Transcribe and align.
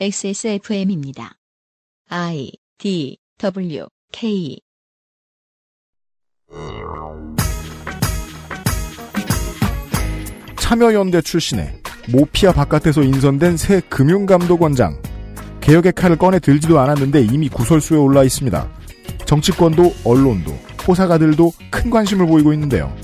XSFM입니다. 0.00 1.34
I 2.08 2.50
D 2.78 3.18
W 3.38 3.86
K 4.10 4.58
참여연대 10.58 11.20
출신의 11.20 11.82
모피아 12.10 12.52
바깥에서 12.52 13.02
인선된 13.02 13.56
새 13.56 13.80
금융감독원장. 13.82 15.00
개혁의 15.60 15.92
칼을 15.92 16.16
꺼내 16.16 16.40
들지도 16.40 16.80
않았는데 16.80 17.20
이미 17.20 17.48
구설수에 17.48 17.98
올라 17.98 18.24
있습니다. 18.24 18.68
정치권도 19.26 19.94
언론도 20.04 20.52
호사가들도 20.88 21.52
큰 21.70 21.90
관심을 21.90 22.26
보이고 22.26 22.52
있는데요. 22.54 22.96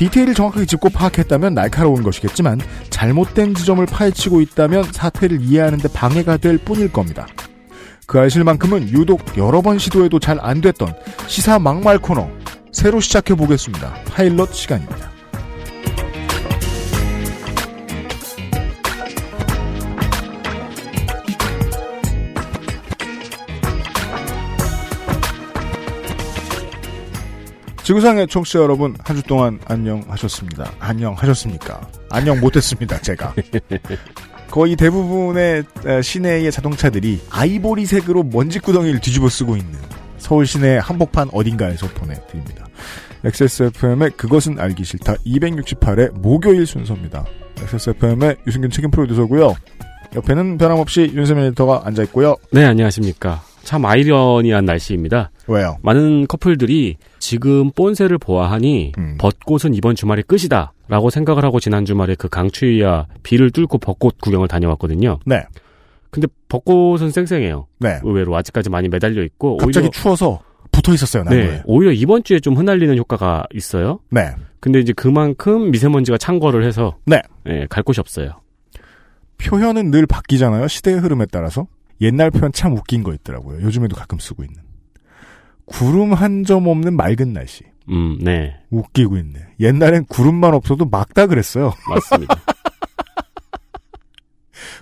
디테일을 0.00 0.32
정확하게 0.32 0.64
짚고 0.64 0.88
파악했다면 0.88 1.52
날카로운 1.52 2.02
것이겠지만 2.02 2.58
잘못된 2.88 3.54
지점을 3.54 3.84
파헤치고 3.84 4.40
있다면 4.40 4.84
사태를 4.92 5.42
이해하는데 5.42 5.86
방해가 5.92 6.38
될 6.38 6.56
뿐일 6.56 6.90
겁니다. 6.90 7.26
그 8.06 8.18
알실만큼은 8.18 8.88
유독 8.88 9.20
여러 9.36 9.60
번 9.60 9.78
시도해도 9.78 10.18
잘 10.18 10.40
안 10.40 10.62
됐던 10.62 10.94
시사 11.26 11.58
막말 11.58 11.98
코너 11.98 12.30
새로 12.72 12.98
시작해 12.98 13.34
보겠습니다. 13.34 13.92
파일럿 14.06 14.54
시간입니다. 14.54 15.10
지구상의 27.90 28.28
청취자 28.28 28.60
여러분 28.60 28.94
한 29.02 29.16
주 29.16 29.22
동안 29.24 29.58
안녕하셨습니다. 29.66 30.70
안녕하셨습니까? 30.78 31.80
안녕 32.10 32.38
못했습니다. 32.38 33.00
제가 33.00 33.34
거의 34.48 34.76
대부분의 34.76 35.64
에, 35.84 36.00
시내의 36.00 36.52
자동차들이 36.52 37.20
아이보리색으로 37.30 38.22
먼지 38.22 38.60
구덩이를 38.60 39.00
뒤집어 39.00 39.28
쓰고 39.28 39.56
있는 39.56 39.76
서울 40.18 40.46
시내 40.46 40.78
한복판 40.78 41.30
어딘가에서 41.32 41.88
보내드립니다. 41.88 42.64
XSFM의 43.24 44.10
그것은 44.10 44.60
알기 44.60 44.84
싫다 44.84 45.14
268회 45.26 46.12
목요일 46.20 46.66
순서입니다. 46.68 47.24
XSFM의 47.60 48.36
유승균 48.46 48.70
책임 48.70 48.92
프로듀서고요. 48.92 49.56
옆에는 50.14 50.58
변함없이 50.58 51.10
윤세민 51.12 51.42
에디터가 51.46 51.82
앉아있고요. 51.86 52.36
네, 52.52 52.64
안녕하십니까. 52.66 53.42
참 53.62 53.84
아이러니한 53.84 54.64
날씨입니다. 54.64 55.30
왜요? 55.46 55.76
많은 55.82 56.26
커플들이 56.26 56.96
지금 57.18 57.70
본세를 57.72 58.18
보아하니 58.18 58.92
음. 58.98 59.16
벚꽃은 59.18 59.74
이번 59.74 59.94
주말이 59.94 60.22
끝이다 60.22 60.72
라고 60.88 61.10
생각을 61.10 61.44
하고 61.44 61.60
지난 61.60 61.84
주말에 61.84 62.14
그 62.14 62.28
강추위와 62.28 63.06
비를 63.22 63.50
뚫고 63.50 63.78
벚꽃 63.78 64.20
구경을 64.20 64.48
다녀왔거든요. 64.48 65.20
네. 65.26 65.44
근데 66.10 66.26
벚꽃은 66.48 67.10
쌩쌩해요. 67.10 67.66
네. 67.78 68.00
의외로 68.02 68.36
아직까지 68.36 68.70
많이 68.70 68.88
매달려 68.88 69.22
있고 69.22 69.56
갑자기 69.58 69.86
오히려 69.86 69.90
추워서 69.90 70.40
붙어 70.72 70.92
있었어요, 70.94 71.24
나무에. 71.24 71.44
네, 71.44 71.62
오히려 71.64 71.92
이번 71.92 72.22
주에 72.22 72.40
좀 72.40 72.56
흩날리는 72.56 72.96
효과가 72.96 73.44
있어요. 73.54 74.00
네. 74.10 74.30
근데 74.60 74.78
이제 74.78 74.92
그만큼 74.92 75.70
미세먼지가 75.70 76.18
창궐을 76.18 76.64
해서 76.64 76.96
네. 77.06 77.22
예, 77.48 77.66
갈 77.68 77.82
곳이 77.82 78.00
없어요. 78.00 78.40
표현은 79.38 79.90
늘 79.90 80.06
바뀌잖아요. 80.06 80.68
시대의 80.68 80.98
흐름에 80.98 81.26
따라서. 81.30 81.66
옛날 82.00 82.30
표현 82.30 82.52
참 82.52 82.72
웃긴 82.74 83.02
거 83.02 83.12
있더라고요. 83.14 83.62
요즘에도 83.62 83.96
가끔 83.96 84.18
쓰고 84.18 84.42
있는. 84.44 84.62
구름 85.66 86.12
한 86.14 86.44
점 86.44 86.66
없는 86.66 86.96
맑은 86.96 87.32
날씨. 87.32 87.64
음, 87.90 88.18
네, 88.20 88.56
웃기고 88.70 89.16
있네. 89.18 89.40
옛날엔 89.60 90.06
구름만 90.06 90.54
없어도 90.54 90.84
맑다 90.86 91.26
그랬어요. 91.26 91.72
맞습니다. 91.88 92.34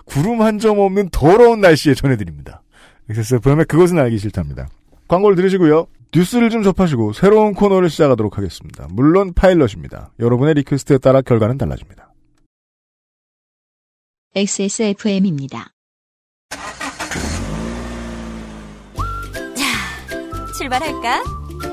구름 0.05 0.41
한 0.43 0.59
점 0.59 0.79
없는 0.79 1.09
더러운 1.11 1.61
날씨에 1.61 1.95
전해드립니다. 1.95 2.63
XSFM의 3.11 3.65
그것은 3.67 3.99
알기 3.99 4.19
싫답니다. 4.19 4.69
광고를 5.09 5.37
들으시고요. 5.37 5.87
뉴스를 6.15 6.51
좀 6.51 6.63
접하시고 6.63 7.13
새로운 7.13 7.53
코너를 7.55 7.91
시작하도록 7.91 8.37
하겠습니다. 8.39 8.87
물론 8.91 9.33
파일럿입니다. 9.35 10.13
여러분의 10.21 10.55
request에 10.55 10.99
따라 10.99 11.21
결과는 11.23 11.59
달라집니다. 11.59 12.13
XSFM입니다. 14.35 15.71
출발할까? 20.59 21.23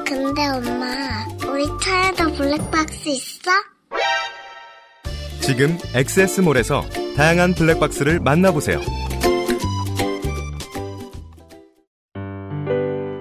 근데 0.05 0.45
엄마, 0.47 1.25
우리 1.51 1.65
차에도 1.81 2.31
블랙박스 2.35 3.09
있어? 3.09 3.51
지금 5.41 5.75
엑세스몰에서 5.95 6.83
다양한 7.17 7.55
블랙박스를 7.55 8.19
만나보세요. 8.19 8.79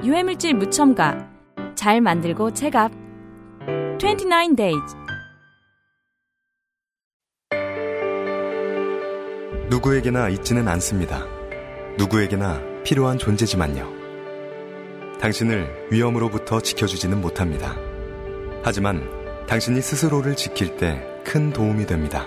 유해물질 0.04 0.52
무첨가. 0.52 1.30
잘 1.75 2.02
만들고 2.02 2.52
체갑. 2.52 2.92
29 3.98 4.56
days. 4.56 4.96
누구에게나 9.70 10.28
있지는 10.28 10.69
않습니다. 10.69 11.25
누구에게나 11.96 12.60
필요한 12.84 13.16
존재지만요. 13.16 14.03
당신을 15.25 15.89
위험으로부터 15.91 16.61
지켜주지는 16.61 17.21
못합니다. 17.21 17.75
하지만 18.62 19.09
당신이 19.49 19.81
스스로를 19.81 20.37
지킬 20.37 20.77
때 20.77 21.15
큰 21.25 21.51
도움이 21.51 21.87
됩니다. 21.87 22.27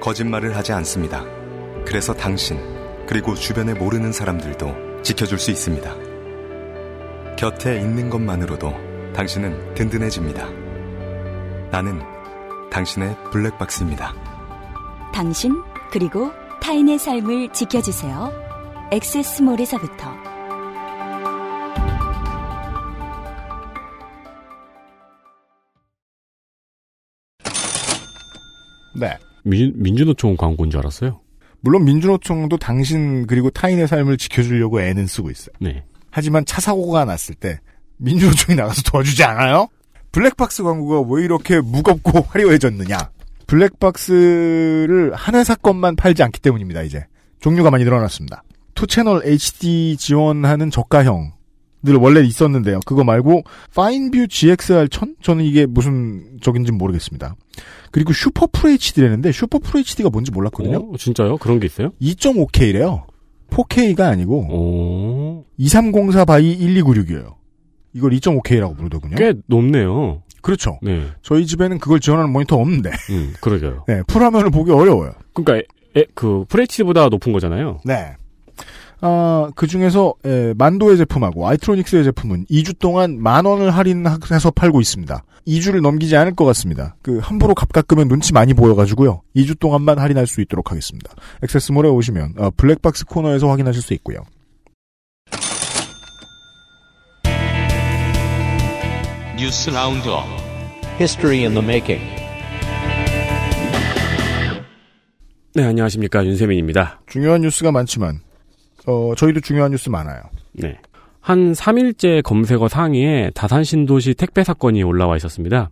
거짓말을 0.00 0.54
하지 0.54 0.72
않습니다. 0.74 1.24
그래서 1.86 2.12
당신, 2.12 2.58
그리고 3.06 3.34
주변에 3.34 3.72
모르는 3.72 4.12
사람들도 4.12 5.02
지켜줄 5.02 5.38
수 5.38 5.50
있습니다. 5.50 5.96
곁에 7.36 7.80
있는 7.80 8.10
것만으로도 8.10 8.74
당신은 9.14 9.74
든든해집니다. 9.74 10.46
나는 11.70 12.00
당신의 12.70 13.16
블랙박스입니다. 13.32 14.14
당신 15.12 15.62
그리고 15.90 16.30
타인의 16.60 16.98
삶을 16.98 17.52
지켜주세요. 17.54 18.30
엑세스몰에서부터. 18.92 20.17
민, 29.48 29.72
민주노총 29.76 30.36
광고인 30.36 30.70
줄 30.70 30.80
알았어요. 30.80 31.20
물론 31.60 31.84
민주노총도 31.84 32.56
당신 32.58 33.26
그리고 33.26 33.50
타인의 33.50 33.88
삶을 33.88 34.16
지켜주려고 34.16 34.80
애는 34.80 35.06
쓰고 35.06 35.30
있어요. 35.30 35.54
네. 35.60 35.82
하지만 36.10 36.44
차 36.44 36.60
사고가 36.60 37.04
났을 37.04 37.34
때 37.34 37.60
민주노총이 37.96 38.56
나가서 38.56 38.82
도와주지 38.82 39.24
않아요? 39.24 39.68
블랙박스 40.12 40.62
광고가 40.62 41.12
왜 41.12 41.24
이렇게 41.24 41.60
무겁고 41.60 42.20
화려해졌느냐? 42.30 43.10
블랙박스를 43.46 45.14
한 45.14 45.34
회사 45.34 45.54
것만 45.54 45.96
팔지 45.96 46.22
않기 46.22 46.40
때문입니다, 46.40 46.82
이제. 46.82 47.06
종류가 47.40 47.70
많이 47.70 47.84
늘어났습니다. 47.84 48.42
two 48.74 48.86
channel 48.86 49.22
HD 49.24 49.96
지원하는 49.96 50.70
저가형. 50.70 51.32
늘 51.82 51.96
원래 51.96 52.20
있었는데요. 52.20 52.80
그거 52.86 53.04
말고 53.04 53.42
파인뷰 53.74 54.26
GXR 54.28 54.88
1000? 54.88 55.16
저는 55.22 55.44
이게 55.44 55.66
무슨 55.66 56.38
뜻인지 56.42 56.72
모르겠습니다. 56.72 57.36
그리고 57.92 58.12
super 58.12 58.46
FHD라는데 58.52 59.32
super 59.32 59.58
FHD가 59.62 60.10
뭔지 60.10 60.30
몰랐거든요. 60.30 60.78
어, 60.92 60.96
진짜요? 60.96 61.38
그런 61.38 61.60
게 61.60 61.66
있어요? 61.66 61.90
2.5K래요. 62.00 63.04
4K가 63.50 64.00
아니고 64.02 64.46
오, 64.50 65.44
2304 65.56 66.24
by 66.24 66.58
1296이에요. 66.58 67.34
이걸 67.94 68.10
2.5K라고 68.12 68.76
부르더군요. 68.76 69.16
꽤 69.16 69.34
높네요. 69.46 70.22
그렇죠. 70.42 70.78
네. 70.82 71.06
저희 71.22 71.46
집에는 71.46 71.78
그걸 71.78 71.98
지원하는 72.00 72.32
모니터 72.32 72.56
없는데, 72.56 72.90
음, 73.10 73.32
그러게요. 73.40 73.84
네, 73.88 74.02
full화면을 74.06 74.50
보기 74.50 74.70
어려워요. 74.70 75.12
그러니까 75.32 75.56
에, 75.56 76.00
에, 76.00 76.06
그 76.14 76.44
FHD보다 76.48 77.08
높은 77.08 77.32
거잖아요. 77.32 77.80
네. 77.84 78.14
아, 79.00 79.50
그 79.54 79.66
중에서, 79.66 80.14
에, 80.24 80.54
만도의 80.54 80.96
제품하고 80.98 81.46
아이트로닉스의 81.48 82.04
제품은 82.04 82.46
2주 82.50 82.78
동안 82.78 83.20
만 83.20 83.44
원을 83.44 83.70
할인해서 83.70 84.50
팔고 84.50 84.80
있습니다. 84.80 85.22
2주를 85.46 85.80
넘기지 85.80 86.16
않을 86.16 86.34
것 86.34 86.44
같습니다. 86.46 86.96
그, 87.02 87.18
함부로 87.18 87.54
값 87.54 87.72
깎으면 87.72 88.08
눈치 88.08 88.32
많이 88.32 88.54
보여가지고요. 88.54 89.22
2주 89.36 89.58
동안만 89.58 89.98
할인할 89.98 90.26
수 90.26 90.40
있도록 90.40 90.70
하겠습니다. 90.72 91.12
XS몰에 91.42 91.88
오시면, 91.88 92.34
어, 92.38 92.50
블랙박스 92.56 93.04
코너에서 93.04 93.48
확인하실 93.48 93.82
수 93.82 93.94
있고요. 93.94 94.18
News 99.38 99.70
Roundup 99.70 100.24
History 100.98 101.44
in 101.44 101.54
the 101.54 101.64
making. 101.64 102.04
네, 105.54 105.64
안녕하십니까. 105.64 106.26
윤세민입니다. 106.26 107.00
중요한 107.06 107.42
뉴스가 107.42 107.70
많지만, 107.70 108.20
어, 108.88 109.14
저희도 109.14 109.40
중요한 109.40 109.70
뉴스 109.70 109.90
많아요. 109.90 110.22
네. 110.52 110.78
한 111.20 111.52
3일째 111.52 112.22
검색어 112.22 112.68
상위에 112.68 113.30
다산 113.34 113.62
신도시 113.62 114.14
택배 114.14 114.42
사건이 114.42 114.82
올라와 114.82 115.16
있었습니다. 115.18 115.70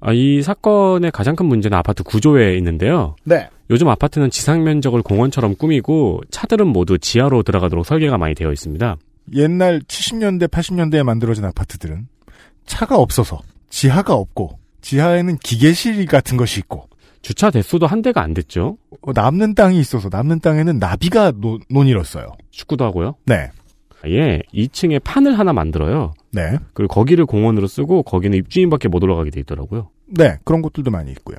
아, 0.00 0.12
이 0.14 0.40
사건의 0.42 1.10
가장 1.10 1.36
큰 1.36 1.44
문제는 1.46 1.76
아파트 1.76 2.02
구조에 2.02 2.56
있는데요. 2.56 3.16
네. 3.24 3.48
요즘 3.68 3.88
아파트는 3.88 4.30
지상 4.30 4.64
면적을 4.64 5.02
공원처럼 5.02 5.56
꾸미고 5.56 6.22
차들은 6.30 6.66
모두 6.66 6.98
지하로 6.98 7.42
들어가도록 7.42 7.84
설계가 7.84 8.16
많이 8.16 8.34
되어 8.34 8.50
있습니다. 8.50 8.96
옛날 9.34 9.80
70년대, 9.80 10.48
80년대에 10.48 11.02
만들어진 11.02 11.44
아파트들은 11.44 12.08
차가 12.64 12.96
없어서 12.96 13.40
지하가 13.68 14.14
없고 14.14 14.58
지하에는 14.80 15.36
기계실 15.38 16.04
같은 16.06 16.36
것이 16.38 16.60
있고 16.60 16.88
주차 17.24 17.50
대수도 17.50 17.86
한 17.86 18.02
대가 18.02 18.22
안 18.22 18.34
됐죠. 18.34 18.76
어, 19.00 19.12
남는 19.14 19.54
땅이 19.54 19.80
있어서 19.80 20.10
남는 20.12 20.40
땅에는 20.40 20.78
나비가 20.78 21.32
노, 21.32 21.58
논이었어요. 21.70 22.26
축구도 22.50 22.84
하고요. 22.84 23.14
네. 23.24 23.50
예, 24.06 24.42
2층에 24.52 25.02
판을 25.02 25.38
하나 25.38 25.54
만들어요. 25.54 26.12
네. 26.30 26.58
그리고 26.74 26.92
거기를 26.92 27.24
공원으로 27.24 27.66
쓰고 27.66 28.02
거기는 28.02 28.36
입주인밖에 28.36 28.88
못 28.88 29.02
올라가게 29.02 29.30
돼 29.30 29.40
있더라고요. 29.40 29.88
네. 30.06 30.36
그런 30.44 30.60
곳들도 30.60 30.90
많이 30.90 31.10
있고요. 31.12 31.38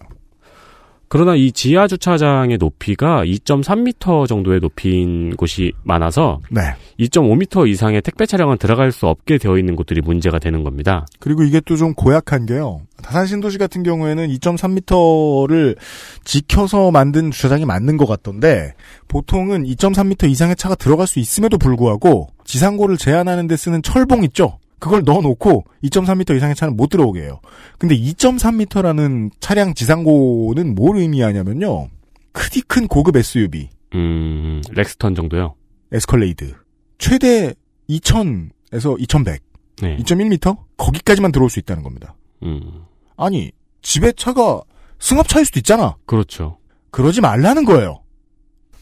그러나 1.07 1.35
이 1.35 1.51
지하 1.51 1.87
주차장의 1.87 2.57
높이가 2.57 3.23
2.3m 3.23 4.27
정도의 4.27 4.59
높이인 4.59 5.35
곳이 5.35 5.71
많아서 5.83 6.39
네. 6.49 6.61
2.5m 6.99 7.69
이상의 7.69 8.01
택배 8.01 8.25
차량은 8.25 8.57
들어갈 8.57 8.91
수 8.91 9.07
없게 9.07 9.37
되어 9.37 9.57
있는 9.57 9.75
곳들이 9.75 10.01
문제가 10.01 10.39
되는 10.39 10.63
겁니다. 10.63 11.05
그리고 11.19 11.43
이게 11.43 11.59
또 11.59 11.75
좀 11.75 11.93
고약한 11.93 12.45
게요. 12.45 12.81
다산 13.03 13.27
신도시 13.27 13.57
같은 13.57 13.83
경우에는 13.83 14.27
2.3m를 14.29 15.75
지켜서 16.23 16.89
만든 16.89 17.31
주차장이 17.31 17.65
맞는 17.65 17.97
것 17.97 18.05
같던데 18.07 18.73
보통은 19.09 19.65
2.3m 19.65 20.29
이상의 20.29 20.55
차가 20.55 20.75
들어갈 20.75 21.05
수 21.05 21.19
있음에도 21.19 21.57
불구하고 21.57 22.29
지상고를 22.45 22.97
제한하는 22.97 23.47
데 23.47 23.57
쓰는 23.57 23.81
철봉 23.81 24.23
있죠. 24.25 24.57
그걸 24.79 25.03
넣어놓고 25.05 25.65
2.3m 25.83 26.35
이상의 26.35 26.55
차는 26.55 26.75
못 26.75 26.89
들어오게 26.89 27.21
해요. 27.21 27.39
근데 27.77 27.95
2.3m라는 27.97 29.31
차량 29.39 29.73
지상고는 29.73 30.75
뭘 30.75 30.97
의미하냐면요. 30.97 31.89
크디 32.33 32.61
큰 32.63 32.87
고급 32.87 33.15
SUV, 33.15 33.69
음, 33.93 34.61
렉스턴 34.71 35.15
정도요. 35.15 35.55
에스컬레이드. 35.91 36.53
최대 36.97 37.53
2000에서 37.89 38.95
2100, 38.99 39.41
네. 39.81 39.97
2.1m? 39.97 40.57
거기까지만 40.77 41.31
들어올 41.31 41.49
수 41.49 41.59
있다는 41.59 41.83
겁니다. 41.83 42.15
음, 42.43 42.83
아니, 43.17 43.51
집에 43.81 44.11
차가 44.11 44.61
승합차일 44.99 45.45
수도 45.45 45.59
있잖아. 45.59 45.95
그렇죠. 46.05 46.57
그러지 46.91 47.21
말라는 47.21 47.65
거예요. 47.65 48.01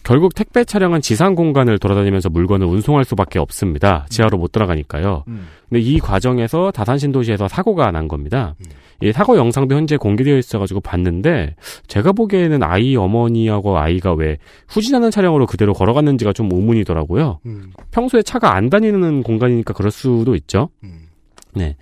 결국 0.03 0.35
택배 0.35 0.63
차량은 0.65 1.01
지상 1.01 1.33
공간을 1.33 1.79
돌아다니면서 1.79 2.29
물건을 2.29 2.67
운송할 2.67 3.05
수밖에 3.05 3.39
없습니다. 3.39 4.05
지하로 4.09 4.37
못 4.37 4.51
들어가니까요. 4.51 5.23
근데 5.69 5.81
이 5.81 5.99
과정에서 5.99 6.71
다산 6.71 6.97
신도시에서 6.97 7.47
사고가 7.47 7.91
난 7.91 8.07
겁니다. 8.07 8.55
이 9.01 9.11
사고 9.11 9.37
영상도 9.37 9.75
현재 9.75 9.97
공개되어 9.97 10.37
있어가지고 10.37 10.81
봤는데 10.81 11.55
제가 11.87 12.11
보기에는 12.11 12.63
아이 12.63 12.95
어머니하고 12.95 13.77
아이가 13.77 14.13
왜 14.13 14.37
후진하는 14.67 15.09
차량으로 15.09 15.45
그대로 15.45 15.73
걸어갔는지가 15.73 16.33
좀 16.33 16.49
의문이더라고요. 16.51 17.39
평소에 17.91 18.21
차가 18.23 18.55
안 18.55 18.69
다니는 18.69 19.23
공간이니까 19.23 19.73
그럴 19.73 19.91
수도 19.91 20.35
있죠. 20.35 20.69
네. 21.53 21.75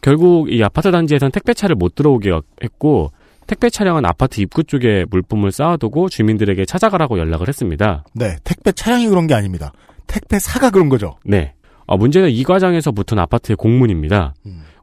결국 0.00 0.52
이 0.52 0.62
아파트 0.62 0.90
단지에선 0.92 1.32
택배차를 1.32 1.74
못 1.74 1.94
들어오게 1.94 2.32
했고 2.62 3.10
택배 3.46 3.70
차량은 3.70 4.04
아파트 4.04 4.40
입구 4.40 4.64
쪽에 4.64 5.04
물품을 5.10 5.52
쌓아두고 5.52 6.08
주민들에게 6.08 6.64
찾아가라고 6.64 7.18
연락을 7.18 7.48
했습니다. 7.48 8.04
네, 8.14 8.36
택배 8.44 8.72
차량이 8.72 9.08
그런 9.08 9.26
게 9.26 9.34
아닙니다. 9.34 9.72
택배 10.06 10.38
사가 10.38 10.70
그런 10.70 10.88
거죠. 10.88 11.16
네. 11.24 11.54
어, 11.86 11.96
문제는 11.96 12.30
이 12.30 12.42
과정에서 12.42 12.90
붙은 12.90 13.18
아파트의 13.18 13.56
공문입니다. 13.56 14.34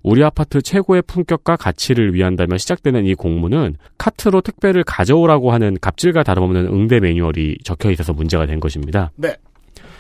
우리 0.04 0.24
아파트 0.24 0.62
최고의 0.62 1.02
품격과 1.04 1.56
가치를 1.56 2.14
위한다며 2.14 2.58
시작되는 2.58 3.06
이 3.06 3.16
공문은 3.16 3.78
카트로 3.98 4.42
택배를 4.42 4.84
가져오라고 4.84 5.52
하는 5.52 5.78
갑질과 5.80 6.24
다름없는 6.24 6.68
응대 6.68 7.00
매뉴얼이 7.00 7.60
적혀 7.64 7.90
있어서 7.92 8.14
문제가 8.14 8.46
된 8.46 8.60
것입니다. 8.60 9.12
네. 9.16 9.36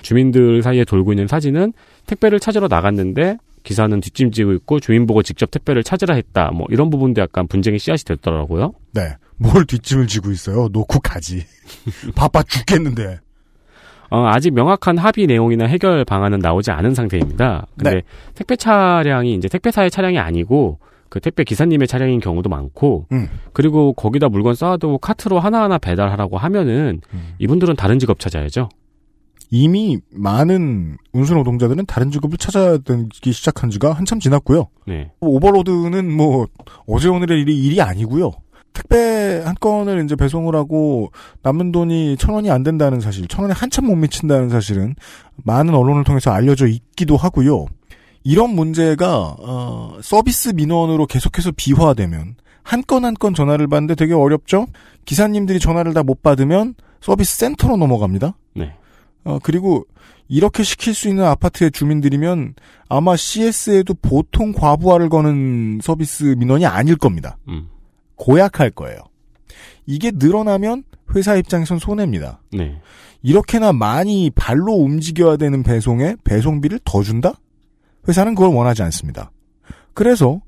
주민들 0.01 0.62
사이에 0.62 0.83
돌고 0.83 1.13
있는 1.13 1.27
사진은 1.27 1.71
택배를 2.06 2.39
찾으러 2.39 2.68
나갔는데 2.68 3.38
기사는 3.63 4.00
뒷짐지고 4.00 4.54
있고 4.54 4.80
주민 4.80 5.07
보고 5.07 5.24
직접 5.24 5.50
택배를 5.50 5.83
찾으라 5.83 6.15
했다. 6.15 6.51
뭐 6.54 6.68
이런 6.69 6.89
부분도 6.89 7.21
약간 7.21 7.48
분쟁의 7.48 7.80
씨앗이 7.80 8.04
됐더라고요. 8.06 8.74
네. 8.92 9.15
뭘 9.38 9.65
뒷짐을 9.65 10.07
지고 10.07 10.31
있어요? 10.31 10.69
놓고 10.71 11.00
가지. 11.00 11.45
바빠 12.15 12.44
죽겠는데. 12.44 13.19
어, 14.10 14.27
아직 14.27 14.54
명확한 14.54 14.98
합의 15.00 15.25
내용이나 15.25 15.65
해결 15.65 16.06
방안은 16.06 16.39
나오지 16.39 16.69
않은 16.71 16.94
상태입니다. 16.94 17.65
근데 17.77 17.95
네. 17.95 18.01
택배 18.36 18.56
차량이 18.56 19.33
이제 19.33 19.48
택배사의 19.48 19.89
차량이 19.89 20.19
아니고 20.19 20.77
그 21.10 21.19
택배 21.19 21.44
기사님의 21.44 21.88
차량인 21.88 22.19
경우도 22.19 22.50
많고 22.50 23.07
음. 23.12 23.27
그리고 23.54 23.94
거기다 23.94 24.30
물건 24.30 24.56
쌓아두고 24.56 25.00
카트로 25.00 25.39
하나하나 25.39 25.77
배달하라고 25.77 26.38
하면은 26.38 27.01
음. 27.13 27.33
이분들은 27.39 27.75
다른 27.75 27.98
직업 27.98 28.19
찾아야죠. 28.19 28.69
이미 29.49 29.99
많은 30.11 30.97
운수 31.13 31.33
노동자들은 31.35 31.85
다른 31.85 32.11
직업을 32.11 32.37
찾아들기 32.37 33.31
시작한 33.31 33.69
지가 33.69 33.93
한참 33.93 34.19
지났고요. 34.19 34.67
네. 34.87 35.11
오버로드는 35.19 36.11
뭐 36.11 36.47
어제 36.87 37.07
오늘의 37.09 37.41
일이 37.41 37.57
일이 37.65 37.81
아니고요. 37.81 38.31
택배 38.73 39.41
한 39.45 39.53
건을 39.59 40.03
이제 40.03 40.15
배송을 40.15 40.55
하고 40.55 41.11
남는 41.43 41.71
돈이 41.71 42.17
천 42.17 42.33
원이 42.33 42.49
안 42.49 42.63
된다는 42.63 42.99
사실, 42.99 43.27
천 43.27 43.43
원에 43.43 43.53
한참 43.55 43.85
못 43.85 43.95
미친다는 43.95 44.49
사실은 44.49 44.95
많은 45.43 45.75
언론을 45.75 46.03
통해서 46.03 46.31
알려져 46.31 46.65
있기도 46.67 47.15
하고요. 47.15 47.65
이런 48.23 48.55
문제가 48.55 49.35
어, 49.39 49.97
서비스 50.01 50.49
민원으로 50.49 51.05
계속해서 51.05 51.51
비화되면 51.55 52.35
한 52.63 52.81
건 52.83 53.03
한 53.05 53.13
건 53.15 53.33
전화를 53.35 53.67
받는데 53.67 53.95
되게 53.95 54.13
어렵죠. 54.13 54.65
기사님들이 55.05 55.59
전화를 55.59 55.93
다 55.93 56.01
못 56.01 56.23
받으면 56.23 56.73
서비스 57.01 57.37
센터로 57.37 57.75
넘어갑니다. 57.77 58.35
네. 59.25 59.31
어, 59.31 59.39
그리고 59.41 59.85
이렇게 60.27 60.63
시킬 60.63 60.93
수 60.93 61.09
있는 61.09 61.25
아파트의 61.25 61.71
주민들이면 61.71 62.55
아마 62.89 63.15
CS에도 63.15 63.93
보통 64.01 64.51
과부하를 64.51 65.09
거는 65.09 65.79
서비스 65.81 66.23
민원이 66.37 66.65
아닐 66.65 66.95
겁니다. 66.95 67.37
음. 67.47 67.67
고약할 68.15 68.71
거예요. 68.71 68.97
이게 69.85 70.11
늘어나면 70.13 70.83
회사 71.15 71.35
입장에선 71.35 71.79
손해입니다. 71.79 72.41
네. 72.51 72.79
이렇게나 73.21 73.73
많이 73.73 74.29
발로 74.31 74.73
움직여야 74.73 75.37
되는 75.37 75.63
배송에 75.63 76.15
배송비를 76.23 76.79
더 76.83 77.03
준다? 77.03 77.33
회사는 78.07 78.35
그걸 78.35 78.53
원하지 78.53 78.83
않습니다. 78.83 79.31
그래서 79.93 80.41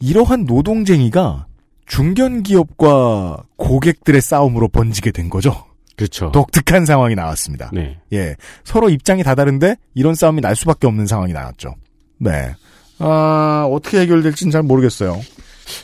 이러한 0.00 0.44
노동쟁이가 0.44 1.46
중견기업과 1.86 3.42
고객들의 3.56 4.20
싸움으로 4.20 4.68
번지게 4.68 5.10
된 5.12 5.28
거죠. 5.28 5.69
그렇죠. 6.00 6.32
독특한 6.32 6.86
상황이 6.86 7.14
나왔습니다. 7.14 7.70
네. 7.74 7.98
예. 8.14 8.34
서로 8.64 8.88
입장이 8.88 9.22
다 9.22 9.34
다른데 9.34 9.76
이런 9.94 10.14
싸움이 10.14 10.40
날 10.40 10.56
수밖에 10.56 10.86
없는 10.86 11.06
상황이 11.06 11.34
나왔죠. 11.34 11.74
네. 12.16 12.54
아, 12.98 13.68
어떻게 13.70 14.00
해결될지는 14.00 14.50
잘 14.50 14.62
모르겠어요. 14.62 15.20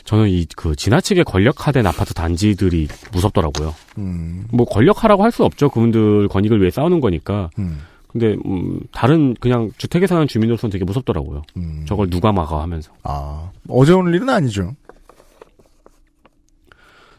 저는 0.05 0.27
이 0.29 0.45
그 0.55 0.75
지나치게 0.75 1.21
권력화된 1.23 1.85
아파트 1.85 2.13
단지들이 2.15 2.87
무섭더라고요. 3.11 3.75
음, 3.99 4.47
뭐 4.51 4.65
권력화라고 4.65 5.23
할 5.23 5.31
수 5.31 5.43
없죠. 5.45 5.69
그분들 5.69 6.27
권익을 6.29 6.59
위해 6.61 6.71
싸우는 6.71 6.99
거니까. 6.99 7.49
음, 7.59 7.79
근데 8.07 8.35
음, 8.45 8.79
다른 8.91 9.35
그냥 9.39 9.69
주택에 9.77 10.07
사는 10.07 10.27
주민으로서는 10.27 10.71
되게 10.71 10.83
무섭더라고요. 10.83 11.43
음. 11.57 11.85
저걸 11.87 12.09
누가 12.09 12.31
막아 12.31 12.61
하면서. 12.63 12.91
아, 13.03 13.51
어제 13.69 13.93
오늘 13.93 14.15
일은 14.15 14.27
아니죠. 14.29 14.73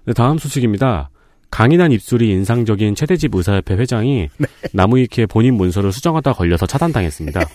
네, 0.04 0.12
다음 0.12 0.36
소식입니다. 0.38 1.10
강인한 1.50 1.92
입술이 1.92 2.30
인상적인 2.30 2.94
최대집 2.94 3.34
의사협회 3.34 3.74
회장이 3.74 4.28
나무위키에 4.72 5.26
본인 5.26 5.54
문서를 5.54 5.92
수정하다 5.92 6.32
걸려서 6.34 6.66
차단당했습니다. 6.66 7.40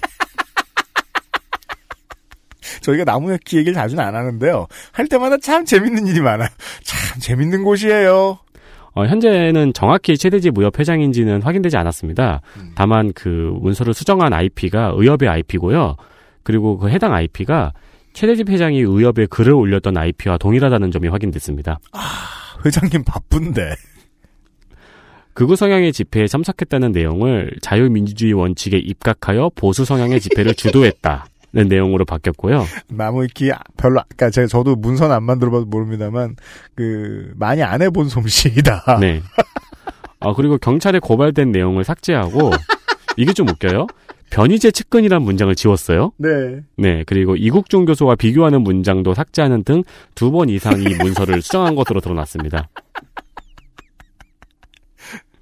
저희가 2.81 3.03
나무위키 3.05 3.57
얘기를 3.57 3.73
자주는 3.73 4.03
안 4.03 4.15
하는데요. 4.15 4.67
할 4.91 5.07
때마다 5.07 5.37
참 5.37 5.63
재밌는 5.63 6.07
일이 6.07 6.19
많아요. 6.21 6.49
참 6.83 7.19
재밌는 7.19 7.63
곳이에요. 7.63 8.39
어, 8.95 9.05
현재는 9.05 9.73
정확히 9.73 10.17
최대집 10.17 10.57
의협 10.57 10.77
회장인지는 10.79 11.41
확인되지 11.41 11.77
않았습니다. 11.77 12.41
다만 12.75 13.11
그 13.13 13.55
문서를 13.61 13.93
수정한 13.93 14.33
IP가 14.33 14.93
의협의 14.95 15.29
IP고요. 15.29 15.95
그리고 16.43 16.77
그 16.77 16.89
해당 16.89 17.13
IP가 17.13 17.71
최대집 18.13 18.49
회장이 18.49 18.79
의협에 18.79 19.25
글을 19.27 19.53
올렸던 19.53 19.97
IP와 19.97 20.37
동일하다는 20.37 20.91
점이 20.91 21.07
확인됐습니다. 21.07 21.79
회장님 22.65 23.03
바쁜데. 23.03 23.75
극우 25.33 25.55
성향의 25.55 25.93
집회에 25.93 26.27
참석했다는 26.27 26.91
내용을 26.91 27.55
자유민주주의 27.61 28.33
원칙에 28.33 28.77
입각하여 28.77 29.49
보수 29.55 29.83
성향의 29.83 30.19
집회를 30.21 30.53
주도했다 30.53 31.25
는 31.55 31.67
내용으로 31.67 32.03
바뀌었고요. 32.03 32.65
나무위키 32.87 33.51
별로 33.77 33.99
아까 33.99 34.31
제가 34.31 34.47
저도 34.47 34.75
문선 34.75 35.11
안 35.11 35.21
만들어봐도 35.21 35.65
모릅니다만 35.65 36.35
그 36.73 37.31
많이 37.35 37.61
안 37.61 37.83
해본 37.83 38.09
솜씨이다. 38.09 38.97
네. 38.99 39.21
아, 40.19 40.33
그리고 40.33 40.57
경찰에 40.57 40.97
고발된 40.97 41.51
내용을 41.51 41.83
삭제하고, 41.83 42.49
이게 43.17 43.33
좀 43.33 43.49
웃겨요. 43.49 43.85
변희재 44.33 44.71
측근이란 44.71 45.21
문장을 45.21 45.53
지웠어요. 45.53 46.11
네. 46.17 46.61
네, 46.75 47.03
그리고 47.05 47.35
이국종 47.35 47.85
교수와 47.85 48.15
비교하는 48.15 48.61
문장도 48.63 49.13
삭제하는 49.13 49.63
등 49.63 49.83
두 50.15 50.31
번 50.31 50.49
이상 50.49 50.81
이 50.81 50.85
문서를 50.95 51.41
수정한 51.43 51.75
것으로 51.75 52.01
드러났습니다. 52.01 52.67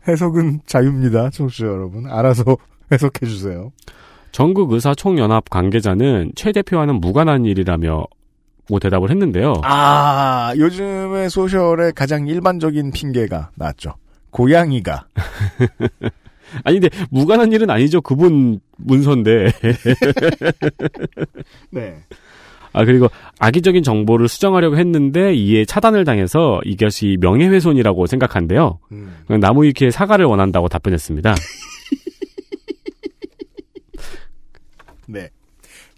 해석은 0.07 0.61
자유입니다. 0.65 1.29
청취자 1.29 1.67
여러분. 1.67 2.05
알아서 2.09 2.43
해석해 2.91 3.25
주세요. 3.25 3.71
전국 4.33 4.71
의사 4.73 4.93
총연합 4.93 5.49
관계자는 5.49 6.33
최 6.35 6.51
대표와는 6.51 6.95
무관한 6.95 7.45
일이라며 7.45 8.05
뭐 8.69 8.79
대답을 8.79 9.09
했는데요. 9.09 9.53
아, 9.63 10.53
요즘의 10.57 11.29
소셜의 11.29 11.93
가장 11.93 12.27
일반적인 12.27 12.91
핑계가 12.91 13.51
나왔죠. 13.55 13.93
고양이가. 14.31 15.05
아니 16.63 16.79
근데 16.79 16.95
무관한 17.09 17.51
일은 17.51 17.69
아니죠. 17.69 18.01
그분 18.01 18.59
문서인데. 18.77 19.51
네. 21.71 21.97
아 22.73 22.85
그리고 22.85 23.09
악의적인 23.39 23.83
정보를 23.83 24.29
수정하려고 24.29 24.77
했는데 24.77 25.33
이에 25.33 25.65
차단을 25.65 26.05
당해서 26.05 26.61
이것이 26.63 27.17
명예훼손이라고 27.19 28.05
생각한대요. 28.05 28.79
음. 28.93 29.11
나무위키에 29.27 29.91
사과를 29.91 30.25
원한다고 30.25 30.69
답변했습니다. 30.69 31.35
네. 35.07 35.29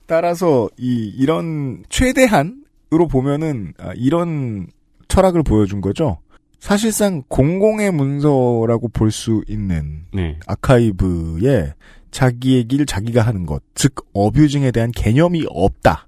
따라서 0.07 0.67
이 0.77 1.13
이런 1.15 1.83
최대한으로 1.89 3.07
보면은 3.09 3.73
아, 3.77 3.93
이런 3.95 4.65
철학을 5.07 5.43
보여준 5.43 5.79
거죠. 5.79 6.17
사실상 6.63 7.23
공공의 7.27 7.91
문서라고 7.91 8.87
볼 8.87 9.11
수 9.11 9.43
있는 9.49 10.05
네. 10.13 10.39
아카이브에 10.47 11.73
자기의 12.09 12.69
길 12.69 12.85
자기가 12.85 13.21
하는 13.21 13.45
것, 13.45 13.61
즉 13.75 13.93
어뷰징에 14.13 14.71
대한 14.71 14.89
개념이 14.91 15.45
없다. 15.49 16.07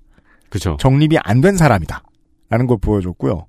그죠. 0.50 0.78
정립이 0.80 1.18
안 1.24 1.42
된 1.42 1.58
사람이다. 1.58 2.02
라는 2.50 2.68
걸 2.68 2.78
보여줬고요. 2.78 3.48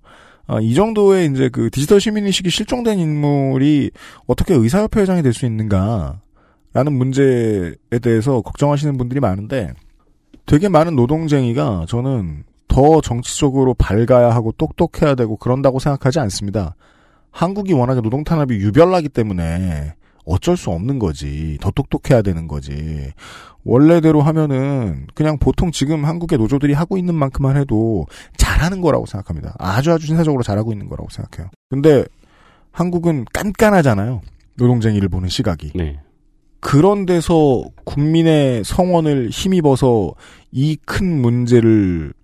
아, 0.49 0.59
이 0.61 0.75
정도의 0.75 1.31
이제 1.31 1.49
그 1.49 1.71
디지털 1.71 2.01
시민의식이 2.01 2.51
실종된 2.51 2.99
인물이 2.99 3.93
어떻게 4.27 4.55
의사협회 4.55 5.03
회장이 5.03 5.23
될 5.23 5.33
수 5.33 5.47
있는가. 5.47 6.21
라는 6.73 6.93
문제에 6.93 7.73
대해서 8.03 8.41
걱정하시는 8.41 8.99
분들이 8.99 9.21
많은데 9.21 9.73
되게 10.45 10.69
많은 10.69 10.97
노동쟁이가 10.97 11.87
저는 11.89 12.43
더 12.67 13.01
정치적으로 13.01 13.75
밝아야 13.75 14.31
하고 14.31 14.51
똑똑해야 14.59 15.15
되고 15.15 15.37
그런다고 15.37 15.79
생각하지 15.79 16.19
않습니다. 16.19 16.75
한국이 17.37 17.75
워낙에 17.75 18.01
노동 18.01 18.25
탄압이 18.25 18.55
유별나기 18.55 19.11
때문에 19.11 19.95
어쩔 20.25 20.57
수 20.57 20.71
없는 20.71 20.99
거지. 20.99 21.59
더 21.61 21.71
똑똑해야 21.71 22.23
되는 22.23 22.49
거지. 22.49 23.13
원래대로 23.63 24.23
하면은 24.23 25.07
그냥 25.15 25.39
보통 25.39 25.71
지금 25.71 26.07
한국의 26.07 26.39
노조들이 26.39 26.73
하고 26.73 26.97
있는 26.97 27.15
만큼만 27.15 27.59
해도 27.59 28.07
잘하는 28.39 28.81
거라고 28.81 29.05
생각합니다. 29.05 29.55
아주 29.59 29.93
아주 29.93 30.07
신사적으로 30.07 30.43
잘하고 30.43 30.73
있는 30.73 30.89
거라고 30.89 31.11
생각해요. 31.11 31.51
근데 31.69 32.05
한국은 32.73 33.27
깐깐하잖아요. 33.35 34.23
노동쟁이를 34.57 35.11
보는 35.11 35.29
시각이. 35.29 35.73
네. 35.75 36.01
그런 36.61 37.05
데서 37.05 37.63
국민의 37.85 38.65
성원을 38.65 39.29
힘입어서 39.29 40.15
이 40.53 40.79
큰 40.87 41.21
문제를 41.21 42.15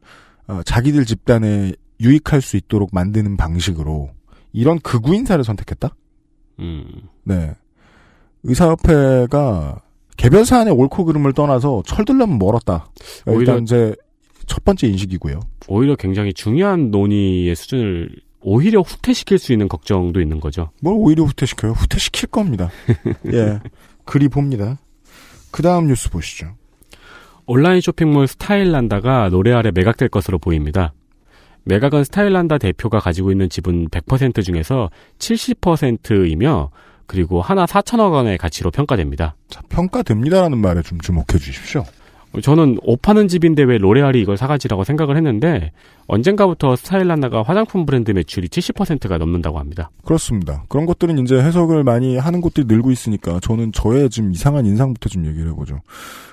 어, 0.49 0.63
자기들 0.65 1.05
집단에 1.05 1.73
유익할 2.01 2.41
수 2.41 2.57
있도록 2.57 2.91
만드는 2.93 3.37
방식으로 3.37 4.11
이런 4.53 4.79
극우 4.81 5.15
인사를 5.15 5.43
선택했다? 5.45 5.95
음. 6.61 6.85
네. 7.25 7.53
의사협회가 8.45 9.81
개별 10.17 10.45
사안의 10.45 10.75
옳고 10.75 11.05
그름을 11.07 11.33
떠나서 11.33 11.83
철들려면 11.87 12.39
멀었다. 12.39 12.91
오히려- 13.27 13.41
일단 13.41 13.63
이제 13.63 13.95
첫 14.47 14.65
번째 14.65 14.89
인식이고요. 14.89 15.41
오히려 15.69 15.97
굉장히 15.97 16.33
중요한 16.35 16.91
논의의 16.91 17.55
수준을 17.55 18.11
오히려 18.41 18.81
후퇴시킬 18.81 19.39
수 19.39 19.53
있는 19.53 19.69
걱정도 19.69 20.21
있는 20.21 20.41
거죠. 20.41 20.71
뭘 20.81 20.97
오히려 20.99 21.25
후퇴시켜요? 21.25 21.73
후퇴시킬 21.73 22.29
겁니다. 22.29 22.71
예. 23.33 23.61
그리 24.05 24.29
봅니다. 24.29 24.79
그 25.53 25.63
다음 25.63 25.87
뉴스 25.87 26.11
보시죠. 26.11 26.55
온라인 27.47 27.81
쇼핑몰 27.81 28.27
스타일란다가 28.27 29.29
노래 29.31 29.53
아래 29.53 29.71
매각될 29.73 30.09
것으로 30.09 30.39
보입니다. 30.39 30.93
매각은 31.65 32.05
스타일란다 32.05 32.59
대표가 32.59 32.99
가지고 32.99 33.31
있는 33.31 33.49
지분 33.49 33.89
100% 33.89 34.45
중에서 34.45 34.91
70%이며 35.19 36.71
그리고 37.07 37.43
하나 37.43 37.67
4천억 37.67 38.13
원의 38.13 38.39
가치로 38.39 38.71
평가됩니다. 38.71 39.37
자, 39.49 39.61
평가됩니다라는 39.69 40.59
말에 40.59 40.83
좀 40.83 41.01
주목해 41.01 41.39
주십시오. 41.39 41.85
저는 42.41 42.79
옷 42.83 43.03
파는 43.03 43.29
집인데 43.29 43.63
왜 43.65 43.79
로레알이 43.79 44.21
이걸 44.21 44.37
사가지라고 44.37 44.85
생각을 44.85 45.17
했는데 45.17 45.73
언젠가부터 46.07 46.77
스타일란다가 46.77 47.43
화장품 47.43 47.85
브랜드 47.85 48.11
매출이 48.11 48.49
70%가 48.49 49.19
넘는다고 49.19 49.59
합니다. 49.59 49.91
그렇습니다. 50.05 50.65
그런 50.69 50.87
것들은 50.87 51.19
이제 51.19 51.37
해석을 51.37 51.85
많이 51.85 52.17
하는 52.17 52.41
곳들이 52.41 52.67
늘고 52.67 52.91
있으니까 52.91 53.39
저는 53.41 53.73
저의 53.73 54.09
좀 54.09 54.33
이상한 54.33 54.65
인상부터 54.65 55.09
좀 55.09 55.27
얘기를 55.27 55.51
해보죠. 55.51 55.81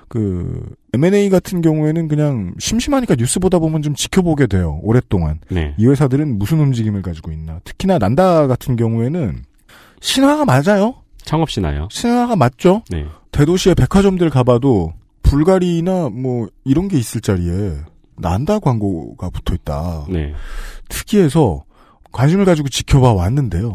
그 0.08 0.75
M&A 0.94 1.29
같은 1.29 1.62
경우에는 1.62 2.08
그냥 2.08 2.53
심심하니까 2.60 3.15
뉴스 3.15 3.39
보다 3.39 3.60
보면 3.60 3.82
좀 3.82 3.94
지켜보게 3.94 4.48
돼요. 4.48 4.79
오랫동안. 4.82 5.39
네. 5.50 5.75
이 5.77 5.86
회사들은 5.86 6.39
무슨 6.39 6.60
움직임을 6.60 7.01
가지고 7.01 7.32
있나. 7.32 7.60
특히나 7.63 8.00
난다 8.00 8.48
같은 8.48 8.75
경우에는 8.75 9.44
신화가 10.01 10.46
맞아요. 10.46 10.96
창업시나요? 11.20 11.89
신화가 11.91 12.36
맞죠. 12.36 12.82
네. 12.89 13.06
대도시의 13.32 13.75
백화점들 13.75 14.29
가봐도 14.32 14.94
불가리나 15.29 16.09
뭐 16.09 16.48
이런 16.65 16.88
게 16.88 16.98
있을 16.98 17.21
자리에 17.21 17.77
난다 18.17 18.59
광고가 18.59 19.29
붙어 19.29 19.53
있다. 19.53 20.05
네. 20.09 20.33
특이해서 20.89 21.63
관심을 22.12 22.45
가지고 22.45 22.67
지켜봐 22.69 23.13
왔는데요. 23.13 23.71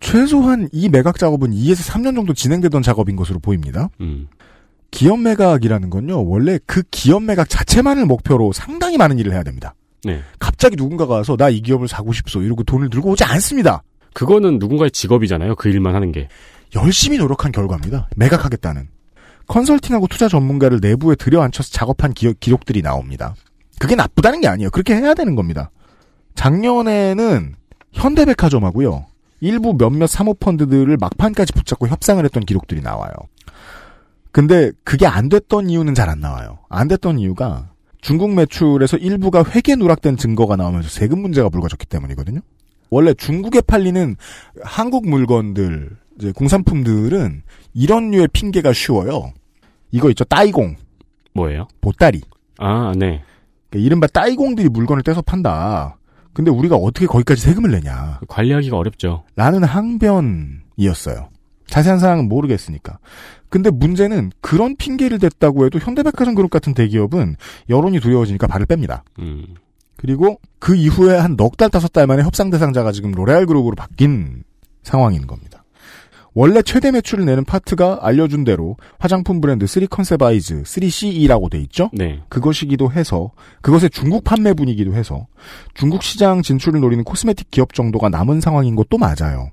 최소한 0.00 0.68
이 0.72 0.88
매각 0.88 1.18
작업은 1.18 1.50
2에서 1.50 1.90
3년 1.90 2.14
정도 2.14 2.34
진행되던 2.34 2.82
작업인 2.82 3.16
것으로 3.16 3.38
보입니다. 3.40 3.88
음. 4.00 4.28
기업 4.90 5.18
매각이라는 5.20 5.90
건요, 5.90 6.24
원래 6.26 6.58
그 6.66 6.82
기업 6.90 7.22
매각 7.22 7.48
자체만을 7.48 8.06
목표로 8.06 8.52
상당히 8.52 8.96
많은 8.96 9.18
일을 9.18 9.32
해야 9.32 9.42
됩니다. 9.42 9.74
네. 10.04 10.20
갑자기 10.38 10.76
누군가가 10.76 11.14
와서 11.14 11.36
나 11.36 11.50
이 11.50 11.60
기업을 11.60 11.88
사고 11.88 12.12
싶소 12.12 12.42
이러고 12.42 12.62
돈을 12.62 12.88
들고 12.90 13.10
오지 13.10 13.24
않습니다. 13.24 13.82
그거는 14.14 14.58
누군가의 14.58 14.90
직업이잖아요. 14.92 15.56
그 15.56 15.68
일만 15.68 15.94
하는 15.94 16.12
게. 16.12 16.28
열심히 16.76 17.18
노력한 17.18 17.52
결과입니다. 17.52 18.08
매각하겠다는. 18.16 18.88
컨설팅하고 19.48 20.06
투자 20.06 20.28
전문가를 20.28 20.78
내부에 20.80 21.14
들여앉혀서 21.16 21.70
작업한 21.70 22.12
기억, 22.12 22.38
기록들이 22.38 22.82
나옵니다. 22.82 23.34
그게 23.78 23.94
나쁘다는 23.94 24.40
게 24.40 24.48
아니에요. 24.48 24.70
그렇게 24.70 24.94
해야 24.94 25.14
되는 25.14 25.34
겁니다. 25.34 25.70
작년에는 26.34 27.54
현대백화점하고요. 27.92 29.06
일부 29.40 29.74
몇몇 29.76 30.06
사모펀드들을 30.06 30.96
막판까지 30.96 31.52
붙잡고 31.52 31.88
협상을 31.88 32.22
했던 32.24 32.44
기록들이 32.44 32.82
나와요. 32.82 33.12
근데 34.32 34.72
그게 34.84 35.06
안 35.06 35.28
됐던 35.28 35.70
이유는 35.70 35.94
잘 35.94 36.08
안 36.08 36.20
나와요. 36.20 36.58
안 36.68 36.88
됐던 36.88 37.18
이유가 37.18 37.70
중국 38.00 38.34
매출에서 38.34 38.96
일부가 38.98 39.44
회계 39.44 39.74
누락된 39.74 40.16
증거가 40.16 40.56
나오면서 40.56 40.88
세금 40.88 41.20
문제가 41.20 41.48
불거졌기 41.48 41.86
때문이거든요. 41.86 42.40
원래 42.90 43.14
중국에 43.14 43.60
팔리는 43.60 44.16
한국 44.62 45.08
물건들, 45.08 45.96
이제 46.18 46.32
공산품들은 46.32 47.42
이런 47.74 48.10
류의 48.10 48.28
핑계가 48.32 48.72
쉬워요. 48.72 49.32
이거 49.90 50.10
있죠, 50.10 50.24
따이공, 50.24 50.76
뭐예요? 51.34 51.68
보따리. 51.80 52.20
아, 52.58 52.92
네. 52.96 53.22
그러니까 53.70 53.86
이른바 53.86 54.06
따이공들이 54.08 54.68
물건을 54.68 55.02
떼서 55.02 55.22
판다. 55.22 55.96
근데 56.32 56.50
우리가 56.50 56.76
어떻게 56.76 57.06
거기까지 57.06 57.40
세금을 57.42 57.70
내냐. 57.70 58.20
관리하기가 58.28 58.76
어렵죠. 58.76 59.24
라는 59.36 59.64
항변이었어요. 59.64 61.28
자세한 61.66 61.98
사항은 61.98 62.28
모르겠으니까. 62.28 62.98
근데 63.48 63.70
문제는 63.70 64.30
그런 64.40 64.76
핑계를 64.76 65.18
댔다고 65.18 65.66
해도 65.66 65.78
현대백화점 65.78 66.34
그룹 66.34 66.50
같은 66.50 66.74
대기업은 66.74 67.36
여론이 67.68 68.00
두려워지니까 68.00 68.46
발을 68.46 68.66
뺍니다. 68.66 69.02
음. 69.18 69.54
그리고 69.96 70.40
그 70.58 70.74
이후에 70.76 71.16
한 71.16 71.36
넉 71.36 71.56
달, 71.56 71.70
다섯 71.70 71.92
달 71.92 72.06
만에 72.06 72.22
협상 72.22 72.50
대상자가 72.50 72.92
지금 72.92 73.10
로레알 73.12 73.46
그룹으로 73.46 73.74
바뀐 73.74 74.44
상황인 74.82 75.26
겁니다. 75.26 75.47
원래 76.34 76.62
최대 76.62 76.90
매출을 76.90 77.24
내는 77.24 77.44
파트가 77.44 78.00
알려준 78.02 78.44
대로 78.44 78.76
화장품 78.98 79.40
브랜드 79.40 79.66
3컨셉아이즈, 79.66 80.62
3CE라고 80.62 81.50
돼 81.50 81.58
있죠? 81.62 81.90
네. 81.92 82.22
그것이기도 82.28 82.92
해서 82.92 83.32
그것의 83.62 83.90
중국 83.90 84.24
판매 84.24 84.52
분이기도 84.52 84.94
해서 84.94 85.26
중국 85.74 86.02
시장 86.02 86.42
진출을 86.42 86.80
노리는 86.80 87.02
cosmetic 87.04 87.50
기업 87.50 87.72
정도가 87.74 88.08
남은 88.08 88.40
상황인 88.40 88.76
것도 88.76 88.98
맞아요. 88.98 89.50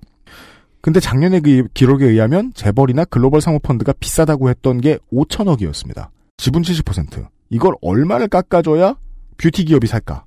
근데 0.82 1.00
작년에 1.00 1.40
그 1.40 1.68
기록에 1.74 2.06
의하면 2.06 2.52
재벌이나 2.54 3.06
글로벌 3.06 3.42
사모펀드가 3.42 3.94
비싸다고 4.00 4.50
했던 4.50 4.80
게 4.80 5.00
5천억이었습니다. 5.12 6.10
지분 6.38 6.62
70%. 6.62 7.28
이걸 7.50 7.74
얼마를 7.82 8.28
깎아줘야 8.28 8.96
뷰티 9.38 9.66
기업이 9.66 9.88
살까? 9.88 10.26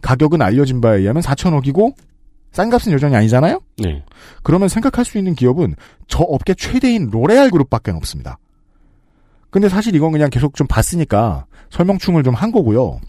가격은 0.00 0.40
알려진 0.40 0.80
바에 0.80 0.98
의하면 1.00 1.22
4천억이고 1.22 1.94
싼 2.58 2.70
값은 2.70 2.92
여전히 2.92 3.14
아니잖아요? 3.14 3.60
네. 3.76 4.02
그러면 4.42 4.68
생각할 4.68 5.04
수 5.04 5.16
있는 5.16 5.36
기업은 5.36 5.76
저 6.08 6.24
업계 6.24 6.54
최대인 6.54 7.08
로레알 7.08 7.50
그룹밖에 7.50 7.92
없습니다. 7.92 8.36
근데 9.50 9.68
사실 9.68 9.94
이건 9.94 10.10
그냥 10.10 10.28
계속 10.28 10.56
좀 10.56 10.66
봤으니까 10.66 11.46
설명충을 11.70 12.24
좀 12.24 12.34
한 12.34 12.50
거고요. 12.50 13.00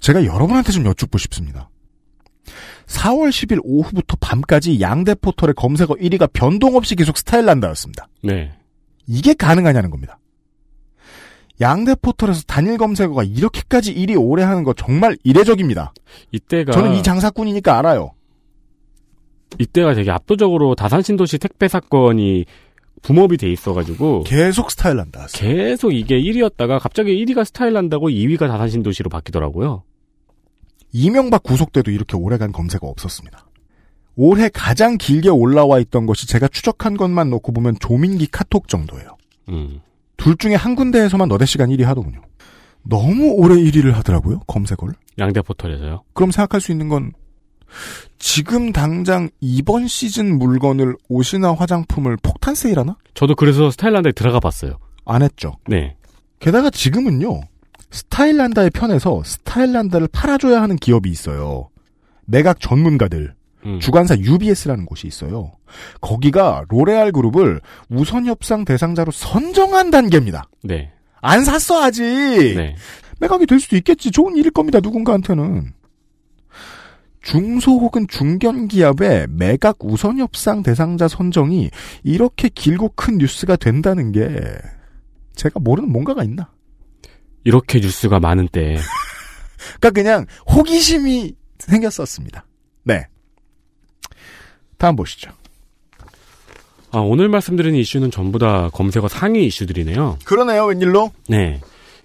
제가 0.00 0.24
여러분한테 0.24 0.72
좀 0.72 0.86
여쭙고 0.86 1.18
싶습니다. 1.18 1.68
4월 2.86 3.28
10일 3.28 3.60
오후부터 3.62 4.16
밤까지 4.18 4.80
양대 4.80 5.14
포털의 5.14 5.52
검색어 5.54 5.96
1위가 5.96 6.32
변동 6.32 6.74
없이 6.74 6.94
계속 6.94 7.18
스타일란다였습니다. 7.18 8.08
네. 8.22 8.52
이게 9.06 9.34
가능하냐는 9.34 9.90
겁니다. 9.90 10.18
양대 11.60 11.94
포털에서 11.94 12.44
단일 12.46 12.78
검색어가 12.78 13.24
이렇게까지 13.24 13.94
1위 13.94 14.16
오래 14.18 14.42
하는 14.42 14.64
거 14.64 14.72
정말 14.72 15.18
이례적입니다. 15.22 15.92
이때가 16.32 16.72
저는 16.72 16.94
이 16.94 17.02
장사꾼이니까 17.02 17.78
알아요. 17.78 18.12
이때가 19.58 19.94
되게 19.94 20.10
압도적으로 20.10 20.74
다산 20.74 21.02
신도시 21.02 21.38
택배 21.38 21.68
사건이 21.68 22.44
붐업이 23.02 23.36
돼 23.36 23.50
있어가지고 23.50 24.24
계속 24.24 24.70
스타일란다. 24.70 25.28
계속 25.32 25.92
이게 25.92 26.20
1위였다가 26.20 26.80
갑자기 26.80 27.24
1위가 27.24 27.44
스타일 27.44 27.72
난다고 27.72 28.08
2위가 28.08 28.48
다산 28.48 28.68
신도시로 28.68 29.08
바뀌더라고요. 29.08 29.82
이명박 30.92 31.42
구속 31.42 31.72
때도 31.72 31.90
이렇게 31.90 32.16
오래간 32.16 32.52
검색어 32.52 32.86
없었습니다. 32.86 33.46
올해 34.16 34.48
가장 34.48 34.98
길게 34.98 35.28
올라와 35.28 35.78
있던 35.78 36.06
것이 36.06 36.26
제가 36.26 36.48
추적한 36.48 36.96
것만 36.96 37.30
놓고 37.30 37.52
보면 37.52 37.76
조민기 37.78 38.26
카톡 38.26 38.66
정도예요. 38.68 39.16
음. 39.48 39.80
둘 40.16 40.36
중에 40.36 40.56
한 40.56 40.74
군데에서만 40.74 41.28
너댓 41.28 41.46
시간 41.46 41.70
1위 41.70 41.84
하더군요. 41.84 42.20
너무 42.82 43.32
오래 43.32 43.54
1위를 43.54 43.92
하더라고요, 43.92 44.40
검색어를. 44.46 44.94
양대 45.18 45.40
포털에서요. 45.40 46.02
그럼 46.14 46.32
생각할 46.32 46.60
수 46.60 46.72
있는 46.72 46.88
건 46.88 47.12
지금 48.18 48.72
당장 48.72 49.28
이번 49.40 49.86
시즌 49.86 50.38
물건을 50.38 50.96
옷이나 51.08 51.54
화장품을 51.54 52.16
폭탄 52.22 52.54
세일하나? 52.54 52.96
저도 53.14 53.34
그래서 53.34 53.70
스타일란드에 53.70 54.12
들어가 54.12 54.40
봤어요. 54.40 54.78
안 55.04 55.22
했죠. 55.22 55.56
네. 55.66 55.96
게다가 56.40 56.70
지금은요. 56.70 57.40
스타일란다의 57.90 58.70
편에서 58.70 59.22
스타일란다를 59.24 60.08
팔아줘야 60.08 60.60
하는 60.60 60.76
기업이 60.76 61.10
있어요. 61.10 61.68
매각 62.26 62.60
전문가들. 62.60 63.34
음. 63.64 63.80
주관사 63.80 64.16
UBS라는 64.18 64.86
곳이 64.86 65.06
있어요. 65.06 65.52
거기가 66.00 66.64
로레알 66.68 67.12
그룹을 67.12 67.60
우선 67.88 68.26
협상 68.26 68.64
대상자로 68.64 69.10
선정한 69.10 69.90
단계입니다. 69.90 70.44
네. 70.62 70.92
안 71.20 71.44
샀어 71.44 71.82
아직. 71.82 72.02
네. 72.04 72.76
매각이 73.20 73.46
될 73.46 73.58
수도 73.58 73.76
있겠지. 73.76 74.10
좋은 74.10 74.36
일일 74.36 74.52
겁니다. 74.52 74.78
누군가한테는. 74.80 75.72
중소 77.28 77.72
혹은 77.72 78.08
중견 78.08 78.68
기업의 78.68 79.26
매각 79.28 79.76
우선 79.80 80.18
협상 80.18 80.62
대상자 80.62 81.08
선정이 81.08 81.68
이렇게 82.02 82.48
길고 82.48 82.92
큰 82.94 83.18
뉴스가 83.18 83.56
된다는 83.56 84.12
게 84.12 84.40
제가 85.34 85.60
모르는 85.60 85.92
뭔가가 85.92 86.24
있나? 86.24 86.50
이렇게 87.44 87.80
뉴스가 87.80 88.18
많은 88.18 88.48
때 88.48 88.78
그러니까 89.78 89.90
그냥 89.90 90.26
호기심이 90.50 91.34
생겼었습니다. 91.58 92.46
네. 92.84 93.06
다음 94.78 94.96
보시죠. 94.96 95.30
아, 96.92 97.00
오늘 97.00 97.28
말씀드리는 97.28 97.78
이슈는 97.78 98.10
전부 98.10 98.38
다 98.38 98.70
검색어 98.72 99.06
상위 99.08 99.44
이슈들이네요. 99.44 100.20
그러네요, 100.24 100.64
웬일로? 100.64 101.12
네. 101.28 101.60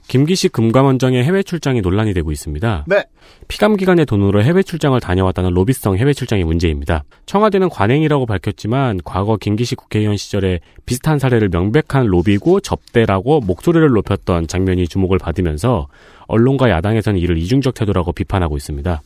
김기식 0.08 0.52
금감원장의 0.52 1.24
해외 1.24 1.44
출장이 1.44 1.82
논란이 1.82 2.14
되고 2.14 2.32
있습니다. 2.32 2.86
네. 2.88 3.04
피감 3.48 3.78
기관의 3.78 4.06
돈으로 4.06 4.44
해외 4.44 4.62
출장을 4.62 5.00
다녀왔다는 5.00 5.52
로비성 5.52 5.98
해외 5.98 6.14
출장이 6.14 6.44
문제입니다. 6.44 7.04
청와대는 7.26 7.70
관행이라고 7.70 8.26
밝혔지만 8.26 9.00
과거 9.04 9.38
김기식 9.38 9.78
국회의원 9.78 10.18
시절에 10.18 10.60
비슷한 10.86 11.20
사례를 11.20 11.50
명백한 11.50 12.06
로비고 12.06 12.60
접대라고 12.60 13.40
목소리를 13.42 13.88
높였던 13.88 14.48
장면이 14.48 14.88
주목을 14.88 15.18
받으면서 15.18 15.88
언론과 16.28 16.70
야당에서는 16.70 17.20
이를 17.20 17.38
이중적 17.38 17.74
태도라고 17.74 18.12
비판하고 18.12 18.58
있습니다. 18.58 19.02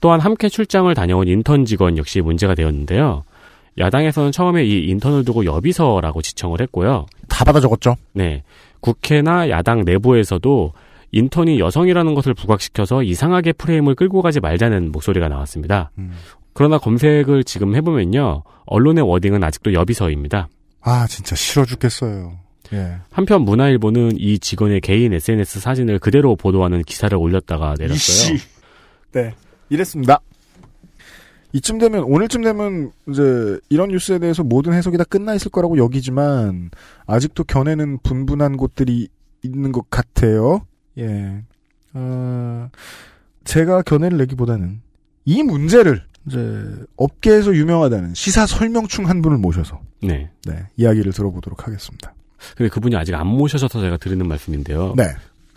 또한 0.00 0.20
함께 0.20 0.48
출장을 0.48 0.92
다녀온 0.94 1.26
인턴 1.26 1.64
직원 1.64 1.98
역시 1.98 2.20
문제가 2.20 2.54
되었는데요. 2.54 3.24
야당에서는 3.78 4.32
처음에 4.32 4.64
이 4.64 4.88
인턴을 4.88 5.24
두고 5.24 5.44
여비서라고 5.44 6.22
지청을 6.22 6.60
했고요. 6.62 7.06
다 7.28 7.44
받아 7.44 7.60
적었죠. 7.60 7.96
네. 8.12 8.42
국회나 8.80 9.48
야당 9.48 9.84
내부에서도 9.84 10.72
인턴이 11.12 11.60
여성이라는 11.60 12.14
것을 12.14 12.34
부각시켜서 12.34 13.02
이상하게 13.02 13.52
프레임을 13.52 13.94
끌고 13.94 14.22
가지 14.22 14.40
말자는 14.40 14.92
목소리가 14.92 15.28
나왔습니다. 15.28 15.90
음. 15.98 16.12
그러나 16.52 16.78
검색을 16.78 17.44
지금 17.44 17.74
해보면요. 17.74 18.42
언론의 18.66 19.08
워딩은 19.08 19.42
아직도 19.44 19.72
여비서입니다. 19.72 20.48
아, 20.80 21.06
진짜 21.06 21.36
싫어 21.36 21.64
죽겠어요. 21.64 22.38
예. 22.72 22.96
한편 23.10 23.42
문화일보는 23.42 24.12
이 24.18 24.38
직원의 24.38 24.80
개인 24.80 25.12
SNS 25.12 25.60
사진을 25.60 25.98
그대로 25.98 26.34
보도하는 26.36 26.82
기사를 26.82 27.16
올렸다가 27.16 27.74
내렸어요. 27.78 28.34
이씨. 28.34 28.46
네. 29.12 29.34
이랬습니다. 29.68 30.20
이쯤 31.56 31.78
되면 31.78 32.04
오늘쯤 32.04 32.42
되면 32.42 32.92
이제 33.08 33.58
이런 33.70 33.88
뉴스에 33.88 34.18
대해서 34.18 34.44
모든 34.44 34.74
해석이 34.74 34.98
다 34.98 35.04
끝나 35.04 35.34
있을 35.34 35.50
거라고 35.50 35.78
여기지만 35.78 36.70
아직도 37.06 37.44
견해는 37.44 38.00
분분한 38.02 38.58
곳들이 38.58 39.08
있는 39.42 39.72
것 39.72 39.88
같아요. 39.88 40.66
예. 40.98 41.42
어, 41.94 42.68
제가 43.44 43.80
견해를 43.82 44.18
내기보다는 44.18 44.82
이 45.24 45.42
문제를 45.42 46.02
이제 46.26 46.38
업계에서 46.96 47.54
유명하다는 47.54 48.12
시사 48.12 48.46
설명충 48.46 49.08
한 49.08 49.22
분을 49.22 49.38
모셔서 49.38 49.80
네. 50.02 50.28
네, 50.44 50.66
이야기를 50.76 51.12
들어보도록 51.12 51.66
하겠습니다. 51.66 52.12
근데 52.54 52.68
그분이 52.68 52.96
아직 52.96 53.14
안 53.14 53.26
모셔져서 53.28 53.80
제가 53.80 53.96
드리는 53.96 54.28
말씀인데요. 54.28 54.92
네. 54.94 55.04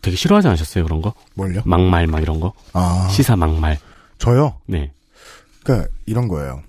되게 0.02 0.16
싫어하지 0.16 0.48
않으셨어요, 0.48 0.86
그런 0.86 1.02
거? 1.02 1.14
뭘요? 1.36 1.62
막말, 1.66 2.08
막 2.08 2.22
이런 2.22 2.40
거? 2.40 2.54
아, 2.72 3.10
시사 3.12 3.36
막말. 3.36 3.78
저요. 4.18 4.56
네. 4.66 4.94
그러니까 5.70 5.88
이런 6.08 6.28
거예요. 6.28 6.64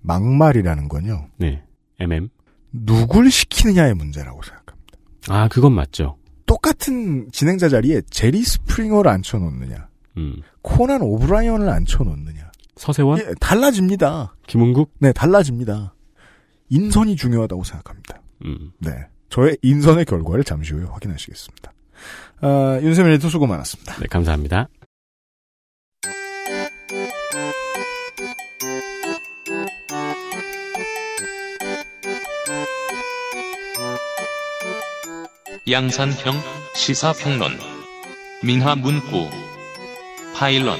막말이라는 0.00 0.88
건요. 0.88 1.28
네. 1.36 1.62
MM. 2.00 2.30
누굴 2.72 3.30
시키느냐의 3.30 3.94
문제라고 3.94 4.42
생각합니다. 4.42 4.98
아, 5.28 5.48
그건 5.48 5.72
맞죠. 5.72 6.16
똑같은 6.46 7.30
진행자 7.32 7.68
자리에 7.68 8.00
제리 8.10 8.42
스프링어를 8.42 9.10
앉혀놓느냐, 9.10 9.88
음. 10.16 10.36
코난 10.62 11.02
오브라이언을 11.02 11.68
앉혀놓느냐, 11.68 12.50
서세원? 12.76 13.18
예, 13.20 13.34
달라집니다. 13.40 14.34
김은국? 14.46 14.92
네, 14.98 15.12
달라집니다. 15.12 15.94
인선이 16.70 17.16
중요하다고 17.16 17.64
생각합니다. 17.64 18.22
음. 18.44 18.72
네. 18.78 18.90
저의 19.30 19.56
인선의 19.62 20.04
결과를 20.06 20.44
잠시 20.44 20.72
후에 20.72 20.84
확인하시겠습니다. 20.84 21.72
아, 22.40 22.78
윤세민 22.82 23.12
에디터 23.12 23.28
수고 23.28 23.46
많았습니다. 23.46 23.96
네, 23.96 24.06
감사합니다. 24.08 24.68
양산형 35.66 36.34
시사평론 36.74 37.52
민화 38.42 38.74
문구 38.76 39.30
파일럿 40.34 40.78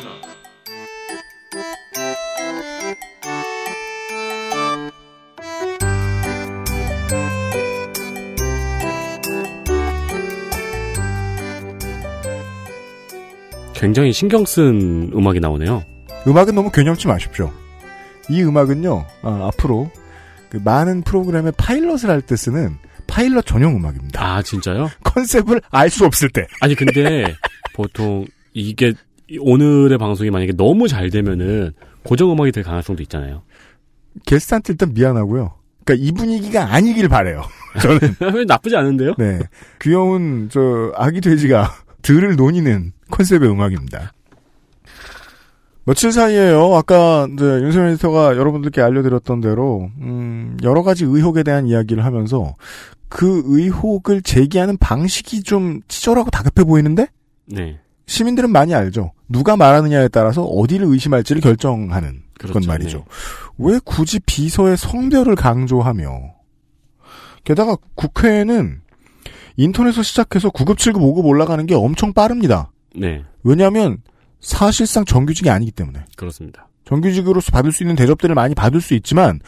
굉장히 13.72 14.12
신경 14.12 14.44
쓴 14.44 15.10
음악이 15.14 15.40
나오네요. 15.40 15.82
음악은 16.26 16.54
너무 16.54 16.70
개념치 16.70 17.06
마십시오. 17.06 17.50
이 18.30 18.42
음악은요, 18.42 19.06
아, 19.22 19.50
앞으로 19.52 19.90
그 20.48 20.58
많은 20.62 21.02
프로그램의 21.02 21.52
파일럿을 21.56 22.08
할 22.08 22.22
때 22.22 22.36
쓰는 22.36 22.76
파일럿 23.14 23.46
전용 23.46 23.76
음악입니다. 23.76 24.20
아, 24.20 24.42
진짜요? 24.42 24.90
컨셉을 25.04 25.60
알 25.70 25.88
수 25.88 26.04
없을 26.04 26.28
때. 26.30 26.48
아니, 26.60 26.74
근데 26.74 27.32
보통 27.72 28.26
이게 28.52 28.92
오늘의 29.38 29.98
방송이 29.98 30.30
만약에 30.30 30.52
너무 30.56 30.88
잘 30.88 31.10
되면은 31.10 31.72
고정 32.02 32.32
음악이 32.32 32.50
될 32.50 32.64
가능성도 32.64 33.02
있잖아요. 33.04 33.42
게스트한테 34.26 34.72
일단 34.72 34.92
미안하고요. 34.94 35.54
그러니까 35.84 36.04
이 36.04 36.10
분위기가 36.10 36.74
아니길 36.74 37.08
바래요. 37.08 37.44
저는 37.80 38.16
나쁘지 38.48 38.76
않은데요? 38.76 39.14
네 39.16 39.38
귀여운 39.80 40.48
저 40.50 40.92
아기 40.96 41.20
돼지가 41.20 41.72
들을 42.02 42.34
논이는 42.36 42.92
컨셉의 43.10 43.48
음악입니다. 43.48 44.12
며칠 45.86 46.12
사이에요. 46.12 46.74
아까 46.74 47.28
이제 47.32 47.44
윤세민 47.44 47.92
에디터가 47.92 48.36
여러분들께 48.36 48.80
알려드렸던 48.80 49.40
대로 49.40 49.90
음, 50.00 50.56
여러 50.62 50.82
가지 50.82 51.04
의혹에 51.04 51.42
대한 51.42 51.66
이야기를 51.66 52.04
하면서 52.04 52.54
그 53.08 53.42
의혹을 53.44 54.22
제기하는 54.22 54.76
방식이 54.78 55.42
좀 55.42 55.80
치졸하고 55.88 56.30
다급해 56.30 56.64
보이는데 56.64 57.06
네. 57.46 57.78
시민들은 58.06 58.50
많이 58.50 58.74
알죠. 58.74 59.12
누가 59.28 59.56
말하느냐에 59.56 60.08
따라서 60.08 60.42
어디를 60.42 60.86
의심할지를 60.86 61.42
결정하는 61.42 62.22
그렇죠, 62.38 62.54
건 62.54 62.62
말이죠. 62.66 63.04
왜 63.58 63.78
굳이 63.84 64.20
비서의 64.20 64.76
성별을 64.76 65.36
강조하며 65.36 66.34
게다가 67.44 67.76
국회에는 67.94 68.80
인터넷에서 69.56 70.02
시작해서 70.02 70.50
9급, 70.50 70.76
7급, 70.76 70.96
5급 70.96 71.24
올라가는 71.24 71.64
게 71.66 71.74
엄청 71.74 72.12
빠릅니다. 72.12 72.72
네. 72.96 73.22
왜냐하면 73.42 73.98
사실상 74.44 75.04
정규직이 75.04 75.50
아니기 75.50 75.72
때문에 75.72 76.04
그렇습니다. 76.16 76.68
정규직으로서 76.84 77.50
받을 77.50 77.72
수 77.72 77.82
있는 77.82 77.96
대접들을 77.96 78.34
많이 78.34 78.54
받을 78.54 78.80
수 78.80 78.94
있지만 78.94 79.40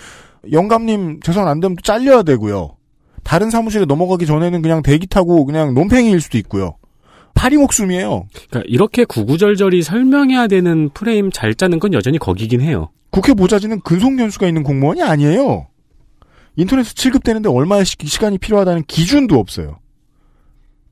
영감님 0.51 1.21
재산 1.21 1.47
안 1.49 1.61
되면 1.61 1.77
또 1.77 1.83
잘려야 1.83 2.23
되고요. 2.23 2.77
다른 3.23 3.51
사무실에 3.51 3.85
넘어가기 3.85 4.25
전에는 4.25 4.63
그냥 4.63 4.83
대기 4.83 5.07
타고 5.07 5.45
그냥 5.45 5.75
논팽이일 5.75 6.21
수도 6.21 6.39
있고요. 6.39 6.77
파리 7.35 7.57
목숨이에요. 7.59 8.29
그러니까 8.33 8.63
이렇게 8.67 9.05
구구절절히 9.05 9.83
설명해야 9.83 10.47
되는 10.47 10.89
프레임 10.95 11.31
잘 11.31 11.55
짜는 11.55 11.79
건 11.79 11.93
여전히 11.93 12.19
거기긴 12.19 12.63
해요. 12.63 12.89
국회 13.11 13.35
보좌진은 13.35 13.81
근속연수가 13.81 14.47
있는 14.47 14.63
공무원이 14.63 15.03
아니에요. 15.03 15.67
인터넷에서 16.57 16.95
7급 16.95 17.23
되는데 17.23 17.51
얼마의 17.51 17.85
시, 17.85 17.97
시간이 18.03 18.39
필요하다는 18.39 18.85
기준도 18.87 19.39
없어요. 19.39 19.79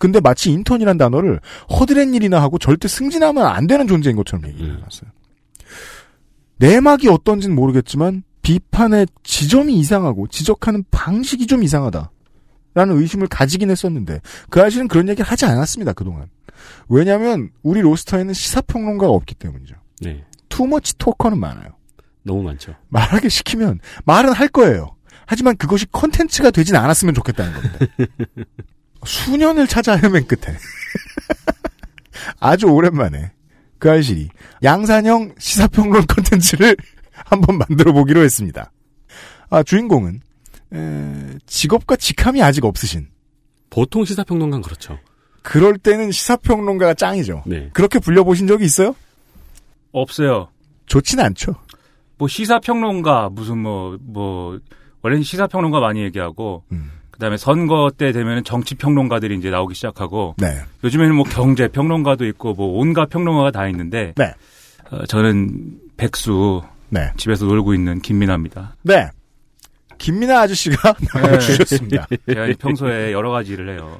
근데 0.04 0.20
마치 0.20 0.52
인턴이란 0.52 0.98
단어를 0.98 1.40
허드렛 1.70 2.14
일이나 2.14 2.42
하고 2.42 2.58
절대 2.58 2.88
승진하면 2.88 3.46
안 3.46 3.66
되는 3.66 3.86
존재인 3.86 4.16
것처럼 4.16 4.46
얘기를 4.46 4.68
음. 4.68 4.76
해놨어요. 4.76 5.10
내막이 6.58 7.08
어떤지는 7.08 7.56
모르겠지만 7.56 8.22
비판의 8.42 9.06
지점이 9.22 9.74
이상하고 9.78 10.26
지적하는 10.26 10.84
방식이 10.90 11.46
좀 11.46 11.62
이상하다. 11.62 12.10
라는 12.74 13.00
의심을 13.00 13.28
가지긴 13.28 13.70
했었는데 13.70 14.20
그 14.50 14.60
아저씨는 14.60 14.88
그런 14.88 15.08
얘기를 15.08 15.24
하지 15.24 15.46
않았습니다. 15.46 15.94
그동안. 15.94 16.28
왜냐하면 16.90 17.48
우리 17.62 17.80
로스터에는 17.80 18.34
시사평론가가 18.34 19.10
없기 19.10 19.34
때문이죠. 19.36 19.74
네. 20.02 20.22
투머치 20.50 20.98
토커는 20.98 21.40
많아요. 21.40 21.78
너무 22.24 22.42
많죠. 22.42 22.74
말하게 22.88 23.30
시키면 23.30 23.80
말은 24.04 24.34
할 24.34 24.48
거예요. 24.48 24.96
하지만 25.24 25.56
그것이 25.56 25.86
컨텐츠가 25.90 26.50
되진 26.50 26.76
않았으면 26.76 27.14
좋겠다는 27.14 27.54
겁니다. 27.54 27.78
수년을 29.06 29.66
찾아 29.66 29.96
헤맨 29.96 30.26
끝에 30.26 30.56
아주 32.40 32.66
오랜만에 32.66 33.32
그알싫이 33.78 34.28
양산형 34.62 35.34
시사평론 35.38 36.06
컨텐츠를 36.06 36.76
한번 37.12 37.58
만들어 37.58 37.92
보기로 37.92 38.22
했습니다. 38.22 38.72
아, 39.50 39.62
주인공은 39.62 40.20
에, 40.72 41.38
직업과 41.46 41.96
직함이 41.96 42.42
아직 42.42 42.64
없으신 42.64 43.08
보통 43.70 44.04
시사평론가는 44.04 44.62
그렇죠. 44.62 44.98
그럴 45.42 45.76
때는 45.78 46.10
시사평론가가 46.10 46.94
짱이죠. 46.94 47.42
네. 47.46 47.70
그렇게 47.72 47.98
불려보신 47.98 48.46
적이 48.46 48.64
있어요? 48.64 48.96
없어요. 49.92 50.48
좋진 50.86 51.20
않죠. 51.20 51.54
뭐 52.16 52.28
시사평론가 52.28 53.28
무슨 53.30 53.58
뭐뭐 53.58 54.60
원래는 55.02 55.22
시사평론가 55.22 55.80
많이 55.80 56.02
얘기하고 56.02 56.64
음. 56.72 56.90
그다음에 57.14 57.36
선거 57.36 57.90
때 57.96 58.10
되면은 58.12 58.42
정치 58.44 58.74
평론가들이 58.74 59.36
이제 59.36 59.48
나오기 59.50 59.74
시작하고 59.74 60.34
네. 60.38 60.58
요즘에는 60.82 61.14
뭐 61.14 61.24
경제 61.24 61.68
평론가도 61.68 62.26
있고 62.26 62.54
뭐 62.54 62.78
온갖 62.80 63.08
평론가가 63.08 63.52
다 63.52 63.68
있는데 63.68 64.12
네. 64.16 64.34
어, 64.90 65.06
저는 65.06 65.78
백수 65.96 66.62
네. 66.90 67.12
집에서 67.16 67.46
놀고 67.46 67.72
있는 67.74 68.00
김민아입니다. 68.00 68.74
네. 68.82 69.08
김민아 69.98 70.40
아저씨가 70.40 70.94
나와주셨습니다. 71.14 72.08
제가 72.26 72.46
이제 72.46 72.54
평소에 72.58 73.12
여러 73.12 73.30
가지를 73.30 73.70
해요. 73.70 73.96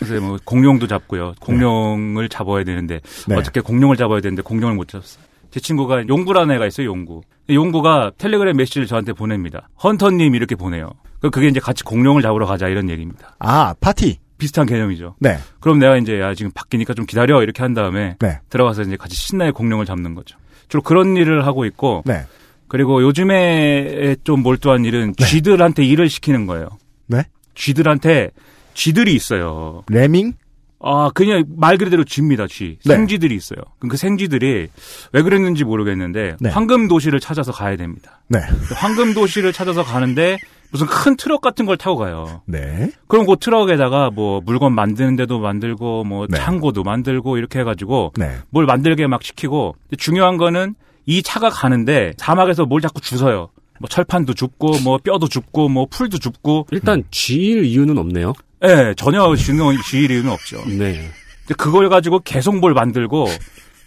그래서 0.00 0.20
뭐 0.24 0.36
공룡도 0.44 0.88
잡고요. 0.88 1.34
공룡을 1.40 2.28
잡아야 2.28 2.64
되는데 2.64 3.00
네. 3.28 3.36
어떻게 3.36 3.60
공룡을 3.60 3.96
잡아야 3.96 4.20
되는데 4.20 4.42
공룡을 4.42 4.74
못 4.74 4.88
잡았어요. 4.88 5.24
제 5.50 5.60
친구가 5.60 6.06
용구라는 6.08 6.54
애가 6.56 6.66
있어요. 6.66 6.86
용구. 6.88 7.22
용구가 7.50 8.12
텔레그램 8.18 8.56
메시지를 8.56 8.86
저한테 8.86 9.12
보냅니다. 9.12 9.68
헌터님 9.82 10.34
이렇게 10.34 10.54
보내요. 10.54 10.90
그- 11.20 11.30
그게 11.30 11.48
이제 11.48 11.58
같이 11.60 11.82
공룡을 11.84 12.22
잡으러 12.22 12.46
가자 12.46 12.68
이런 12.68 12.88
얘기입니다. 12.90 13.34
아, 13.38 13.74
파티. 13.80 14.18
비슷한 14.36 14.66
개념이죠. 14.66 15.16
네. 15.18 15.36
그럼 15.58 15.80
내가 15.80 15.96
이제 15.96 16.20
야 16.20 16.32
지금 16.32 16.52
바뀌니까 16.54 16.94
좀 16.94 17.06
기다려 17.06 17.42
이렇게 17.42 17.60
한 17.62 17.74
다음에 17.74 18.14
네. 18.20 18.38
들어가서 18.50 18.82
이제 18.82 18.96
같이 18.96 19.16
신나게 19.16 19.50
공룡을 19.50 19.84
잡는 19.84 20.14
거죠. 20.14 20.36
주로 20.68 20.80
그런 20.82 21.16
일을 21.16 21.44
하고 21.44 21.64
있고 21.64 22.04
네. 22.06 22.22
그리고 22.68 23.02
요즘에 23.02 24.14
좀 24.22 24.42
몰두한 24.44 24.84
일은 24.84 25.14
쥐들한테 25.16 25.84
일을 25.84 26.08
시키는 26.08 26.46
거예요. 26.46 26.68
네? 27.08 27.24
쥐들한테 27.56 28.30
쥐들이 28.74 29.12
있어요. 29.14 29.82
레밍? 29.88 30.34
아, 30.80 31.10
그냥 31.12 31.44
말 31.56 31.76
그대로 31.76 32.04
쥐입니다, 32.04 32.46
쥐. 32.46 32.78
네. 32.84 32.94
생쥐들이 32.94 33.34
있어요. 33.34 33.58
그럼 33.78 33.90
그 33.90 33.96
생쥐들이 33.96 34.68
왜 35.12 35.22
그랬는지 35.22 35.64
모르겠는데 35.64 36.36
네. 36.40 36.50
황금 36.50 36.88
도시를 36.88 37.20
찾아서 37.20 37.52
가야 37.52 37.76
됩니다. 37.76 38.20
네. 38.28 38.40
황금 38.76 39.14
도시를 39.14 39.52
찾아서 39.52 39.82
가는데 39.82 40.38
무슨 40.70 40.86
큰 40.86 41.16
트럭 41.16 41.40
같은 41.40 41.66
걸 41.66 41.76
타고 41.76 41.96
가요. 41.96 42.42
네. 42.44 42.90
그럼 43.06 43.26
그 43.26 43.36
트럭에다가 43.40 44.10
뭐 44.10 44.40
물건 44.44 44.74
만드는 44.74 45.16
데도 45.16 45.40
만들고 45.40 46.04
뭐 46.04 46.26
네. 46.28 46.36
창고도 46.38 46.84
만들고 46.84 47.38
이렇게 47.38 47.60
해 47.60 47.64
가지고 47.64 48.12
네. 48.16 48.36
뭘 48.50 48.66
만들게 48.66 49.06
막 49.06 49.22
시키고 49.22 49.76
중요한 49.96 50.36
거는 50.36 50.74
이 51.06 51.22
차가 51.22 51.48
가는데 51.48 52.12
사막에서 52.18 52.66
뭘 52.66 52.80
자꾸 52.80 53.00
주워요. 53.00 53.48
뭐 53.80 53.88
철판도 53.88 54.34
줍고 54.34 54.80
뭐 54.84 54.98
뼈도 54.98 55.28
줍고 55.28 55.68
뭐 55.68 55.86
풀도 55.86 56.18
줍고 56.18 56.66
일단 56.70 57.04
쥐일 57.10 57.64
이유는 57.64 57.96
없네요. 57.96 58.34
예, 58.64 58.94
전혀 58.96 59.34
주는 59.36 59.64
주의리는 59.82 60.28
없죠. 60.28 60.64
네. 60.66 61.10
근데 61.46 61.54
그걸 61.56 61.88
가지고 61.88 62.20
계속 62.20 62.58
뭘 62.58 62.74
만들고 62.74 63.26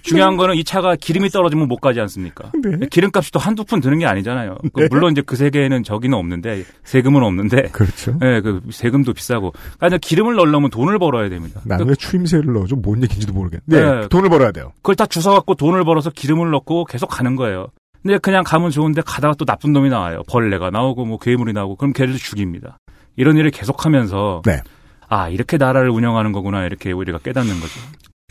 중요한 0.04 0.36
거는 0.36 0.56
이 0.56 0.64
차가 0.64 0.96
기름이 0.96 1.30
떨어지면 1.30 1.68
못 1.68 1.78
가지 1.78 2.00
않습니까? 2.00 2.52
네. 2.64 2.88
기름값이 2.90 3.32
또 3.32 3.40
한두 3.40 3.64
푼 3.64 3.82
드는 3.82 4.00
게 4.00 4.06
아니잖아요. 4.06 4.58
그 4.74 4.88
물론 4.90 5.12
이제 5.12 5.22
그 5.22 5.36
세계에는 5.36 5.84
저기는 5.84 6.18
없는데 6.18 6.64
세금은 6.84 7.24
없는데 7.24 7.70
그렇죠. 7.72 8.18
예, 8.24 8.42
그 8.42 8.62
세금도 8.72 9.14
비싸고. 9.14 9.54
그러니까 9.78 9.98
기름을 10.00 10.36
넣으려면 10.36 10.70
돈을 10.72 10.98
벌어야 10.98 11.30
됩니다. 11.30 11.62
나는 11.66 11.88
왜 11.88 11.96
추임새를 11.96 12.52
넣어줘? 12.54 12.78
뭔 12.78 13.04
얘기인지도 13.04 13.34
모르겠네. 13.34 13.62
네. 13.66 13.82
네. 14.02 14.08
돈을 14.08 14.30
벌어야 14.30 14.52
돼요. 14.52 14.74
그걸 14.78 14.96
다 14.96 15.06
주워 15.06 15.36
갖고 15.36 15.54
돈을 15.54 15.84
벌어서 15.84 16.10
기름을 16.10 16.50
넣고 16.50 16.86
계속 16.86 17.08
가는 17.08 17.36
거예요. 17.36 17.68
근데 18.02 18.18
그냥 18.18 18.44
가면 18.44 18.72
좋은데 18.72 19.04
가다가 19.06 19.36
또 19.36 19.46
나쁜 19.46 19.74
놈이 19.74 19.90
나와요. 19.90 20.24
벌레가 20.28 20.72
나오고 20.72 21.06
뭐 21.06 21.20
괴물이 21.20 21.54
나오고 21.54 21.76
그럼 21.76 21.94
걔를 21.94 22.16
죽입니다. 22.16 22.80
이런 23.16 23.38
일을 23.38 23.52
계속하면서 23.52 24.42
네. 24.46 24.62
아 25.08 25.30
이렇게 25.30 25.58
나라를 25.58 25.90
운영하는 25.90 26.32
거구나 26.32 26.66
이렇게 26.66 26.92
우리가 26.92 27.20
깨닫는 27.20 27.60
거죠. 27.60 27.74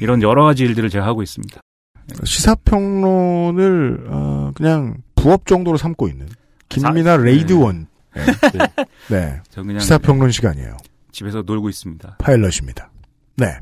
이런 0.00 0.22
여러 0.22 0.44
가지 0.44 0.64
일들을 0.64 0.88
제가 0.88 1.04
하고 1.06 1.22
있습니다. 1.22 1.60
시사평론을, 2.24 4.06
어, 4.08 4.50
그냥 4.54 4.96
부업 5.14 5.46
정도로 5.46 5.76
삼고 5.76 6.08
있는 6.08 6.26
김민아 6.68 7.16
사- 7.18 7.22
레이드원. 7.22 7.86
네. 8.14 8.22
네. 9.10 9.40
저 9.50 9.62
그냥 9.62 9.80
시사평론 9.80 10.30
시간이에요. 10.30 10.76
집에서 11.12 11.42
놀고 11.42 11.68
있습니다. 11.68 12.16
파일럿입니다. 12.18 12.90
네. 13.36 13.58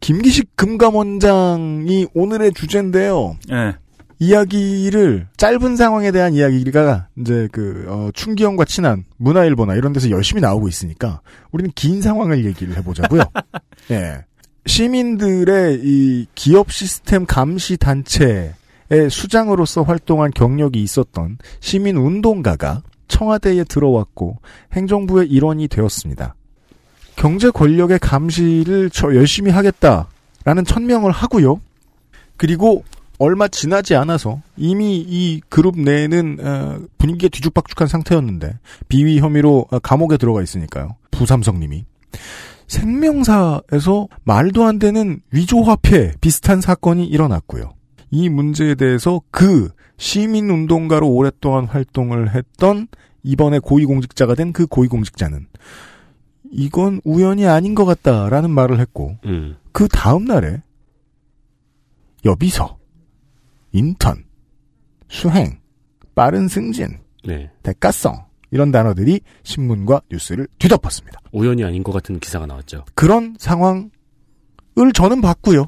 김기식 0.00 0.56
금감원장이 0.56 2.08
오늘의 2.14 2.52
주제인데요. 2.52 3.36
예. 3.52 3.74
이야기를 4.24 5.28
짧은 5.36 5.76
상황에 5.76 6.10
대한 6.10 6.32
이야기가 6.32 7.08
이제 7.18 7.48
그 7.52 7.84
어, 7.88 8.10
충기형과 8.14 8.64
친한 8.64 9.04
문화일보나 9.18 9.74
이런 9.74 9.92
데서 9.92 10.10
열심히 10.10 10.40
나오고 10.40 10.68
있으니까 10.68 11.20
우리는 11.52 11.70
긴 11.74 12.00
상황을 12.00 12.44
얘기를 12.44 12.76
해보자고요. 12.76 13.22
예. 13.90 14.24
시민들의 14.66 15.80
이 15.82 16.26
기업 16.34 16.72
시스템 16.72 17.26
감시 17.26 17.76
단체의 17.76 18.54
수장으로서 19.10 19.82
활동한 19.82 20.30
경력이 20.30 20.82
있었던 20.82 21.36
시민 21.60 21.96
운동가가 21.96 22.82
청와대에 23.08 23.64
들어왔고 23.64 24.38
행정부의 24.72 25.28
일원이 25.28 25.68
되었습니다. 25.68 26.34
경제 27.16 27.50
권력의 27.50 27.98
감시를 27.98 28.88
저 28.90 29.14
열심히 29.14 29.50
하겠다라는 29.50 30.64
천명을 30.66 31.12
하고요. 31.12 31.60
그리고 32.36 32.84
얼마 33.18 33.48
지나지 33.48 33.94
않아서 33.94 34.40
이미 34.56 34.96
이 34.98 35.40
그룹 35.48 35.78
내에는 35.78 36.38
어, 36.40 36.78
분위기가 36.98 37.28
뒤죽박죽한 37.28 37.88
상태였는데 37.88 38.58
비위 38.88 39.20
혐의로 39.20 39.66
어, 39.70 39.78
감옥에 39.78 40.16
들어가 40.16 40.42
있으니까요. 40.42 40.96
부삼성님이 41.10 41.84
생명사에서 42.66 44.08
말도 44.24 44.64
안 44.64 44.78
되는 44.78 45.20
위조화폐 45.30 46.14
비슷한 46.20 46.60
사건이 46.60 47.06
일어났고요. 47.06 47.74
이 48.10 48.28
문제에 48.28 48.74
대해서 48.74 49.20
그 49.30 49.70
시민운동가로 49.96 51.08
오랫동안 51.08 51.66
활동을 51.66 52.34
했던 52.34 52.88
이번에 53.22 53.58
고위공직자가 53.58 54.34
된 54.34 54.52
그 54.52 54.66
고위공직자는 54.66 55.46
이건 56.50 57.00
우연이 57.04 57.46
아닌 57.46 57.74
것 57.74 57.84
같다라는 57.84 58.50
말을 58.50 58.78
했고 58.80 59.16
음. 59.24 59.56
그 59.72 59.88
다음 59.88 60.24
날에 60.24 60.62
여비서, 62.24 62.78
인턴, 63.74 64.24
수행, 65.08 65.58
빠른 66.14 66.46
승진, 66.46 67.00
네. 67.24 67.50
대가성 67.64 68.24
이런 68.52 68.70
단어들이 68.70 69.20
신문과 69.42 70.00
뉴스를 70.10 70.46
뒤덮었습니다. 70.60 71.20
우연이 71.32 71.64
아닌 71.64 71.82
것 71.82 71.90
같은 71.92 72.20
기사가 72.20 72.46
나왔죠. 72.46 72.84
그런 72.94 73.34
상황을 73.38 73.90
저는 74.94 75.20
봤고요. 75.20 75.66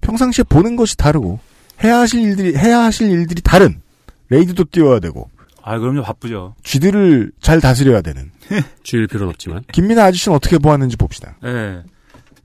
평상시에 0.00 0.44
보는 0.48 0.76
것이 0.76 0.96
다르고 0.96 1.38
해야 1.84 1.98
하실 1.98 2.22
일들이 2.22 2.56
해야 2.56 2.80
하실 2.80 3.10
일들이 3.10 3.42
다른 3.42 3.82
레이드도 4.30 4.64
띄워야 4.70 5.00
되고 5.00 5.28
아, 5.62 5.78
그럼요. 5.78 6.02
바쁘죠. 6.02 6.54
쥐들을 6.62 7.32
잘 7.42 7.60
다스려야 7.60 8.00
되는. 8.00 8.30
쥐일 8.84 9.06
필요는 9.06 9.28
없지만. 9.28 9.64
김민아 9.70 10.04
아저씨는 10.04 10.34
어떻게 10.34 10.56
보았는지 10.56 10.96
봅시다. 10.96 11.36
예. 11.44 11.82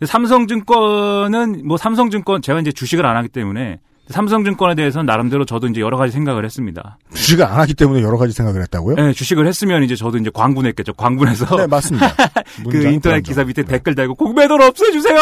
삼성증권은 0.05 1.65
뭐 1.65 1.77
삼성증권 1.77 2.41
제가 2.41 2.59
이제 2.59 2.73
주식을 2.73 3.05
안 3.05 3.15
하기 3.15 3.29
때문에 3.29 3.79
삼성증권에 4.09 4.75
대해서는 4.75 5.05
나름대로 5.05 5.45
저도 5.45 5.67
이제 5.67 5.79
여러 5.79 5.97
가지 5.97 6.11
생각을 6.11 6.43
했습니다. 6.43 6.97
주식을 7.13 7.45
안 7.45 7.59
하기 7.61 7.73
때문에 7.73 8.01
여러 8.01 8.17
가지 8.17 8.33
생각을 8.33 8.61
했다고요? 8.63 8.95
네, 8.95 9.13
주식을 9.13 9.47
했으면 9.47 9.83
이제 9.83 9.95
저도 9.95 10.17
이제 10.17 10.29
광분했겠죠. 10.33 10.93
광분해서. 10.93 11.55
네, 11.55 11.67
맞습니다. 11.67 12.13
그 12.69 12.85
인터넷 12.87 13.21
기사 13.21 13.43
밑에 13.43 13.63
댓글 13.63 13.95
달고 13.95 14.15
공매도를 14.15 14.65
없애주세요! 14.67 15.17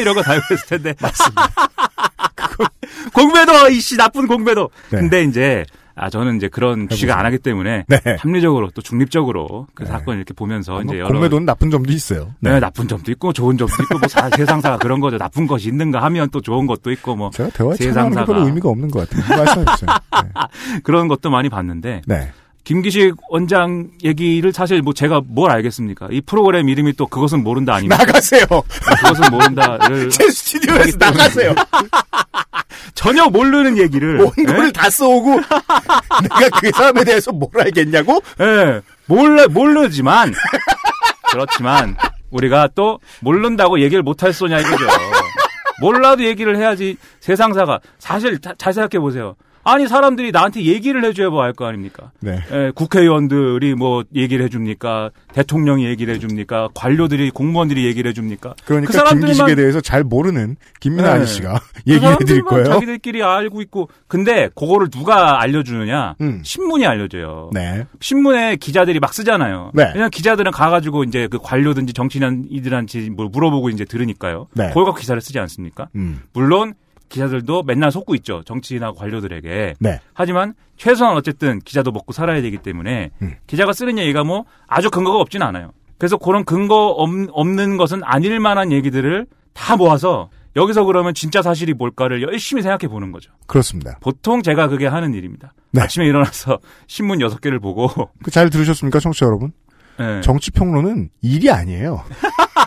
이런 0.00 0.14
거 0.14 0.22
달고 0.22 0.54
있을 0.54 0.66
텐데. 0.66 0.94
맞습니다. 1.00 1.48
공매도! 3.14 3.70
이씨, 3.70 3.96
나쁜 3.96 4.26
공매도! 4.26 4.68
네. 4.90 4.98
근데 4.98 5.24
이제, 5.24 5.64
아, 5.98 6.10
저는 6.10 6.36
이제 6.36 6.48
그런 6.48 6.88
주식을 6.88 7.12
안 7.14 7.24
하기 7.26 7.38
때문에. 7.38 7.84
네. 7.88 7.98
합리적으로 8.18 8.68
또 8.74 8.82
중립적으로 8.82 9.66
그 9.74 9.86
사건을 9.86 10.18
이렇게 10.18 10.34
보면서 10.34 10.82
이제 10.82 10.98
여러. 10.98 11.08
공매도는 11.08 11.46
나쁜 11.46 11.70
점도 11.70 11.90
있어요. 11.92 12.34
네. 12.40 12.60
나쁜 12.60 12.86
점도 12.86 13.10
있고 13.12 13.32
좋은 13.32 13.56
점도 13.56 13.72
있고 13.82 13.98
뭐 13.98 14.06
사- 14.08 14.28
세상사가 14.36 14.76
그런 14.76 15.00
거죠. 15.00 15.16
나쁜 15.16 15.46
것이 15.46 15.68
있는가 15.68 16.02
하면 16.02 16.28
또 16.30 16.40
좋은 16.42 16.66
것도 16.66 16.90
있고 16.92 17.16
뭐 17.16 17.30
제가 17.30 17.48
대화에 17.50 17.76
게 17.76 17.90
별로 18.26 18.46
의미가 18.46 18.68
없는 18.68 18.90
것 18.90 19.08
같아요. 19.08 19.38
말씀해주세요. 19.38 19.88
그런 20.84 21.08
것도 21.08 21.30
많이 21.30 21.48
봤는데 21.48 22.02
네. 22.06 22.30
김기식 22.64 23.14
원장 23.30 23.90
얘기를 24.02 24.52
사실 24.52 24.82
뭐 24.82 24.92
제가 24.92 25.22
뭘 25.24 25.52
알겠습니까? 25.52 26.08
이 26.10 26.20
프로그램 26.20 26.68
이름이 26.68 26.94
또 26.94 27.06
그것은 27.06 27.44
모른다 27.44 27.74
아닙니까? 27.76 28.04
나가세요. 28.04 28.44
그것은 28.44 29.30
모른다를 29.30 30.10
제 30.10 30.28
스튜디오에서 30.28 30.98
나가세요. 30.98 31.54
전혀 32.94 33.26
모르는 33.26 33.76
얘기를 33.78 34.18
원고를 34.20 34.72
다 34.72 34.88
써오고 34.90 35.40
내가 36.22 36.60
그 36.60 36.70
사람에 36.72 37.04
대해서 37.04 37.32
뭘 37.32 37.50
알겠냐고? 37.58 38.20
예, 38.40 38.80
몰라 39.06 39.46
모르지만 39.48 40.32
그렇지만 41.30 41.96
우리가 42.30 42.68
또 42.74 42.98
모른다고 43.20 43.80
얘기를 43.80 44.02
못할 44.02 44.32
소냐 44.32 44.58
이거죠. 44.60 44.86
몰라도 45.80 46.24
얘기를 46.24 46.56
해야지 46.56 46.96
세상사가 47.20 47.80
사실 47.98 48.40
자- 48.40 48.54
잘 48.58 48.72
생각해 48.72 48.98
보세요. 49.00 49.36
아니 49.68 49.88
사람들이 49.88 50.30
나한테 50.30 50.62
얘기를 50.62 51.04
해줘야 51.04 51.28
뭐 51.28 51.42
알 51.42 51.52
거 51.52 51.66
아닙니까? 51.66 52.12
네. 52.20 52.38
예, 52.52 52.70
국회의원들이 52.74 53.74
뭐 53.74 54.04
얘기를 54.14 54.44
해줍니까? 54.44 55.10
대통령이 55.32 55.86
얘기를 55.86 56.14
해줍니까? 56.14 56.68
관료들이 56.74 57.30
공무원들이 57.30 57.84
얘기를 57.84 58.08
해줍니까? 58.10 58.54
그러니까 58.64 58.86
그 58.92 58.96
사람들만 58.96 59.34
김기식에 59.34 59.54
대해서 59.56 59.80
잘 59.80 60.04
모르는 60.04 60.56
김민아 60.80 61.08
네. 61.14 61.14
아저씨가 61.20 61.58
그 61.58 61.80
얘기를 61.92 62.12
해드릴 62.12 62.26
사람들만 62.42 62.48
거예요. 62.48 62.64
자기들끼리 62.66 63.22
알고 63.24 63.60
있고 63.62 63.88
근데 64.06 64.48
그거를 64.54 64.88
누가 64.88 65.42
알려주느냐? 65.42 66.14
음. 66.20 66.40
신문이 66.44 66.86
알려줘요. 66.86 67.50
네. 67.52 67.84
신문에 68.00 68.56
기자들이 68.56 69.00
막 69.00 69.12
쓰잖아요. 69.12 69.72
네. 69.74 69.90
그냥 69.92 70.10
기자들은 70.10 70.52
가가지고 70.52 71.02
이제 71.04 71.26
그 71.28 71.38
관료든지 71.42 71.92
정치인이들한테 71.92 73.10
뭘 73.10 73.28
물어보고 73.32 73.70
이제 73.70 73.84
들으니까요. 73.84 74.46
네. 74.54 74.68
그걸 74.68 74.84
갖고 74.84 75.00
기사를 75.00 75.20
쓰지 75.20 75.38
않습니까? 75.40 75.88
음. 75.96 76.20
물론 76.32 76.74
기자들도 77.08 77.62
맨날 77.62 77.90
속고 77.92 78.14
있죠. 78.16 78.42
정치인하고 78.44 78.96
관료들에게. 78.98 79.74
네. 79.78 80.00
하지만 80.14 80.54
최소한 80.76 81.16
어쨌든 81.16 81.60
기자도 81.60 81.92
먹고 81.92 82.12
살아야 82.12 82.42
되기 82.42 82.58
때문에 82.58 83.10
음. 83.22 83.34
기자가 83.46 83.72
쓰는 83.72 83.98
얘기가 83.98 84.24
뭐 84.24 84.44
아주 84.66 84.90
근거가 84.90 85.18
없진 85.18 85.42
않아요. 85.42 85.72
그래서 85.98 86.16
그런 86.18 86.44
근거 86.44 86.88
없- 86.88 87.28
없는 87.30 87.76
것은 87.78 88.02
아닐 88.04 88.38
만한 88.40 88.72
얘기들을 88.72 89.26
다 89.54 89.76
모아서 89.76 90.28
여기서 90.56 90.84
그러면 90.84 91.14
진짜 91.14 91.42
사실이 91.42 91.74
뭘까를 91.74 92.22
열심히 92.22 92.62
생각해 92.62 92.88
보는 92.88 93.12
거죠. 93.12 93.30
그렇습니다. 93.46 93.98
보통 94.00 94.42
제가 94.42 94.68
그게 94.68 94.86
하는 94.86 95.14
일입니다. 95.14 95.52
네. 95.70 95.82
아침에 95.82 96.06
일어나서 96.06 96.58
신문 96.88 97.20
여섯 97.20 97.40
개를 97.40 97.60
보고 97.60 97.88
그 98.22 98.30
잘 98.30 98.50
들으셨습니까, 98.50 98.98
청취자 99.00 99.26
여러분? 99.26 99.52
예. 100.00 100.20
정치 100.22 100.50
평론은 100.50 101.10
일이 101.22 101.50
아니에요. 101.50 102.02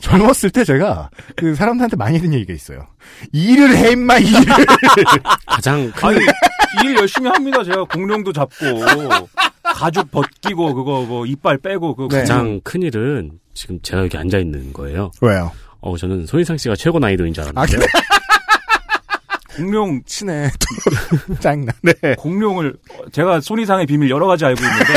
젊었을 0.00 0.50
때 0.50 0.64
제가 0.64 1.10
그 1.36 1.54
사람들한테 1.54 1.96
많이 1.96 2.16
했던 2.16 2.32
얘기가 2.34 2.52
있어요. 2.52 2.86
일을 3.32 3.76
해, 3.76 3.92
임마, 3.92 4.18
일을. 4.18 4.40
가장 5.46 5.90
큰 5.92 6.08
아니 6.08 6.18
일 6.84 6.96
열심히 6.96 7.28
합니다. 7.28 7.62
제가 7.62 7.84
공룡도 7.84 8.32
잡고 8.32 8.56
가죽 9.62 10.10
벗기고 10.10 10.74
그거 10.74 11.02
뭐 11.02 11.26
이빨 11.26 11.58
빼고 11.58 11.94
그거 11.94 12.14
네. 12.14 12.20
가장 12.20 12.60
큰 12.64 12.82
일은 12.82 13.32
지금 13.54 13.78
제가 13.82 14.02
여기 14.04 14.16
앉아 14.16 14.38
있는 14.38 14.72
거예요. 14.72 15.10
왜요? 15.20 15.52
어, 15.80 15.96
저는 15.96 16.26
손희상 16.26 16.56
씨가 16.56 16.76
최고 16.76 16.98
난이도인 16.98 17.32
줄 17.32 17.44
아, 17.44 17.48
알았는데요. 17.48 17.86
공룡 19.56 20.00
친해. 20.06 20.50
짱나. 21.40 21.72
네. 21.82 22.14
공룡을 22.16 22.74
제가 23.12 23.40
손이상의 23.40 23.86
비밀 23.86 24.08
여러 24.10 24.26
가지 24.26 24.44
알고 24.44 24.60
있는데 24.62 24.92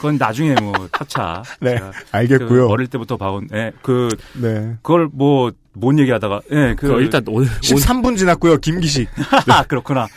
그건 0.00 0.16
나중에 0.16 0.54
뭐 0.62 0.72
타차. 0.90 1.42
네. 1.60 1.78
알겠고요. 2.10 2.48
그 2.48 2.66
어릴 2.68 2.86
때부터 2.86 3.18
봐온. 3.18 3.46
예. 3.52 3.70
그 3.82 4.08
네. 4.40 4.76
그걸 4.82 5.08
뭐 5.12 5.52
뭔 5.78 5.98
얘기하다가 5.98 6.40
예. 6.50 6.74
그 6.74 6.88
그 6.88 7.00
일단 7.00 7.22
오늘 7.28 7.48
13분 7.60 8.16
지났고요, 8.16 8.56
김기식. 8.58 9.08
아, 9.48 9.62
그렇구나. 9.64 10.08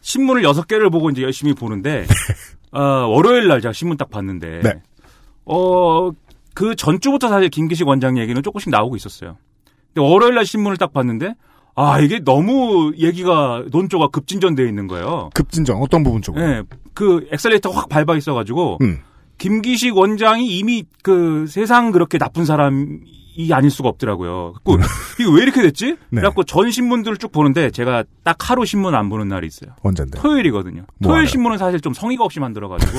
신문을 0.00 0.42
여섯 0.44 0.66
개를 0.66 0.90
보고 0.90 1.10
이제 1.10 1.22
열심히 1.22 1.54
보는데, 1.54 2.06
어, 2.72 2.80
월요일 2.80 3.46
날 3.48 3.60
제가 3.60 3.72
신문 3.72 3.96
딱 3.96 4.10
봤는데, 4.10 4.60
네. 4.62 4.74
어, 5.44 6.10
그 6.54 6.74
전주부터 6.74 7.28
사실 7.28 7.48
김기식 7.48 7.86
원장 7.86 8.18
얘기는 8.18 8.40
조금씩 8.42 8.70
나오고 8.70 8.96
있었어요. 8.96 9.36
근데 9.94 10.08
월요일 10.08 10.34
날 10.34 10.44
신문을 10.44 10.76
딱 10.76 10.92
봤는데, 10.92 11.34
아, 11.74 12.00
이게 12.00 12.18
너무 12.18 12.92
얘기가, 12.98 13.64
논조가 13.70 14.08
급진전되어 14.08 14.66
있는 14.66 14.86
거예요. 14.88 15.30
급진전, 15.34 15.76
어떤 15.78 16.02
부분 16.02 16.20
쪽으로? 16.20 16.44
예, 16.44 16.62
그 16.94 17.26
엑셀레이터가 17.30 17.78
확 17.78 17.88
밟아 17.88 18.16
있어가지고, 18.16 18.78
음. 18.82 19.00
김기식 19.42 19.96
원장이 19.96 20.46
이미 20.56 20.84
그 21.02 21.46
세상 21.48 21.90
그렇게 21.90 22.16
나쁜 22.16 22.44
사람이 22.44 23.00
아닐 23.50 23.72
수가 23.72 23.88
없더라고요. 23.88 24.54
그 24.64 24.76
이거 25.18 25.32
왜 25.32 25.42
이렇게 25.42 25.62
됐지? 25.62 25.86
네. 26.10 26.20
그래갖고 26.20 26.44
전 26.44 26.70
신문들을 26.70 27.16
쭉 27.16 27.32
보는데 27.32 27.70
제가 27.70 28.04
딱 28.22 28.36
하루 28.48 28.64
신문 28.64 28.94
안 28.94 29.08
보는 29.08 29.26
날이 29.26 29.48
있어요. 29.48 29.72
언젠데? 29.82 30.20
토요일이거든요. 30.20 30.82
뭐 30.98 31.08
토요일 31.08 31.22
알아요? 31.22 31.26
신문은 31.26 31.58
사실 31.58 31.80
좀 31.80 31.92
성의가 31.92 32.22
없이 32.22 32.38
만들어가지고 32.38 32.92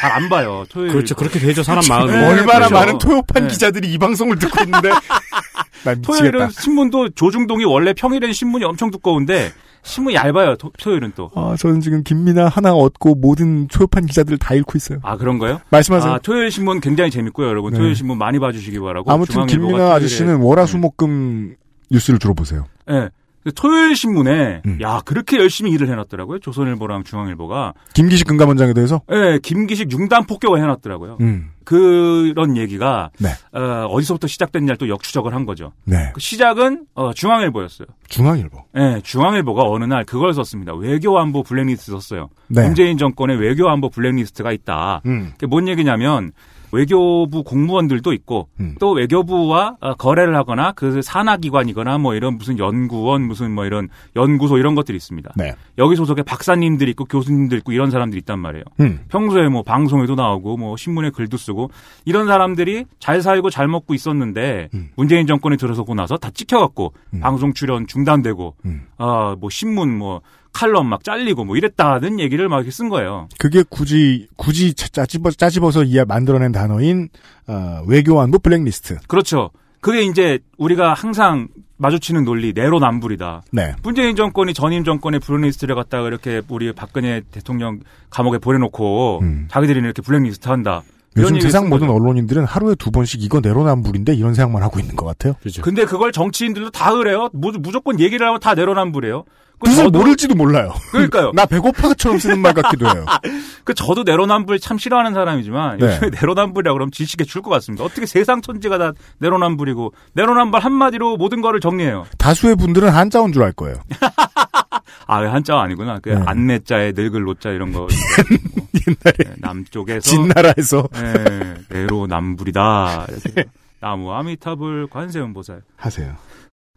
잘 0.00 0.12
안 0.12 0.28
봐요. 0.28 0.64
토요일. 0.70 0.92
그렇죠. 0.92 1.16
그렇게 1.16 1.40
되죠. 1.40 1.64
사람 1.64 1.82
마음이. 1.88 2.12
네, 2.12 2.28
얼마나 2.28 2.68
그렇죠. 2.68 2.74
많은 2.74 2.98
토요판 2.98 3.42
네. 3.42 3.48
기자들이 3.48 3.92
이 3.92 3.98
방송을 3.98 4.38
듣고 4.38 4.62
있는데. 4.62 4.90
난 5.84 6.00
토요일은. 6.00 6.50
신문도 6.50 7.08
조중동이 7.10 7.64
원래 7.64 7.92
평일엔 7.92 8.32
신문이 8.32 8.64
엄청 8.64 8.92
두꺼운데 8.92 9.52
신문이 9.82 10.16
얇아요. 10.16 10.56
토, 10.56 10.70
요일은 10.86 11.12
또. 11.14 11.30
아, 11.34 11.54
저는 11.58 11.80
지금 11.80 12.02
김민아 12.02 12.48
하나 12.48 12.72
얻고 12.74 13.14
모든 13.16 13.68
초요판 13.68 14.06
기자들 14.06 14.36
다 14.38 14.54
잃고 14.54 14.72
있어요. 14.76 14.98
아 15.02 15.16
그런가요? 15.16 15.60
말씀하세요. 15.70 16.12
아, 16.12 16.18
토요일 16.18 16.50
신문 16.50 16.80
굉장히 16.80 17.10
재밌고요, 17.10 17.46
여러분. 17.48 17.72
네. 17.72 17.78
토요일 17.78 17.94
신문 17.94 18.18
많이 18.18 18.38
봐주시기 18.38 18.78
바라고. 18.80 19.10
아무튼 19.10 19.46
토요일에- 19.46 19.80
아저씨는 19.92 20.36
월화수목금 20.40 21.54
뉴스를 21.90 22.18
주로 22.18 22.34
보세요. 22.34 22.66
예. 22.90 23.08
그 23.48 23.54
토요일 23.54 23.96
신문에 23.96 24.60
음. 24.66 24.78
야 24.82 25.00
그렇게 25.06 25.38
열심히 25.38 25.70
일을 25.72 25.88
해놨더라고요. 25.88 26.40
조선일보랑 26.40 27.04
중앙일보가. 27.04 27.72
김기식 27.94 28.26
금감원장에 28.26 28.74
대해서? 28.74 29.00
예, 29.10 29.38
김기식 29.42 29.90
융단 29.90 30.26
폭격을 30.26 30.60
해놨더라고요. 30.60 31.16
음. 31.22 31.50
그런 31.64 32.58
얘기가 32.58 33.10
네. 33.18 33.30
어, 33.52 33.86
어디서부터 33.86 34.26
시작됐냐를 34.26 34.76
또 34.76 34.88
역추적을 34.90 35.34
한 35.34 35.46
거죠. 35.46 35.72
네. 35.84 36.10
그 36.12 36.20
시작은 36.20 36.84
어, 36.94 37.14
중앙일보였어요. 37.14 37.88
중앙일보. 38.08 38.64
예, 38.76 39.00
중앙일보가 39.02 39.62
어느 39.62 39.84
날 39.84 40.04
그걸 40.04 40.34
썼습니다. 40.34 40.74
외교안보 40.74 41.42
블랙리스트 41.42 41.90
썼어요. 41.92 42.28
네. 42.48 42.64
문재인 42.64 42.98
정권의 42.98 43.38
외교안보 43.40 43.88
블랙리스트가 43.88 44.52
있다. 44.52 45.00
음. 45.06 45.30
그게 45.32 45.46
뭔 45.46 45.68
얘기냐면 45.68 46.32
외교부 46.72 47.42
공무원들도 47.42 48.12
있고 48.12 48.48
음. 48.60 48.74
또 48.78 48.92
외교부와 48.92 49.76
어, 49.80 49.94
거래를 49.94 50.36
하거나 50.36 50.72
그 50.72 51.02
산하기관이거나 51.02 51.98
뭐 51.98 52.14
이런 52.14 52.36
무슨 52.36 52.58
연구원 52.58 53.22
무슨 53.22 53.52
뭐 53.52 53.64
이런 53.64 53.88
연구소 54.16 54.58
이런 54.58 54.74
것들이 54.74 54.96
있습니다. 54.96 55.32
네. 55.36 55.54
여기 55.78 55.96
소속의 55.96 56.24
박사님들이 56.24 56.90
있고 56.92 57.04
교수님들 57.04 57.58
있고 57.58 57.72
이런 57.72 57.90
사람들이 57.90 58.18
있단 58.20 58.38
말이에요. 58.38 58.64
음. 58.80 59.00
평소에 59.08 59.48
뭐 59.48 59.62
방송에도 59.62 60.14
나오고 60.14 60.56
뭐 60.56 60.76
신문에 60.76 61.10
글도 61.10 61.36
쓰고 61.36 61.70
이런 62.04 62.26
사람들이 62.26 62.84
잘 62.98 63.22
살고 63.22 63.50
잘 63.50 63.68
먹고 63.68 63.94
있었는데 63.94 64.68
음. 64.74 64.88
문재인 64.96 65.26
정권이 65.26 65.56
들어서고 65.56 65.94
나서 65.94 66.16
다 66.16 66.30
찍혀갖고 66.30 66.92
음. 67.14 67.20
방송 67.20 67.52
출연 67.52 67.86
중단되고 67.86 68.54
음. 68.64 68.82
아뭐 68.98 69.50
신문 69.50 69.96
뭐 69.96 70.20
칼럼 70.52 70.86
막 70.86 71.04
잘리고 71.04 71.44
뭐 71.44 71.56
이랬다는 71.56 72.18
얘기를 72.20 72.48
막 72.48 72.56
이렇게 72.58 72.70
쓴 72.70 72.88
거예요. 72.88 73.28
그게 73.38 73.62
굳이, 73.68 74.26
굳이 74.36 74.74
짜- 74.74 74.88
짜집어, 74.88 75.30
짜집어서 75.30 75.84
이해 75.84 76.04
만들어낸 76.04 76.52
단어인, 76.52 77.08
어, 77.46 77.82
외교안보 77.86 78.38
블랙리스트. 78.40 78.98
그렇죠. 79.06 79.50
그게 79.80 80.02
이제 80.02 80.40
우리가 80.56 80.94
항상 80.94 81.48
마주치는 81.76 82.24
논리 82.24 82.52
내로남불이다. 82.52 83.42
네. 83.52 83.74
문재인 83.84 84.16
정권이 84.16 84.52
전임 84.52 84.82
정권의 84.82 85.20
블랙리스트를 85.20 85.76
갖다가 85.76 86.08
이렇게 86.08 86.42
우리 86.48 86.72
박근혜 86.72 87.22
대통령 87.30 87.78
감옥에 88.10 88.38
보내놓고 88.38 89.20
음. 89.22 89.46
자기들이 89.48 89.78
이렇게 89.78 90.02
블랙리스트 90.02 90.48
한다. 90.48 90.82
요즘 91.16 91.40
세상 91.40 91.62
쓴 91.62 91.70
모든. 91.70 91.88
언론인들은 91.90 92.44
하루에 92.44 92.74
두 92.76 92.90
번씩 92.90 93.22
이거 93.22 93.40
내로남불인데 93.40 94.14
이런 94.14 94.34
생각만 94.34 94.62
하고 94.62 94.78
있는 94.78 94.94
것 94.94 95.04
같아요. 95.06 95.34
그죠. 95.42 95.62
근데 95.62 95.84
그걸 95.84 96.12
정치인들도 96.12 96.70
다 96.70 96.92
그래요. 96.94 97.28
무, 97.32 97.52
무조건 97.58 97.98
얘기를 97.98 98.24
하면 98.26 98.38
다 98.40 98.54
내로남불이에요. 98.54 99.24
그 99.60 99.68
뜻을 99.70 99.86
저도- 99.86 99.90
모를지도 99.98 100.36
몰라요. 100.36 100.72
그러니까요. 100.92 101.32
나 101.34 101.44
배고파처럼 101.44 102.18
쓰는 102.20 102.38
말 102.38 102.54
같기도 102.54 102.86
해요. 102.86 103.04
그 103.64 103.74
저도 103.74 104.04
내로남불 104.04 104.60
참 104.60 104.78
싫어하는 104.78 105.14
사람이지만 105.14 105.78
네. 105.78 105.86
요즘에 105.86 106.10
내로남불이라 106.10 106.72
그러면 106.74 106.92
질식에 106.92 107.24
줄 107.24 107.42
것 107.42 107.50
같습니다. 107.50 107.82
어떻게 107.84 108.06
세상 108.06 108.40
천지가 108.40 108.78
다 108.78 108.92
내로남불이고 109.18 109.92
내로남불 110.12 110.60
한마디로 110.60 111.16
모든 111.16 111.40
거를 111.40 111.58
정리해요. 111.58 112.06
다수의 112.18 112.54
분들은 112.54 112.90
한자어인 112.90 113.32
줄알 113.32 113.52
거예요. 113.52 113.78
아, 115.08 115.20
왜 115.20 115.28
한자가 115.28 115.62
아니구나. 115.62 115.98
그 116.00 116.10
네. 116.10 116.22
안내자에 116.26 116.92
늙을 116.94 117.22
노자 117.22 117.50
이런 117.50 117.72
거. 117.72 117.88
옛날에 118.86 119.36
남쪽에서 119.38 120.00
진나라에서 120.00 120.86
네, 120.92 121.54
내로남불이다. 121.70 123.06
이렇게. 123.08 123.44
나무 123.80 124.12
아미타불 124.12 124.88
관세음 124.90 125.32
보살. 125.32 125.62
하세요. 125.76 126.14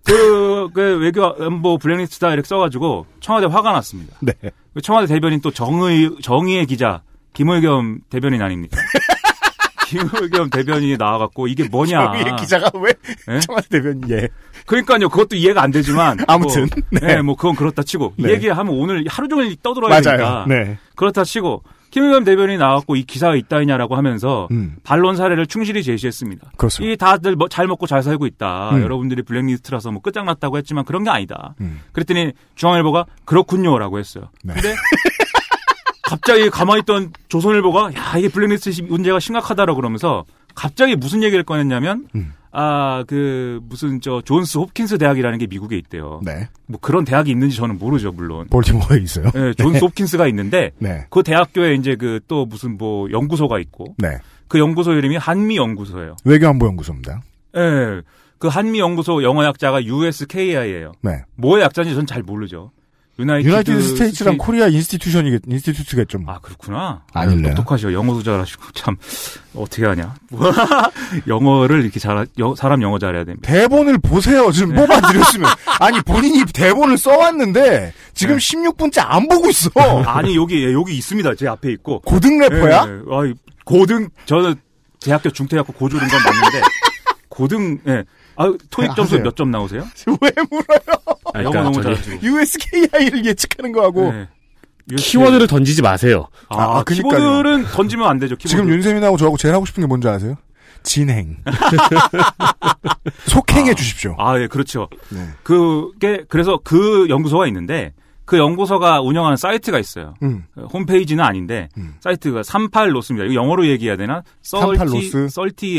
그, 0.06 0.70
그 0.74 0.98
외교 1.00 1.26
안보 1.26 1.78
블랙리스트다 1.78 2.34
이렇게 2.34 2.48
써가지고 2.48 3.06
청와대 3.20 3.48
화가 3.48 3.74
났습니다. 3.74 4.16
네. 4.22 4.34
그 4.74 4.82
청와대 4.82 5.08
대변인 5.08 5.42
또 5.42 5.52
정의 5.52 6.10
정의의 6.22 6.66
기자 6.68 7.02
김의겸 7.34 8.00
대변인 8.10 8.42
아닙니까? 8.42 8.78
김의겸 10.00 10.50
대변인이 10.50 10.98
나와갖고 10.98 11.48
이게 11.48 11.68
뭐냐? 11.68 12.36
기자가 12.40 12.72
왜 12.80 12.94
예? 13.30 13.40
청와대 13.40 13.68
대변인 13.70 14.10
예. 14.10 14.30
그러니까요. 14.66 15.10
그것도 15.10 15.36
이해가 15.36 15.62
안 15.62 15.72
되지만 15.72 16.18
아무튼, 16.28 16.68
뭐, 16.92 17.00
네. 17.02 17.16
네, 17.16 17.22
뭐 17.22 17.36
그건 17.36 17.56
그렇다 17.56 17.84
치고 17.84 18.14
이 18.18 18.24
네. 18.24 18.32
얘기하면 18.32 18.74
오늘 18.74 19.04
하루 19.08 19.28
종일 19.28 19.56
떠들어야 19.62 20.02
되니까 20.02 20.24
맞아요. 20.24 20.46
네. 20.48 20.78
그렇다 20.96 21.24
치고 21.24 21.64
김의겸 21.90 22.24
대변인이 22.24 22.58
나왔고 22.58 22.96
이 22.96 23.04
기사가 23.04 23.36
있다냐라고 23.36 23.98
하면서 23.98 24.48
음. 24.52 24.76
반론 24.84 25.18
사례를 25.18 25.46
충실히 25.46 25.84
제시했습니다. 25.84 26.52
그렇습니다. 26.56 26.94
이 26.94 26.96
다들 26.96 27.36
뭐 27.36 27.50
잘 27.50 27.68
먹고 27.68 27.86
잘 27.86 28.02
살고 28.02 28.26
있다. 28.28 28.70
음. 28.76 28.82
여러분들이 28.82 29.24
블랙리스트라서 29.24 29.92
뭐 29.92 30.02
끝장났다고 30.02 30.58
했지만 30.58 30.86
그런 30.86 31.04
게 31.04 31.10
아니다. 31.10 31.54
음. 31.60 31.82
그랬더니 31.92 32.32
중앙일보가 32.56 33.08
그렇군요라고 33.26 34.00
했어요. 34.00 34.30
네. 34.44 34.54
근데 34.54 34.74
갑자기 36.12 36.50
가만히 36.50 36.82
있던 36.82 37.14
조선일보가 37.30 37.94
야 37.96 38.18
이게 38.18 38.28
블랙리스트 38.28 38.82
문제가 38.84 39.20
심각하다라고 39.22 39.78
그러면서 39.78 40.26
갑자기 40.56 40.98
무슨 40.98 41.24
얘기를 41.24 41.44
꺼냈냐면 41.46 42.08
음. 42.16 42.34
아그 42.52 43.62
무슨 43.64 44.02
저 44.02 44.22
존스 44.22 44.58
홉킨스 44.58 44.98
대학이라는 44.98 45.38
게 45.38 45.48
미국에 45.48 45.78
있대요. 45.78 46.20
네. 46.22 46.50
뭐 46.68 46.80
그런 46.82 47.06
대학이 47.06 47.32
있는지 47.32 47.56
저는 47.56 47.78
모르죠 47.80 48.12
물론. 48.12 48.48
볼티모어에 48.50 49.00
있어요. 49.02 49.32
네, 49.32 49.54
존스 49.54 49.86
홉킨스가 49.86 50.28
있는데 50.28 50.72
네. 50.80 51.06
그 51.10 51.24
대학교에 51.24 51.76
이제 51.76 51.96
그 51.96 52.20
또 52.28 52.46
무슨 52.46 52.78
뭐 52.78 53.10
연구소가 53.10 53.60
있고 53.60 53.96
네. 53.98 54.18
그 54.50 54.60
연구소 54.60 54.92
이름이 54.94 55.16
한미 55.16 55.56
연구소예요. 55.56 56.18
외교안보 56.26 56.66
연구소입니다. 56.68 57.22
예. 57.56 58.02
그 58.38 58.48
한미 58.50 58.80
연구소 58.80 59.24
영어 59.24 59.46
약자가 59.46 59.86
USKI예요. 59.86 60.92
네. 61.02 61.24
뭐의 61.38 61.64
약자인지 61.64 61.96
전 61.96 62.06
잘 62.06 62.22
모르죠. 62.22 62.72
United, 63.22 63.50
United 63.50 63.82
States랑 63.82 64.36
Sta- 64.36 64.38
Korea 64.40 64.68
Institution이 64.68 65.40
Institute겠죠. 65.48 66.20
아 66.28 66.40
그렇구나. 66.40 67.04
아닐래요? 67.14 67.48
아유, 67.48 67.56
똑똑하시오. 67.56 67.94
영어도 67.94 68.22
잘하시고 68.24 68.72
참 68.74 68.98
어떻게 69.56 69.86
하냐. 69.86 70.16
영어를 71.28 71.84
이렇게 71.84 72.00
잘 72.00 72.26
사람 72.58 72.82
영어 72.82 73.00
잘해야 73.00 73.24
됩니다. 73.24 73.48
대본을 73.52 74.00
보세요. 74.00 74.52
지금 74.52 74.74
네. 74.76 74.82
뽑아드렸으면. 74.82 75.50
아니, 75.80 76.02
본인이 76.02 76.44
대본을 76.46 76.98
써왔는데, 76.98 77.94
지금 78.14 78.38
네. 78.38 78.40
16분째 78.40 79.04
안 79.06 79.28
보고 79.28 79.50
있어. 79.50 79.70
아니 80.06 80.36
여기 80.36 80.64
예, 80.66 80.74
여기 80.74 80.96
있습니다. 80.98 81.36
제 81.36 81.48
앞에 81.48 81.72
있고. 81.74 82.00
고등 82.02 82.40
래퍼야? 82.40 82.86
예, 82.88 82.92
예. 82.92 83.16
아이, 83.16 83.34
고등 83.66 84.10
저는 84.26 84.56
대학교 85.04 85.30
중퇴하고 85.30 85.74
고졸인 85.74 86.08
건 86.08 86.20
맞는데 86.24 86.62
고등 87.30 87.80
예. 87.88 88.04
아 88.36 88.46
토익 88.70 88.88
점수 88.96 89.16
하세요. 89.16 89.24
몇점 89.24 89.52
나오세요? 89.52 89.82
왜 90.08 90.32
물어요? 90.50 90.80
아, 91.34 91.44
영어 91.44 91.52
그러니까 91.52 91.62
너무 91.64 91.74
저기 91.82 91.96
잘하시고. 91.96 92.20
USKI를 92.26 93.26
예측하는 93.26 93.72
거하고. 93.72 94.14
예. 94.14 94.28
키워드를 94.98 95.48
던지지 95.48 95.82
마세요. 95.82 96.28
아, 96.50 96.80
아, 96.80 96.84
그니까요. 96.84 97.12
키보드는 97.20 97.66
던지면 97.72 98.08
안 98.10 98.18
되죠. 98.20 98.36
키보드. 98.36 98.50
지금 98.50 98.70
윤세민하고 98.70 99.16
저하고 99.18 99.38
제일 99.38 99.54
하고 99.54 99.66
싶은 99.66 99.82
게 99.82 99.88
뭔지 99.88 100.08
아세요? 100.08 100.36
진행. 100.84 101.38
속행해 103.28 103.74
주십시오. 103.74 104.16
아, 104.18 104.40
예, 104.40 104.48
그렇죠. 104.48 104.88
네. 105.10 105.28
그게 105.44 106.24
그래서 106.28 106.60
그 106.64 107.08
연구소가 107.10 107.48
있는데 107.48 107.94
그 108.26 108.38
연구소가 108.38 109.02
운영하는 109.02 109.38
사이트가 109.38 109.78
있어요. 109.80 110.14
음. 110.24 110.44
홈페이지는 110.74 111.24
아닌데 111.24 111.70
음. 111.78 111.96
사이트가 112.00 112.42
38 112.42 112.54
North입니다. 112.54 113.26
이거 113.26 113.34
영어로 113.36 113.68
얘기해야 113.68 113.98
되나? 113.98 114.24
38 114.44 114.88
North? 114.88 115.28
Thirty 115.30 115.78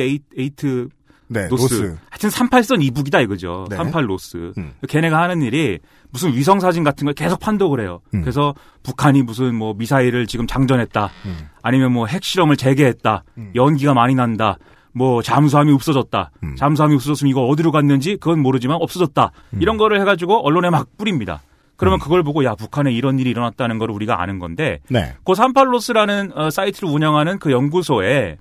네, 1.28 1.48
노스. 1.48 1.62
노스. 1.62 1.96
하여튼 2.10 2.30
38선 2.30 2.82
이북이다 2.82 3.20
이거죠. 3.20 3.66
네. 3.70 3.76
38로스. 3.76 4.56
음. 4.58 4.72
걔네가 4.88 5.20
하는 5.20 5.42
일이 5.42 5.78
무슨 6.10 6.32
위성 6.34 6.60
사진 6.60 6.84
같은 6.84 7.04
걸 7.04 7.14
계속 7.14 7.40
판독을 7.40 7.80
해요. 7.80 8.00
음. 8.14 8.20
그래서 8.20 8.54
북한이 8.82 9.22
무슨 9.22 9.54
뭐 9.54 9.74
미사일을 9.74 10.26
지금 10.26 10.46
장전했다. 10.46 11.10
음. 11.24 11.48
아니면 11.62 11.92
뭐 11.92 12.06
핵실험을 12.06 12.56
재개했다. 12.56 13.24
음. 13.38 13.52
연기가 13.54 13.94
많이 13.94 14.14
난다. 14.14 14.58
뭐 14.92 15.22
잠수함이 15.22 15.72
없어졌다. 15.72 16.30
음. 16.42 16.56
잠수함이 16.56 16.94
없어졌으면 16.96 17.30
이거 17.30 17.46
어디로 17.46 17.72
갔는지 17.72 18.16
그건 18.16 18.40
모르지만 18.40 18.76
없어졌다. 18.80 19.32
음. 19.54 19.62
이런 19.62 19.78
거를 19.78 20.00
해가지고 20.00 20.46
언론에 20.46 20.68
막 20.70 20.88
뿌립니다. 20.98 21.40
그러면 21.76 21.98
그걸 21.98 22.22
보고 22.22 22.44
야 22.44 22.54
북한에 22.54 22.92
이런 22.92 23.18
일이 23.18 23.30
일어났다는 23.30 23.78
걸 23.78 23.90
우리가 23.90 24.20
아는 24.22 24.38
건데 24.38 24.78
네. 24.88 25.14
그 25.24 25.34
산팔로스라는 25.34 26.32
어, 26.36 26.50
사이트를 26.50 26.88
운영하는 26.88 27.38
그 27.40 27.50
연구소에 27.50 28.36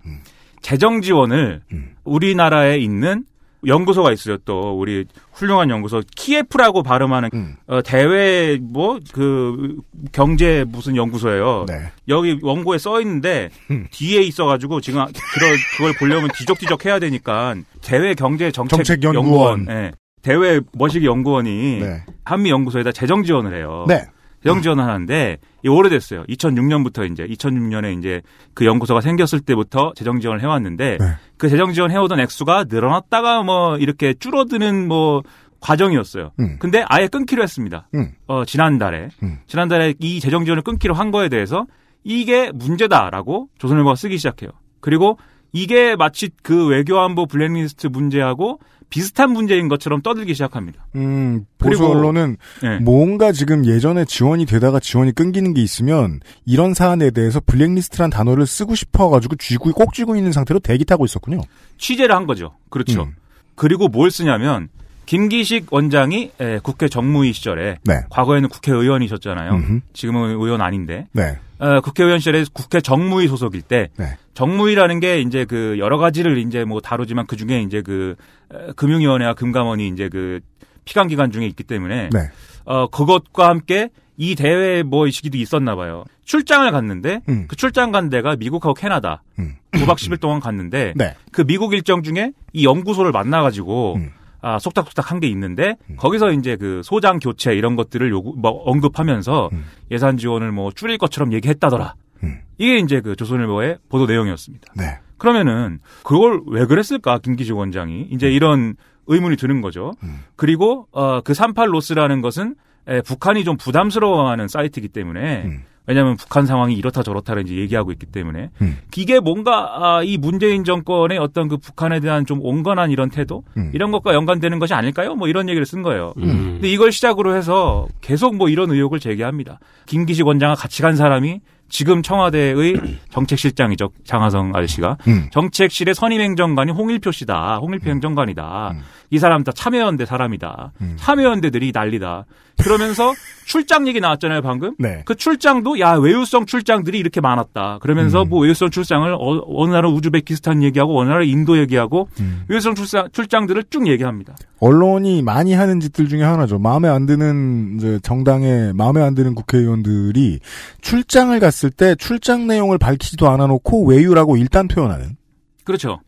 재정 0.62 1.02
지원을 1.02 1.62
음. 1.72 1.96
우리나라에 2.04 2.78
있는 2.78 3.26
연구소가 3.66 4.12
있어요. 4.12 4.38
또 4.44 4.76
우리 4.80 5.06
훌륭한 5.34 5.70
연구소 5.70 6.02
키예프라고 6.16 6.82
발음하는 6.82 7.30
음. 7.34 7.56
어, 7.68 7.82
대외 7.84 8.58
뭐 8.60 9.00
그 9.14 9.78
경제 10.12 10.66
무슨 10.68 10.96
연구소예요. 10.96 11.66
네. 11.68 11.92
여기 12.08 12.40
원고에 12.42 12.78
써 12.80 13.00
있는데 13.02 13.50
음. 13.70 13.86
뒤에 13.92 14.22
있어가지고 14.24 14.82
지금 14.82 15.06
그걸 15.34 15.56
그걸 15.78 15.94
보려면 16.00 16.30
뒤적뒤적 16.36 16.86
해야 16.86 16.98
되니까 17.00 17.56
대외 17.82 18.14
경제 18.16 18.52
정책, 18.52 18.84
정책연구원. 18.84 19.68
예. 19.70 19.92
대외 20.24 20.60
머시기 20.74 21.06
연구원이 21.06 21.80
네. 21.82 22.04
한미 22.24 22.50
연구소에다 22.52 22.92
재정 22.92 23.24
지원을 23.24 23.56
해요. 23.56 23.86
네. 23.88 24.04
재정 24.44 24.62
지원을 24.62 24.84
하는데 24.84 25.38
이 25.64 25.68
오래됐어요. 25.68 26.24
2006년부터 26.24 27.10
이제 27.12 27.26
2006년에 27.26 27.98
이제 27.98 28.22
그 28.54 28.66
연구소가 28.66 29.02
생겼을 29.02 29.42
때부터 29.42 29.94
재정 29.96 30.20
지원을 30.20 30.42
해왔는데 30.42 30.98
네. 31.00 31.06
그 31.38 31.50
재정 31.50 31.74
지원 31.74 31.92
해오던 31.92 32.20
액수가 32.20 32.66
늘어났다가 32.70 33.44
뭐 33.44 33.78
이렇게 33.78 34.14
줄어드는 34.14 34.88
뭐 34.88 35.22
과정이었어요. 35.60 36.32
음. 36.40 36.58
근데 36.60 36.84
아예 36.90 37.08
끊기로 37.08 37.44
했습니다. 37.44 37.88
음. 37.94 38.14
어, 38.28 38.46
지난달에. 38.46 39.10
음. 39.22 39.38
지난달에 39.46 39.94
이 40.00 40.20
재정 40.20 40.44
지원을 40.44 40.64
끊기로 40.64 40.96
한 40.96 41.12
거에 41.12 41.30
대해서 41.30 41.68
이게 42.04 42.52
문제다라고 42.52 43.50
조선일보가 43.60 43.96
쓰기 43.96 44.18
시작해요. 44.18 44.50
그리고 44.80 45.18
이게 45.54 45.96
마치 45.96 46.30
그 46.42 46.68
외교안보 46.68 47.28
블랙리스트 47.28 47.88
문제하고 47.88 48.60
비슷한 48.92 49.32
문제인 49.32 49.68
것처럼 49.70 50.02
떠들기 50.04 50.34
시작합니다. 50.36 50.86
음, 50.96 51.46
보수 51.58 51.80
그리고- 51.80 51.88
언론은 51.88 52.38
네. 52.62 52.78
뭔가 52.80 53.32
지금 53.32 53.66
예전에 53.66 54.06
지원이 54.06 54.46
되다가 54.46 54.80
지원이 54.80 55.14
끊기는 55.14 55.54
게 55.56 55.62
있으면 55.64 56.20
이런 56.46 56.76
사안에 56.76 57.10
대해서 57.10 57.40
블랙리스트란 57.40 58.10
단어를 58.12 58.46
쓰고 58.46 58.76
싶어가지고 58.76 59.38
쥐고 59.38 59.72
꼭 59.72 59.94
쥐고 59.94 60.16
있는 60.16 60.32
상태로 60.32 60.60
대기 60.60 60.86
타고 60.86 61.06
있었군요. 61.06 61.42
취재를 61.80 62.14
한 62.16 62.28
거죠. 62.28 62.54
그렇죠. 62.70 63.04
음. 63.04 63.16
그리고 63.56 63.88
뭘 63.88 64.12
쓰냐면 64.12 64.68
김기식 65.06 65.74
원장이 65.74 66.32
에, 66.40 66.60
국회 66.62 66.88
정무위 66.88 67.34
시절에 67.34 67.78
네. 67.84 68.02
과거에는 68.10 68.50
국회의원이셨잖아요. 68.50 69.52
음흠. 69.52 69.80
지금은 69.94 70.30
의원 70.32 70.62
아닌데 70.62 71.08
네. 71.14 71.38
어, 71.62 71.80
국회의원 71.80 72.18
시절에 72.18 72.44
국회 72.54 72.82
정무위 72.82 73.28
소속일 73.28 73.62
때 73.62 73.90
네. 73.96 74.18
정무위라는 74.34 75.00
게 75.00 75.22
이제 75.22 75.46
그 75.46 75.78
여러 75.78 76.00
가지를 76.00 76.40
이제 76.40 76.66
뭐 76.66 76.82
다루지만 76.82 77.28
그 77.28 77.36
중에 77.36 77.62
이제 77.62 77.84
그 77.84 78.16
에, 78.52 78.72
금융위원회와 78.76 79.36
금감원이 79.36 79.88
이제 79.90 80.10
그 80.10 80.40
피감 80.86 81.08
기관 81.08 81.32
중에 81.32 81.46
있기 81.46 81.64
때문에 81.64 82.10
네. 82.12 82.20
어 82.66 82.88
그것과 82.88 83.48
함께 83.48 83.90
이 84.18 84.34
대회 84.34 84.82
뭐 84.82 85.08
시기도 85.10 85.38
있었나 85.38 85.76
봐요. 85.76 86.04
출장을 86.26 86.70
갔는데 86.72 87.22
음. 87.30 87.46
그 87.48 87.56
출장 87.56 87.92
간 87.92 88.10
데가 88.10 88.36
미국하고 88.38 88.74
캐나다 88.74 89.22
음. 89.38 89.56
9박 89.74 89.98
10일 89.98 90.20
동안 90.20 90.40
갔는데 90.40 90.94
네. 90.96 91.16
그 91.32 91.46
미국 91.46 91.74
일정 91.74 92.02
중에 92.02 92.32
이 92.54 92.66
연구소를 92.66 93.12
만나 93.12 93.44
가지고 93.44 93.98
음. 93.98 94.12
아 94.42 94.58
속닥속닥 94.60 95.12
한 95.12 95.20
게 95.20 95.28
있는데 95.28 95.76
거기서 95.98 96.32
이제 96.32 96.56
그 96.56 96.82
소장 96.84 97.20
교체 97.20 97.54
이런 97.54 97.76
것들을 97.76 98.10
요구 98.10 98.34
뭐 98.38 98.52
언급하면서 98.66 99.50
음. 99.54 99.66
예산 99.92 100.18
지원을 100.18 100.52
뭐 100.52 100.72
줄일 100.72 100.98
것처럼 100.98 101.32
얘기했다더라. 101.34 101.94
음. 102.24 102.40
이게 102.58 102.78
이제 102.80 103.02
그 103.02 103.16
조선일보의 103.16 103.78
보도 103.90 104.06
내용이었습니다. 104.08 104.74
네. 104.78 105.00
그러면은 105.18 105.80
그걸 106.04 106.42
왜 106.48 106.66
그랬을까 106.66 107.20
김기식 107.20 107.56
원장이 107.56 108.08
이제 108.12 108.32
이런 108.32 108.76
의문이 109.08 109.36
드는 109.36 109.62
거죠. 109.62 109.92
음. 110.04 110.22
그리고 110.36 110.88
어, 110.92 111.22
그38 111.22 111.68
로스라는 111.72 112.22
것은 112.22 112.56
에, 112.88 113.02
북한이 113.02 113.44
좀 113.44 113.58
부담스러워하는 113.58 114.48
사이트이기 114.48 114.88
때문에 114.90 115.44
음. 115.46 115.64
왜냐하면 115.92 116.16
북한 116.16 116.46
상황이 116.46 116.74
이렇다 116.74 117.04
저렇다를 117.04 117.44
이제 117.44 117.56
얘기하고 117.56 117.92
있기 117.92 118.06
때문에 118.06 118.50
음. 118.62 118.78
이게 118.96 119.20
뭔가 119.20 119.98
아, 119.98 120.04
이 120.04 120.18
문재인 120.18 120.64
정권의 120.64 121.18
어떤 121.18 121.50
그 121.50 121.58
북한에 121.58 122.00
대한 122.00 122.26
좀 122.26 122.40
온건한 122.42 122.92
이런 122.92 123.10
태도 123.10 123.44
음. 123.58 123.72
이런 123.74 123.92
것과 123.92 124.14
연관되는 124.14 124.58
것이 124.60 124.74
아닐까요? 124.74 125.16
뭐 125.16 125.28
이런 125.28 125.50
얘기를 125.50 125.66
쓴 125.66 125.82
거예요. 125.82 126.14
음. 126.18 126.54
근데 126.54 126.70
이걸 126.70 126.94
시작으로 126.94 127.36
해서 127.36 127.88
계속 128.00 128.38
뭐 128.38 128.48
이런 128.48 128.72
의혹을 128.72 129.02
제기합니다. 129.02 129.60
김기식 129.86 130.26
원장과 130.26 130.56
같이 130.56 130.82
간 130.82 130.96
사람이 130.96 131.42
지금 131.68 132.02
청와대의 132.02 132.76
정책실장이죠. 133.12 133.90
장하성 134.06 134.54
아저씨가. 134.56 134.98
음. 135.08 135.28
정책실의 135.32 135.94
선임 135.94 136.22
행정관이 136.22 136.72
홍일표 136.72 137.12
씨다. 137.12 137.58
홍일표 137.58 137.90
행정관이다. 137.90 138.76
음. 139.12 139.16
이 139.16 139.20
사람 139.20 139.44
다 139.44 139.52
참여연대 139.52 140.06
사람이다. 140.06 140.72
음. 140.82 140.96
참여연대들이 140.98 141.72
난리다. 141.74 142.26
그러면서 142.62 143.14
출장 143.46 143.88
얘기 143.88 144.00
나왔잖아요, 144.00 144.42
방금. 144.42 144.76
네. 144.80 145.04
그 145.06 145.16
출장도 145.16 145.80
야 145.80 145.94
외유성 145.94 146.46
출장들이 146.46 146.98
이렇게 146.98 147.20
많았다. 147.20 147.80
그러면서 147.82 148.24
음. 148.24 148.30
뭐 148.30 148.42
외유성 148.42 148.70
출장을 148.70 149.14
어, 149.20 149.66
느 149.66 149.72
나라 149.72 149.90
우즈베키스탄 149.90 150.64
얘기하고 150.64 151.00
어느 151.00 151.10
나라 151.10 151.24
인도 151.24 151.58
얘기하고 151.58 152.08
음. 152.20 152.44
외유성 152.48 152.76
출장 152.76 153.10
출장들을 153.12 153.66
쭉 153.70 153.88
얘기합니다. 153.88 154.36
언론이 154.60 155.22
많이 155.22 155.54
하는 155.54 155.80
짓들 155.80 156.08
중에 156.08 156.24
하나죠. 156.24 156.60
마음에 156.60 156.88
안 156.88 157.06
드는 157.06 157.78
이제 157.78 158.00
정당의 158.04 158.74
마음에 158.74 159.02
안 159.02 159.16
드는 159.16 159.36
국회의원들이 159.36 160.40
출장을 160.82 161.38
갔을 161.40 161.72
때 161.72 161.96
출장 161.96 162.48
내용을 162.48 162.78
밝히지도 162.78 163.30
않아 163.30 163.48
놓고 163.48 163.86
외유라고 163.88 164.38
일단 164.38 164.68
표현하는. 164.68 165.18
그렇죠. 165.64 166.00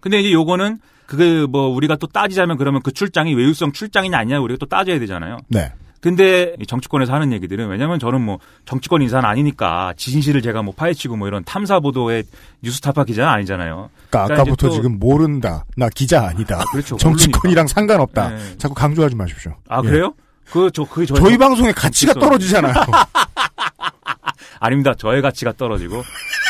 근데 0.00 0.20
이제 0.20 0.32
요거는 0.32 0.78
그게 1.10 1.44
뭐 1.44 1.66
우리가 1.66 1.96
또 1.96 2.06
따지자면 2.06 2.56
그러면 2.56 2.82
그 2.82 2.92
출장이 2.92 3.34
외유성 3.34 3.72
출장이냐 3.72 4.16
아니냐 4.16 4.38
우리가 4.38 4.58
또 4.60 4.66
따져야 4.66 5.00
되잖아요. 5.00 5.38
네. 5.48 5.72
근데 6.00 6.54
이 6.60 6.66
정치권에서 6.66 7.12
하는 7.12 7.32
얘기들은 7.32 7.66
왜냐면 7.68 7.98
저는 7.98 8.20
뭐 8.20 8.38
정치권 8.64 9.02
인사는 9.02 9.28
아니니까 9.28 9.92
진실을 9.96 10.40
제가 10.40 10.62
뭐 10.62 10.72
파헤치고 10.72 11.16
뭐 11.16 11.26
이런 11.26 11.42
탐사 11.42 11.80
보도의 11.80 12.22
뉴스타파 12.62 13.02
기자는 13.04 13.28
아니잖아요. 13.28 13.90
그러니까 14.08 14.24
그러니까 14.26 14.34
아까부터 14.42 14.70
지금 14.70 15.00
모른다. 15.00 15.64
나 15.76 15.88
기자 15.88 16.28
아니다. 16.28 16.62
그렇죠. 16.70 16.96
정치권이랑 16.96 17.66
상관없다. 17.66 18.22
모르니까. 18.28 18.48
네. 18.50 18.58
자꾸 18.58 18.74
강조하지 18.76 19.16
마십시오. 19.16 19.56
아 19.68 19.82
예. 19.84 19.88
그래요? 19.88 20.14
그 20.52 20.70
저 20.72 20.84
그게 20.84 21.06
저희 21.06 21.36
방송의 21.36 21.72
가치가 21.74 22.12
그래서- 22.12 22.24
떨어지잖아요. 22.28 22.72
아닙니다. 24.60 24.94
저의 24.94 25.22
가치가 25.22 25.52
떨어지고 25.52 25.94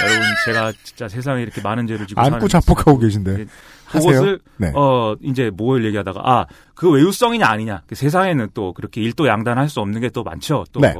여러분 0.02 0.22
제가 0.46 0.72
진짜 0.84 1.08
세상에 1.08 1.42
이렇게 1.42 1.60
많은 1.60 1.86
죄를 1.86 2.06
지고 2.06 2.20
안고 2.20 2.48
자폭하고 2.48 2.98
계신데. 2.98 3.46
그것을 3.90 4.40
네. 4.56 4.72
어 4.74 5.14
이제 5.22 5.50
뭘 5.50 5.84
얘기하다가 5.84 6.20
아 6.24 6.46
그 6.74 6.90
외유성이냐 6.90 7.46
아니냐 7.46 7.82
그 7.86 7.94
세상에는 7.94 8.48
또 8.54 8.72
그렇게 8.72 9.02
일도 9.02 9.26
양단할 9.26 9.68
수 9.68 9.80
없는 9.80 10.00
게 10.00 10.08
또 10.08 10.22
많죠 10.24 10.64
또 10.72 10.80
네. 10.80 10.94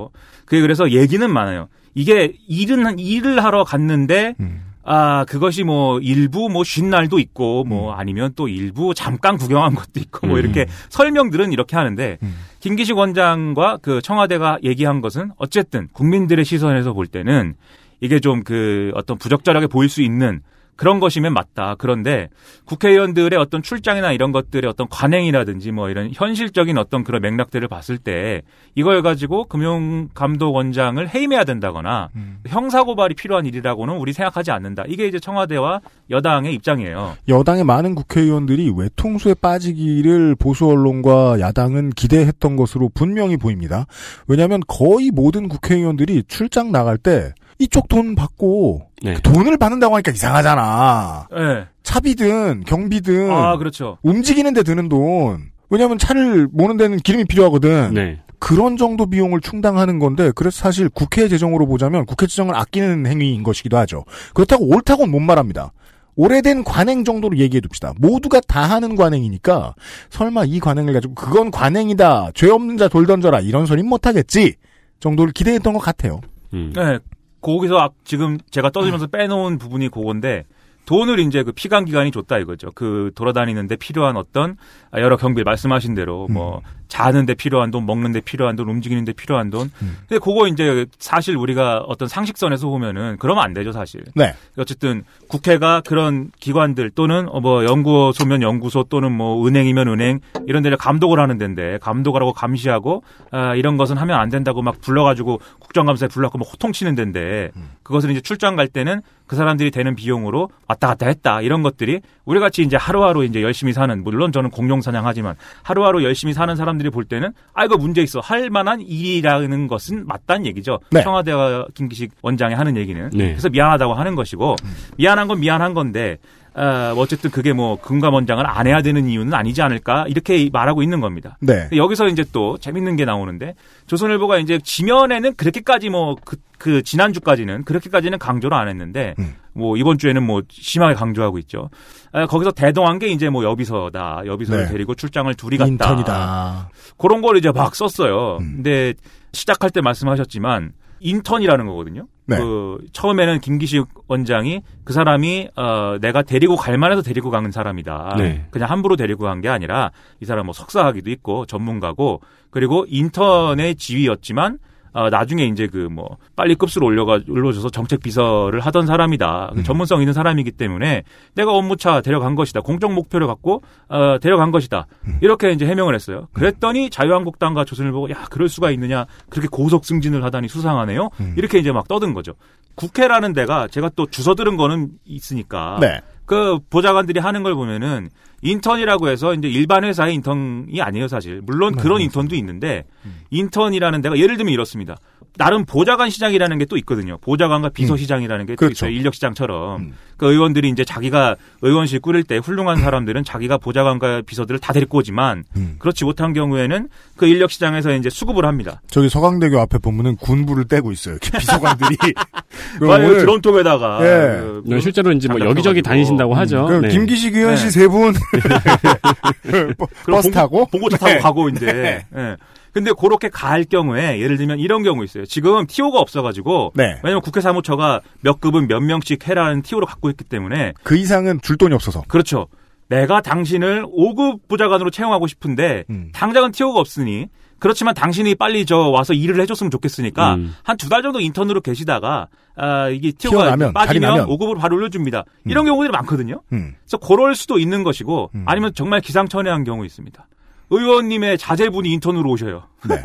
그게 0.45 0.61
그래서 0.61 0.91
얘기는 0.91 1.29
많아요 1.31 1.69
이게 1.95 2.35
일은 2.49 2.99
일을 2.99 3.43
하러 3.43 3.65
갔는데 3.65 4.35
음. 4.41 4.63
아 4.85 5.25
그것이 5.27 5.65
뭐 5.65 5.99
일부 6.01 6.49
뭐 6.51 6.65
쉰 6.65 6.91
날도 6.91 7.19
있고 7.19 7.63
음. 7.63 7.69
뭐 7.71 7.93
아니면 7.95 8.33
또 8.37 8.47
일부 8.47 8.93
잠깐 8.95 9.37
구경한 9.39 9.75
것도 9.75 10.01
있고 10.01 10.27
뭐 10.27 10.37
음. 10.37 10.41
이렇게 10.43 10.67
설명들은 10.91 11.53
이렇게 11.53 11.77
하는데 11.77 12.19
음. 12.23 12.35
김기식 12.61 12.97
원장과 12.99 13.79
그 13.81 14.03
청와대가 14.03 14.59
얘기한 14.63 15.01
것은 15.01 15.31
어쨌든 15.39 15.89
국민들의 15.93 16.45
시선에서 16.45 16.93
볼 16.93 17.07
때는 17.07 17.55
이게 18.01 18.21
좀 18.21 18.43
그 18.45 18.93
어떤 18.95 19.17
부적절하게 19.19 19.67
보일 19.67 19.89
수 19.89 20.03
있는 20.03 20.43
그런 20.77 21.01
것이면 21.01 21.35
맞다. 21.35 21.75
그런데 21.79 22.29
국회의원들의 22.65 23.39
어떤 23.39 23.63
출장이나 23.63 24.13
이런 24.13 24.33
것들의 24.33 24.69
어떤 24.69 24.89
관행이라든지 24.89 25.73
뭐 25.73 25.91
이런 25.91 26.11
현실적인 26.13 26.79
어떤 26.79 27.05
그런 27.05 27.21
맥락들을 27.23 27.69
봤을 27.69 27.99
때 27.99 28.43
이걸 28.75 29.03
가지고 29.03 29.45
금융감독원장을 29.45 31.07
해임해야 31.09 31.45
된다거나 31.45 32.09
음. 32.17 32.39
형사고발이 32.47 33.15
필요한 33.15 33.47
일이라고는 33.47 33.97
우리 33.97 34.13
생각하지 34.13 34.51
않는다. 34.51 34.85
이게 34.89 35.07
이제 35.07 35.19
청와대와 35.19 35.81
여당의 36.11 36.55
입장이에요. 36.55 37.17
여당의 37.29 37.65
많은 37.65 37.95
국회의원들이 37.95 38.73
외통수에 38.77 39.35
빠지기를 39.35 40.35
보수 40.37 40.67
언론과 40.67 41.41
야당은 41.41 41.91
기대했던 41.91 42.57
것으로 42.57 42.91
분명히 42.95 43.37
보입니다. 43.37 43.87
왜냐하면 44.29 44.61
거의 44.67 45.11
모든 45.11 45.49
국회의원들이 45.49 46.25
출장 46.29 46.73
나갈 46.73 46.97
때 46.97 47.33
이쪽 47.61 47.89
돈 47.89 48.15
받고 48.15 48.83
네. 49.03 49.15
돈을 49.23 49.57
받는다고 49.59 49.95
하니까 49.95 50.11
이상하잖아. 50.13 51.29
예. 51.37 51.67
차비든 51.83 52.65
경비든 52.67 53.31
아, 53.31 53.57
그렇죠. 53.59 53.99
움직이는데 54.03 54.63
드는 54.63 54.89
돈. 54.89 55.51
왜냐하면 55.69 55.99
차를 55.99 56.49
모는 56.51 56.77
데는 56.77 56.97
기름이 56.99 57.27
필요하거든. 57.27 57.95
네. 57.95 58.19
그런 58.39 58.79
정도 58.79 59.07
비용을 59.07 59.41
충당하는 59.41 59.99
건데 59.99 60.33
그래서 60.35 60.59
사실 60.59 60.89
국회 60.89 61.29
재정으로 61.29 61.67
보자면 61.67 62.07
국회 62.07 62.27
재정을 62.27 62.57
아끼는 62.57 63.07
행위인 63.07 63.43
것이기도 63.43 63.77
하죠. 63.79 64.05
그렇다고 64.35 64.67
옳다고는 64.67 65.11
못 65.13 65.21
말합니다. 65.21 65.73
오래된 66.17 66.65
관행 66.65 67.05
정도로 67.05 67.37
얘기해 67.37 67.61
둡시다. 67.63 67.93
모두가 67.99 68.41
다 68.41 68.63
하는 68.63 68.97
관행이니까 68.97 69.75
설마 70.09 70.45
이 70.47 70.59
관행을 70.59 70.95
가지고 70.95 71.15
그건 71.15 71.51
관행이다. 71.51 72.31
죄 72.35 72.49
없는 72.51 72.79
자 72.79 72.89
돌 72.89 73.07
던져라. 73.07 73.41
이런 73.41 73.67
소리는 73.67 73.89
못 73.89 74.07
하겠지. 74.07 74.55
정도를 75.01 75.33
기대했던 75.33 75.73
것 75.75 75.79
같아요. 75.79 76.21
음. 76.55 76.73
네. 76.75 76.99
거기서 77.41 77.77
앞- 77.79 77.95
지금 78.05 78.39
제가 78.51 78.71
떠들면서 78.71 79.07
빼놓은 79.09 79.59
부분이 79.59 79.89
그건데 79.89 80.45
돈을 80.87 81.19
이제 81.21 81.43
그 81.43 81.53
피감 81.53 81.85
기관이 81.85 82.11
줬다 82.11 82.39
이거죠. 82.39 82.71
그 82.75 83.11
돌아다니는데 83.15 83.77
필요한 83.77 84.17
어떤 84.17 84.57
여러 84.95 85.17
경비 85.17 85.43
말씀하신 85.45 85.95
대로 85.95 86.27
뭐 86.29 86.61
자는데 86.91 87.35
필요한 87.35 87.71
돈, 87.71 87.87
먹는데 87.87 88.21
필요한 88.21 88.57
돈, 88.57 88.69
움직이는데 88.69 89.13
필요한 89.13 89.49
돈. 89.49 89.71
음. 89.81 89.97
근데 90.09 90.19
그거 90.19 90.49
이제 90.49 90.85
사실 90.99 91.37
우리가 91.37 91.85
어떤 91.87 92.09
상식선에서 92.09 92.69
보면은 92.69 93.17
그러면 93.19 93.45
안 93.45 93.55
되죠 93.55 93.73
사실. 93.73 94.03
네. 94.15 94.35
어쨌든 94.59 95.05
국회가 95.29 95.81
그런 95.81 96.31
기관들 96.41 96.91
또는 96.91 97.29
어뭐 97.31 97.65
연구소면 97.65 98.43
연구소 98.43 98.85
또는 98.85 99.13
뭐 99.13 99.47
은행이면 99.47 99.89
은행 99.89 100.21
이런 100.47 100.63
데를 100.63 100.77
감독을 100.77 101.19
하는 101.19 101.39
데인데 101.39 101.79
감독을 101.79 102.21
하고 102.21 102.33
감시하고 102.33 103.03
아 103.31 103.55
이런 103.55 103.77
것은 103.77 103.97
하면 103.97 104.19
안 104.19 104.29
된다고 104.29 104.61
막 104.61 104.81
불러가지고 104.81 105.41
국정감사에 105.61 106.09
불러갖고 106.09 106.39
막 106.39 106.53
호통치는 106.53 106.97
데인데 106.97 107.53
그것을 107.85 108.11
이제 108.11 108.21
출장 108.21 108.57
갈 108.57 108.67
때는 108.67 109.01
그 109.27 109.37
사람들이 109.37 109.71
되는 109.71 109.95
비용으로 109.95 110.51
왔다 110.67 110.89
갔다 110.89 111.07
했다 111.07 111.41
이런 111.41 111.63
것들이 111.63 112.01
우리 112.31 112.39
같이 112.39 112.63
이제 112.63 112.77
하루하루 112.77 113.25
이제 113.25 113.43
열심히 113.43 113.73
사는 113.73 114.05
물론 114.05 114.31
저는 114.31 114.51
공룡 114.51 114.81
사냥하지만 114.81 115.35
하루하루 115.65 116.05
열심히 116.05 116.33
사는 116.33 116.55
사람들이 116.55 116.89
볼 116.91 117.05
때는 117.05 117.33
아 117.55 117.65
이거 117.65 117.77
문제 117.77 118.03
있어 118.03 118.21
할 118.21 118.51
만한 118.51 118.81
일이라는 118.81 119.67
것은 119.67 120.07
맞다는 120.07 120.47
얘기죠 120.47 120.79
네. 120.93 121.03
청와대와 121.03 121.67
김기식 121.75 122.13
원장이 122.23 122.55
하는 122.55 122.77
얘기는 122.77 123.11
네. 123.13 123.31
그래서 123.31 123.49
미안하다고 123.49 123.95
하는 123.95 124.15
것이고 124.15 124.55
미안한 124.97 125.27
건 125.27 125.41
미안한 125.41 125.75
건데 125.75 126.19
어, 126.55 126.95
어쨌든 126.97 127.31
그게 127.31 127.53
뭐 127.53 127.81
금감 127.81 128.15
원장을 128.15 128.45
안 128.47 128.67
해야 128.67 128.83
되는 128.83 129.07
이유는 129.07 129.33
아니지 129.35 129.63
않을까 129.63 130.07
이렇게 130.09 130.49
말하고 130.53 130.83
있는 130.83 131.01
겁니다. 131.01 131.37
네. 131.41 131.69
여기서 131.75 132.09
이제 132.09 132.25
또 132.33 132.59
재밌는 132.59 132.97
게 132.97 133.05
나오는데 133.05 133.55
조선일보가 133.87 134.39
이제 134.39 134.59
지면에는 134.63 135.35
그렇게까지 135.35 135.91
뭐그 135.91 136.37
그 136.59 136.83
지난주까지는 136.83 137.65
그렇게까지는 137.65 138.19
강조를 138.19 138.57
안 138.57 138.69
했는데 138.69 139.15
음. 139.19 139.35
뭐 139.53 139.77
이번 139.77 139.99
주에는 139.99 140.23
뭐 140.23 140.43
심하게 140.51 140.95
강조하고 140.95 141.39
있죠. 141.39 141.71
아, 142.13 142.27
거기서 142.27 142.51
대동한 142.53 142.99
게 142.99 143.09
이제 143.09 143.29
뭐 143.29 143.45
여비서다. 143.45 144.23
여비서를 144.27 144.65
네. 144.65 144.73
데리고 144.73 144.95
출장을 144.95 145.33
둘이 145.35 145.57
갔다. 145.57 145.69
인턴이다. 145.69 146.71
그런 146.99 147.23
걸 147.23 147.37
이제 147.37 147.51
막 147.51 147.75
썼어요. 147.75 148.39
음. 148.41 148.57
근데 148.57 148.95
시작할 149.33 149.71
때 149.71 149.81
말씀하셨지만 149.81 150.73
인턴이라는 151.01 151.67
거거든요. 151.67 152.07
네. 152.31 152.37
그 152.39 152.79
처음에는 152.93 153.41
김기식 153.41 153.85
원장이 154.09 154.63
그 154.85 154.93
사람이 154.93 155.49
어 155.57 155.99
내가 156.01 156.23
데리고 156.23 156.57
갈 156.57 156.79
만해서 156.79 157.03
데리고 157.03 157.31
간 157.31 157.51
사람이다. 157.51 158.15
네. 158.19 158.47
그냥 158.51 158.71
함부로 158.71 158.97
데리고 158.97 159.25
간 159.25 159.41
게 159.41 159.49
아니라 159.49 159.91
이 160.21 160.25
사람 160.25 160.47
뭐 160.47 160.53
석사학위도 160.53 161.11
있고 161.11 161.47
전문가고 161.47 162.21
그리고 162.51 162.85
인턴의 162.89 163.75
지위였지만 163.77 164.59
어, 164.93 165.11
나중에 165.11 165.45
이제 165.45 165.67
그 165.67 165.91
뭐 165.91 166.17
빨리 166.37 166.55
급수를 166.55 166.87
올려가 166.87 167.19
올려줘서 167.29 167.69
정책 167.71 168.01
비서를 168.03 168.61
하던 168.61 168.87
사람이다. 168.87 169.53
그 169.57 169.63
전문성 169.65 170.01
있는 170.01 170.13
사람이기 170.13 170.53
때문에 170.53 171.03
내가 171.35 171.53
업무차 171.53 172.01
데려간 172.01 172.35
것이다. 172.37 172.61
공적 172.61 172.93
목표를 172.93 173.27
갖고 173.27 173.63
어, 173.89 174.19
데려간 174.21 174.53
것이다. 174.53 174.87
이렇게 175.21 175.51
이제 175.51 175.67
해명을 175.67 175.95
했어요. 175.95 176.29
그랬더니 176.33 176.91
자유한국당과 176.91 177.65
조선일보가 177.65 178.11
야 178.11 178.25
그럴 178.31 178.49
수가 178.49 178.71
있느냐 178.71 179.07
그렇게 179.29 179.49
고속 179.51 179.85
승진을 179.85 180.23
하다니 180.25 180.49
수상하네요. 180.49 181.11
음. 181.21 181.35
이렇게 181.37 181.59
이제 181.59 181.73
막 181.73 181.89
떠든 181.89 182.15
거죠. 182.15 182.35
국회라는 182.77 183.33
데가 183.33 183.69
제가 183.69 183.91
또 183.97 184.07
주워 184.07 184.35
들은 184.35 184.57
거는 184.57 184.91
있으니까 185.05 185.79
네. 185.81 186.01
그 186.31 186.61
보좌관들이 186.71 187.19
하는 187.19 187.43
걸 187.43 187.57
보면은 187.57 188.09
인턴이라고 188.43 189.09
해서 189.09 189.35
이제 189.35 189.49
일반 189.49 189.83
회사의 189.83 190.15
인턴이 190.15 190.81
아니에요 190.81 191.09
사실. 191.09 191.41
물론 191.43 191.75
네, 191.75 191.83
그런. 191.83 192.01
인턴도 192.01 192.37
있는데 192.37 192.85
인턴이라는 193.31 194.01
데가 194.01 194.17
예를 194.17 194.37
들면 194.37 194.55
이렇습니다 194.55 194.97
나름 195.39 195.65
보좌관 195.65 196.11
시장이라는 196.11 196.59
게 196.59 196.65
또 196.67 196.77
있거든요. 196.79 197.19
보좌관과 197.19 197.71
비서 197.71 197.97
시장이라는 197.97 198.47
게또 198.47 198.57
그렇죠. 198.57 198.87
있어요. 198.87 198.97
인력 198.97 199.15
시장처럼. 199.15 199.81
음. 199.81 199.95
그 200.17 200.31
의원들이 200.31 200.69
이제 200.69 200.85
자기가 200.85 201.37
의원실 201.63 202.01
꾸릴 202.01 202.25
때 202.25 202.37
훌륭한 202.37 202.77
사람들은 202.79 203.25
자기가 203.25 203.57
보좌관과 203.59 204.23
비서들을 204.27 204.61
다 204.61 204.73
데리고 204.75 204.99
오지만 204.99 205.45
음. 205.57 205.77
그렇지 205.79 206.05
못한 206.05 206.33
경우에는 206.35 206.89
그 207.17 207.27
인력 207.27 207.51
시장에서 207.51 207.93
이제 207.95 208.11
수급을 208.11 208.45
합니다. 208.45 208.83
저기 208.89 209.09
서강대교 209.09 209.59
앞에 209.61 209.79
보면은 209.79 210.17
군부를 210.17 210.67
떼고 210.69 210.93
있어요. 210.93 211.15
이렇게 211.15 211.39
비서관들이. 211.39 211.97
오늘 212.83 213.19
드럼통에다가 213.19 213.99
예. 214.03 214.41
그 214.41 214.63
네, 214.67 214.81
실제로 214.81 215.11
이제 215.13 215.27
뭐 215.29 215.41
여기저기. 215.41 215.81
다니신다고 215.81 216.35
하죠. 216.35 216.67
그 216.67 216.73
네. 216.75 216.89
김기식 216.89 217.35
의원 217.35 217.57
씨 217.57 217.65
네. 217.65 217.71
세 217.71 217.89
분. 217.89 218.13
버- 219.79 219.87
버스 220.07 220.29
봉- 220.29 220.31
타고. 220.33 220.67
봉고차 220.67 220.97
타고 220.99 221.13
네. 221.13 221.19
가고 221.19 221.49
이제. 221.49 222.05
예. 222.17 222.37
근데 222.73 222.93
그렇게 222.93 223.29
갈 223.29 223.65
경우에 223.65 224.21
예를 224.21 224.37
들면 224.37 224.59
이런 224.61 224.83
경우 224.83 225.03
있어요. 225.05 225.25
지금 225.27 225.67
TO가 225.67 225.99
없어가지고 225.99 226.73
네. 226.75 226.99
왜냐면 227.03 227.21
국회 227.23 227.41
사무처가 227.41 228.01
몇 228.21 228.41
급은 228.41 228.69
몇 228.69 228.81
명씩 228.81 229.27
해라는 229.29 229.63
TO를 229.63 229.87
갖고 229.87 230.11
있기 230.11 230.25
때문에 230.25 230.75
그 230.83 230.97
이상은 230.97 231.41
줄 231.43 231.57
돈이 231.57 231.75
없어서. 231.75 232.03
그렇죠. 232.09 232.49
내가 232.89 233.21
당신을 233.21 233.85
5급 233.87 234.49
부자관으로 234.49 234.91
채용하고 234.91 235.27
싶은데 235.27 235.85
음. 235.91 236.11
당장은 236.13 236.53
TO가 236.53 236.81
없으니 236.81 237.29
그렇지만 237.61 237.95
당신이 237.95 238.35
빨리 238.35 238.65
저 238.67 238.77
와서 238.89 239.13
일을 239.13 239.41
해줬으면 239.43 239.71
좋겠으니까 239.71 240.35
음. 240.35 240.55
한두 240.65 240.89
달 240.89 241.03
정도 241.03 241.21
인턴으로 241.21 241.61
계시다가 241.61 242.29
아 242.57 242.89
이게 242.89 243.13
TO가 243.13 243.37
튀어나면, 243.37 243.59
자리 243.59 243.73
빠지면 243.75 244.11
나면. 244.11 244.27
5급으로 244.27 244.59
바로 244.59 244.77
올려줍니다. 244.77 245.25
이런 245.45 245.67
경우들이 245.67 245.93
많거든요. 245.93 246.41
음. 246.53 246.75
그래서 246.81 246.97
그럴 246.97 247.35
수도 247.35 247.59
있는 247.59 247.85
것이고 247.85 248.31
음. 248.35 248.45
아니면 248.47 248.73
정말 248.75 249.01
기상천외한 249.01 249.63
경우 249.65 249.85
있습니다. 249.85 250.27
의원님의 250.71 251.39
자제분이 251.39 251.91
인턴으로 251.95 252.31
오셔요. 252.31 252.65
네. 252.89 253.01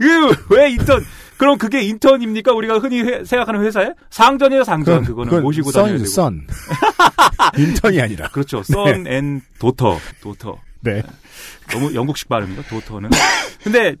왜 0.50 0.70
인턴? 0.70 1.04
그럼 1.36 1.56
그게 1.58 1.82
인턴입니까? 1.82 2.52
우리가 2.52 2.78
흔히 2.78 3.00
회- 3.02 3.24
생각하는 3.24 3.62
회사에 3.64 3.90
상전이에요, 4.10 4.64
상전. 4.64 5.04
그거는 5.04 5.28
그건 5.30 5.42
모시고 5.42 5.72
다녀야 5.72 5.96
썬이죠, 5.98 6.04
되고. 6.04 6.10
썬. 6.14 6.46
인턴이 7.58 8.00
아니라. 8.00 8.28
그렇죠. 8.28 8.62
선앤 8.62 9.40
도터, 9.58 9.98
도터. 10.22 10.58
네. 10.82 11.02
너무 11.70 11.94
영국식 11.94 12.28
발음인가? 12.28 12.62
도터는. 12.68 13.10
근데 13.62 13.94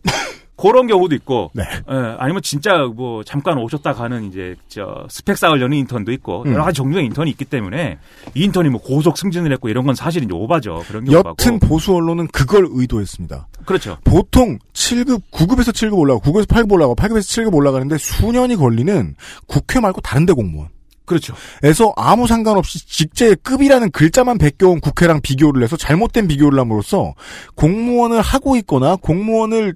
그런 0.60 0.86
경우도 0.86 1.14
있고, 1.16 1.50
네. 1.54 1.62
예, 1.62 2.16
아니면 2.18 2.42
진짜 2.42 2.76
뭐 2.94 3.24
잠깐 3.24 3.58
오셨다 3.58 3.92
가는 3.94 4.24
이제 4.28 4.54
저 4.68 5.06
스펙 5.08 5.36
쌓으려는 5.38 5.76
인턴도 5.78 6.12
있고 6.12 6.42
음. 6.42 6.52
여러 6.52 6.64
가지 6.64 6.76
종류의 6.76 7.06
인턴이 7.06 7.30
있기 7.30 7.46
때문에 7.46 7.98
이 8.34 8.44
인턴이 8.44 8.68
뭐 8.68 8.80
고속 8.80 9.16
승진을 9.16 9.52
했고 9.52 9.68
이런 9.68 9.86
건 9.86 9.94
사실 9.94 10.22
이제 10.22 10.32
오바죠. 10.32 10.82
그런 10.88 11.04
경우가 11.04 11.30
여튼 11.30 11.58
보수 11.58 11.94
언론은 11.94 12.28
그걸 12.28 12.66
의도했습니다. 12.70 13.48
그렇죠. 13.64 13.96
보통 14.04 14.58
7급, 14.72 15.22
9급에서 15.30 15.72
7급 15.72 15.98
올라가고, 15.98 16.30
9급에서 16.30 16.46
8급 16.46 16.72
올라가고, 16.72 16.96
8급에서 16.96 17.20
7급 17.20 17.54
올라가는데 17.54 17.98
수년이 17.98 18.56
걸리는 18.56 19.14
국회 19.46 19.80
말고 19.80 20.00
다른 20.00 20.26
데 20.26 20.32
공무원. 20.32 20.68
그렇죠. 21.10 21.34
에서 21.64 21.92
아무 21.96 22.26
상관없이 22.28 22.86
직제의 22.86 23.36
급이라는 23.42 23.90
글자만 23.90 24.38
베껴온 24.38 24.80
국회랑 24.80 25.20
비교를 25.22 25.62
해서 25.62 25.76
잘못된 25.76 26.28
비교를 26.28 26.58
함으로써 26.60 27.14
공무원을 27.56 28.20
하고 28.20 28.56
있거나 28.58 28.94
공무원을 28.96 29.74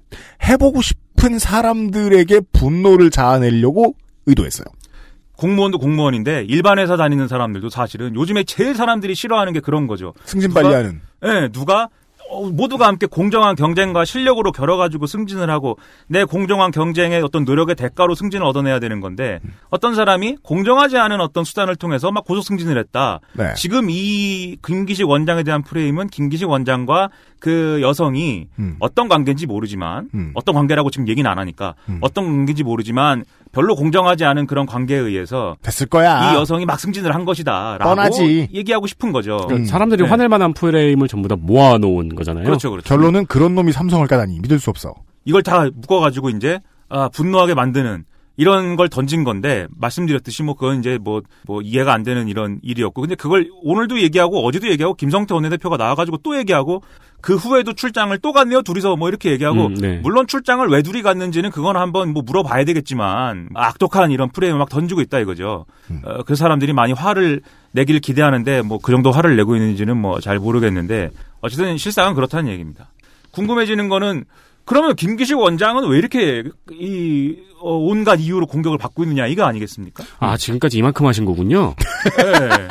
해보고 0.49 0.80
싶은 0.80 1.39
사람들에게 1.41 2.41
분노를 2.53 3.11
자아내려고 3.11 3.97
의도했어요. 4.26 4.64
공무원도 5.37 5.78
공무원인데 5.78 6.47
일반 6.49 6.78
회사 6.78 6.97
다니는 6.97 7.26
사람들도 7.26 7.68
사실은 7.68 8.14
요즘에 8.14 8.45
제일 8.45 8.76
사람들이 8.76 9.16
싫어하는 9.16 9.53
게 9.53 9.59
그런 9.59 9.89
거죠. 9.89 10.14
승진 10.24 10.51
누가- 10.51 10.62
빨리 10.62 10.74
하는. 10.74 11.01
예, 11.24 11.49
누가 11.53 11.82
어, 11.85 11.89
모두가 12.53 12.87
함께 12.87 13.07
공정한 13.07 13.55
경쟁과 13.55 14.05
실력으로 14.05 14.53
겨뤄가지고 14.53 15.07
승진을 15.07 15.51
하고 15.51 15.79
내 16.07 16.25
공정한 16.25 16.70
경쟁의 16.70 17.22
어떤 17.22 17.45
노력의 17.45 17.75
대가로 17.75 18.14
승진을 18.14 18.45
얻어내야 18.45 18.81
되는 18.81 19.01
건데 19.01 19.41
어떤 19.70 19.95
사람이 19.95 20.39
공정하지 20.43 20.97
않은 20.97 21.20
어떤 21.20 21.45
수단을 21.45 21.77
통해서 21.77 22.11
막 22.11 22.25
고속 22.25 22.45
승진을 22.45 22.79
했다. 22.79 23.20
네. 23.35 23.55
지금 23.55 23.89
이 23.91 24.57
김기식 24.64 25.09
원장에 25.09 25.43
대한 25.43 25.62
프레임은 25.62 26.09
김기식 26.09 26.49
원장과 26.49 27.11
그 27.45 27.78
여성이 27.82 28.47
음. 28.59 28.76
어떤 28.78 29.07
관계인지 29.07 29.45
모르지만 29.45 30.09
음. 30.14 30.30
어떤 30.32 30.55
관계라고 30.55 30.88
지금 30.90 31.09
얘기는 31.09 31.30
안 31.30 31.38
하니까 31.38 31.74
음. 31.90 31.99
어떤 32.01 32.24
관계인지 32.24 32.62
모르지만 32.62 33.22
별로 33.53 33.76
공정하지 33.76 34.24
않은 34.24 34.47
그런 34.47 34.64
관계에 34.64 34.97
의해서 34.97 35.55
됐을 35.61 35.86
거야. 35.86 36.32
이 36.32 36.36
여성이 36.36 36.64
막 36.64 36.80
승진을 36.80 37.14
한 37.14 37.26
것이다라고 37.26 37.84
뻔하지. 37.84 38.49
얘기하고 38.55 38.86
싶은 38.86 39.12
거죠. 39.12 39.47
음. 39.51 39.66
사람들이 39.66 40.05
네. 40.05 40.09
화낼 40.09 40.30
만한 40.30 40.55
프레임을 40.55 41.07
전부 41.07 41.28
다 41.28 41.36
모아놓은 41.38 42.14
거잖아요. 42.14 42.45
그렇죠, 42.47 42.70
그렇죠. 42.70 42.88
결론은 42.88 43.26
그런 43.26 43.55
놈이 43.55 43.72
삼성을 43.72 44.07
까다니 44.07 44.40
믿을 44.40 44.59
수 44.59 44.70
없어. 44.70 44.95
이걸 45.26 45.42
다 45.42 45.68
묶어가지고 45.70 46.30
이제 46.30 46.61
아, 46.88 47.11
분노하게 47.11 47.53
만드는 47.53 48.07
이런 48.37 48.76
걸 48.76 48.89
던진 48.89 49.22
건데 49.22 49.66
말씀드렸듯이 49.78 50.43
뭐 50.43 50.55
그건 50.55 50.80
이제 50.80 50.99
뭐뭐 51.01 51.62
이해가 51.62 51.93
안 51.93 52.03
되는 52.03 52.26
이런 52.28 52.59
일이었고 52.62 53.03
근데 53.03 53.14
그걸 53.14 53.49
오늘도 53.62 54.01
얘기하고 54.01 54.45
어제도 54.45 54.68
얘기하고 54.68 54.95
김성태 54.95 55.35
원내대표가 55.35 55.76
나와가지고 55.76 56.18
또 56.18 56.37
얘기하고 56.37 56.82
그 57.20 57.37
후에도 57.37 57.72
출장을 57.72 58.16
또 58.18 58.32
갔네요 58.32 58.62
둘이서 58.62 58.97
뭐 58.97 59.09
이렇게 59.09 59.30
얘기하고 59.30 59.66
음, 59.68 59.74
네. 59.74 59.99
물론 60.03 60.26
출장을 60.26 60.66
왜 60.68 60.82
둘이 60.82 61.03
갔는지는 61.03 61.51
그건 61.51 61.76
한번 61.76 62.12
뭐 62.12 62.22
물어봐야 62.26 62.64
되겠지만 62.64 63.51
악독한 63.55 64.11
이런 64.11 64.30
프레임을 64.30 64.59
막 64.59 64.68
던지고 64.68 65.01
있다 65.01 65.20
이거죠. 65.20 65.64
음. 65.91 66.03
어, 66.05 66.22
그 66.24 66.35
사람들이 66.35 66.72
많이 66.72 66.93
화를 66.93 67.41
내기를 67.72 68.01
기대하는데 68.01 68.62
뭐 68.62 68.78
그 68.82 68.93
정도 68.93 69.11
화를 69.11 69.37
내고 69.37 69.55
있는지는 69.57 69.97
뭐 69.97 70.20
잘 70.20 70.39
모르겠는데 70.39 71.11
어쨌든 71.41 71.78
실상은 71.78 72.14
그렇다는 72.14 72.51
얘기입니다. 72.51 72.91
궁금해지는 73.30 73.89
거는 73.89 74.24
그러면 74.64 74.96
김기식 74.96 75.38
원장은 75.38 75.88
왜 75.88 75.98
이렇게 75.98 76.44
이 76.72 77.36
어, 77.60 77.76
온갖 77.76 78.20
이유로 78.20 78.46
공격을 78.46 78.78
받고 78.78 79.04
있느냐 79.04 79.26
이거 79.26 79.44
아니겠습니까? 79.44 80.04
아 80.18 80.36
지금까지 80.36 80.78
이만큼 80.78 81.06
하신 81.06 81.24
거군요. 81.24 81.74
네. 82.16 82.68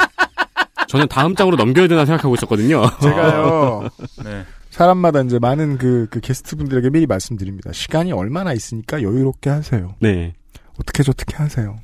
저는 0.87 1.07
다음 1.07 1.35
장으로 1.35 1.57
넘겨야 1.57 1.87
되나 1.87 2.05
생각하고 2.05 2.35
있었거든요. 2.35 2.83
제가요. 3.01 3.89
네. 4.23 4.45
사람마다 4.69 5.21
이제 5.21 5.37
많은 5.39 5.77
그, 5.77 6.07
그 6.09 6.19
게스트분들에게 6.19 6.89
미리 6.89 7.05
말씀드립니다. 7.05 7.71
시간이 7.71 8.11
얼마나 8.11 8.53
있으니까 8.53 9.01
여유롭게 9.01 9.49
하세요. 9.49 9.95
네. 9.99 10.33
어떻게 10.79 11.03
저떻게 11.03 11.35
하세요. 11.35 11.77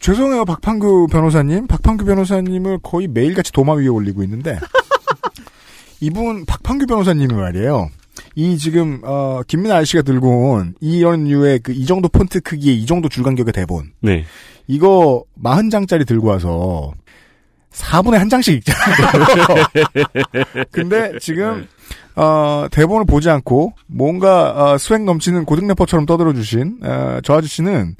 죄송해요, 0.00 0.44
박판규 0.44 1.06
변호사님. 1.10 1.66
박판규 1.66 2.04
변호사님을 2.04 2.80
거의 2.82 3.08
매일같이 3.08 3.52
도마 3.52 3.74
위에 3.74 3.86
올리고 3.86 4.22
있는데, 4.24 4.58
이분, 6.00 6.44
박판규 6.44 6.86
변호사님이 6.86 7.32
말이에요. 7.32 7.88
이 8.34 8.56
지금, 8.58 9.00
어, 9.04 9.40
김민아 9.46 9.76
아저씨가 9.76 10.02
들고 10.02 10.52
온 10.52 10.74
이런 10.80 11.24
류의 11.24 11.60
그 11.60 11.72
이 11.72 11.86
정도 11.86 12.08
폰트 12.08 12.40
크기의 12.40 12.76
이 12.76 12.86
정도 12.86 13.08
줄 13.08 13.22
간격의 13.24 13.52
대본. 13.52 13.92
네. 14.00 14.24
이거 14.66 15.24
40장짜리 15.42 16.06
들고 16.06 16.28
와서 16.28 16.92
4분의 17.72 18.12
한 18.18 18.28
장씩 18.28 18.54
읽잖아요. 18.56 19.64
근데 20.70 21.12
지금 21.20 21.66
어, 22.16 22.66
대본을 22.70 23.04
보지 23.06 23.28
않고 23.30 23.74
뭔가 23.86 24.50
어, 24.72 24.78
수액 24.78 25.02
넘치는 25.02 25.44
고등 25.44 25.66
래퍼처럼 25.68 26.06
떠들어 26.06 26.32
주신 26.32 26.78
어, 26.82 27.18
저 27.24 27.34
아저씨는 27.34 27.96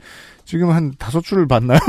지금 0.54 0.70
한 0.70 0.92
다섯 1.00 1.20
줄을 1.24 1.48
봤나요? 1.48 1.80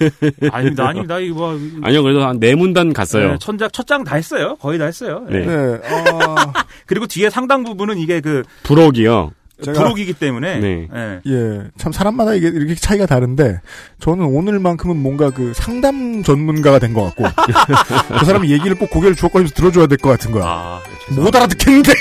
아닙니다, 0.50 0.88
아닙니다. 0.88 1.18
이거 1.18 1.34
뭐 1.52 1.60
아니요, 1.82 2.02
그래도 2.02 2.24
한 2.24 2.40
네 2.40 2.54
문단 2.54 2.94
갔어요. 2.94 3.32
네, 3.32 3.36
천장 3.38 3.68
첫 3.70 3.84
장 3.86 4.04
다 4.04 4.16
했어요. 4.16 4.56
거의 4.58 4.78
다 4.78 4.86
했어요. 4.86 5.26
네. 5.28 5.44
네, 5.44 5.54
어, 5.54 6.34
그리고 6.86 7.06
뒤에 7.06 7.28
상당 7.28 7.62
부분은 7.62 7.98
이게 7.98 8.22
그 8.22 8.42
부록이요. 8.62 9.32
제가- 9.62 9.74
부록이기 9.74 10.12
때문에 10.14 10.58
네. 10.60 10.88
예. 10.94 11.20
예, 11.26 11.62
참 11.78 11.90
사람마다 11.92 12.34
이게 12.34 12.48
이렇게 12.48 12.74
차이가 12.74 13.04
다른데 13.06 13.60
저는 14.00 14.24
오늘만큼은 14.26 14.96
뭔가 14.98 15.28
그 15.30 15.52
상담 15.54 16.22
전문가가 16.22 16.78
된 16.78 16.92
것 16.94 17.04
같고 17.14 17.24
그 18.18 18.24
사람이 18.26 18.50
얘기를 18.50 18.76
꼭 18.78 18.90
고개를 18.90 19.14
주걱거리면서 19.16 19.54
들어줘야 19.54 19.86
될 19.86 19.96
것 19.98 20.08
같은 20.10 20.30
거야. 20.32 20.44
아, 20.46 20.80
못 21.10 21.34
알아듣겠는데 21.36 21.92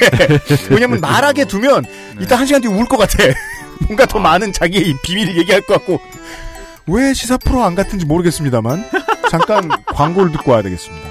왜냐면 0.70 1.00
말하게 1.02 1.46
두면 1.46 1.84
이따 2.22 2.38
한 2.38 2.46
시간 2.46 2.62
뒤에 2.62 2.72
울 2.72 2.86
것 2.88 2.98
같아 2.98 3.18
뭔가 3.82 4.06
더 4.06 4.20
많은 4.20 4.52
자기의 4.52 4.90
이 4.90 4.96
비밀을 5.04 5.38
얘기할 5.38 5.62
것 5.62 5.76
같고 5.76 6.00
왜 6.88 7.14
시사 7.14 7.38
프로 7.38 7.64
안 7.64 7.76
같은지 7.76 8.06
모르겠습니다만 8.06 8.84
잠깐 9.30 9.70
광고를 9.88 10.32
듣고 10.32 10.52
와야 10.52 10.62
되겠습니다 10.62 11.08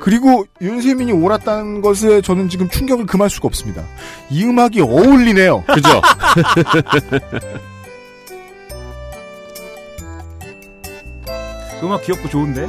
그리고 0.00 0.46
윤세민이 0.60 1.12
옳았다는 1.12 1.80
것에 1.82 2.20
저는 2.22 2.48
지금 2.48 2.68
충격을 2.68 3.06
금할 3.06 3.28
수가 3.30 3.46
없습니다 3.46 3.82
이 4.30 4.44
음악이 4.44 4.80
어울리네요 4.80 5.64
그죠? 5.64 6.00
그 11.80 11.86
음악 11.86 12.02
귀엽고 12.02 12.28
좋은데. 12.28 12.68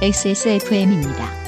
XSFM입니다. 0.00 1.47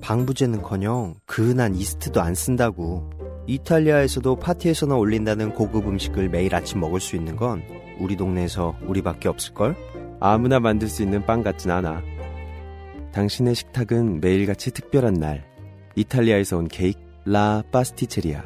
방부제는커녕 0.00 1.14
그은한 1.26 1.74
이스트도 1.74 2.20
안 2.20 2.34
쓴다고. 2.34 3.10
이탈리아에서도 3.46 4.36
파티에서나 4.36 4.96
올린다는 4.96 5.54
고급 5.54 5.88
음식을 5.88 6.28
매일 6.28 6.54
아침 6.54 6.80
먹을 6.80 7.00
수 7.00 7.16
있는 7.16 7.36
건 7.36 7.62
우리 7.98 8.16
동네에서 8.16 8.76
우리밖에 8.86 9.28
없을걸? 9.28 9.76
아무나 10.20 10.60
만들 10.60 10.88
수 10.88 11.02
있는 11.02 11.24
빵 11.24 11.42
같진 11.42 11.70
않아. 11.70 12.02
당신의 13.12 13.54
식탁은 13.54 14.20
매일같이 14.20 14.70
특별한 14.72 15.14
날. 15.14 15.44
이탈리아에서 15.96 16.58
온 16.58 16.68
케이크 16.68 17.00
라 17.24 17.62
파스티체리아. 17.70 18.42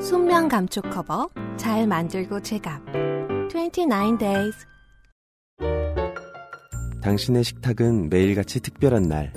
순면 0.00 0.48
감촉 0.48 0.88
커버 0.90 1.28
잘 1.56 1.86
만들고 1.86 2.40
제갑 2.42 2.80
29 3.48 4.18
days 4.18 4.66
당신의 7.06 7.44
식탁은 7.44 8.08
매일같이 8.08 8.58
특별한 8.58 9.04
날. 9.04 9.32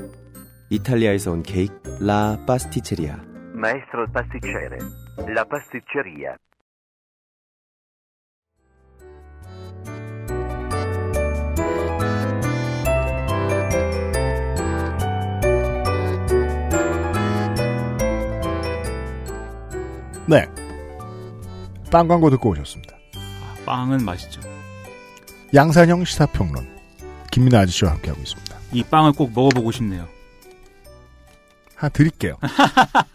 이탈리아에서 0.71 1.33
온 1.33 1.43
케이크 1.43 1.75
라 2.01 2.35
파스티체리아. 2.47 3.15
Maestro 3.53 4.07
pasticcere. 4.11 4.79
La 5.27 5.45
pasticceria. 5.45 6.35
네. 20.27 20.47
빵 21.91 22.07
광고 22.07 22.31
듣고 22.31 22.49
오셨습니다. 22.49 22.97
빵은 23.63 24.03
맛있죠. 24.03 24.41
양산형 25.53 26.03
시사평론. 26.05 26.78
김민아 27.31 27.59
아저씨와 27.59 27.91
함께하고 27.91 28.21
있습니다. 28.21 28.57
이 28.73 28.83
빵을 28.83 29.13
꼭 29.13 29.31
먹어보고 29.33 29.71
싶네요. 29.71 30.07
하나 31.75 31.89
드릴게요. 31.89 32.37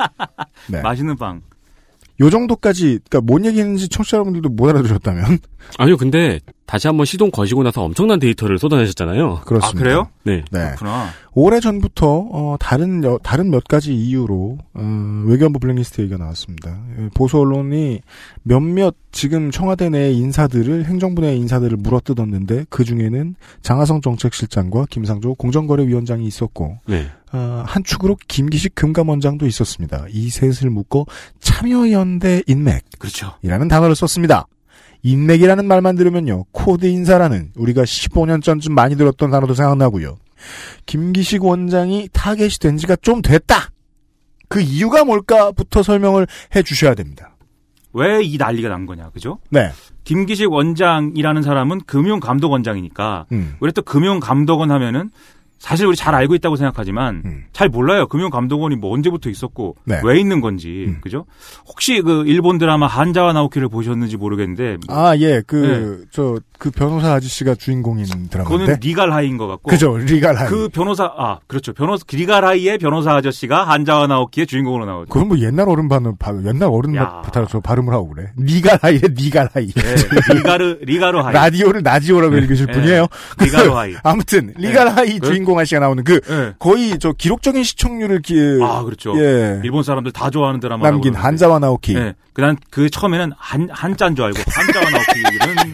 네. 0.69 0.81
맛있는 0.81 1.17
빵. 1.17 1.43
요 2.21 2.31
정도까지, 2.31 3.01
그니까 3.11 3.21
뭔 3.21 3.45
얘기했는지 3.45 3.89
청취자 3.89 4.17
여러분들도 4.19 4.49
못 4.51 4.69
알아들으셨다면. 4.71 5.39
아니요, 5.79 5.97
근데 5.97 6.39
다시 6.67 6.87
한번 6.87 7.07
시동 7.07 7.31
거시고 7.31 7.63
나서 7.63 7.83
엄청난 7.83 8.21
데이터를 8.21 8.59
쏟아내셨잖아요. 8.59 9.41
그렇습니다. 9.45 9.79
아, 9.79 9.83
그래요? 9.83 10.09
네. 10.23 10.45
네. 10.53 10.61
그렇구나. 10.77 11.09
오래 11.35 11.59
전부터 11.59 12.29
어, 12.31 12.57
다른 12.61 13.03
여- 13.03 13.19
다른 13.23 13.51
몇 13.51 13.65
가지 13.65 13.95
이유로 13.95 14.59
어, 14.75 15.23
외교안보 15.27 15.59
블랙리스트 15.59 16.01
얘기가 16.03 16.17
나왔습니다. 16.17 16.79
예, 17.01 17.09
보수 17.15 17.39
언론이 17.39 18.01
몇몇 18.45 18.95
지금 19.11 19.51
청와대 19.51 19.89
내 19.89 20.13
인사들을 20.13 20.85
행정부 20.85 21.23
내 21.23 21.35
인사들을 21.37 21.77
물어뜯었는데 21.79 22.67
그 22.71 22.85
중에는 22.85 23.35
장하성 23.63 24.01
정책실장과 24.03 24.87
김상조 24.91 25.35
공정거래위원장이 25.35 26.25
있었고 26.27 26.79
네. 26.87 27.09
어, 27.35 27.65
한 27.67 27.83
축으로 27.83 28.17
김기식 28.29 28.77
금감원장도 28.77 29.45
있었습니다. 29.47 30.07
이 30.09 30.31
셋을 30.31 30.71
묶고 30.71 31.07
참여연대 31.41 32.43
인맥. 32.47 32.85
그렇죠. 33.01 33.33
이라는 33.43 33.67
단어를 33.67 33.97
썼습니다. 33.97 34.47
인맥이라는 35.03 35.67
말만 35.67 35.97
들으면요. 35.97 36.45
코드 36.53 36.87
인사라는 36.87 37.51
우리가 37.57 37.83
15년 37.83 38.41
전쯤 38.41 38.73
많이 38.73 38.97
들었던 38.97 39.31
단어도 39.33 39.55
생각나고요. 39.55 40.19
김기식 40.87 41.45
원장이 41.45 42.09
타겟이 42.13 42.51
된 42.61 42.77
지가 42.77 42.97
좀 42.97 43.21
됐다. 43.21 43.71
그 44.49 44.61
이유가 44.61 45.05
뭘까부터 45.05 45.83
설명을 45.83 46.29
해 46.55 46.63
주셔야 46.63 46.95
됩니다. 46.95 47.35
왜 47.95 48.23
이 48.23 48.37
난리가 48.39 48.69
난 48.69 48.87
거냐, 48.87 49.11
그죠? 49.11 49.39
네. 49.51 49.71
김기식 50.05 50.51
원장이라는 50.51 51.43
사람은 51.43 51.81
금융감독원장이니까 51.87 53.27
음. 53.33 53.55
우리 53.61 53.73
또 53.73 53.83
금융감독원 53.83 54.71
하면은 54.71 55.11
사실 55.65 55.87
우리 55.87 55.97
잘 55.97 56.15
알고 56.15 56.35
있다고 56.35 56.57
생각하지만 56.57 57.23
잘 57.55 57.71
몰라요. 57.71 58.07
금융감독원이 58.07 58.77
뭐 58.77 58.93
언제부터 58.93 59.31
있었고 59.31 59.77
네. 59.87 59.99
왜 60.05 60.21
있는 60.21 60.43
건지 60.43 60.95
그죠? 61.01 61.25
혹시 61.67 62.03
그 62.03 62.25
일본 62.27 62.59
드라마 62.59 62.87
한자와 62.87 63.33
나오키를 63.33 63.71
보셨는지 63.71 64.19
모르겠는데 64.19 64.77
아, 64.89 65.17
예. 65.17 65.43
그, 65.47 66.05
저, 66.11 66.37
그 66.59 66.71
변호사 66.71 67.15
아저씨가 67.15 67.55
주인공인 67.55 68.05
드라마인데. 68.05 68.45
그거는 68.45 68.77
리갈하이인 68.81 69.39
것 69.39 69.47
같고 69.47 69.71
그죠, 69.71 69.97
리갈하이. 69.97 70.49
그 70.49 70.69
변호사 70.69 71.05
아 71.17 71.39
그렇죠 71.47 71.73
변호사 71.73 72.05
리갈하이의 72.13 72.77
변호사 72.77 73.15
아저씨가 73.15 73.65
한자와 73.67 74.07
나오키의 74.07 74.47
주인공으로 74.47 74.85
나오죠. 74.85 75.09
그건 75.09 75.29
뭐 75.29 75.39
옛날 75.39 75.67
어른 75.69 75.89
발음, 75.89 76.17
바- 76.19 76.35
옛날 76.45 76.69
어른 76.71 76.95
저 77.49 77.61
발음을 77.61 77.93
하고 77.95 78.11
그래. 78.11 78.33
니갈하이에 78.39 79.01
니갈하이. 79.19 79.69
네, 79.69 79.95
리가르 80.35 80.79
리가로 80.83 81.23
하이. 81.23 81.33
라디오를 81.33 81.83
나지오라고 81.83 82.37
읽으실 82.37 82.67
네. 82.67 82.73
분이에요. 82.75 83.07
리가로 83.41 83.75
하이. 83.77 83.95
아무튼 84.03 84.53
리갈하이 84.59 85.19
그- 85.21 85.29
주인공 85.29 85.54
아씨가 85.59 85.81
나오는 85.81 86.03
그 86.05 86.21
네. 86.21 86.53
거의 86.59 86.99
저 86.99 87.13
기록적인 87.13 87.63
시청률을 87.65 88.23
기, 88.23 88.35
아 88.63 88.83
그렇죠. 88.83 89.17
예. 89.19 89.61
일본 89.65 89.83
사람들 89.83 90.13
다 90.13 90.31
좋아하는 90.31 90.61
드라마 90.61 90.89
남긴 90.89 91.15
한자와 91.15 91.59
나오키. 91.59 91.95
네. 91.95 92.15
그난 92.33 92.57
그 92.71 92.91
처음에는 92.91 93.33
한 93.37 93.69
한자인 93.71 94.17
줄 94.17 94.25
알고 94.25 94.39
한자와 94.47 94.91
나오키는 94.91 95.73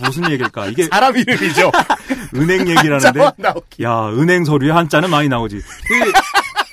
무슨 0.00 0.30
얘기일까? 0.30 0.66
이게 0.66 0.84
사람 0.84 1.16
이름이죠. 1.16 1.70
은행 2.34 2.68
얘기라는데 2.68 3.30
나오키. 3.36 3.82
야 3.84 4.08
은행 4.08 4.44
서류에 4.44 4.70
한자는 4.70 5.10
많이 5.10 5.28
나오지. 5.28 5.60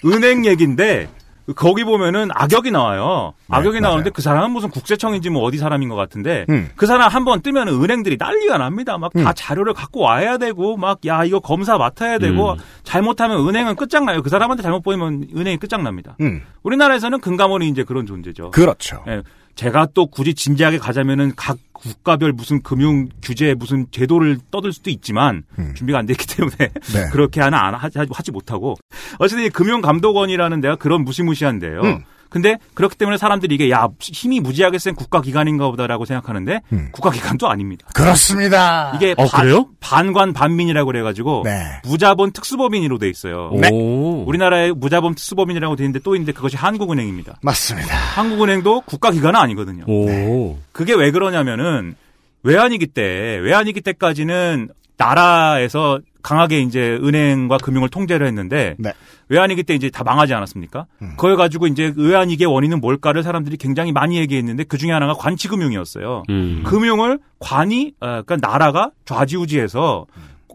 그 0.02 0.12
은행 0.14 0.46
얘기인데 0.46 1.10
거기 1.56 1.84
보면은 1.86 2.30
악역이 2.34 2.72
나와요. 2.72 3.34
악역이 3.50 3.76
네, 3.76 3.80
나오는데 3.80 4.10
그 4.10 4.22
사람은 4.22 4.52
무슨 4.52 4.70
국세청인지 4.70 5.30
뭐 5.30 5.44
어디 5.44 5.58
사람인 5.58 5.88
것 5.90 5.96
같은데 5.96 6.46
음. 6.50 6.70
그 6.76 6.86
사람 6.86 7.10
한 7.10 7.24
번 7.24 7.42
뜨면 7.42 7.68
은행들이 7.70 8.18
난리가 8.20 8.58
납니다. 8.58 8.98
막다 8.98 9.20
음. 9.20 9.26
자료를 9.36 9.74
갖고 9.74 10.02
와야 10.02 10.38
되고 10.38 10.76
막 10.78 11.00
야 11.06 11.24
이거 11.24 11.40
검사 11.40 11.78
맡아야 11.78 12.18
되고 12.20 12.54
음. 12.54 12.58
잘못하면 12.84 13.48
은행은 13.48 13.76
끝장나요. 13.76 14.22
그 14.24 14.30
사람한테 14.30 14.62
잘못 14.64 14.82
보이면 14.82 15.28
은행이 15.36 15.58
끝장납니다. 15.58 16.18
음. 16.22 16.42
우리나라에서는 16.64 17.20
금감원이 17.22 17.68
이제 17.70 17.84
그런 17.84 18.06
존재죠. 18.06 18.52
그렇죠. 18.52 19.04
예, 19.08 19.22
제가 19.58 19.88
또 19.94 20.06
굳이 20.06 20.34
진지하게 20.36 20.78
가자면은 20.78 21.34
각 21.36 21.58
국가별 21.74 22.32
무슨 22.32 22.62
금융 22.62 23.10
규제 23.22 23.54
무슨 23.56 23.88
제도를 23.92 24.38
떠들 24.52 24.72
수도 24.72 24.90
있지만 24.90 25.44
음. 25.60 25.74
준비가 25.76 26.00
안 26.00 26.06
됐기 26.06 26.26
때문에 26.38 26.56
네. 26.58 27.10
그렇게 27.12 27.42
하나 27.42 27.66
안 27.66 27.74
하지, 27.74 28.00
하지 28.10 28.32
못하고 28.32 28.76
어쨌든 29.20 29.46
이 29.46 29.50
금융감독원이라는 29.50 30.62
데가 30.62 30.76
그런 30.76 31.04
무시무시한데요. 31.04 31.82
음. 31.82 32.04
근데 32.30 32.58
그렇기 32.74 32.98
때문에 32.98 33.18
사람들이 33.18 33.56
이게 33.56 33.70
야 33.70 33.88
힘이 34.00 34.40
무지하게 34.40 34.80
센 34.80 34.96
국가기관인가 34.96 35.70
보다라고 35.72 36.06
생각하는데 36.06 36.62
음. 36.74 36.90
국가기관도 36.92 37.48
아닙니다. 37.50 37.88
그렇습니다. 37.94 38.94
이게 38.96 39.14
어, 39.18 39.26
반, 39.26 39.42
그래요? 39.42 39.70
반관 39.80 40.34
반민이라고 40.34 40.88
그래가지고 40.88 41.44
네. 41.46 41.64
무자본 41.84 42.32
특수법인으로 42.32 42.98
돼 42.98 43.10
있어요. 43.10 43.52
네. 43.60 43.70
오. 43.72 44.24
우리나라에 44.28 44.72
무자본 44.72 45.16
특수법인이라고 45.16 45.76
돼 45.76 45.84
있는데 45.84 46.00
또 46.04 46.16
있는데 46.16 46.32
그것이 46.32 46.58
한국은행입니다. 46.58 47.40
맞습니다. 47.42 47.96
한국은행도 47.96 48.82
국가기관은 48.82 49.40
아니거든요. 49.40 49.86
오. 49.88 50.58
그게 50.72 50.94
왜 50.94 51.12
그러냐면은 51.12 51.96
외환위기 52.44 52.88
때 52.88 53.04
외환위기 53.42 53.82
때까지는 53.82 54.70
나라에서 54.98 56.00
강하게 56.28 56.60
이제 56.60 57.00
은행과 57.02 57.58
금융을 57.60 57.88
통제를 57.88 58.28
했는데 58.28 58.76
네. 58.80 58.92
외환위기 59.30 59.64
때 59.64 59.74
이제 59.76 59.90
다 59.90 60.04
망하지 60.04 60.34
않았습니까? 60.34 60.86
그걸 61.16 61.38
가지고 61.38 61.68
이제 61.68 61.94
외환위기의 61.96 62.52
원인은 62.52 62.82
뭘까를 62.82 63.24
사람들이 63.24 63.56
굉장히 63.56 63.94
많이 63.94 64.18
얘기했는데 64.18 64.66
그 64.66 64.78
중에 64.78 64.92
하나가 64.92 65.14
관치금융이었어요. 65.14 66.24
음. 66.30 66.64
금융을 66.66 67.20
관이 67.40 67.94
어, 68.02 68.24
그러니까 68.24 68.36
나라가 68.46 68.92
좌지우지해서 69.06 70.06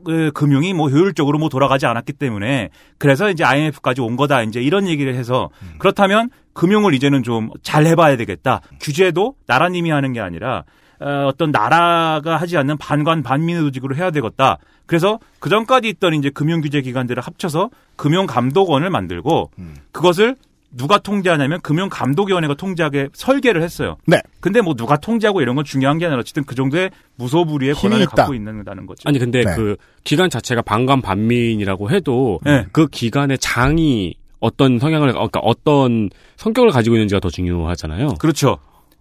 그 0.05 0.31
금융이 0.35 0.75
뭐 0.75 0.91
효율적으로 0.91 1.39
뭐 1.39 1.49
돌아가지 1.49 1.87
않았기 1.87 2.13
때문에 2.15 2.69
그래서 2.99 3.31
이제 3.31 3.43
IMF까지 3.43 4.03
온 4.03 4.17
거다 4.17 4.43
이제 4.43 4.61
이런 4.61 4.87
얘기를 4.89 5.15
해서 5.15 5.49
그렇다면 5.79 6.29
금융을 6.53 6.93
이제는 6.93 7.23
좀 7.23 7.49
잘 7.63 7.87
해봐야 7.87 8.19
되겠다. 8.19 8.61
규제도 8.79 9.37
나라님이 9.47 9.89
하는 9.91 10.13
게 10.13 10.21
아니라 10.21 10.65
어, 11.03 11.27
어떤 11.27 11.51
나라가 11.51 12.37
하지 12.37 12.57
않는 12.57 12.79
반관 12.79 13.23
반민 13.23 13.59
조직으로 13.59 13.97
해야 13.97 14.11
되겠다. 14.11 14.59
그래서 14.87 15.19
그 15.39 15.51
전까지 15.51 15.89
있던 15.89 16.15
이제 16.15 16.31
금융규제 16.31 16.83
기관들을 16.83 17.23
합쳐서 17.23 17.71
금융감독원을 17.97 18.91
만들고 18.91 19.51
그것을 19.91 20.37
누가 20.75 20.99
통제하냐면 20.99 21.61
금융감독위원회가 21.61 22.55
통제하게 22.55 23.09
설계를 23.13 23.63
했어요. 23.63 23.97
네. 24.07 24.19
근데 24.41 24.61
뭐 24.61 24.75
누가 24.75 24.97
통제하고 24.97 25.43
이런 25.43 25.55
건 25.55 25.65
중요한 25.65 25.99
게 25.99 26.07
아니라 26.07 26.21
어쨌든 26.21 26.45
그 26.45 26.55
정도의 26.55 26.91
무소불위의 27.17 27.75
권한을 27.75 28.05
있다. 28.05 28.17
갖고 28.17 28.35
있는다는 28.35 28.87
거죠. 28.87 29.03
아니 29.07 29.19
근데 29.19 29.45
네. 29.45 29.55
그 29.55 29.77
기관 30.05 30.31
자체가 30.31 30.63
반관 30.63 31.03
반민이라고 31.03 31.91
해도 31.91 32.41
네. 32.43 32.67
그 32.73 32.87
기관의 32.87 33.39
장이 33.39 34.15
어떤 34.41 34.79
성향을 34.79 35.13
그러니까 35.13 35.41
어떤 35.41 36.11
성격을 36.37 36.71
가지고 36.71 36.97
있는지가 36.97 37.21
더 37.21 37.29
중요하잖아요. 37.29 38.15
그렇죠. 38.19 38.59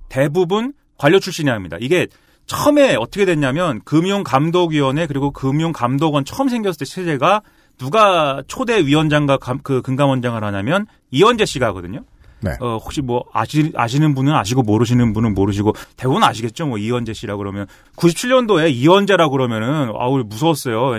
대부분 0.10 0.74
관료 1.02 1.20
출신이 1.20 1.50
합니다. 1.50 1.78
이게 1.82 2.06
처음에 2.46 2.96
어떻게 2.96 3.26
됐냐면 3.26 3.82
금융감독위원회 3.86 5.08
그리고 5.08 5.32
금융감독원 5.32 6.26
처음 6.26 6.48
생겼을 6.48 6.78
때 6.78 6.86
체제가 6.86 7.42
누가 7.80 8.44
초대 8.46 8.86
위원장과 8.86 9.38
감, 9.38 9.58
그 9.64 9.82
금감원장을 9.82 10.44
하냐면 10.44 10.86
이현재 11.10 11.46
씨가 11.46 11.66
하거든요. 11.68 12.06
네. 12.42 12.52
어, 12.60 12.78
혹시 12.78 13.02
뭐 13.02 13.26
아시, 13.34 13.72
아시는 13.76 14.14
분은 14.14 14.32
아시고 14.32 14.62
모르시는 14.62 15.14
분은 15.14 15.34
모르시고 15.34 15.74
대부분 15.98 16.24
아시겠죠. 16.24 16.68
뭐 16.68 16.78
이현재 16.78 17.14
씨라 17.14 17.36
그러면 17.36 17.66
97년도에 17.96 18.72
이현재라 18.72 19.30
그러면은 19.30 19.92
아우 19.98 20.24
무서웠어요. 20.24 20.98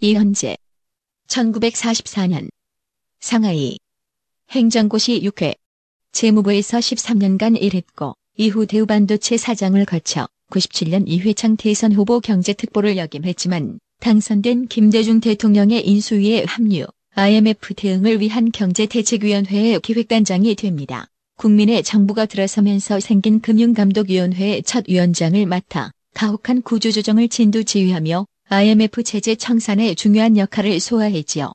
이현재 0.00 0.56
1944년 1.26 2.48
상하이 3.20 3.78
행정고시 4.48 5.20
6회 5.24 5.56
재무부에서 6.12 6.78
13년간 6.78 7.60
일했고 7.60 8.14
이후 8.40 8.66
대우반도체 8.66 9.36
사장을 9.36 9.84
거쳐 9.84 10.28
97년 10.52 11.02
이회창 11.08 11.56
대선 11.56 11.92
후보 11.92 12.20
경제특보를 12.20 12.96
역임했지만 12.96 13.80
당선된 13.98 14.68
김대중 14.68 15.18
대통령의 15.18 15.84
인수위에 15.84 16.44
합류, 16.46 16.86
IMF 17.16 17.74
대응을 17.74 18.20
위한 18.20 18.52
경제대책위원회의 18.52 19.80
기획단장이 19.80 20.54
됩니다. 20.54 21.08
국민의 21.36 21.82
정부가 21.82 22.26
들어서면서 22.26 23.00
생긴 23.00 23.40
금융감독위원회의 23.40 24.62
첫 24.62 24.84
위원장을 24.86 25.44
맡아 25.44 25.90
가혹한 26.14 26.62
구조조정을 26.62 27.28
진두 27.28 27.64
지휘하며 27.64 28.24
IMF 28.50 29.02
체제 29.02 29.34
청산에 29.34 29.96
중요한 29.96 30.36
역할을 30.36 30.78
소화했지요. 30.78 31.50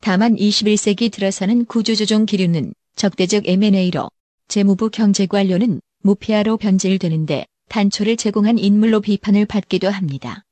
다만 0.00 0.34
21세기 0.34 1.12
들어서는 1.12 1.66
구조조정 1.66 2.24
기류는 2.24 2.72
적대적 2.94 3.46
M&A로 3.46 4.08
재무부 4.48 4.88
경제관료는 4.88 5.82
무피아로 6.06 6.56
변질되는데 6.56 7.46
단초를 7.68 8.16
제공한 8.16 8.58
인물로 8.58 9.00
비판을 9.00 9.44
받기도 9.46 9.88
합니다. 9.90 10.44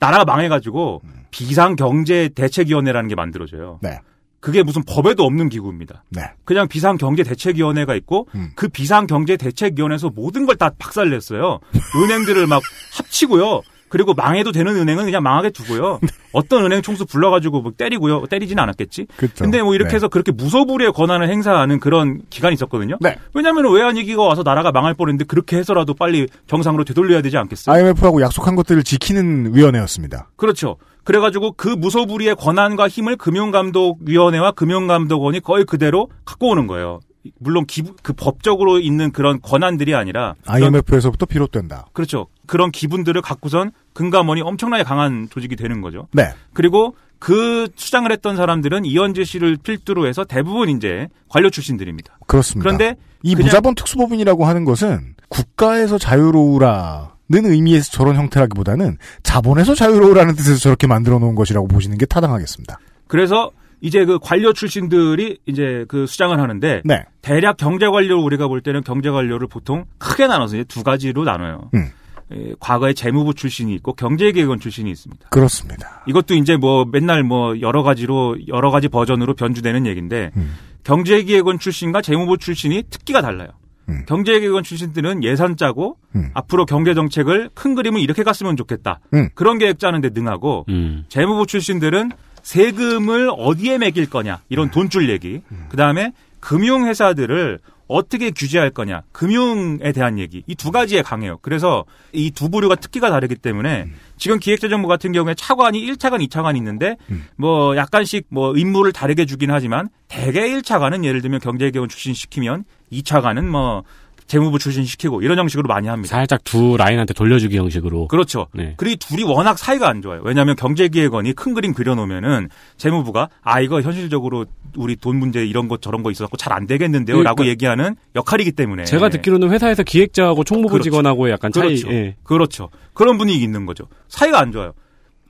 나라가 0.00 0.24
망해가지고 0.24 1.02
비상경제대책위원회라는 1.30 3.08
게 3.08 3.14
만들어져요. 3.14 3.78
네. 3.82 3.98
그게 4.40 4.62
무슨 4.62 4.82
법에도 4.84 5.24
없는 5.24 5.48
기구입니다. 5.48 6.04
네. 6.10 6.22
그냥 6.44 6.68
비상경제대책위원회가 6.68 7.94
있고 7.96 8.28
음. 8.34 8.52
그 8.54 8.68
비상경제대책위원회에서 8.68 10.10
모든 10.10 10.46
걸 10.46 10.56
다 10.56 10.70
박살냈어요. 10.78 11.60
은행들을 12.04 12.46
막 12.46 12.62
합치고요. 12.94 13.62
그리고 13.88 14.14
망해도 14.14 14.52
되는 14.52 14.76
은행은 14.76 15.04
그냥 15.04 15.22
망하게 15.22 15.50
두고요. 15.50 16.00
어떤 16.32 16.64
은행 16.64 16.82
총수 16.82 17.06
불러가지고 17.06 17.62
뭐 17.62 17.72
때리고요. 17.76 18.26
때리지는 18.26 18.62
않았겠지. 18.62 19.06
그렇죠. 19.16 19.44
근데 19.44 19.62
뭐 19.62 19.74
이렇게 19.74 19.90
네. 19.90 19.96
해서 19.96 20.08
그렇게 20.08 20.32
무소불위의 20.32 20.92
권한을 20.92 21.28
행사하는 21.28 21.80
그런 21.80 22.20
기간이 22.30 22.54
있었거든요. 22.54 22.96
네. 23.00 23.16
왜냐하면 23.34 23.72
외환위기가 23.72 24.22
와서 24.22 24.42
나라가 24.42 24.72
망할 24.72 24.94
뻔했는데 24.94 25.24
그렇게 25.24 25.56
해서라도 25.56 25.94
빨리 25.94 26.28
정상으로 26.46 26.84
되돌려야 26.84 27.22
되지 27.22 27.36
않겠어요? 27.36 27.74
IMF하고 27.74 28.20
약속한 28.20 28.56
것들을 28.56 28.82
지키는 28.84 29.54
위원회였습니다. 29.54 30.30
그렇죠. 30.36 30.76
그래가지고 31.04 31.52
그 31.52 31.68
무소불위의 31.68 32.36
권한과 32.36 32.86
힘을 32.88 33.16
금융감독위원회와 33.16 34.52
금융감독원이 34.52 35.40
거의 35.40 35.64
그대로 35.64 36.10
갖고 36.26 36.50
오는 36.50 36.66
거예요. 36.66 37.00
물론 37.38 37.66
기부, 37.66 37.94
그 38.02 38.12
법적으로 38.12 38.78
있는 38.78 39.12
그런 39.12 39.40
권한들이 39.40 39.94
아니라 39.94 40.34
IMF에서부터 40.46 41.26
비롯된다. 41.26 41.86
그렇죠. 41.92 42.26
그런 42.46 42.70
기분들을 42.70 43.20
갖고선 43.20 43.72
금감원이 43.92 44.40
엄청나게 44.42 44.84
강한 44.84 45.28
조직이 45.30 45.56
되는 45.56 45.80
거죠. 45.80 46.08
네. 46.12 46.30
그리고 46.52 46.94
그 47.18 47.68
수장을 47.76 48.10
했던 48.10 48.36
사람들은 48.36 48.84
이현재 48.84 49.24
씨를 49.24 49.58
필두로 49.62 50.06
해서 50.06 50.24
대부분 50.24 50.68
이제 50.68 51.08
관료 51.28 51.50
출신들입니다. 51.50 52.18
그렇습니다. 52.26 52.62
그런데 52.62 52.96
이 53.22 53.34
무자본 53.34 53.74
특수법인이라고 53.74 54.46
하는 54.46 54.64
것은 54.64 55.14
국가에서 55.28 55.98
자유로우라 55.98 57.18
는 57.30 57.44
의미에서 57.44 57.90
저런 57.90 58.16
형태라기보다는 58.16 58.96
자본에서 59.22 59.74
자유로우라는 59.74 60.34
뜻에서 60.34 60.58
저렇게 60.60 60.86
만들어 60.86 61.18
놓은 61.18 61.34
것이라고 61.34 61.68
보시는 61.68 61.98
게 61.98 62.06
타당하겠습니다. 62.06 62.78
그래서 63.06 63.50
이제 63.80 64.04
그 64.04 64.18
관료 64.20 64.52
출신들이 64.52 65.38
이제 65.46 65.84
그 65.88 66.06
수장을 66.06 66.38
하는데 66.38 66.82
네. 66.84 67.04
대략 67.22 67.56
경제 67.56 67.86
관료 67.88 68.20
우리가 68.22 68.48
볼 68.48 68.60
때는 68.60 68.82
경제 68.82 69.10
관료를 69.10 69.46
보통 69.48 69.84
크게 69.98 70.26
나눠서 70.26 70.56
이제 70.56 70.64
두 70.64 70.82
가지로 70.82 71.24
나눠요. 71.24 71.70
음. 71.74 71.90
예, 72.34 72.54
과거에 72.60 72.92
재무부 72.92 73.32
출신이 73.32 73.74
있고 73.76 73.94
경제개혁원 73.94 74.60
출신이 74.60 74.90
있습니다. 74.90 75.28
그렇습니다. 75.30 76.04
이것도 76.06 76.34
이제 76.34 76.56
뭐 76.56 76.84
맨날 76.84 77.22
뭐 77.22 77.58
여러 77.60 77.82
가지로 77.82 78.36
여러 78.48 78.70
가지 78.70 78.88
버전으로 78.88 79.34
변주되는 79.34 79.86
얘기인데 79.86 80.30
음. 80.36 80.54
경제기획원 80.84 81.58
출신과 81.58 82.02
재무부 82.02 82.36
출신이 82.36 82.84
특기가 82.90 83.22
달라요. 83.22 83.48
음. 83.88 84.04
경제기획원 84.06 84.62
출신들은 84.62 85.24
예산 85.24 85.56
짜고 85.56 85.96
앞으로 86.34 86.66
경제 86.66 86.92
정책을 86.92 87.48
큰 87.54 87.74
그림을 87.74 88.00
이렇게 88.00 88.22
갔으면 88.22 88.56
좋겠다. 88.56 89.00
음. 89.14 89.30
그런 89.34 89.56
계획 89.56 89.78
짜는데 89.78 90.10
능하고 90.12 90.66
음. 90.68 91.04
재무부 91.08 91.46
출신들은 91.46 92.10
세금을 92.48 93.30
어디에 93.36 93.76
매길 93.76 94.08
거냐 94.08 94.40
이런 94.48 94.70
돈줄 94.70 95.10
얘기. 95.10 95.42
그 95.68 95.76
다음에 95.76 96.12
금융회사들을 96.40 97.58
어떻게 97.88 98.30
규제할 98.30 98.70
거냐 98.70 99.02
금융에 99.12 99.92
대한 99.92 100.18
얘기. 100.18 100.42
이 100.46 100.54
두 100.54 100.70
가지에 100.70 101.02
강해요. 101.02 101.38
그래서 101.42 101.84
이 102.12 102.30
두 102.30 102.48
부류가 102.48 102.76
특기가 102.76 103.10
다르기 103.10 103.34
때문에 103.34 103.86
지금 104.16 104.38
기획재정부 104.38 104.88
같은 104.88 105.12
경우에 105.12 105.34
차관이 105.34 105.78
1차관, 105.86 106.26
2차관이 106.26 106.56
있는데 106.56 106.96
뭐 107.36 107.76
약간씩 107.76 108.26
뭐 108.30 108.56
임무를 108.56 108.92
다르게 108.92 109.26
주긴 109.26 109.50
하지만 109.50 109.88
대개 110.08 110.40
1차관은 110.48 111.04
예를 111.04 111.20
들면 111.20 111.40
경제개혁 111.40 111.90
출신 111.90 112.14
시키면 112.14 112.64
2차관은 112.90 113.44
뭐 113.44 113.84
재무부 114.28 114.58
출신 114.58 114.84
시키고 114.84 115.22
이런 115.22 115.38
형식으로 115.38 115.66
많이 115.66 115.88
합니다. 115.88 116.14
살짝 116.14 116.44
두 116.44 116.76
라인한테 116.76 117.14
돌려주기 117.14 117.56
형식으로. 117.56 118.06
그렇죠. 118.08 118.46
네. 118.52 118.74
그리고 118.76 118.92
이 118.92 118.96
둘이 118.96 119.24
워낙 119.24 119.58
사이가 119.58 119.88
안 119.88 120.02
좋아요. 120.02 120.20
왜냐하면 120.22 120.54
경제기획원이 120.54 121.32
큰 121.32 121.54
그림 121.54 121.72
그려놓으면은 121.72 122.48
재무부가 122.76 123.30
아 123.42 123.60
이거 123.60 123.80
현실적으로 123.80 124.46
우리 124.76 124.94
돈 124.96 125.16
문제 125.16 125.44
이런 125.44 125.66
것 125.66 125.80
저런 125.82 126.02
거 126.02 126.10
있어갖고 126.10 126.36
잘 126.36 126.58
안 126.58 126.66
되겠는데요라고 126.66 127.36
그러니까 127.36 127.50
얘기하는 127.52 127.94
역할이기 128.16 128.52
때문에 128.52 128.84
제가 128.84 129.10
듣기로는 129.10 129.50
회사에서 129.50 129.82
기획자하고 129.82 130.44
총무부 130.44 130.72
그렇죠. 130.72 130.84
직원하고의 130.84 131.32
약간 131.32 131.52
차이. 131.52 131.68
그렇죠. 131.68 131.88
예. 131.92 132.16
그렇죠. 132.24 132.68
그런 132.94 133.16
분위기 133.16 133.44
있는 133.44 133.64
거죠. 133.64 133.86
사이가 134.08 134.40
안 134.40 134.50
좋아요. 134.52 134.72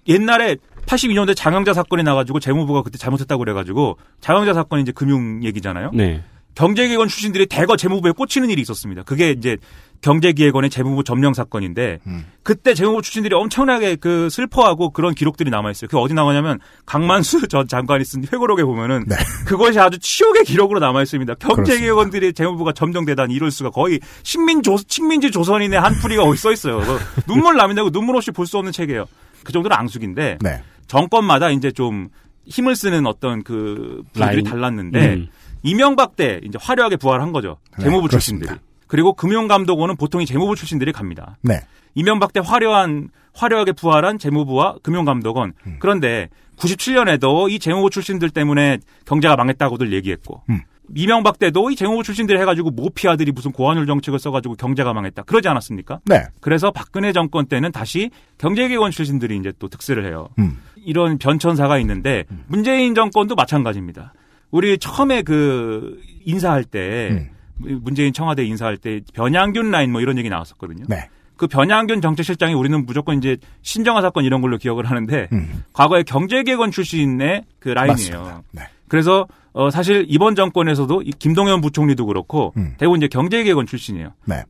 옛날에 0.09 0.57
82년도에 0.86 1.36
장영자 1.36 1.74
사건이 1.74 2.03
나가지고 2.03 2.40
재무부가 2.40 2.82
그때 2.82 2.96
잘못했다고 2.99 3.38
그래가지고 3.40 3.99
장영자 4.20 4.55
사건이 4.55 4.82
이제 4.82 4.92
금융 4.92 5.44
얘기잖아요. 5.44 5.90
네. 5.92 6.22
경제기획원 6.59 7.06
출신들이 7.06 7.46
대거 7.46 7.76
재무부에 7.76 8.11
꽂히는 8.11 8.50
일이 8.50 8.61
있었습니다. 8.62 9.04
그게 9.04 9.30
이제 9.30 9.56
경제기획원의 10.00 10.70
재무부 10.70 11.04
점령 11.04 11.32
사건인데 11.32 12.00
그때 12.42 12.74
재무부 12.74 13.00
출신들이 13.00 13.32
엄청나게 13.36 13.94
그 13.94 14.28
슬퍼하고 14.28 14.90
그런 14.90 15.14
기록들이 15.14 15.50
남아 15.50 15.70
있어요. 15.70 15.88
그 15.88 15.98
어디 15.98 16.14
나오냐면 16.14 16.59
강만수 16.84 17.46
전 17.48 17.68
장관이 17.68 18.04
쓴 18.04 18.24
회고록에 18.24 18.64
보면은 18.64 19.06
그것이 19.46 19.78
아주 19.78 20.00
치욕의 20.00 20.42
기록으로 20.44 20.80
남아 20.80 21.00
있습니다. 21.02 21.34
경제기획원들이 21.34 22.32
재무부가 22.32 22.72
점령되다니 22.72 23.32
이럴 23.32 23.52
수가 23.52 23.70
거의 23.70 24.00
식민 24.24 24.61
조 24.64 24.76
식민지 24.84 25.30
조선인의 25.30 25.78
한 25.80 25.94
풀이가 25.94 26.24
거기 26.24 26.36
써 26.36 26.50
있어요. 26.52 26.80
눈물 27.28 27.56
나면 27.56 27.76
고 27.76 27.90
눈물 27.90 28.16
없이 28.16 28.32
볼 28.32 28.46
수 28.48 28.59
없는 28.59 28.72
책이에요. 28.72 29.04
그 29.44 29.52
정도로 29.52 29.76
앙숙인데 29.76 30.38
네. 30.40 30.62
정권마다 30.88 31.50
이제 31.50 31.70
좀 31.70 32.09
힘을 32.46 32.74
쓰는 32.74 33.06
어떤 33.06 33.44
그 33.44 34.02
라인. 34.16 34.42
달랐는데 34.42 35.14
음. 35.14 35.28
이명박 35.62 36.16
때 36.16 36.40
이제 36.44 36.59
화려하게 36.61 36.96
부활한 36.96 37.32
거죠. 37.32 37.59
네, 37.76 37.84
재무부 37.84 38.09
그렇습니다. 38.09 38.46
출신들이. 38.46 38.68
그리고 38.86 39.12
금융감독원은 39.12 39.96
보통 39.96 40.22
이 40.22 40.26
재무부 40.26 40.56
출신들이 40.56 40.92
갑니다. 40.92 41.36
네. 41.42 41.61
이명박 41.94 42.32
때 42.32 42.40
화려한 42.42 43.11
화려하게 43.34 43.72
부활한 43.72 44.18
재무부와 44.18 44.76
금융감독원. 44.82 45.52
음. 45.66 45.76
그런데 45.78 46.28
97년에도 46.56 47.50
이 47.50 47.59
재무부 47.59 47.90
출신들 47.90 48.30
때문에 48.30 48.78
경제가 49.04 49.36
망했다고들 49.36 49.92
얘기했고 49.92 50.42
음. 50.50 50.62
이명박 50.94 51.38
때도 51.38 51.70
이 51.70 51.76
재무부 51.76 52.02
출신들 52.02 52.40
해가지고 52.40 52.70
모피아들이 52.70 53.30
무슨 53.32 53.52
고환율 53.52 53.86
정책을 53.86 54.18
써가지고 54.18 54.54
경제가 54.54 54.92
망했다. 54.94 55.22
그러지 55.22 55.46
않았습니까? 55.48 56.00
네. 56.06 56.24
그래서 56.40 56.70
박근혜 56.70 57.12
정권 57.12 57.46
때는 57.46 57.72
다시 57.72 58.11
경제개혁원 58.38 58.90
출신들이 58.90 59.36
이제 59.36 59.52
또 59.59 59.68
득세를 59.68 60.06
해요. 60.06 60.30
음. 60.38 60.59
이런 60.76 61.18
변천사가 61.18 61.78
있는데 61.80 62.24
문재인 62.46 62.94
정권도 62.94 63.34
마찬가지입니다. 63.34 64.14
우리 64.51 64.78
처음에 64.78 65.22
그 65.22 66.01
인사할 66.24 66.64
때 66.64 67.09
음. 67.11 67.80
문재인 67.82 68.12
청와대 68.12 68.44
인사할 68.44 68.76
때 68.76 69.01
변양균 69.12 69.70
라인 69.70 69.92
뭐 69.92 70.01
이런 70.01 70.18
얘기 70.18 70.28
나왔었거든요. 70.28 70.84
네. 70.88 71.09
그 71.36 71.46
변양균 71.46 72.01
정책실장이 72.01 72.55
우리는 72.55 72.84
무조건 72.84 73.16
이제 73.18 73.36
신정화 73.62 74.03
사건 74.03 74.24
이런 74.24 74.40
걸로 74.40 74.59
기억을 74.59 74.86
하는데 74.86 75.28
음. 75.32 75.62
과거에 75.72 76.03
경제개혁원 76.03 76.70
출신의 76.70 77.44
그 77.61 77.68
라인이에요. 77.68 78.42
네. 78.53 78.62
그래서 78.88 79.26
어 79.53 79.70
사실 79.70 80.05
이번 80.09 80.34
정권에서도 80.34 81.03
이 81.03 81.11
김동연 81.11 81.61
부총리도 81.61 82.07
그렇고 82.07 82.53
음. 82.57 82.74
대부분 82.78 82.99
이제 82.99 83.09
경제개혁원 83.09 83.66
출신이에요. 83.66 84.14
네. 84.26 84.42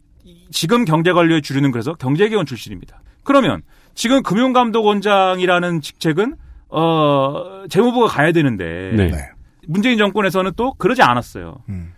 지금 0.51 0.85
경제관료의 0.85 1.43
주류는 1.43 1.73
그래서 1.73 1.93
경제개혁원 1.95 2.47
출신입니다. 2.47 3.03
그러면 3.23 3.63
지금 3.95 4.23
금융감독원장이라는 4.23 5.81
직책은 5.83 6.37
어 6.71 7.65
재무부가 7.69 8.07
가야 8.07 8.33
되는데 8.33 8.93
네. 8.95 9.11
네. 9.69 9.73
문재인 9.73 9.99
정권에서는 9.99 10.53
또 10.57 10.73
그러지 10.75 11.03
않았어요. 11.03 11.59
음. 11.69 11.93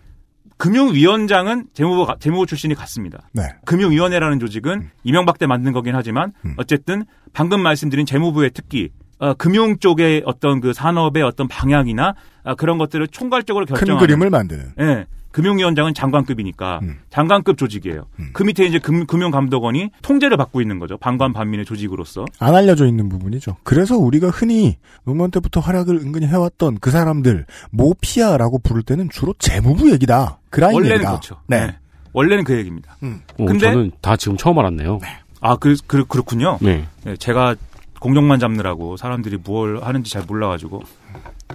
금융위원장은 0.57 1.65
재무부 1.73 2.05
가- 2.05 2.17
재무부 2.19 2.45
출신이 2.45 2.75
같습니다. 2.75 3.27
네. 3.33 3.43
금융위원회라는 3.65 4.39
조직은 4.39 4.89
이명박 5.03 5.39
때 5.39 5.47
만든 5.47 5.71
거긴 5.71 5.95
하지만 5.95 6.33
어쨌든 6.57 7.05
방금 7.33 7.61
말씀드린 7.61 8.05
재무부의 8.05 8.51
특기 8.51 8.89
어, 9.17 9.33
금융 9.35 9.77
쪽의 9.79 10.23
어떤 10.25 10.61
그 10.61 10.73
산업의 10.73 11.23
어떤 11.23 11.47
방향이나 11.47 12.13
아, 12.43 12.55
그런 12.55 12.77
것들을 12.79 13.07
총괄적으로 13.07 13.65
큰 13.65 13.75
결정하는 13.75 13.99
그림을 14.07 14.29
만드는. 14.31 14.71
예. 14.79 15.05
금융위원장은 15.31 15.93
장관급이니까 15.93 16.81
장관급 17.09 17.57
조직이에요. 17.57 18.05
그 18.33 18.43
밑에 18.43 18.65
이제 18.65 18.79
금, 18.79 19.05
금융감독원이 19.05 19.89
통제를 20.01 20.37
받고 20.37 20.61
있는 20.61 20.79
거죠. 20.79 20.97
방관 20.97 21.33
반민의 21.33 21.65
조직으로서. 21.65 22.25
안 22.39 22.55
알려져 22.55 22.85
있는 22.85 23.09
부분이죠. 23.09 23.57
그래서 23.63 23.97
우리가 23.97 24.29
흔히 24.29 24.77
노무현 25.05 25.31
때부터 25.31 25.59
활약을 25.59 25.95
은근히 25.95 26.27
해왔던 26.27 26.79
그 26.79 26.91
사람들 26.91 27.45
모피아라고 27.71 28.59
부를 28.59 28.83
때는 28.83 29.09
주로 29.09 29.33
재무부 29.39 29.91
얘기다. 29.91 30.39
그라인 30.49 30.75
원래는 30.75 30.95
얘기다. 30.95 31.09
그렇죠. 31.11 31.37
네. 31.47 31.67
네. 31.67 31.75
원래는 32.13 32.43
그 32.43 32.57
얘기입니다. 32.57 32.97
오, 33.37 33.45
근데 33.45 33.71
저는 33.71 33.91
다 34.01 34.17
지금 34.17 34.35
처음 34.35 34.59
알았네요. 34.59 34.99
아, 35.39 35.55
그, 35.55 35.75
그, 35.87 36.05
그렇군요. 36.05 36.57
네. 36.61 36.85
네, 37.03 37.15
제가 37.15 37.55
공룡만 37.99 38.39
잡느라고 38.39 38.97
사람들이 38.97 39.37
뭘 39.43 39.79
하는지 39.81 40.11
잘 40.11 40.23
몰라가지고 40.27 40.81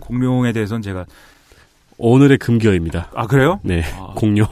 공룡에 0.00 0.52
대해서는 0.52 0.80
제가 0.80 1.04
오늘의 1.98 2.38
금기어입니다. 2.38 3.10
아 3.14 3.26
그래요? 3.26 3.60
네, 3.62 3.82
공룡. 4.16 4.46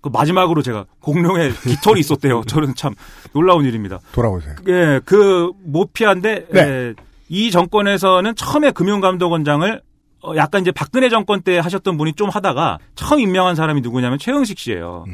그 0.00 0.08
마지막으로 0.12 0.62
제가 0.62 0.86
공룡에 1.00 1.50
깃털이 1.50 2.00
있었대요. 2.00 2.42
저는 2.48 2.74
참 2.76 2.94
놀라운 3.32 3.64
일입니다. 3.64 3.98
돌아오세요. 4.12 4.54
예, 4.68 5.00
그 5.04 5.50
모피아인데 5.64 6.46
네. 6.52 6.60
예, 6.60 6.94
이 7.28 7.50
정권에서는 7.50 8.34
처음에 8.36 8.70
금융감독원장을 8.70 9.80
어, 10.22 10.32
약간 10.36 10.62
이제 10.62 10.70
박근혜 10.70 11.08
정권 11.08 11.42
때 11.42 11.58
하셨던 11.58 11.96
분이 11.98 12.14
좀 12.14 12.28
하다가 12.28 12.78
처음 12.94 13.20
임명한 13.20 13.54
사람이 13.56 13.80
누구냐면 13.80 14.18
최영식 14.18 14.58
씨예요. 14.58 15.04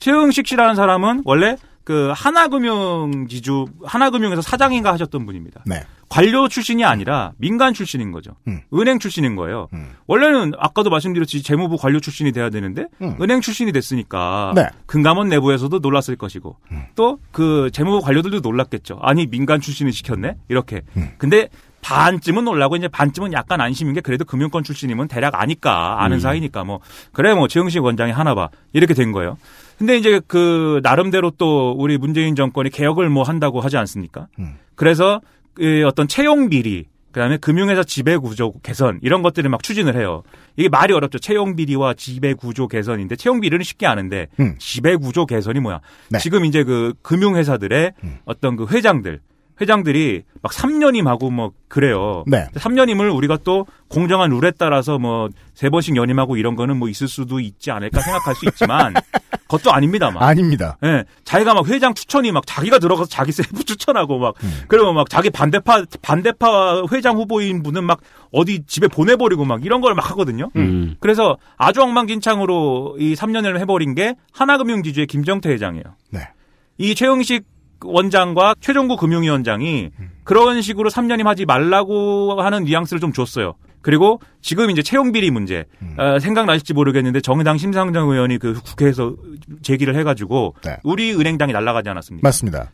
최영식 0.00 0.46
씨라는 0.46 0.74
사람은 0.74 1.22
원래 1.24 1.56
그 1.86 2.12
하나금융 2.16 3.28
지주 3.28 3.66
하나금융에서 3.84 4.42
사장인가 4.42 4.92
하셨던 4.92 5.24
분입니다. 5.24 5.62
네. 5.66 5.84
관료 6.08 6.48
출신이 6.48 6.84
아니라 6.84 7.30
민간 7.38 7.74
출신인 7.74 8.10
거죠. 8.10 8.32
은행 8.74 8.98
출신인 8.98 9.36
거예요. 9.36 9.68
원래는 10.08 10.52
아까도 10.58 10.90
말씀드렸지 10.90 11.44
재무부 11.44 11.76
관료 11.76 12.00
출신이 12.00 12.32
돼야 12.32 12.50
되는데 12.50 12.86
음. 13.02 13.16
은행 13.20 13.40
출신이 13.40 13.70
됐으니까 13.70 14.52
네. 14.56 14.68
금감원 14.86 15.28
내부에서도 15.28 15.78
놀랐을 15.78 16.16
것이고 16.16 16.56
또 16.96 17.18
그 17.30 17.70
재무부 17.72 18.00
관료들도 18.00 18.40
놀랐겠죠. 18.40 18.98
아니 19.02 19.26
민간 19.26 19.60
출신을 19.60 19.92
시켰네 19.92 20.36
이렇게. 20.48 20.82
근데 21.18 21.48
반쯤은 21.82 22.44
놀라고 22.44 22.74
이제 22.76 22.88
반쯤은 22.88 23.32
약간 23.32 23.60
안심인 23.60 23.94
게 23.94 24.00
그래도 24.00 24.24
금융권 24.24 24.64
출신이면 24.64 25.06
대략 25.06 25.40
아니까 25.40 26.02
아는 26.02 26.16
음. 26.16 26.20
사이니까 26.20 26.64
뭐 26.64 26.80
그래 27.12 27.32
뭐 27.34 27.46
최영식 27.46 27.84
원장이 27.84 28.10
하나 28.10 28.34
봐 28.34 28.48
이렇게 28.72 28.92
된 28.94 29.12
거예요. 29.12 29.36
근데 29.78 29.96
이제 29.96 30.20
그 30.26 30.80
나름대로 30.82 31.30
또 31.30 31.72
우리 31.72 31.98
문재인 31.98 32.34
정권이 32.34 32.70
개혁을 32.70 33.08
뭐 33.10 33.22
한다고 33.22 33.60
하지 33.60 33.76
않습니까? 33.76 34.28
그래서 34.74 35.20
그 35.54 35.84
어떤 35.86 36.08
채용 36.08 36.48
비리 36.48 36.86
그다음에 37.12 37.38
금융회사 37.38 37.82
지배 37.82 38.18
구조 38.18 38.52
개선 38.62 38.98
이런 39.02 39.22
것들을 39.22 39.48
막 39.48 39.62
추진을 39.62 39.96
해요. 39.96 40.22
이게 40.56 40.68
말이 40.68 40.92
어렵죠. 40.92 41.18
채용 41.18 41.56
비리와 41.56 41.94
지배 41.94 42.34
구조 42.34 42.68
개선인데 42.68 43.16
채용 43.16 43.40
비리는 43.40 43.64
쉽게 43.64 43.86
아는데 43.86 44.28
음. 44.38 44.56
지배 44.58 44.96
구조 44.96 45.24
개선이 45.24 45.60
뭐야? 45.60 45.80
네. 46.10 46.18
지금 46.18 46.44
이제 46.44 46.62
그 46.62 46.92
금융회사들의 47.00 47.92
어떤 48.26 48.56
그 48.56 48.66
회장들 48.66 49.20
회장들이 49.60 50.22
막 50.42 50.52
3년임하고 50.52 51.32
뭐 51.32 51.52
그래요. 51.68 52.24
네. 52.26 52.46
3년임을 52.54 53.14
우리가 53.16 53.38
또 53.44 53.66
공정한 53.88 54.30
룰에 54.30 54.52
따라서 54.58 54.98
뭐 54.98 55.28
세 55.54 55.70
번씩 55.70 55.96
연임하고 55.96 56.36
이런 56.36 56.54
거는 56.54 56.76
뭐 56.76 56.90
있을 56.90 57.08
수도 57.08 57.40
있지 57.40 57.70
않을까 57.70 57.98
생각할 58.02 58.34
수 58.34 58.44
있지만 58.44 58.92
그것도 59.48 59.72
아닙니다만. 59.72 60.22
아닙니다. 60.22 60.76
예, 60.84 61.04
자기가 61.24 61.54
막 61.54 61.66
회장 61.68 61.94
추천이 61.94 62.30
막 62.30 62.44
자기가 62.46 62.78
들어가서 62.78 63.08
자기 63.08 63.32
세부 63.32 63.64
추천하고 63.64 64.18
막 64.18 64.34
그러면 64.68 64.94
막 64.94 65.08
자기 65.08 65.30
반대파 65.30 65.84
반대파 66.02 66.82
회장 66.92 67.16
후보인 67.16 67.62
분은 67.62 67.84
막 67.84 68.00
어디 68.32 68.64
집에 68.66 68.86
보내버리고 68.86 69.46
막 69.46 69.64
이런 69.64 69.80
걸 69.80 69.94
막 69.94 70.10
하거든요. 70.10 70.50
음. 70.56 70.96
그래서 71.00 71.38
아주 71.56 71.80
엉망진창으로 71.80 72.96
이 72.98 73.14
3년을 73.14 73.58
해버린 73.58 73.94
게 73.94 74.14
하나금융지주의 74.32 75.06
김정태 75.06 75.48
회장이에요. 75.48 75.84
네. 76.10 76.20
이 76.76 76.94
최영식 76.94 77.44
원장과 77.84 78.56
최종구 78.60 78.96
금융위원장이 78.96 79.90
그런 80.24 80.62
식으로 80.62 80.90
3년임 80.90 81.24
하지 81.24 81.44
말라고 81.44 82.40
하는 82.40 82.64
뉘앙스를 82.64 83.00
좀 83.00 83.12
줬어요. 83.12 83.54
그리고 83.82 84.20
지금 84.40 84.70
이제 84.70 84.82
채용 84.82 85.12
비리 85.12 85.30
문제 85.30 85.64
어, 85.96 86.18
생각나실지 86.18 86.72
모르겠는데 86.74 87.20
정의당 87.20 87.56
심상정 87.56 88.10
의원이 88.10 88.38
그 88.38 88.54
국회에서 88.54 89.14
제기를 89.62 89.96
해가지고 89.96 90.56
네. 90.64 90.76
우리 90.82 91.14
은행당이 91.14 91.52
날아가지 91.52 91.88
않았습니까? 91.90 92.26
맞습니다. 92.26 92.72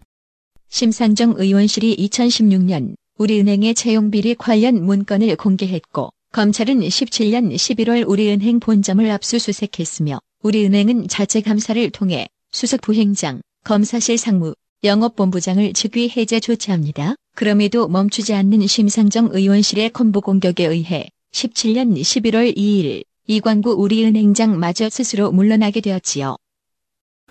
심상정 0.69 1.35
의원실이 1.37 1.97
2016년 1.97 2.95
우리은행의 3.19 3.75
채용 3.75 4.11
비리 4.11 4.35
관련 4.35 4.83
문건을 4.83 5.37
공개했고 5.37 6.11
검찰은 6.33 6.81
17년 6.81 7.55
11월 7.55 8.09
우리은행 8.09 8.59
본점을 8.59 9.11
압수수색했으며 9.11 10.19
우리은행은 10.43 11.09
자체 11.09 11.43
감사를 11.43 11.91
통해 11.91 12.27
수석 12.53 12.81
부행장, 12.81 13.43
검사실 13.65 14.17
상무, 14.17 14.55
영업본부장을 14.85 15.73
직위 15.75 16.11
해제 16.17 16.41
조치합니다. 16.41 17.15
그럼에도 17.35 17.89
멈추지 17.89 18.35
않는 18.35 18.67
심상정 18.67 19.29
의원실의 19.33 19.91
콤보 19.91 20.21
공격에 20.21 20.67
의해 20.67 21.09
17년 21.33 21.95
11월 22.01 22.57
2일 22.57 23.05
이광구 23.29 23.73
우리은행장 23.75 24.59
마저 24.59 24.89
스스로 24.91 25.31
물러나게 25.31 25.81
되었지요. 25.81 26.37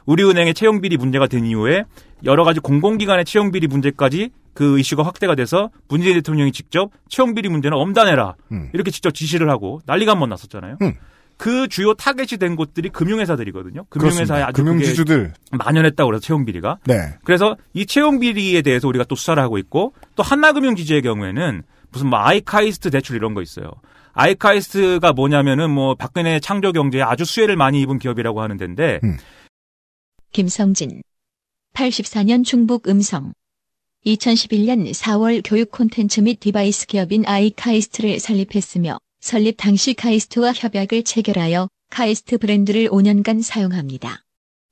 우리은행의 0.06 0.54
채용 0.54 0.82
비리 0.82 0.97
문제가 0.97 1.28
된 1.28 1.45
이후에 1.45 1.84
여러 2.24 2.43
가지 2.43 2.60
공공기관의 2.60 3.26
채용 3.26 3.52
비리 3.52 3.68
문제까지 3.68 4.30
그 4.54 4.80
이슈가 4.80 5.04
확대가 5.04 5.36
돼서 5.36 5.70
문재인 5.89 6.16
대통령이 6.16 6.52
직접 6.52 6.91
채용 7.10 7.36
비리 7.36 7.49
문제는 7.49 7.78
엄단해라 7.78 8.36
이렇게 8.74 8.91
직접 8.91 9.14
지시를 9.14 9.49
하고 9.49 9.80
난리가 9.86 10.14
한 10.14 10.20
번 10.20 10.30
났었잖아요. 10.30 10.78
그 11.42 11.68
주요 11.68 11.96
타겟이 11.96 12.38
된 12.38 12.56
곳들이 12.56 12.89
금융회사들이거든요. 12.89 13.86
금융회사에 13.89 14.26
그렇습니다. 14.26 14.48
아주 14.48 14.64
금융지주들. 14.64 15.34
그게 15.34 15.58
만연했다고 15.58 16.08
그래서 16.08 16.22
채용 16.22 16.46
비리가. 16.46 16.78
네. 16.86 17.16
그래서 17.24 17.58
이 17.74 17.88
채용 17.88 18.20
비리에 18.20 18.62
대해서 18.62 18.88
우리가 18.88 19.06
또 19.06 19.16
수사를 19.16 19.42
하고 19.42 19.58
있고 19.58 19.96
또 20.16 20.22
하나금융지주의 20.22 21.02
경우에는 21.02 21.64
무슨 21.89 22.10
뭐 22.12 22.20
아이카이스트 22.20 22.92
대출 22.92 23.16
이런 23.16 23.34
거 23.34 23.42
있어요. 23.42 23.72
아이카이스트가 24.14 25.14
뭐냐면은 25.14 25.72
뭐 25.72 25.96
박근혜 25.96 26.39
창조 26.39 26.72
경제에 26.72 27.02
아주 27.02 27.26
수혜를 27.26 27.56
많이 27.56 27.82
입은 27.82 27.98
기업이라고 27.98 28.39
하는 28.39 28.58
데인데 28.58 29.00
김성진 30.34 31.02
84년 31.74 32.46
중북 32.46 32.88
음성 32.88 33.34
2011년 34.06 34.92
4월 34.92 35.42
교육 35.44 35.72
콘텐츠 35.72 36.20
및 36.20 36.39
디바이스 36.39 36.86
기업인 36.86 37.26
아이카이스트를 37.26 38.20
설립했으며 38.20 39.00
설립 39.22 39.56
당시 39.56 39.94
카이스트와 39.94 40.52
협약을 40.52 41.04
체결하여 41.04 41.70
카이스트 41.92 42.40
브랜드를 42.40 42.90
5년간 42.90 43.44
사용합니다. 43.44 44.24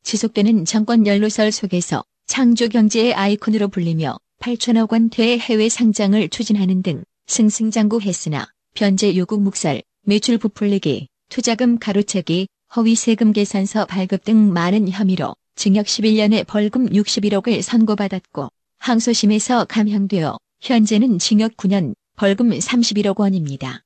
지속되는 0.02 0.66
정권 0.66 1.06
연루설 1.06 1.52
속에서 1.52 2.04
창조 2.26 2.68
경제의 2.68 3.14
아이콘으로 3.14 3.68
불리며 3.68 4.18
8천억 4.40 4.92
원대의 4.92 5.40
해외 5.40 5.70
상장을 5.70 6.28
추진하는 6.30 6.82
등 6.82 7.04
승승장구했으나 7.28 8.48
변제 8.74 9.16
요구 9.18 9.40
묵살, 9.40 9.84
매출 10.02 10.40
부풀리기, 10.40 11.08
투자금 11.30 11.78
가로채기, 11.78 12.48
허위 12.76 12.96
세금 12.96 13.34
계산서 13.34 13.86
발급 13.86 14.24
등 14.24 14.52
많은 14.52 14.90
혐의로 14.90 15.36
징역 15.56 15.86
11년에 15.86 16.48
벌금 16.48 16.90
61억을 16.90 17.62
선고받았고 17.62 18.50
항소심에서 18.80 19.66
감형되어 19.66 20.40
현재는 20.62 21.20
징역 21.20 21.56
9년, 21.56 21.94
벌금 22.16 22.50
31억 22.50 23.20
원입니다. 23.20 23.84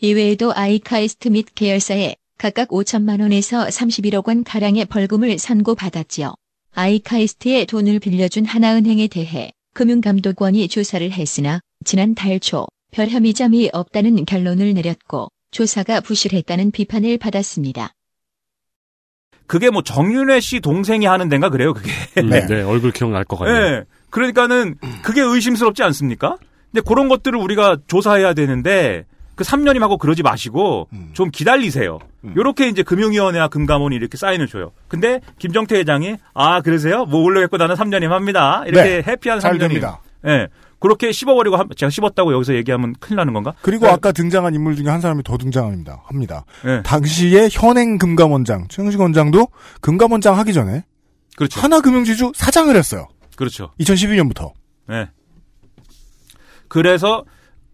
이외에도 0.00 0.52
아이카이스트 0.54 1.28
및 1.28 1.46
계열사에 1.54 2.16
각각 2.38 2.68
5천만 2.68 3.20
원에서 3.20 3.66
31억 3.66 4.26
원 4.28 4.44
가량의 4.44 4.86
벌금을 4.86 5.38
선고받았지요. 5.38 6.34
아이카이스트에 6.74 7.64
돈을 7.66 8.00
빌려준 8.00 8.44
하나은행에 8.44 9.06
대해 9.08 9.52
금융감독원이 9.74 10.68
조사를 10.68 11.10
했으나 11.12 11.60
지난 11.84 12.14
달 12.14 12.38
초 12.40 12.66
별 12.94 13.08
혐의점이 13.08 13.70
없다는 13.72 14.24
결론을 14.24 14.72
내렸고 14.74 15.28
조사가 15.50 16.00
부실했다는 16.00 16.70
비판을 16.70 17.18
받았습니다. 17.18 17.90
그게 19.48 19.68
뭐 19.70 19.82
정윤회 19.82 20.38
씨 20.38 20.60
동생이 20.60 21.04
하는 21.04 21.28
데인가 21.28 21.50
그래요, 21.50 21.74
그게. 21.74 21.90
네. 22.22 22.46
네, 22.46 22.62
얼굴 22.62 22.92
기억날 22.92 23.24
것 23.24 23.36
같네요. 23.36 23.80
네. 23.80 23.84
그러니까는 24.10 24.76
그게 25.02 25.20
의심스럽지 25.20 25.82
않습니까? 25.82 26.38
근데 26.70 26.82
그런 26.86 27.08
것들을 27.08 27.36
우리가 27.36 27.78
조사해야 27.88 28.32
되는데 28.32 29.06
그 29.34 29.44
3년임하고 29.44 29.98
그러지 29.98 30.22
마시고 30.22 30.88
좀 31.12 31.30
기다리세요. 31.30 31.98
요렇게 32.36 32.68
이제 32.68 32.82
금융위원회와 32.82 33.48
금감원이 33.48 33.94
이렇게 33.96 34.16
사인을 34.16 34.46
줘요. 34.48 34.72
근데 34.88 35.20
김정태 35.38 35.76
회장이 35.76 36.16
아 36.34 36.60
그러세요? 36.60 37.04
뭐 37.04 37.22
올려겠고 37.22 37.56
나는 37.56 37.74
3년임 37.74 38.08
합니다. 38.08 38.62
이렇게 38.66 39.02
네. 39.02 39.10
해피한 39.12 39.40
잘 39.40 39.54
3년임. 39.54 39.58
됩니다. 39.60 40.00
예. 40.26 40.48
그렇게 40.80 41.12
씹어버리고 41.12 41.56
한- 41.56 41.68
제가 41.76 41.88
씹었다고 41.90 42.32
여기서 42.34 42.54
얘기하면 42.54 42.94
큰일 43.00 43.16
나는 43.16 43.32
건가? 43.32 43.54
그리고 43.62 43.86
아까 43.88 44.12
등장한 44.12 44.54
인물 44.54 44.76
중에 44.76 44.88
한 44.88 45.00
사람이 45.00 45.22
더 45.22 45.36
등장합니다. 45.38 46.02
합니다. 46.04 46.44
네. 46.64 46.82
당시의 46.82 47.48
현행 47.50 47.96
금감원장 47.98 48.68
최영식 48.68 49.00
원장도 49.00 49.48
금감원장 49.80 50.36
하기 50.38 50.52
전에 50.52 50.84
그렇죠. 51.36 51.58
하나금융지주 51.60 52.32
사장을 52.34 52.74
했어요. 52.76 53.08
그렇죠. 53.36 53.70
2012년부터. 53.80 54.52
네. 54.86 55.08
그래서 56.68 57.24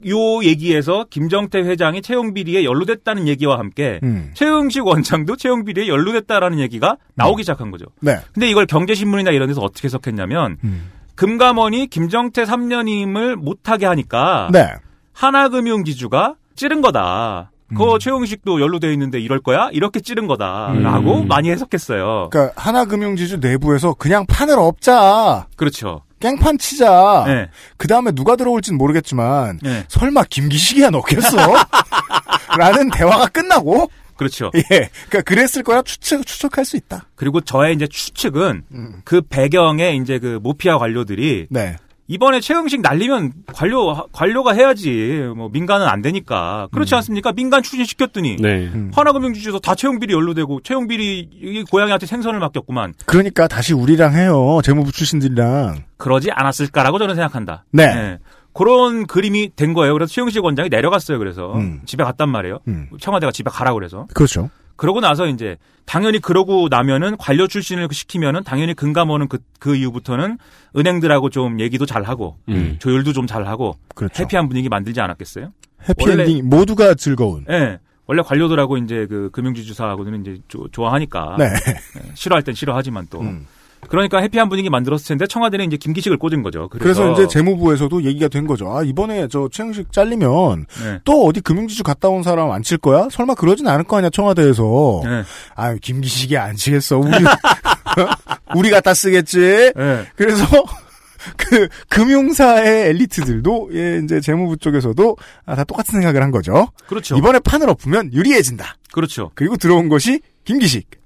요 0.08 0.42
얘기에서 0.42 1.04
김정태 1.10 1.60
회장이 1.60 2.02
채용 2.02 2.34
비리에 2.34 2.64
연루됐다는 2.64 3.28
얘기와 3.28 3.58
함께 3.58 4.00
음. 4.02 4.30
최영식 4.34 4.86
원장도 4.86 5.36
채용 5.36 5.64
비리에 5.64 5.88
연루됐다라는 5.88 6.58
얘기가 6.60 6.96
나오기 7.14 7.42
시작한 7.42 7.70
거죠. 7.70 7.86
네. 8.00 8.18
근데 8.32 8.48
이걸 8.48 8.66
경제신문이나 8.66 9.30
이런 9.30 9.48
데서 9.48 9.60
어떻게 9.60 9.86
해석했냐면 9.86 10.56
음. 10.64 10.90
금감원이 11.14 11.88
김정태 11.88 12.44
3년임을 12.44 13.36
못하게 13.36 13.86
하니까 13.86 14.48
네. 14.52 14.72
하나금융지주가 15.12 16.34
찌른 16.54 16.80
거다. 16.80 17.50
그거 17.68 17.94
음. 17.94 17.98
최용식도 17.98 18.60
연루돼 18.60 18.92
있는데 18.94 19.20
이럴 19.20 19.40
거야? 19.40 19.68
이렇게 19.72 20.00
찌른 20.00 20.26
거다라고 20.26 21.20
음. 21.20 21.28
많이 21.28 21.50
해석했어요. 21.50 22.30
그러니까 22.30 22.52
하나금융지주 22.60 23.38
내부에서 23.38 23.94
그냥 23.94 24.26
판을 24.26 24.58
엎자. 24.58 25.46
그렇죠. 25.56 26.02
깽판 26.20 26.58
치자. 26.58 27.24
네. 27.26 27.48
그 27.76 27.88
다음에 27.88 28.12
누가 28.12 28.36
들어올지는 28.36 28.78
모르겠지만 28.78 29.58
네. 29.62 29.84
설마 29.88 30.24
김기식이야 30.24 30.90
넣겠어? 30.90 31.36
라는 32.56 32.90
대화가 32.90 33.26
끝나고 33.26 33.90
그렇죠. 34.16 34.50
예, 34.54 34.90
그러니까 35.08 35.22
그랬을 35.22 35.62
거라 35.62 35.80
추측 35.80 36.26
추측할 36.26 36.66
수 36.66 36.76
있다. 36.76 37.06
그리고 37.14 37.40
저의 37.40 37.74
이제 37.74 37.86
추측은 37.86 38.64
음. 38.70 39.00
그 39.04 39.22
배경에 39.22 39.94
이제 39.94 40.18
그 40.18 40.38
모피아 40.42 40.76
관료들이 40.76 41.46
네. 41.48 41.76
이번에 42.10 42.40
최영식 42.40 42.80
날리면 42.80 43.32
관료 43.54 44.04
관료가 44.10 44.52
해야지 44.52 45.22
뭐 45.36 45.48
민간은 45.48 45.86
안 45.86 46.02
되니까 46.02 46.66
그렇지 46.72 46.92
않습니까? 46.96 47.30
민간 47.30 47.62
추진 47.62 47.84
시켰더니 47.84 48.34
네. 48.34 48.68
음. 48.74 48.90
하나금융지주에서 48.92 49.60
다 49.60 49.76
채용 49.76 50.00
비리 50.00 50.12
연루되고 50.12 50.60
채용 50.62 50.88
비리 50.88 51.20
이 51.20 51.64
고양이한테 51.70 52.06
생선을 52.06 52.40
맡겼구만. 52.40 52.94
그러니까 53.06 53.46
다시 53.46 53.74
우리랑 53.74 54.14
해요. 54.14 54.58
재무부 54.64 54.90
출신들이랑. 54.90 55.84
그러지 55.98 56.32
않았을까라고 56.32 56.98
저는 56.98 57.14
생각한다. 57.14 57.64
네. 57.70 58.18
그런 58.52 59.06
그림이 59.06 59.50
된 59.56 59.74
거예요. 59.74 59.92
그래서 59.92 60.12
최영식 60.12 60.44
원장이 60.44 60.68
내려갔어요. 60.68 61.18
그래서 61.18 61.54
음. 61.54 61.80
집에 61.86 62.02
갔단 62.04 62.28
말이에요. 62.28 62.58
음. 62.68 62.88
청와대가 63.00 63.30
집에 63.32 63.50
가라 63.50 63.72
그래서. 63.74 64.06
그렇죠. 64.14 64.50
그러고 64.76 65.00
나서 65.00 65.26
이제 65.26 65.56
당연히 65.84 66.18
그러고 66.20 66.68
나면은 66.70 67.16
관료 67.18 67.46
출신을 67.46 67.86
시키면은 67.92 68.44
당연히 68.44 68.72
금감원은 68.74 69.28
그, 69.28 69.38
그 69.58 69.76
이후부터는 69.76 70.38
은행들하고 70.76 71.28
좀 71.30 71.60
얘기도 71.60 71.84
잘 71.86 72.02
하고 72.04 72.38
음. 72.48 72.76
조율도 72.80 73.12
좀 73.12 73.26
잘 73.26 73.46
하고 73.46 73.76
그렇죠. 73.94 74.22
해피한 74.22 74.48
분위기 74.48 74.68
만들지 74.68 75.00
않았겠어요? 75.00 75.52
해피엔딩 75.88 76.48
모두가 76.48 76.94
즐거운. 76.94 77.44
예. 77.50 77.78
원래 78.06 78.22
관료들하고 78.22 78.76
이제 78.78 79.06
그 79.08 79.30
금융지주사하고는 79.32 80.22
이제 80.22 80.38
조- 80.48 80.66
좋아하니까 80.72 81.36
네. 81.38 81.44
예, 81.44 82.10
싫어할 82.14 82.42
땐 82.42 82.54
싫어하지만 82.54 83.06
또 83.10 83.20
음. 83.20 83.46
그러니까 83.88 84.18
해피한 84.18 84.48
분위기 84.48 84.70
만들었을 84.70 85.06
텐데 85.06 85.26
청와대는 85.26 85.66
이제 85.66 85.76
김기식을 85.76 86.16
꽂은 86.18 86.42
거죠. 86.42 86.68
그래서, 86.68 87.02
그래서, 87.02 87.12
이제 87.12 87.26
재무부에서도 87.28 88.04
얘기가 88.04 88.28
된 88.28 88.46
거죠. 88.46 88.70
아 88.76 88.82
이번에 88.84 89.26
저 89.28 89.48
최영식 89.50 89.92
잘리면 89.92 90.66
네. 90.84 91.00
또 91.04 91.24
어디 91.26 91.40
금융지주 91.40 91.82
갔다 91.82 92.08
온 92.08 92.22
사람 92.22 92.50
안 92.50 92.62
칠 92.62 92.76
거야? 92.78 93.08
설마 93.10 93.34
그러진 93.34 93.66
않을 93.66 93.84
거 93.84 93.96
아니야 93.96 94.10
청와대에서. 94.10 95.00
네. 95.04 95.22
아 95.56 95.74
김기식이 95.74 96.36
안 96.36 96.54
치겠어. 96.56 96.98
우리 96.98 97.10
우리 98.56 98.70
갖다 98.70 98.94
쓰겠지. 98.94 99.72
네. 99.74 100.04
그래서 100.14 100.44
그 101.36 101.68
금융사의 101.88 102.88
엘리트들도 102.90 103.70
예 103.74 104.00
이제 104.04 104.20
재무부 104.20 104.56
쪽에서도 104.56 105.16
아, 105.46 105.54
다 105.56 105.64
똑같은 105.64 105.92
생각을 105.92 106.22
한 106.22 106.30
거죠. 106.30 106.68
그렇죠. 106.86 107.16
이번에 107.16 107.38
판을 107.40 107.68
엎으면 107.68 108.12
유리해진다. 108.12 108.76
그렇죠. 108.92 109.30
그리고 109.34 109.56
들어온 109.56 109.88
것이 109.88 110.20
김기식. 110.44 110.99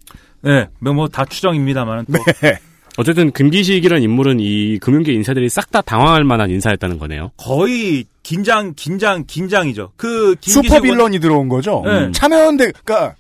네. 0.45 0.69
뭐다 0.81 1.25
추정입니다만 1.25 2.07
또 2.13 2.19
네. 2.41 2.59
어쨌든 2.97 3.33
금기식이라는 3.33 4.03
인물은 4.05 4.39
이 4.41 4.79
금융계 4.79 5.13
인사들이 5.13 5.49
싹 5.49 5.71
다 5.73 5.81
당황할 5.83 6.23
만한 6.23 6.51
인사였다는 6.51 6.99
거네요. 7.01 7.33
거의 7.37 8.05
긴장 8.23 8.73
긴장 8.77 9.25
긴장이죠. 9.27 9.93
그 9.97 10.37
슈퍼 10.41 10.75
원- 10.75 10.83
빌런이 10.83 11.19
들어온 11.19 11.49
거죠. 11.49 11.83
네. 11.85 12.13
참여연대 12.13 12.71
그러니까 12.85 13.17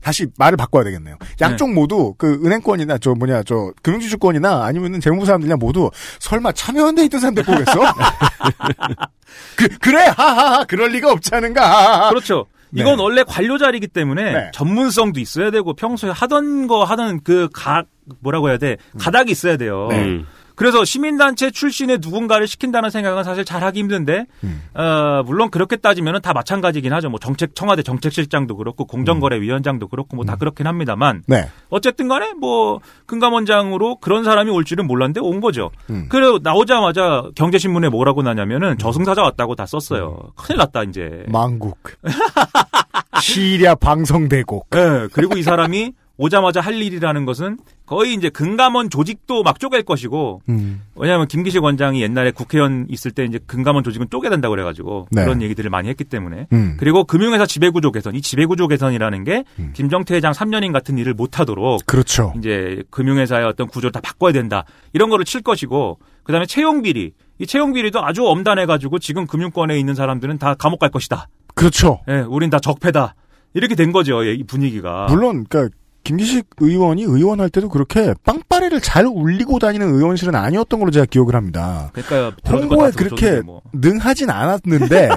다시 0.00 0.26
말을 0.38 0.56
바꿔야 0.56 0.84
되겠네요. 0.84 1.16
양쪽 1.40 1.72
모두 1.74 2.14
그 2.16 2.40
은행권이나 2.44 2.96
저 2.98 3.12
뭐냐 3.14 3.42
저 3.42 3.72
금융지주권이나 3.82 4.64
아니면은 4.64 5.00
재무부 5.00 5.26
사람들이나 5.26 5.56
모두 5.56 5.90
설마 6.20 6.52
참여연대 6.52 7.04
있던 7.06 7.20
사람 7.20 7.34
데리고 7.34 7.52
오겠어? 7.52 7.72
그 9.56 9.68
그래 9.78 10.04
하하하 10.16 10.64
그럴 10.64 10.90
리가 10.90 11.10
없지 11.12 11.34
않은가. 11.34 12.08
그렇죠. 12.10 12.46
네. 12.76 12.82
이건 12.82 12.98
원래 13.00 13.24
관료 13.26 13.58
자리이기 13.58 13.88
때문에 13.88 14.32
네. 14.32 14.50
전문성도 14.52 15.18
있어야 15.20 15.50
되고 15.50 15.74
평소에 15.74 16.10
하던 16.10 16.66
거 16.66 16.84
하던 16.84 17.22
그 17.22 17.48
각 17.52 17.86
뭐라고 18.20 18.48
해야 18.50 18.58
돼 18.58 18.76
가닥이 18.98 19.32
있어야 19.32 19.56
돼요. 19.56 19.88
음. 19.90 20.26
그래서 20.56 20.84
시민단체 20.84 21.50
출신의 21.50 21.98
누군가를 22.00 22.48
시킨다는 22.48 22.90
생각은 22.90 23.22
사실 23.24 23.44
잘 23.44 23.62
하기 23.62 23.78
힘든데, 23.80 24.26
음. 24.42 24.62
어, 24.74 25.22
물론 25.24 25.50
그렇게 25.50 25.76
따지면은 25.76 26.20
다 26.22 26.32
마찬가지긴 26.32 26.92
하죠. 26.94 27.08
뭐 27.10 27.20
정책, 27.20 27.54
청와대 27.54 27.82
정책실장도 27.82 28.56
그렇고, 28.56 28.86
공정거래위원장도 28.86 29.88
그렇고, 29.88 30.16
뭐 30.16 30.24
다 30.24 30.36
그렇긴 30.36 30.66
합니다만, 30.66 31.22
네. 31.26 31.48
어쨌든 31.68 32.08
간에 32.08 32.32
뭐, 32.32 32.80
금감원장으로 33.06 33.96
그런 33.96 34.24
사람이 34.24 34.50
올 34.50 34.64
줄은 34.64 34.86
몰랐는데 34.86 35.20
온 35.20 35.40
거죠. 35.40 35.70
음. 35.90 36.06
그리고 36.08 36.38
나오자마자 36.42 37.22
경제신문에 37.36 37.90
뭐라고 37.90 38.22
나냐면은 38.22 38.78
저승사자 38.78 39.22
왔다고 39.22 39.54
다 39.54 39.66
썼어요. 39.66 40.32
큰일 40.36 40.58
났다, 40.58 40.82
이제. 40.84 41.24
망국. 41.28 41.78
시리아 43.20 43.74
방송대국. 43.74 44.68
네, 44.70 45.08
그리고 45.12 45.36
이 45.36 45.42
사람이 45.42 45.92
오자마자 46.18 46.60
할 46.60 46.80
일이라는 46.80 47.26
것은 47.26 47.58
거의 47.84 48.14
이제 48.14 48.28
금감원 48.30 48.90
조직도 48.90 49.42
막 49.42 49.60
쪼갤 49.60 49.82
것이고 49.82 50.40
음. 50.48 50.82
왜냐하면 50.96 51.28
김기식 51.28 51.62
원장이 51.62 52.00
옛날에 52.02 52.30
국회의원 52.30 52.86
있을 52.88 53.10
때 53.10 53.24
이제 53.24 53.38
금감원 53.46 53.84
조직은 53.84 54.08
쪼개된다고 54.10 54.52
그래가지고 54.52 55.08
네. 55.10 55.24
그런 55.24 55.42
얘기들을 55.42 55.68
많이 55.70 55.88
했기 55.88 56.04
때문에 56.04 56.46
음. 56.52 56.76
그리고 56.78 57.04
금융회사 57.04 57.44
지배구조 57.46 57.92
개선 57.92 58.14
이 58.14 58.22
지배구조 58.22 58.68
개선이라는 58.68 59.24
게 59.24 59.44
김정태 59.74 60.14
회장 60.14 60.32
3년인 60.32 60.72
같은 60.72 60.96
일을 60.98 61.14
못하도록 61.14 61.84
그렇죠. 61.86 62.32
이제 62.38 62.82
금융회사의 62.90 63.44
어떤 63.46 63.66
구조를 63.68 63.92
다 63.92 64.00
바꿔야 64.00 64.32
된다 64.32 64.64
이런 64.92 65.10
거를 65.10 65.24
칠 65.24 65.42
것이고 65.42 65.98
그다음에 66.22 66.46
채용 66.46 66.82
비리 66.82 67.12
이 67.38 67.46
채용 67.46 67.72
비리도 67.72 68.02
아주 68.02 68.26
엄단해가지고 68.26 68.98
지금 68.98 69.26
금융권에 69.26 69.78
있는 69.78 69.94
사람들은 69.94 70.38
다 70.38 70.54
감옥 70.54 70.80
갈 70.80 70.90
것이다. 70.90 71.28
그렇죠. 71.54 72.00
예, 72.08 72.20
우린 72.20 72.50
다 72.50 72.58
적폐다. 72.58 73.14
이렇게 73.54 73.74
된 73.74 73.92
거죠, 73.92 74.22
이 74.22 74.42
분위기가. 74.44 75.06
물론 75.08 75.46
그러니까 75.48 75.74
김기식 76.06 76.46
의원이 76.58 77.02
의원할 77.02 77.50
때도 77.50 77.68
그렇게 77.68 78.14
빵빠레를 78.24 78.80
잘 78.80 79.06
울리고 79.06 79.58
다니는 79.58 79.92
의원실은 79.92 80.36
아니었던 80.36 80.78
걸로 80.78 80.92
제가 80.92 81.04
기억을 81.06 81.34
합니다. 81.34 81.90
그러니까요. 81.94 82.32
홍보에 82.48 82.92
그렇게 82.92 83.40
뭐. 83.40 83.60
능하진 83.72 84.30
않았는데 84.30 85.08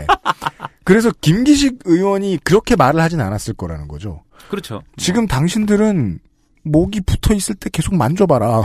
그래서 0.83 1.11
김기식 1.21 1.81
의원이 1.85 2.39
그렇게 2.43 2.75
말을 2.75 2.99
하진 2.99 3.21
않았을 3.21 3.53
거라는 3.53 3.87
거죠. 3.87 4.23
그렇죠. 4.49 4.81
지금 4.97 5.27
당신들은 5.27 6.19
목이 6.63 7.01
붙어 7.01 7.35
있을 7.35 7.53
때 7.53 7.69
계속 7.71 7.93
만져봐라. 7.95 8.63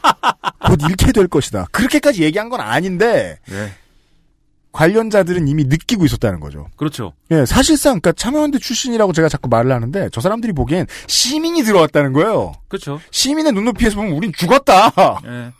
곧 0.68 0.80
잃게 0.88 1.12
될 1.12 1.28
것이다. 1.28 1.66
그렇게까지 1.72 2.22
얘기한 2.22 2.50
건 2.50 2.60
아닌데 2.60 3.38
네. 3.48 3.72
관련자들은 4.74 5.46
이미 5.48 5.64
느끼고 5.64 6.04
있었다는 6.04 6.40
거죠. 6.40 6.68
그렇죠. 6.76 7.12
예, 7.30 7.46
사실상 7.46 8.00
그러니까 8.00 8.12
참여연대 8.12 8.58
출신이라고 8.58 9.12
제가 9.12 9.28
자꾸 9.28 9.48
말을 9.48 9.72
하는데 9.72 10.08
저 10.12 10.20
사람들이 10.20 10.52
보기엔 10.52 10.86
시민이 11.06 11.62
들어왔다는 11.62 12.12
거예요. 12.12 12.52
그렇죠. 12.68 13.00
시민의 13.10 13.52
눈높이에서 13.52 13.96
보면 13.96 14.12
우린 14.12 14.32
죽었다. 14.36 14.92
예. 15.26 15.52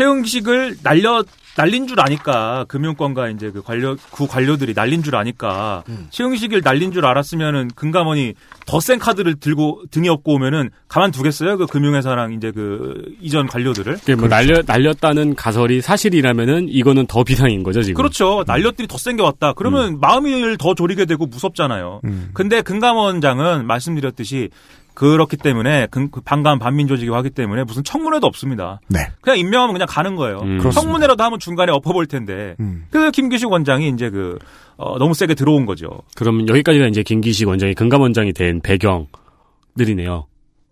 최흥식을 0.00 0.76
날려 0.82 1.24
날린 1.56 1.86
줄 1.86 2.00
아니까 2.00 2.66
금융권과 2.68 3.30
이제 3.30 3.50
그 3.50 3.62
관료 3.62 3.96
구 4.10 4.26
관료들이 4.26 4.74
날린 4.74 5.02
줄 5.02 5.16
아니까 5.16 5.84
음. 5.88 6.08
최흥식을 6.10 6.60
날린 6.62 6.92
줄 6.92 7.06
알았으면은 7.06 7.68
금감원이 7.74 8.34
더 8.66 8.78
센 8.78 8.98
카드를 8.98 9.36
들고 9.40 9.84
등에 9.90 10.10
업고 10.10 10.34
오면은 10.34 10.68
가만 10.88 11.12
두겠어요? 11.12 11.56
그 11.56 11.64
금융회사랑 11.64 12.34
이제 12.34 12.50
그 12.50 13.04
이전 13.22 13.46
관료들을? 13.46 13.94
그게 13.94 14.14
뭐 14.16 14.28
날려 14.28 14.60
날렸다는 14.66 15.34
가설이 15.34 15.80
사실이라면은 15.80 16.68
이거는 16.68 17.06
더 17.06 17.24
비상인 17.24 17.62
거죠 17.62 17.82
지금. 17.82 17.94
그렇죠. 17.96 18.44
날렸더니 18.46 18.86
더 18.88 19.02
센 19.02 19.16
게 19.16 19.22
왔다. 19.22 19.54
그러면 19.54 19.98
마음을 19.98 20.58
더 20.58 20.74
졸이게 20.74 21.06
되고 21.06 21.24
무섭잖아요. 21.24 22.02
음. 22.04 22.30
근데 22.34 22.60
금감원장은 22.60 23.66
말씀드렸듯이 23.66 24.50
그렇기 24.96 25.36
때문에 25.36 25.86
금- 25.90 26.10
그 26.10 26.20
반관 26.22 26.58
반민 26.58 26.88
조직이 26.88 27.10
하기 27.10 27.30
때문에 27.30 27.62
무슨 27.64 27.84
청문회도 27.84 28.26
없습니다 28.26 28.80
네. 28.88 29.00
그냥 29.20 29.38
임명하면 29.38 29.74
그냥 29.74 29.86
가는 29.88 30.16
거예요. 30.16 30.38
음. 30.38 30.58
그렇습니다. 30.58 30.80
청문회라도 30.80 31.22
하면 31.22 31.38
중간에 31.38 31.70
엎어볼 31.70 32.06
텐데. 32.06 32.56
음. 32.60 32.86
그래서 32.90 33.10
김기식 33.10 33.48
원장이 33.50 33.88
이제 33.90 34.08
그, 34.10 34.38
어, 34.78 34.98
너무 34.98 35.12
세게 35.14 35.34
들어온 35.34 35.66
거죠. 35.66 36.00
그러면 36.16 36.48
여기까지가 36.48 36.86
이제 36.88 37.02
김기식 37.02 37.46
원장이 37.46 37.74
금감 37.74 38.00
원장이 38.00 38.32
된 38.32 38.60
배경들이네요. 38.62 40.26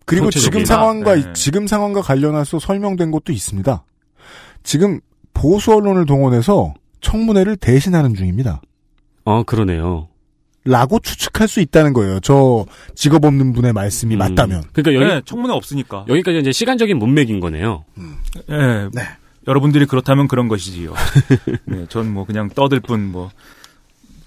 그리고 0.07 0.31
지금. 0.31 0.65
상황과 0.65 1.15
네. 1.17 1.33
지금 1.35 1.67
상황과 1.67 2.01
관련해서 2.03 2.59
설명된 2.59 3.11
것도 3.11 3.33
있습니다. 3.33 3.85
지금 4.63 5.01
보수 5.35 5.73
언론을 5.75 6.07
동원해서 6.07 6.75
청문회를 7.03 7.57
대신하는 7.57 8.15
중입니다. 8.15 8.63
어, 9.27 9.43
그러네요. 9.45 10.09
라고 10.65 10.99
추측할 10.99 11.47
수 11.47 11.61
있다는 11.61 11.93
거예요. 11.93 12.21
저 12.21 12.65
직업 12.95 13.25
없는 13.25 13.53
분의 13.53 13.73
말씀이 13.75 14.17
맞다면. 14.17 14.65
그러니까 14.73 14.95
여기 15.03 15.13
네, 15.15 15.21
청문회 15.25 15.55
없으니까. 15.55 16.07
여기까지 16.09 16.39
이제 16.39 16.53
시간적인 16.53 16.99
문맥인 16.99 17.41
거네요. 17.41 17.85
예. 18.51 18.89
여러분들이 19.47 19.85
그렇다면 19.85 20.27
그런 20.27 20.49
것이지요. 20.49 20.95
네, 21.67 21.85
전 21.91 22.07
뭐 22.15 22.25
그냥 22.25 22.49
떠들 22.49 22.81
뿐 22.81 23.13
뭐 23.13 23.31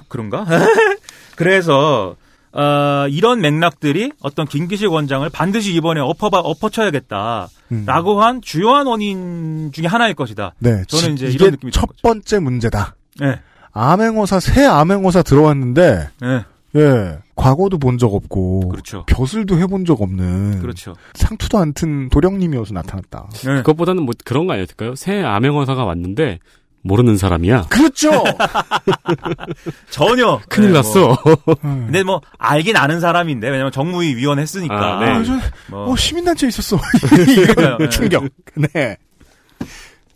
그런가? 0.09 0.45
그래서 1.35 2.15
어, 2.53 3.07
이런 3.09 3.41
맥락들이 3.41 4.11
어떤 4.21 4.45
김기식 4.47 4.91
원장을 4.91 5.27
반드시 5.29 5.73
이번에 5.73 5.99
엎어봐 6.01 6.39
엎어쳐야겠다라고 6.39 8.21
한 8.21 8.41
주요한 8.41 8.85
원인 8.87 9.71
중에 9.73 9.85
하나일 9.87 10.13
것이다. 10.15 10.53
네, 10.59 10.83
저는 10.87 11.15
이제 11.15 11.25
이게 11.27 11.35
이런 11.35 11.51
느낌이 11.51 11.71
첫 11.71 11.89
번째 12.01 12.39
문제다. 12.39 12.95
네. 13.19 13.39
암행어사 13.77 14.39
새 14.39 14.65
암행어사 14.65 15.21
들어왔는데 15.23 16.09
네. 16.21 16.45
예 16.75 17.17
과거도 17.35 17.77
본 17.77 17.97
적 17.97 18.13
없고 18.13 18.69
그렇죠. 18.69 19.03
벼슬도 19.05 19.57
해본 19.57 19.85
적 19.85 20.01
없는 20.01 20.59
그렇죠. 20.61 20.95
상투도 21.13 21.57
안 21.59 21.73
튼 21.73 22.09
도령님이어서 22.09 22.73
나타났다. 22.73 23.29
네. 23.45 23.55
그것보다는 23.57 24.03
뭐 24.03 24.13
그런 24.25 24.47
거 24.47 24.53
아니었을까요? 24.53 24.95
새 24.95 25.21
암행어사가 25.23 25.85
왔는데 25.85 26.39
모르는 26.81 27.17
사람이야. 27.17 27.63
그렇죠. 27.69 28.09
전혀 29.89 30.39
큰일 30.49 30.69
네, 30.71 30.73
났어. 30.79 31.17
뭐. 31.45 31.55
근데 31.61 32.03
뭐 32.03 32.21
알긴 32.37 32.77
아는 32.77 32.99
사람인데 32.99 33.49
왜냐면 33.49 33.71
정무위 33.71 34.15
위원 34.15 34.39
했으니까. 34.39 34.97
아, 34.97 34.99
네. 35.05 35.11
아, 35.11 35.23
저, 35.23 35.33
뭐. 35.69 35.91
어, 35.91 35.95
시민단체 35.95 36.47
있었어. 36.47 36.77
이런 37.27 37.77
네. 37.77 37.89
충격. 37.89 38.23
네. 38.55 38.97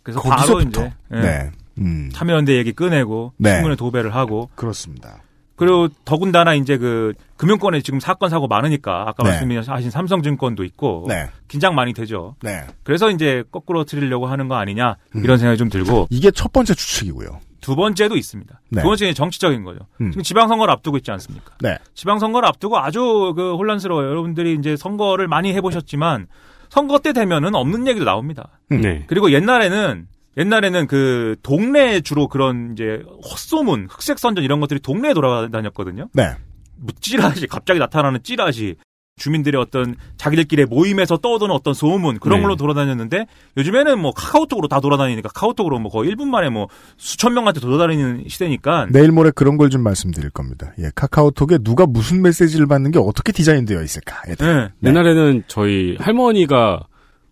그래서 0.02 0.20
바로 0.20 0.36
거기서부터. 0.54 0.80
이제 0.86 0.92
예. 1.14 1.20
네. 1.20 1.50
음. 1.78 2.10
참여연대 2.12 2.56
얘기 2.56 2.72
꺼내고 2.72 3.32
네. 3.38 3.54
신문에 3.54 3.76
도배를 3.76 4.14
하고 4.14 4.50
그렇습니다. 4.54 5.22
그리고 5.56 5.88
더군다나 6.04 6.54
이제 6.54 6.76
그 6.76 7.12
금융권에 7.36 7.82
지금 7.82 8.00
사건 8.00 8.30
사고 8.30 8.48
많으니까 8.48 9.04
아까 9.06 9.22
네. 9.22 9.30
말씀하신 9.46 9.90
삼성증권도 9.90 10.64
있고 10.64 11.04
네. 11.08 11.28
긴장 11.46 11.74
많이 11.74 11.92
되죠. 11.92 12.34
네. 12.42 12.64
그래서 12.82 13.10
이제 13.10 13.44
거꾸로 13.52 13.84
트리려고 13.84 14.26
하는 14.26 14.48
거 14.48 14.56
아니냐 14.56 14.96
음. 15.14 15.22
이런 15.22 15.38
생각이 15.38 15.58
좀 15.58 15.68
들고 15.68 16.08
이게 16.10 16.30
첫 16.30 16.52
번째 16.52 16.74
추측이고요. 16.74 17.38
두 17.60 17.76
번째도 17.76 18.16
있습니다. 18.16 18.60
네. 18.70 18.82
두 18.82 18.88
번째는 18.88 19.14
정치적인 19.14 19.62
거죠. 19.62 19.86
음. 20.00 20.10
지금 20.10 20.24
지방선거를 20.24 20.72
앞두고 20.72 20.96
있지 20.96 21.12
않습니까? 21.12 21.54
네. 21.60 21.78
지방선거를 21.94 22.48
앞두고 22.48 22.78
아주 22.78 23.32
그 23.36 23.54
혼란스러워요. 23.54 24.08
여러분들이 24.08 24.54
이제 24.54 24.76
선거를 24.76 25.28
많이 25.28 25.52
해보셨지만 25.54 26.26
선거 26.70 26.98
때 26.98 27.12
되면은 27.12 27.54
없는 27.54 27.86
얘기도 27.86 28.04
나옵니다. 28.04 28.58
네. 28.68 29.04
그리고 29.06 29.30
옛날에는 29.30 30.08
옛날에는 30.36 30.86
그 30.86 31.36
동네에 31.42 32.00
주로 32.00 32.28
그런 32.28 32.72
이제 32.72 33.02
헛소문, 33.30 33.88
흑색 33.90 34.18
선전 34.18 34.44
이런 34.44 34.60
것들이 34.60 34.80
동네에 34.80 35.14
돌아다녔거든요. 35.14 36.08
네. 36.12 36.30
뭐 36.76 36.88
찌라시, 37.00 37.46
갑자기 37.46 37.78
나타나는 37.78 38.20
찌라시, 38.22 38.76
주민들의 39.16 39.60
어떤 39.60 39.94
자기들끼리 40.16 40.64
모임에서 40.64 41.18
떠도는 41.18 41.54
어떤 41.54 41.74
소문 41.74 42.18
그런 42.18 42.38
네. 42.38 42.42
걸로 42.42 42.56
돌아다녔는데 42.56 43.26
요즘에는 43.58 43.98
뭐 44.00 44.10
카카오톡으로 44.12 44.68
다 44.68 44.80
돌아다니니까 44.80 45.28
카카오톡으로 45.28 45.78
뭐 45.78 45.92
거의 45.92 46.10
1분 46.10 46.28
만에 46.28 46.48
뭐 46.48 46.68
수천 46.96 47.34
명한테 47.34 47.60
돌아다니는 47.60 48.24
시대니까 48.28 48.86
내일 48.90 49.12
모레 49.12 49.30
그런 49.32 49.58
걸 49.58 49.68
좀 49.68 49.82
말씀드릴 49.82 50.30
겁니다. 50.30 50.72
예, 50.78 50.90
카카오톡에 50.94 51.58
누가 51.58 51.84
무슨 51.86 52.22
메시지를 52.22 52.66
받는 52.66 52.90
게 52.90 52.98
어떻게 52.98 53.32
디자인되어 53.32 53.82
있을까에 53.82 54.34
대해. 54.34 54.70
네. 54.80 54.88
옛날에는 54.88 55.44
저희 55.46 55.94
할머니가 56.00 56.80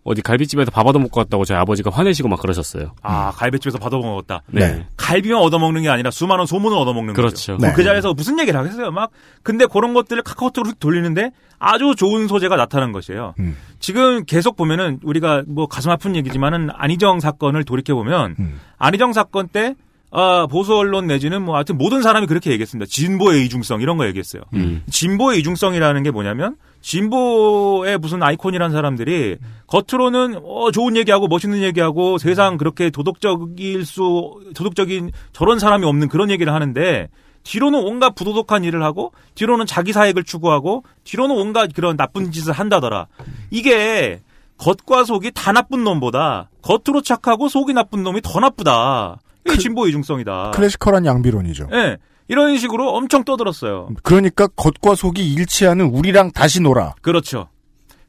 어디 0.03 0.21
갈비집에서 0.21 0.71
밥 0.71 0.87
얻어 0.87 0.97
먹고 0.97 1.19
왔다고 1.19 1.45
저희 1.45 1.57
아버지가 1.59 1.91
화내시고 1.91 2.27
막 2.27 2.39
그러셨어요. 2.41 2.93
아 3.01 3.31
갈비집에서 3.31 3.77
받아 3.77 3.97
먹었다. 3.97 4.41
네. 4.47 4.87
갈비만 4.97 5.39
얻어 5.39 5.59
먹는 5.59 5.83
게 5.83 5.89
아니라 5.89 6.09
수많은 6.09 6.45
소문을 6.45 6.77
얻어 6.77 6.93
먹는 6.93 7.13
그렇죠. 7.13 7.53
거죠. 7.53 7.57
네. 7.57 7.73
그 7.73 7.83
자리에서 7.83 8.13
무슨 8.13 8.39
얘기를 8.39 8.59
하겠어요, 8.59 8.91
막. 8.91 9.11
근데 9.43 9.65
그런 9.67 9.93
것들을 9.93 10.23
카카오톡으로 10.23 10.71
휙 10.71 10.79
돌리는데 10.79 11.31
아주 11.59 11.93
좋은 11.95 12.27
소재가 12.27 12.55
나타난 12.55 12.91
것이에요. 12.91 13.35
음. 13.39 13.55
지금 13.79 14.25
계속 14.25 14.55
보면은 14.55 14.99
우리가 15.03 15.43
뭐 15.47 15.67
가슴 15.67 15.91
아픈 15.91 16.15
얘기지만은 16.15 16.69
안희정 16.73 17.19
사건을 17.19 17.63
돌이켜 17.63 17.93
보면 17.93 18.35
음. 18.39 18.59
안희정 18.79 19.13
사건 19.13 19.47
때 19.47 19.75
아, 20.13 20.45
보수 20.45 20.75
언론 20.75 21.07
내지는 21.07 21.41
뭐 21.41 21.55
하여튼 21.55 21.77
모든 21.77 22.01
사람이 22.01 22.27
그렇게 22.27 22.51
얘기했습니다. 22.51 22.89
진보의 22.89 23.45
이중성 23.45 23.81
이런 23.81 23.97
거 23.97 24.05
얘기했어요. 24.07 24.43
음. 24.53 24.83
진보의 24.89 25.39
이중성이라는 25.39 26.03
게 26.03 26.11
뭐냐면 26.11 26.57
진보의 26.81 27.97
무슨 27.97 28.21
아이콘이라는 28.21 28.73
사람들이 28.75 29.37
겉으로는 29.67 30.41
어 30.43 30.71
좋은 30.71 30.97
얘기하고 30.97 31.27
멋있는 31.27 31.63
얘기하고 31.63 32.17
세상 32.17 32.57
그렇게 32.57 32.89
도덕적일 32.89 33.85
수 33.85 34.41
도덕적인 34.53 35.11
저런 35.31 35.59
사람이 35.59 35.85
없는 35.85 36.09
그런 36.09 36.29
얘기를 36.29 36.53
하는데 36.53 37.07
뒤로는 37.43 37.79
온갖 37.79 38.13
부도덕한 38.13 38.65
일을 38.65 38.83
하고 38.83 39.13
뒤로는 39.35 39.65
자기 39.65 39.93
사익을 39.93 40.23
추구하고 40.23 40.83
뒤로는 41.05 41.35
온갖 41.37 41.73
그런 41.73 41.95
나쁜 41.95 42.31
짓을 42.31 42.51
한다더라. 42.51 43.07
이게 43.49 44.19
겉과 44.57 45.05
속이 45.05 45.31
다 45.33 45.53
나쁜 45.53 45.83
놈보다 45.85 46.49
겉으로 46.61 47.01
착하고 47.01 47.47
속이 47.47 47.73
나쁜 47.73 48.03
놈이 48.03 48.21
더 48.21 48.39
나쁘다. 48.41 49.19
이게 49.45 49.57
진보 49.57 49.87
이중성이다. 49.87 50.51
클래시컬한 50.51 51.05
양비론이죠. 51.05 51.69
예. 51.73 51.97
이런 52.27 52.57
식으로 52.57 52.89
엄청 52.91 53.23
떠들었어요. 53.25 53.89
그러니까 54.03 54.47
겉과 54.47 54.95
속이 54.95 55.33
일치하는 55.33 55.85
우리랑 55.85 56.31
다시 56.31 56.61
놀아. 56.61 56.95
그렇죠. 57.01 57.49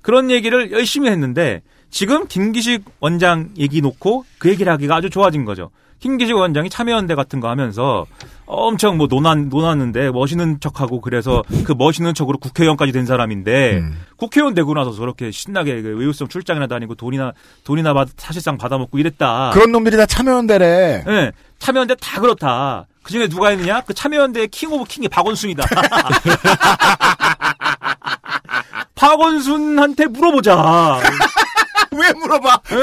그런 0.01 0.31
얘기를 0.31 0.71
열심히 0.73 1.09
했는데 1.11 1.63
지금 1.91 2.27
김기식 2.27 2.85
원장 3.01 3.51
얘기 3.59 3.81
놓고 3.81 4.25
그 4.39 4.49
얘기를 4.49 4.73
하기가 4.73 4.97
아주 4.97 5.11
좋아진 5.11 5.45
거죠. 5.45 5.71
김기식 6.03 6.35
원장이 6.35 6.69
참여연대 6.69 7.15
같은 7.15 7.39
거 7.39 7.49
하면서 7.49 8.07
엄청 8.45 8.99
뭐 8.99 9.07
논한 9.09 9.49
논하는데 9.49 10.11
멋있는 10.11 10.59
척하고 10.59 11.01
그래서 11.01 11.45
그 11.65 11.75
멋있는 11.79 12.13
척으로 12.13 12.39
국회의원까지 12.39 12.91
된 12.91 13.07
사람인데 13.07 13.79
음. 13.79 13.97
국회의원 14.17 14.55
되고 14.55 14.75
나서 14.75 14.93
저렇게 14.93 15.31
신나게 15.31 15.81
그 15.81 15.97
외유성 15.97 16.27
출장이나 16.27 16.67
다니고 16.67 16.97
돈이나 16.97 17.35
돈이나 17.63 17.95
받, 17.95 18.09
사실상 18.17 18.59
받아먹고 18.59 18.99
이랬다. 18.99 19.53
그런 19.55 19.71
놈들이 19.71 19.97
다 19.97 20.05
참여연대래. 20.05 21.05
예, 21.07 21.33
참여연대 21.61 21.95
다 22.01 22.21
그렇다. 22.21 22.87
그 23.05 23.13
중에 23.13 23.29
누가 23.29 23.53
있느냐? 23.53 23.83
그 23.83 23.95
참여연대의 23.95 24.49
king 24.49 24.73
of 24.73 24.87
king이 24.87 25.09
박원순이다. 25.09 25.65
박원순한테 28.97 30.07
물어보자. 30.07 30.99
왜 31.93 32.13
물어봐? 32.13 32.59
예? 32.73 32.77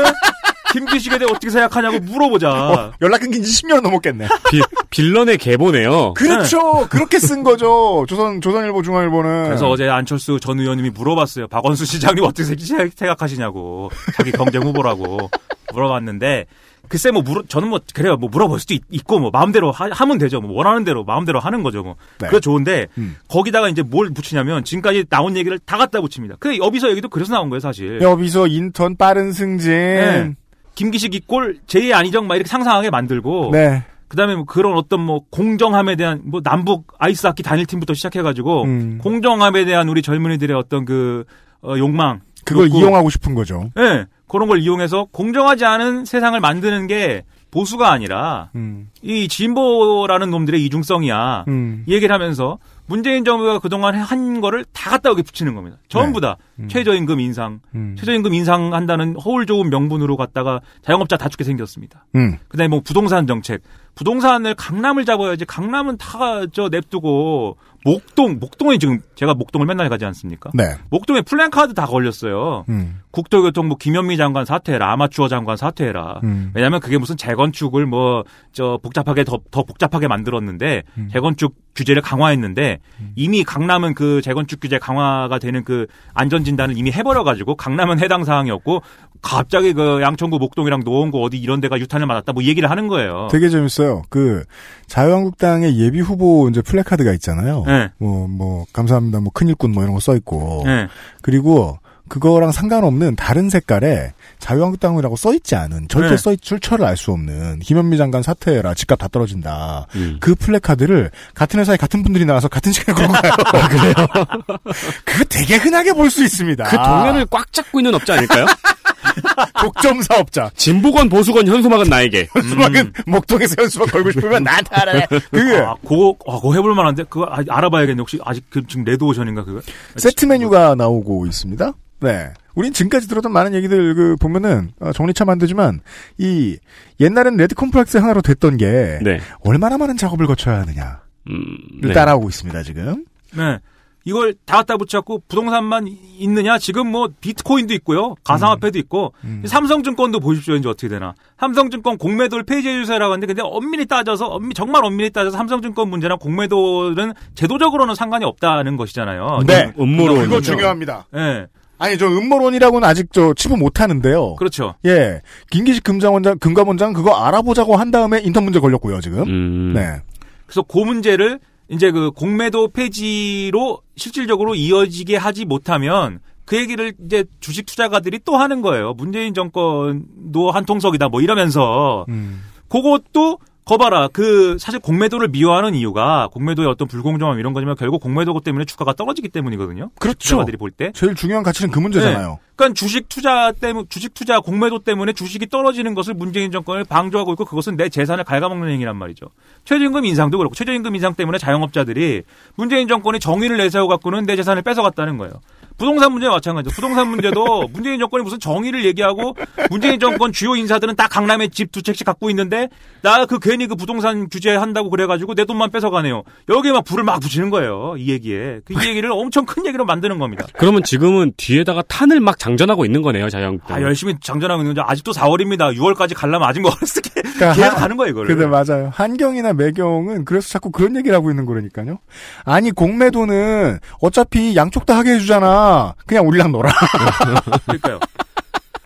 김기식에 0.73 1.17
대해 1.17 1.29
어떻게 1.29 1.49
생각하냐고 1.49 1.99
물어보자. 1.99 2.49
어, 2.51 2.91
연락 3.01 3.21
끊긴 3.21 3.43
지 3.43 3.63
10년 3.63 3.81
넘었겠네. 3.81 4.27
비, 4.51 4.61
빌런의 4.89 5.37
계보네요. 5.37 6.13
그렇죠. 6.13 6.87
그렇게 6.89 7.19
쓴 7.19 7.43
거죠. 7.43 8.05
조선, 8.07 8.41
조선일보, 8.41 8.81
중앙일보는. 8.83 9.45
그래서 9.45 9.69
어제 9.69 9.87
안철수 9.89 10.39
전 10.39 10.59
의원님이 10.59 10.89
물어봤어요. 10.91 11.47
박원순 11.47 11.85
시장님 11.85 12.23
어떻게 12.23 12.43
생- 12.43 12.89
생각하시냐고. 12.95 13.89
자기 14.15 14.31
경쟁 14.31 14.63
후보라고 14.63 15.29
물어봤는데 15.73 16.45
글쎄 16.87 17.11
뭐 17.11 17.21
물어 17.21 17.43
저는 17.47 17.67
뭐 17.69 17.79
그래요. 17.93 18.15
뭐 18.17 18.29
물어볼 18.29 18.59
수도 18.59 18.73
있, 18.73 19.03
고뭐 19.05 19.29
마음대로 19.31 19.71
하, 19.71 20.05
면 20.05 20.17
되죠. 20.17 20.41
뭐 20.41 20.53
원하는 20.55 20.83
대로 20.83 21.03
마음대로 21.03 21.39
하는 21.39 21.61
거죠. 21.61 21.83
뭐. 21.83 21.95
네. 22.19 22.27
그거 22.27 22.39
좋은데 22.39 22.87
음. 22.97 23.15
거기다가 23.27 23.69
이제 23.69 23.83
뭘 23.83 24.09
붙이냐면 24.11 24.63
지금까지 24.63 25.05
나온 25.09 25.37
얘기를 25.37 25.59
다 25.59 25.77
갖다 25.77 26.01
붙입니다. 26.01 26.35
그 26.39 26.57
여비서 26.57 26.89
얘기도 26.89 27.09
그래서 27.09 27.33
나온 27.33 27.49
거예요, 27.49 27.59
사실. 27.59 28.01
여기서 28.01 28.47
인턴 28.47 28.95
빠른 28.97 29.31
승진. 29.33 29.69
네. 29.71 30.33
김기식 30.75 31.13
이꼴 31.15 31.59
제2의 31.67 31.93
안희정 31.93 32.27
막 32.27 32.35
이렇게 32.35 32.47
상상하게 32.47 32.89
만들고 32.89 33.49
네. 33.51 33.83
그다음에 34.07 34.35
뭐 34.35 34.45
그런 34.45 34.75
어떤 34.75 35.01
뭐 35.01 35.21
공정함에 35.29 35.95
대한 35.95 36.21
뭐 36.23 36.41
남북 36.41 36.87
아이스하키 36.97 37.43
단일팀부터 37.43 37.93
시작해가지고 37.93 38.63
음. 38.63 38.99
공정함에 39.01 39.65
대한 39.65 39.87
우리 39.87 40.01
젊은이들의 40.01 40.55
어떤 40.57 40.83
그 40.85 41.25
어, 41.61 41.77
욕망 41.77 42.21
그걸 42.43 42.67
욕구. 42.67 42.79
이용하고 42.79 43.09
싶은 43.09 43.35
거죠. 43.35 43.69
예 43.77 44.07
그런 44.27 44.47
걸 44.47 44.59
이용해서 44.59 45.07
공정하지 45.11 45.65
않은 45.65 46.05
세상을 46.05 46.39
만드는 46.39 46.87
게 46.87 47.23
보수가 47.51 47.91
아니라 47.91 48.49
음. 48.55 48.89
이 49.01 49.27
진보라는 49.27 50.29
놈들의 50.29 50.63
이중성이야 50.65 51.45
음. 51.47 51.83
이 51.87 51.93
얘기를 51.93 52.13
하면서 52.13 52.57
문재인 52.89 53.23
정부가 53.23 53.59
그동안 53.59 53.93
한 53.95 54.41
거를 54.41 54.65
다 54.73 54.89
갖다 54.89 55.11
여기 55.11 55.21
붙이는 55.21 55.53
겁니다. 55.53 55.77
전부 55.89 56.19
다 56.21 56.37
최저임금 56.69 57.19
인상, 57.19 57.59
음. 57.75 57.95
최저임금 57.99 58.33
인상한다는 58.33 59.15
허울 59.15 59.45
좋은 59.45 59.69
명분으로 59.69 60.17
갖다가 60.17 60.59
자영업자 60.81 61.15
다 61.15 61.29
죽게 61.29 61.43
생겼습니다. 61.43 62.05
음. 62.15 62.37
그다음에 62.47 62.67
뭐 62.67 62.81
부동산 62.83 63.27
정책, 63.27 63.61
부동산을 63.93 64.55
강남을 64.55 65.05
잡아야지 65.05 65.45
강남은 65.45 65.97
다 65.97 66.47
저 66.51 66.69
냅두고 66.69 67.57
목동 67.85 68.39
목동에 68.39 68.77
지금 68.79 68.99
제가 69.15 69.35
목동을 69.35 69.67
맨날 69.67 69.87
가지 69.89 70.05
않습니까? 70.05 70.49
네. 70.55 70.63
목동에 70.89 71.21
플랜카드 71.21 71.75
다 71.75 71.85
걸렸어요. 71.85 72.65
음. 73.09 73.11
국토교통부 73.11 73.77
김현미 73.77 74.17
장관 74.17 74.45
사퇴해라 74.45 74.91
아마추어 74.91 75.27
장관 75.27 75.57
사퇴해라. 75.57 76.21
음. 76.23 76.51
왜냐하면 76.53 76.79
그게 76.79 76.97
무슨 76.97 77.17
재건축을 77.17 77.85
뭐 77.85 78.23
저 78.51 78.79
복잡하게 78.81 79.23
더, 79.23 79.39
더 79.51 79.63
복잡하게 79.63 80.07
만들었는데 80.07 80.83
음. 80.97 81.09
재건축 81.13 81.55
규제를 81.75 82.01
강화했는데 82.01 82.79
이미 83.15 83.43
강남은 83.43 83.93
그 83.93 84.21
재건축 84.21 84.59
규제 84.59 84.79
강화가 84.79 85.39
되는 85.39 85.63
그 85.63 85.85
안전 86.13 86.43
진단을 86.43 86.75
이미 86.77 86.91
해버려 86.91 87.23
가지고 87.23 87.55
강남은 87.55 87.99
해당 87.99 88.25
사항이었고 88.25 88.81
갑자기 89.21 89.73
그 89.73 90.01
양천구 90.01 90.39
목동이랑 90.39 90.81
노원구 90.83 91.23
어디 91.23 91.37
이런 91.37 91.61
데가 91.61 91.79
유탄을 91.79 92.05
맞았다 92.07 92.33
뭐 92.33 92.43
얘기를 92.43 92.69
하는 92.69 92.87
거예요. 92.87 93.27
되게 93.31 93.49
재밌어요. 93.49 94.01
그 94.09 94.43
자유한국당의 94.87 95.79
예비 95.79 95.99
후보 96.01 96.47
이제 96.49 96.61
플래카드가 96.61 97.13
있잖아요. 97.13 97.63
네. 97.67 97.89
뭐, 97.97 98.27
뭐, 98.27 98.65
감사합니다. 98.73 99.19
뭐, 99.21 99.31
큰일꾼 99.31 99.71
뭐 99.71 99.83
이런 99.83 99.93
거 99.93 99.99
써 99.99 100.15
있고. 100.15 100.63
네. 100.65 100.87
그리고 101.21 101.77
그거랑 102.09 102.51
상관없는 102.51 103.15
다른 103.15 103.49
색깔에 103.49 104.13
자유한국당이라고 104.39 105.15
써 105.15 105.33
있지 105.33 105.55
않은 105.55 105.87
절대 105.89 106.09
네. 106.11 106.17
써 106.17 106.31
있, 106.33 106.41
출처를 106.41 106.85
알 106.85 106.97
수 106.97 107.11
없는 107.11 107.59
김현미 107.59 107.97
장관 107.97 108.23
사퇴해라 108.23 108.73
집값 108.73 108.97
다 108.99 109.07
떨어진다. 109.07 109.87
음. 109.95 110.17
그 110.19 110.35
플래카드를 110.35 111.11
같은 111.33 111.59
회사에 111.59 111.77
같은 111.77 112.03
분들이 112.03 112.25
나와서 112.25 112.47
같은 112.49 112.71
시간에 112.73 112.97
걸고 112.97 113.13
가요. 113.13 113.31
그래요? 113.69 113.93
그거 115.05 115.23
되게 115.29 115.55
흔하게 115.55 115.93
볼 115.93 116.09
수 116.09 116.23
있습니다. 116.23 116.63
그 116.65 116.75
동네를 116.75 117.27
꽉 117.29 117.53
잡고 117.53 117.79
있는 117.79 117.93
업자 117.93 118.13
아닐까요? 118.15 118.45
독점 119.61 120.01
사업자. 120.01 120.49
진보건 120.55 121.07
보수건 121.09 121.47
현수막은 121.47 121.87
나에게. 121.89 122.27
현수막은 122.33 122.93
목동에서 123.05 123.55
현수막 123.59 123.91
걸고 123.91 124.11
싶으면 124.11 124.43
나한테 124.43 124.75
말하래. 124.75 125.07
그게 125.31 125.57
아, 125.57 125.75
그거, 125.83 126.15
아, 126.27 126.35
그거 126.35 126.53
해볼 126.55 126.73
만한데? 126.75 127.03
그거 127.09 127.25
아, 127.25 127.37
알아봐야겠네. 127.47 127.99
혹시 127.99 128.19
아직 128.25 128.43
그, 128.49 128.65
지금 128.67 128.83
레드오션인가, 128.85 129.43
그거? 129.45 129.61
세트 129.97 130.25
메뉴가 130.25 130.75
나오고 130.75 131.27
있습니다. 131.27 131.71
네. 132.01 132.31
우린 132.55 132.73
지금까지 132.73 133.07
들었던 133.07 133.31
많은 133.31 133.53
얘기들 133.53 133.95
그 133.95 134.15
보면은 134.17 134.71
어, 134.79 134.91
정리차 134.91 135.25
만들지만 135.25 135.81
이 136.17 136.57
옛날엔 136.99 137.37
레드 137.37 137.55
컴플렉스 137.55 137.97
하나로 137.97 138.21
됐던 138.21 138.57
게 138.57 138.99
네. 139.01 139.19
얼마나 139.43 139.77
많은 139.77 139.97
작업을 139.97 140.27
거쳐야 140.27 140.61
하느냐를 140.61 140.97
음, 141.29 141.57
네. 141.81 141.93
따라오고 141.93 142.29
있습니다 142.29 142.63
지금. 142.63 143.05
네. 143.35 143.59
이걸 144.05 144.33
다 144.45 144.57
갖다 144.57 144.77
붙였고 144.77 145.23
부동산만 145.27 145.87
있느냐? 146.17 146.57
지금 146.57 146.87
뭐 146.87 147.09
비트코인도 147.19 147.73
있고요. 147.75 148.15
가상화폐도 148.23 148.79
있고 148.79 149.13
삼성증권도 149.45 150.19
보십시오. 150.19 150.55
이제 150.55 150.67
어떻게 150.67 150.87
되나. 150.87 151.13
삼성증권 151.37 151.97
공매도를 151.97 152.45
폐지해 152.45 152.73
주세요라고 152.81 153.13
하는데 153.13 153.27
근데 153.27 153.41
엄밀히 153.43 153.85
따져서 153.85 154.25
엄밀히 154.27 154.53
정말 154.53 154.83
엄밀히 154.85 155.11
따져서 155.11 155.37
삼성증권 155.37 155.89
문제랑 155.89 156.17
공매도는 156.17 157.13
제도적으로는 157.35 157.93
상관이 157.93 158.25
없다는 158.25 158.77
것이잖아요. 158.77 159.41
네. 159.45 159.73
음모론. 159.77 160.23
그거 160.23 160.41
중요합니다. 160.41 161.05
네. 161.11 161.45
아니 161.79 161.97
저 161.97 162.07
음모론이라고는 162.07 162.87
아직 162.87 163.07
저 163.11 163.33
치부 163.33 163.57
못 163.57 163.79
하는데요. 163.79 164.35
그렇죠. 164.35 164.75
예. 164.85 165.21
김기식 165.49 165.83
금감원장 165.83 166.37
금감원장 166.37 166.93
그거 166.93 167.15
알아보자고 167.15 167.77
한 167.77 167.89
다음에 167.89 168.19
인턴 168.19 168.43
문제 168.43 168.59
걸렸고요 168.59 168.99
지금. 169.01 169.23
음. 169.23 169.73
네. 169.73 170.01
그래서 170.45 170.61
그 170.61 170.77
문제를 170.77 171.39
이제 171.69 171.91
그 171.91 172.11
공매도 172.11 172.69
폐지로 172.69 173.81
실질적으로 173.95 174.55
이어지게 174.55 175.15
하지 175.15 175.45
못하면 175.45 176.19
그 176.43 176.57
얘기를 176.57 176.93
이제 177.05 177.23
주식 177.39 177.65
투자가들이 177.65 178.19
또 178.25 178.35
하는 178.35 178.61
거예요. 178.61 178.93
문재인 178.93 179.33
정권도 179.33 180.51
한 180.51 180.65
통속이다 180.65 181.07
뭐 181.07 181.21
이러면서 181.21 182.05
음. 182.09 182.43
그것도 182.67 183.39
거봐라. 183.69 184.07
그 184.11 184.57
사실 184.57 184.79
공매도를 184.79 185.27
미워하는 185.27 185.75
이유가 185.75 186.27
공매도의 186.31 186.67
어떤 186.67 186.87
불공정함 186.87 187.37
이런 187.39 187.53
거지만 187.53 187.75
결국 187.75 188.01
공매도 188.01 188.39
때문에 188.39 188.65
주가가 188.65 188.93
떨어지기 188.93 189.29
때문이거든요. 189.29 189.91
그렇죠. 189.99 190.17
투자가들이 190.17 190.57
볼 190.57 190.71
때. 190.71 190.91
제일 190.95 191.13
중요한 191.13 191.43
가치는 191.43 191.69
그 191.69 191.77
문제잖아요. 191.77 192.29
네. 192.29 192.37
그러니까 192.55 192.73
주식 192.73 193.07
투자 193.07 193.51
때문 193.51 193.85
주식 193.87 194.15
투자 194.15 194.39
공매도 194.39 194.79
때문에 194.79 195.13
주식이 195.13 195.47
떨어지는 195.49 195.93
것을 195.93 196.15
문재인 196.15 196.51
정권을 196.51 196.83
방조하고 196.83 197.33
있고 197.33 197.45
그것은 197.45 197.77
내 197.77 197.89
재산을 197.89 198.23
갉아먹는 198.23 198.69
행위란 198.69 198.97
말이죠. 198.97 199.27
최저임금 199.65 200.03
인상도 200.03 200.39
그렇고 200.39 200.55
최저임금 200.55 200.95
인상 200.95 201.13
때문에 201.13 201.37
자영업자들이 201.37 202.23
문재인 202.55 202.87
정권이 202.87 203.19
정의를 203.19 203.57
내세워 203.57 203.87
갖고는 203.87 204.25
내 204.25 204.35
재산을 204.35 204.63
뺏어갔다는 204.63 205.19
거예요. 205.19 205.33
부동산 205.79 206.11
문제와 206.11 206.33
마찬가지죠. 206.35 206.75
부동산 206.75 207.07
문제도 207.07 207.67
문재인 207.73 207.99
정권이 207.99 208.23
무슨 208.23 208.39
정의를 208.39 208.85
얘기하고 208.85 209.35
문재인 209.71 209.99
정권 209.99 210.31
주요 210.31 210.55
인사들은 210.55 210.95
다 210.95 211.07
강남에 211.07 211.47
집 211.47 211.71
두 211.71 211.81
채씩 211.81 212.05
갖고 212.05 212.29
있는데 212.31 212.67
나 213.01 213.25
그 213.25 213.39
괜히 213.39 213.67
그 213.67 213.75
부동산 213.75 214.27
규제 214.29 214.55
한다고 214.55 214.89
그래가지고 214.89 215.35
내 215.35 215.45
돈만 215.45 215.69
뺏어가네요. 215.71 216.23
여기에 216.49 216.71
막 216.71 216.83
불을 216.83 217.03
막 217.03 217.19
붙이는 217.19 217.49
거예요. 217.51 217.95
이 217.97 218.09
얘기에. 218.11 218.61
그이 218.65 218.87
얘기를 218.87 219.11
엄청 219.11 219.45
큰 219.45 219.65
얘기로 219.67 219.85
만드는 219.85 220.17
겁니다. 220.19 220.45
그러면 220.57 220.83
지금은 220.83 221.33
뒤에다가 221.37 221.81
탄을 221.87 222.19
막 222.19 222.39
장전하고 222.39 222.85
있는 222.85 223.01
거네요, 223.03 223.29
자유한국당. 223.29 223.77
아, 223.77 223.81
열심히 223.81 224.15
장전하고 224.21 224.61
있는데 224.63 224.81
아직도 224.83 225.11
4월입니다. 225.11 225.75
6월까지 225.77 226.15
가려면 226.15 226.47
아직 226.49 226.61
멀었을 226.61 227.01
게 227.03 227.21
계속 227.55 227.75
가는 227.77 227.95
거예요, 227.97 228.11
이거를. 228.11 228.35
근데 228.35 228.47
맞아요. 228.47 228.89
한경이나 228.93 229.53
매경은 229.53 230.25
그래서 230.25 230.49
자꾸 230.49 230.71
그런 230.71 230.95
얘기를 230.97 231.15
하고 231.15 231.29
있는 231.29 231.45
거라니까요. 231.45 231.99
아니 232.45 232.71
공매도는 232.71 233.77
어차피 234.01 234.55
양쪽 234.55 234.85
다 234.85 234.97
하게 234.97 235.11
해주잖아. 235.15 235.68
그냥 236.05 236.27
우리랑 236.27 236.51
놀아. 236.51 236.71
그러니까요. 237.65 237.95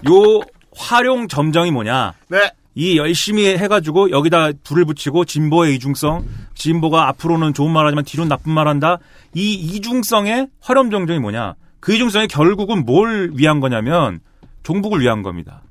요 0.09 0.41
활용 0.75 1.27
점정이 1.27 1.71
뭐냐? 1.71 2.13
네. 2.29 2.51
이 2.75 2.97
열심히 2.97 3.45
해가지고 3.45 4.09
여기다 4.09 4.49
불을 4.63 4.85
붙이고 4.85 5.25
진보의 5.25 5.75
이중성, 5.75 6.25
진보가 6.55 7.07
앞으로는 7.09 7.53
좋은 7.53 7.71
말하지만 7.71 8.03
뒤로는 8.03 8.29
나쁜 8.29 8.51
말한다. 8.51 8.97
이 9.35 9.53
이중성의 9.53 10.47
활용 10.59 10.89
점정이 10.89 11.19
뭐냐? 11.19 11.53
그 11.79 11.93
이중성이 11.93 12.27
결국은 12.27 12.85
뭘 12.85 13.31
위한 13.35 13.59
거냐면 13.59 14.19
종북을 14.63 15.01
위한 15.01 15.21
겁니다. 15.21 15.61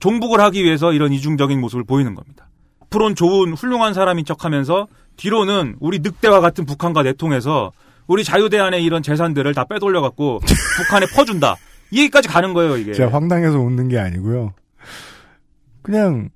종북을 0.00 0.40
하기 0.40 0.64
위해서 0.64 0.92
이런 0.92 1.12
이중적인 1.12 1.60
모습을 1.60 1.84
보이는 1.84 2.14
겁니다. 2.14 2.48
앞으로는 2.84 3.14
좋은 3.14 3.52
훌륭한 3.52 3.94
사람인 3.94 4.24
척하면서 4.24 4.88
뒤로는 5.16 5.76
우리 5.78 6.00
늑대와 6.00 6.40
같은 6.40 6.64
북한과 6.64 7.02
내통해서 7.02 7.72
우리 8.10 8.24
자유대안의 8.24 8.82
이런 8.82 9.04
재산들을 9.04 9.54
다 9.54 9.62
빼돌려 9.64 10.00
갖고 10.00 10.40
북한에 10.82 11.06
퍼준다. 11.14 11.54
이 11.92 12.00
얘기까지 12.00 12.26
가는 12.26 12.52
거예요, 12.52 12.76
이게. 12.76 12.92
제가 12.92 13.12
황당해서 13.12 13.56
웃는 13.60 13.88
게 13.88 13.98
아니고요. 13.98 14.52
그냥 15.82 16.28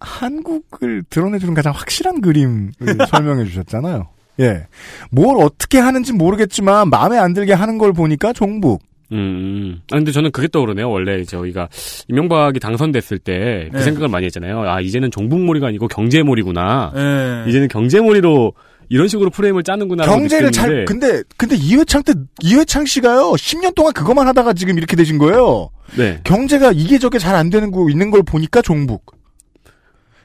한국을 0.00 1.04
드러내주는 1.08 1.54
가장 1.54 1.72
확실한 1.72 2.20
그림을 2.22 2.72
설명해 3.08 3.44
주셨잖아요. 3.44 4.08
예. 4.40 4.66
뭘 5.12 5.36
어떻게 5.40 5.78
하는지 5.78 6.12
모르겠지만 6.12 6.90
마음에 6.90 7.18
안 7.18 7.34
들게 7.34 7.52
하는 7.52 7.78
걸 7.78 7.92
보니까 7.92 8.32
종북. 8.32 8.82
음, 9.12 9.16
음. 9.16 9.80
아, 9.92 9.96
근데 9.96 10.10
저는 10.10 10.32
그게 10.32 10.48
떠오르네요. 10.48 10.90
원래 10.90 11.22
저희가 11.22 11.68
이명박이 12.08 12.58
당선됐을 12.58 13.20
때그 13.20 13.76
네. 13.76 13.82
생각을 13.84 14.08
많이 14.08 14.26
했잖아요. 14.26 14.62
아, 14.62 14.80
이제는 14.80 15.12
종북몰이가 15.12 15.68
아니고 15.68 15.86
경제몰이구나. 15.86 16.92
네. 16.94 17.44
이제는 17.48 17.68
경제몰이로 17.68 18.54
이런 18.92 19.08
식으로 19.08 19.30
프레임을 19.30 19.62
짜는구나. 19.62 20.04
경제를 20.04 20.52
잘 20.52 20.84
근데 20.84 21.22
근데 21.38 21.56
이회창 21.56 22.02
때 22.02 22.12
이회창 22.42 22.84
씨가요 22.84 23.32
10년 23.32 23.74
동안 23.74 23.92
그것만 23.94 24.26
하다가 24.28 24.52
지금 24.52 24.76
이렇게 24.76 24.96
되신 24.96 25.16
거예요. 25.18 25.70
네. 25.96 26.20
경제가 26.24 26.72
이게 26.74 26.98
저게 26.98 27.18
잘 27.18 27.34
안 27.34 27.48
되는 27.48 27.70
거 27.70 27.88
있는 27.88 28.10
걸 28.10 28.22
보니까 28.22 28.60
종북. 28.62 29.16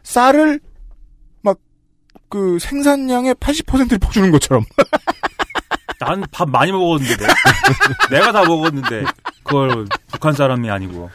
쌀을 0.03 0.59
막 1.41 1.57
그 2.29 2.59
생산량의 2.59 3.35
80%를 3.35 3.99
퍼주는 3.99 4.29
것처럼. 4.31 4.65
난 6.01 6.21
밥 6.31 6.49
많이 6.49 6.71
먹었는데. 6.73 7.25
내가 8.11 8.31
다 8.33 8.43
먹었는데. 8.43 9.05
그걸 9.43 9.87
북한 10.11 10.33
사람이 10.33 10.69
아니고. 10.69 11.09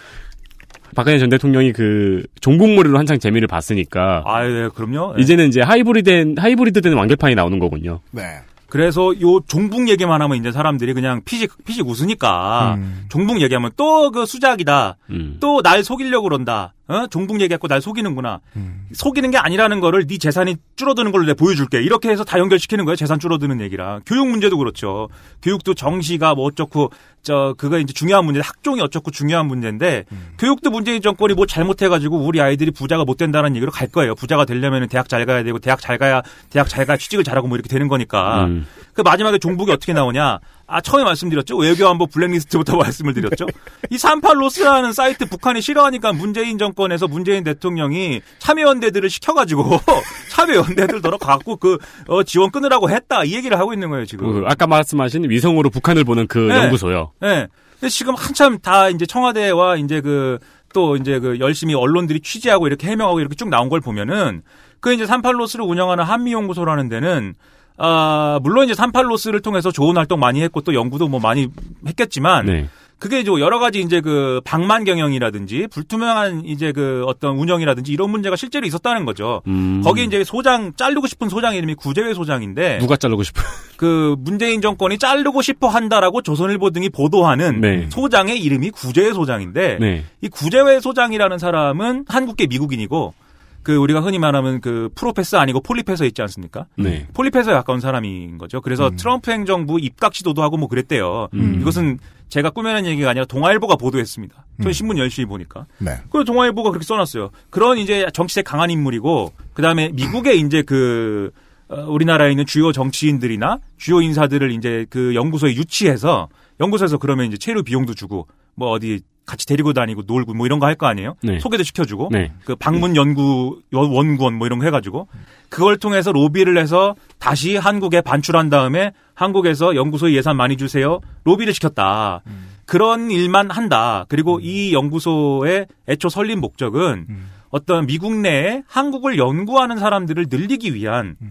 박근혜 0.94 1.18
전 1.18 1.28
대통령이 1.28 1.72
그 1.72 2.22
종북몰이로 2.40 2.98
한창 2.98 3.18
재미를 3.18 3.48
봤으니까 3.48 4.22
아, 4.26 4.44
예, 4.44 4.68
그럼요. 4.74 5.14
예. 5.18 5.22
이제는 5.22 5.48
이제 5.48 5.60
하이브리드 5.62 6.34
하이브리드 6.38 6.80
된 6.80 6.92
완결판이 6.94 7.34
나오는 7.34 7.58
거군요. 7.58 8.00
네. 8.10 8.22
그래서 8.68 9.12
요 9.20 9.40
종북 9.46 9.88
얘기만 9.90 10.22
하면 10.22 10.38
이제 10.38 10.50
사람들이 10.50 10.94
그냥 10.94 11.20
피식 11.26 11.62
피식 11.66 11.86
웃으니까 11.86 12.76
음. 12.78 13.04
종북 13.10 13.42
얘기하면 13.42 13.72
또 13.76 14.10
그 14.10 14.24
수작이다. 14.24 14.96
음. 15.10 15.36
또날 15.40 15.84
속이려고 15.84 16.24
그런다. 16.28 16.72
어? 16.88 17.06
종북 17.06 17.40
얘기했고 17.40 17.68
날 17.68 17.80
속이는구나. 17.80 18.40
음. 18.56 18.86
속이는 18.92 19.30
게 19.30 19.38
아니라는 19.38 19.80
거를 19.80 20.06
네 20.06 20.18
재산이 20.18 20.56
줄어드는 20.76 21.12
걸로 21.12 21.24
내가 21.24 21.34
보여줄게. 21.36 21.80
이렇게 21.80 22.10
해서 22.10 22.24
다 22.24 22.38
연결시키는 22.38 22.84
거예요. 22.84 22.96
재산 22.96 23.18
줄어드는 23.18 23.60
얘기랑. 23.60 24.02
교육 24.04 24.28
문제도 24.28 24.56
그렇죠. 24.58 25.08
교육도 25.42 25.74
정시가 25.74 26.34
뭐 26.34 26.46
어쩌고 26.46 26.90
저 27.22 27.54
그거 27.56 27.78
이제 27.78 27.92
중요한 27.92 28.24
문제. 28.24 28.40
학종이 28.40 28.80
어쩌고 28.80 29.12
중요한 29.12 29.46
문제인데 29.46 30.04
교육도 30.38 30.70
문재인 30.70 31.00
정권이 31.00 31.34
뭐 31.34 31.46
잘못해가지고 31.46 32.18
우리 32.18 32.40
아이들이 32.40 32.72
부자가 32.72 33.04
못 33.04 33.16
된다는 33.16 33.54
얘기로 33.54 33.70
갈 33.70 33.86
거예요. 33.86 34.16
부자가 34.16 34.44
되려면 34.44 34.88
대학 34.88 35.08
잘 35.08 35.24
가야 35.24 35.44
되고 35.44 35.60
대학 35.60 35.80
잘 35.80 35.98
가야 35.98 36.22
대학 36.50 36.68
잘 36.68 36.84
가야 36.84 36.96
취직을 36.96 37.22
잘하고 37.22 37.46
뭐 37.46 37.56
이렇게 37.56 37.68
되는 37.68 37.86
거니까. 37.86 38.46
음. 38.46 38.66
그 38.92 39.02
마지막에 39.02 39.38
종북이 39.38 39.70
어떻게 39.70 39.92
나오냐? 39.92 40.40
아, 40.66 40.80
처음에 40.80 41.04
말씀드렸죠. 41.04 41.56
외교안보 41.56 42.06
블랙리스트부터 42.06 42.76
말씀을 42.78 43.14
드렸죠. 43.14 43.46
이 43.90 43.96
38로스라는 43.96 44.92
사이트 44.92 45.26
북한이 45.26 45.60
싫어하니까 45.60 46.12
문재인 46.12 46.58
정권에서 46.58 47.08
문재인 47.08 47.44
대통령이 47.44 48.22
참여연대들을 48.38 49.10
시켜가지고 49.10 49.80
참여연대들 50.30 51.02
들어갖고 51.02 51.56
그, 51.56 51.78
어, 52.08 52.22
지원 52.22 52.50
끊으라고 52.50 52.90
했다. 52.90 53.24
이 53.24 53.34
얘기를 53.34 53.58
하고 53.58 53.72
있는 53.72 53.90
거예요, 53.90 54.06
지금. 54.06 54.32
그 54.32 54.44
아까 54.46 54.66
말씀하신 54.66 55.28
위성으로 55.28 55.70
북한을 55.70 56.04
보는 56.04 56.26
그 56.26 56.38
네. 56.38 56.56
연구소요. 56.56 57.12
네. 57.20 57.48
근데 57.80 57.88
지금 57.88 58.14
한참 58.14 58.58
다 58.58 58.88
이제 58.88 59.06
청와대와 59.06 59.76
이제 59.76 60.00
그, 60.00 60.38
또 60.72 60.96
이제 60.96 61.18
그 61.18 61.38
열심히 61.40 61.74
언론들이 61.74 62.20
취재하고 62.20 62.66
이렇게 62.66 62.88
해명하고 62.88 63.20
이렇게 63.20 63.34
쭉 63.34 63.48
나온 63.48 63.68
걸 63.68 63.80
보면은 63.80 64.42
그 64.80 64.92
이제 64.92 65.04
38로스를 65.04 65.68
운영하는 65.68 66.04
한미연구소라는 66.04 66.88
데는 66.88 67.34
아, 67.76 68.38
물론 68.42 68.64
이제 68.64 68.74
38로스를 68.74 69.42
통해서 69.42 69.70
좋은 69.70 69.96
활동 69.96 70.20
많이 70.20 70.42
했고 70.42 70.60
또 70.60 70.74
연구도 70.74 71.08
뭐 71.08 71.20
많이 71.20 71.48
했겠지만 71.86 72.46
네. 72.46 72.68
그게 73.02 73.18
이제 73.18 73.32
여러 73.32 73.58
가지 73.58 73.80
이제 73.80 74.00
그 74.00 74.40
방만 74.44 74.84
경영이라든지 74.84 75.66
불투명한 75.72 76.44
이제 76.44 76.70
그 76.70 77.02
어떤 77.08 77.36
운영이라든지 77.36 77.92
이런 77.92 78.10
문제가 78.10 78.36
실제로 78.36 78.64
있었다는 78.64 79.04
거죠. 79.04 79.42
음. 79.48 79.80
거기 79.82 80.04
이제 80.04 80.22
소장 80.22 80.72
자르고 80.76 81.08
싶은 81.08 81.28
소장 81.28 81.56
이름이 81.56 81.74
구재회 81.74 82.14
소장인데 82.14 82.78
누가 82.78 82.96
자르고 82.96 83.24
싶어? 83.24 83.42
그 83.76 84.14
문재인 84.20 84.60
정권이 84.60 84.98
자르고 84.98 85.42
싶어 85.42 85.66
한다라고 85.66 86.22
조선일보 86.22 86.70
등이 86.70 86.90
보도하는 86.90 87.60
네. 87.60 87.88
소장의 87.90 88.38
이름이 88.38 88.70
구재회 88.70 89.12
소장인데 89.12 89.78
네. 89.80 90.04
이 90.20 90.28
구재회 90.28 90.78
소장이라는 90.78 91.38
사람은 91.38 92.04
한국계 92.06 92.46
미국인이고 92.46 93.14
그 93.62 93.76
우리가 93.76 94.00
흔히 94.00 94.18
말하면 94.18 94.60
그 94.60 94.88
프로페서 94.94 95.38
아니고 95.38 95.60
폴리페서 95.60 96.04
있지 96.06 96.20
않습니까? 96.22 96.66
네. 96.76 97.06
폴리페서에 97.14 97.54
가까운 97.54 97.80
사람인 97.80 98.38
거죠. 98.38 98.60
그래서 98.60 98.88
음. 98.88 98.96
트럼프 98.96 99.30
행정부 99.30 99.78
입각 99.80 100.14
시도도 100.14 100.42
하고 100.42 100.56
뭐 100.56 100.68
그랬대요. 100.68 101.28
음. 101.34 101.58
이것은 101.60 101.98
제가 102.28 102.50
꾸며낸 102.50 102.86
얘기가 102.86 103.10
아니라 103.10 103.24
동아일보가 103.26 103.76
보도했습니다. 103.76 104.34
저는 104.58 104.70
음. 104.70 104.72
신문 104.72 104.98
열심히 104.98 105.26
보니까. 105.26 105.66
네. 105.78 105.98
그 106.10 106.24
동아일보가 106.24 106.70
그렇게 106.70 106.84
써놨어요. 106.84 107.30
그런 107.50 107.78
이제 107.78 108.06
정치색 108.12 108.44
강한 108.44 108.70
인물이고 108.70 109.32
그다음에 109.54 109.90
미국의 109.90 110.40
이제 110.40 110.62
그 110.62 111.30
어, 111.68 111.86
우리나라에 111.88 112.30
있는 112.30 112.44
주요 112.46 112.72
정치인들이나 112.72 113.58
주요 113.76 114.00
인사들을 114.00 114.50
이제 114.52 114.86
그 114.90 115.14
연구소에 115.14 115.54
유치해서 115.54 116.28
연구소에서 116.60 116.98
그러면 116.98 117.26
이제 117.26 117.36
체류 117.36 117.62
비용도 117.62 117.94
주고 117.94 118.26
뭐 118.54 118.70
어디 118.70 119.00
같이 119.26 119.46
데리고 119.46 119.72
다니고 119.72 120.02
놀고 120.06 120.34
뭐 120.34 120.46
이런 120.46 120.58
거 120.58 120.66
할 120.66 120.74
거 120.74 120.86
아니에요? 120.86 121.14
네. 121.22 121.38
소개도 121.38 121.62
시켜주고 121.62 122.08
네. 122.12 122.32
그 122.44 122.56
방문 122.56 122.96
연구 122.96 123.60
원- 123.72 123.90
원구원 123.90 124.34
뭐 124.34 124.46
이런 124.46 124.58
거 124.58 124.64
해가지고 124.64 125.06
그걸 125.48 125.76
통해서 125.76 126.12
로비를 126.12 126.58
해서 126.58 126.94
다시 127.18 127.56
한국에 127.56 128.00
반출한 128.00 128.50
다음에 128.50 128.92
한국에서 129.14 129.76
연구소에 129.76 130.12
예산 130.14 130.36
많이 130.36 130.56
주세요 130.56 131.00
로비를 131.24 131.54
시켰다 131.54 132.22
그런 132.66 133.10
일만 133.10 133.50
한다 133.50 134.06
그리고 134.08 134.40
이 134.40 134.72
연구소의 134.72 135.66
애초 135.88 136.08
설립 136.08 136.38
목적은 136.38 137.06
어떤 137.50 137.86
미국 137.86 138.14
내에 138.16 138.62
한국을 138.66 139.18
연구하는 139.18 139.78
사람들을 139.78 140.26
늘리기 140.30 140.74
위한 140.74 141.16
어, 141.20 141.26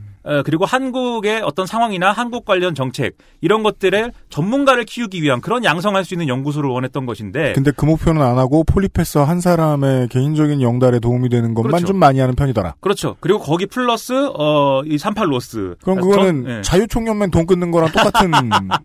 그리고 0.45 0.65
한국의 0.65 1.41
어떤 1.43 1.65
상황이나 1.65 2.11
한국 2.11 2.45
관련 2.45 2.76
정책 2.76 3.18
이런 3.41 3.64
것들의 3.64 4.11
전문가를 4.30 4.85
키우기 4.85 5.22
위한 5.23 5.41
그런 5.41 5.64
양성할 5.64 6.06
수 6.06 6.14
있는 6.14 6.27
연구소를 6.27 6.69
원했던 6.69 7.06
것인데 7.06 7.53
근데 7.53 7.72
그 7.76 7.85
목표는 7.85 8.22
안 8.22 8.38
하고 8.38 8.64
폴리페서 8.64 9.23
한 9.23 9.41
사람의 9.41 10.10
개인적인 10.10 10.61
영달에 10.61 10.99
도움이 10.99 11.30
되는 11.30 11.53
것만 11.53 11.72
그렇죠. 11.72 11.88
좀 11.88 11.98
많이 11.98 12.19
하는 12.19 12.35
편이더라. 12.35 12.76
그렇죠. 12.81 13.15
그리고 13.19 13.39
거기 13.39 13.65
플러스 13.65 14.14
어이 14.34 14.95
38로스. 14.98 15.77
그럼 15.81 15.98
아, 15.98 16.02
그거는 16.02 16.43
전- 16.45 16.57
예. 16.57 16.61
자유총연맹 16.61 17.31
돈 17.31 17.45
끊는 17.48 17.72
거랑 17.72 17.91
똑같은 17.91 18.31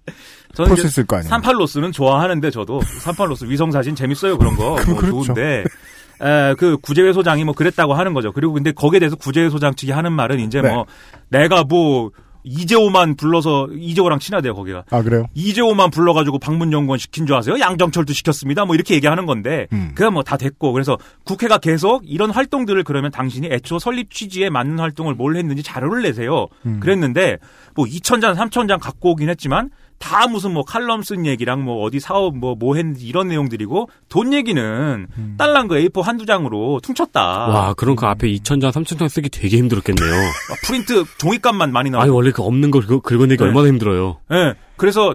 프로세스일 0.56 1.06
거 1.06 1.16
아니에요. 1.16 1.30
38로스는 1.34 1.92
좋아하는데 1.92 2.50
저도 2.50 2.80
38로스 2.80 3.46
위성 3.48 3.70
사진 3.70 3.94
재밌어요 3.94 4.38
그런 4.38 4.56
거. 4.56 4.70
뭐 4.88 4.96
그렇죠. 4.96 5.22
좋은데 5.24 5.64
에, 6.20 6.54
그 6.54 6.76
구제회 6.78 7.12
소장이 7.12 7.44
뭐 7.44 7.54
그랬다고 7.54 7.94
하는 7.94 8.14
거죠. 8.14 8.32
그리고 8.32 8.52
근데 8.52 8.72
거기에 8.72 9.00
대해서 9.00 9.16
구제회 9.16 9.50
소장 9.50 9.74
측이 9.74 9.92
하는 9.92 10.12
말은 10.12 10.40
이제 10.40 10.60
네. 10.60 10.70
뭐 10.72 10.86
내가 11.28 11.64
뭐 11.64 12.10
이재호만 12.48 13.16
불러서 13.16 13.68
이재호랑 13.72 14.20
친하대요 14.20 14.54
거기가. 14.54 14.84
아 14.90 15.02
그래요? 15.02 15.26
이재호만 15.34 15.90
불러가지고 15.90 16.38
방문연구원 16.38 16.98
시킨 16.98 17.26
줄 17.26 17.34
아세요? 17.34 17.58
양정철도 17.58 18.12
시켰습니다. 18.12 18.64
뭐 18.64 18.76
이렇게 18.76 18.94
얘기하는 18.94 19.26
건데 19.26 19.66
음. 19.72 19.90
그가 19.96 20.10
뭐다 20.10 20.36
됐고 20.36 20.72
그래서 20.72 20.96
국회가 21.24 21.58
계속 21.58 22.04
이런 22.06 22.30
활동들을 22.30 22.84
그러면 22.84 23.10
당신이 23.10 23.48
애초 23.50 23.80
설립 23.80 24.12
취지에 24.12 24.48
맞는 24.48 24.78
활동을 24.78 25.14
뭘 25.14 25.36
했는지 25.36 25.64
자료를 25.64 26.02
내세요. 26.02 26.46
음. 26.64 26.78
그랬는데 26.78 27.38
뭐 27.74 27.84
2천 27.84 28.20
장 28.20 28.36
3천 28.36 28.68
장 28.68 28.78
갖고 28.78 29.10
오긴 29.10 29.28
했지만 29.28 29.70
다 29.98 30.26
무슨 30.28 30.52
뭐 30.52 30.62
칼럼 30.62 31.02
쓴 31.02 31.24
얘기랑 31.26 31.64
뭐 31.64 31.82
어디 31.82 32.00
사업 32.00 32.36
뭐뭐 32.36 32.76
했는지 32.76 33.06
이런 33.06 33.28
내용들이고 33.28 33.88
돈 34.08 34.32
얘기는 34.34 35.06
딸랑 35.38 35.68
그 35.68 35.76
A4 35.76 36.02
한두 36.02 36.26
장으로 36.26 36.80
퉁쳤다. 36.82 37.20
와, 37.48 37.74
그럼 37.74 37.96
그 37.96 38.06
앞에 38.06 38.28
2,000장, 38.28 38.70
3,000장 38.72 39.08
쓰기 39.08 39.28
되게 39.30 39.56
힘들었겠네요. 39.56 40.12
아, 40.52 40.54
프린트 40.66 41.04
종이값만 41.18 41.72
많이 41.72 41.90
나와. 41.90 42.04
아니, 42.04 42.12
원래 42.12 42.30
그 42.30 42.42
없는 42.42 42.70
걸 42.70 42.82
긁- 42.82 43.02
긁어내기 43.02 43.38
네. 43.42 43.44
얼마나 43.48 43.68
힘들어요. 43.68 44.18
예. 44.32 44.54
그래서 44.76 45.14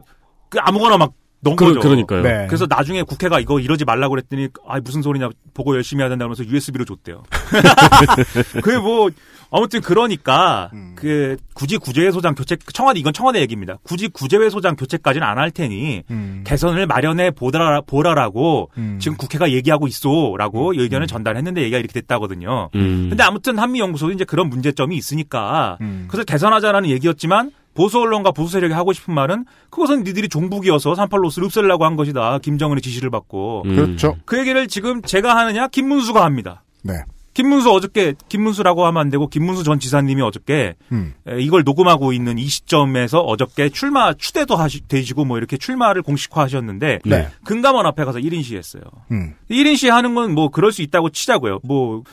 그 0.49 0.57
아무거나 0.59 0.97
막 0.97 1.13
넣은 1.43 1.55
그- 1.55 1.65
거죠. 1.65 1.79
그러니까요. 1.79 2.21
네. 2.23 2.45
그래서 2.47 2.65
나중에 2.69 3.03
국회가 3.03 3.39
이거 3.39 3.59
이러지 3.59 3.85
말라고 3.85 4.11
그랬더니 4.11 4.49
아 4.67 4.79
무슨 4.79 5.01
소리냐 5.01 5.29
보고 5.53 5.75
열심히 5.75 6.01
해야 6.01 6.09
된다 6.09 6.25
그러면서 6.25 6.43
USB로 6.45 6.85
줬대요. 6.85 7.23
그게 8.61 8.77
뭐 8.77 9.09
아무튼 9.52 9.82
그러니까 9.82 10.69
음. 10.73 10.94
그 10.95 11.36
굳이 11.53 11.78
구제회 11.78 12.11
소장 12.11 12.34
교체 12.36 12.56
청와대 12.73 12.99
이건 12.99 13.11
청와대 13.14 13.40
얘기입니다. 13.41 13.78
굳이 13.84 14.07
구제회 14.07 14.49
소장 14.49 14.76
교체까지는 14.76 15.28
안 15.28 15.38
할 15.38 15.49
테니 15.52 16.03
음. 16.11 16.44
개선을 16.45 16.86
마련해 16.88 17.32
보라 17.32 17.82
보라라고 17.82 18.69
음. 18.78 18.98
지금 19.02 19.18
국회가 19.18 19.52
얘기하고 19.52 19.88
있어라고 19.88 20.73
의견을 20.76 21.07
전달했는데 21.07 21.61
얘기가 21.61 21.80
이렇게 21.80 21.94
됐다거든요. 21.94 22.69
음. 22.76 23.07
근데 23.10 23.23
아무튼 23.23 23.57
한미 23.60 23.80
연구소도 23.80 24.11
이제 24.14 24.23
그런 24.23 24.49
문제점이 24.49 24.95
있으니까 24.95 25.78
음. 25.82 26.06
그래서 26.10 26.23
개선하자라는 26.26 26.90
얘기였지만 26.90 27.52
보수 27.73 27.99
언론과 27.99 28.32
보수 28.32 28.52
세력이 28.53 28.73
하고 28.73 28.94
싶은 28.94 29.14
말은 29.14 29.45
그것은 29.69 30.03
니들이 30.03 30.28
종북이어서 30.30 30.94
38로스를 30.94 31.45
없애려고 31.45 31.86
한 31.86 31.95
것이다. 31.95 32.40
김정은의 32.40 32.82
지시를 32.82 33.10
받고. 33.10 33.64
음. 33.65 33.76
그렇죠. 33.76 34.18
그 34.26 34.38
얘기를 34.38 34.68
지금 34.68 35.02
제가 35.02 35.36
하느냐 35.38 35.68
김문수가 35.69 36.23
합니다. 36.23 36.64
네. 36.84 36.94
김문수 37.33 37.71
어저께 37.71 38.15
김문수라고 38.29 38.85
하면 38.87 38.99
안 39.01 39.09
되고 39.09 39.27
김문수 39.27 39.63
전 39.63 39.79
지사님이 39.79 40.21
어저께 40.21 40.75
음. 40.91 41.13
에, 41.27 41.39
이걸 41.39 41.63
녹음하고 41.63 42.11
있는 42.13 42.37
이 42.37 42.45
시점에서 42.47 43.19
어저께 43.21 43.69
출마 43.69 44.13
추대도 44.13 44.55
하시, 44.55 44.81
되시고 44.87 45.25
뭐 45.25 45.37
이렇게 45.37 45.57
출마를 45.57 46.01
공식화하셨는데 46.01 46.99
네. 47.05 47.27
금감원 47.45 47.85
앞에 47.85 48.03
가서 48.05 48.19
1인 48.19 48.43
시했어요. 48.43 48.83
음. 49.11 49.35
1인 49.49 49.77
시 49.77 49.89
하는 49.89 50.15
건 50.15 50.31
뭐 50.31 50.49
그럴 50.49 50.71
수 50.71 50.81
있다고 50.81 51.09
치자고요. 51.09 51.59
뭐 51.63 52.03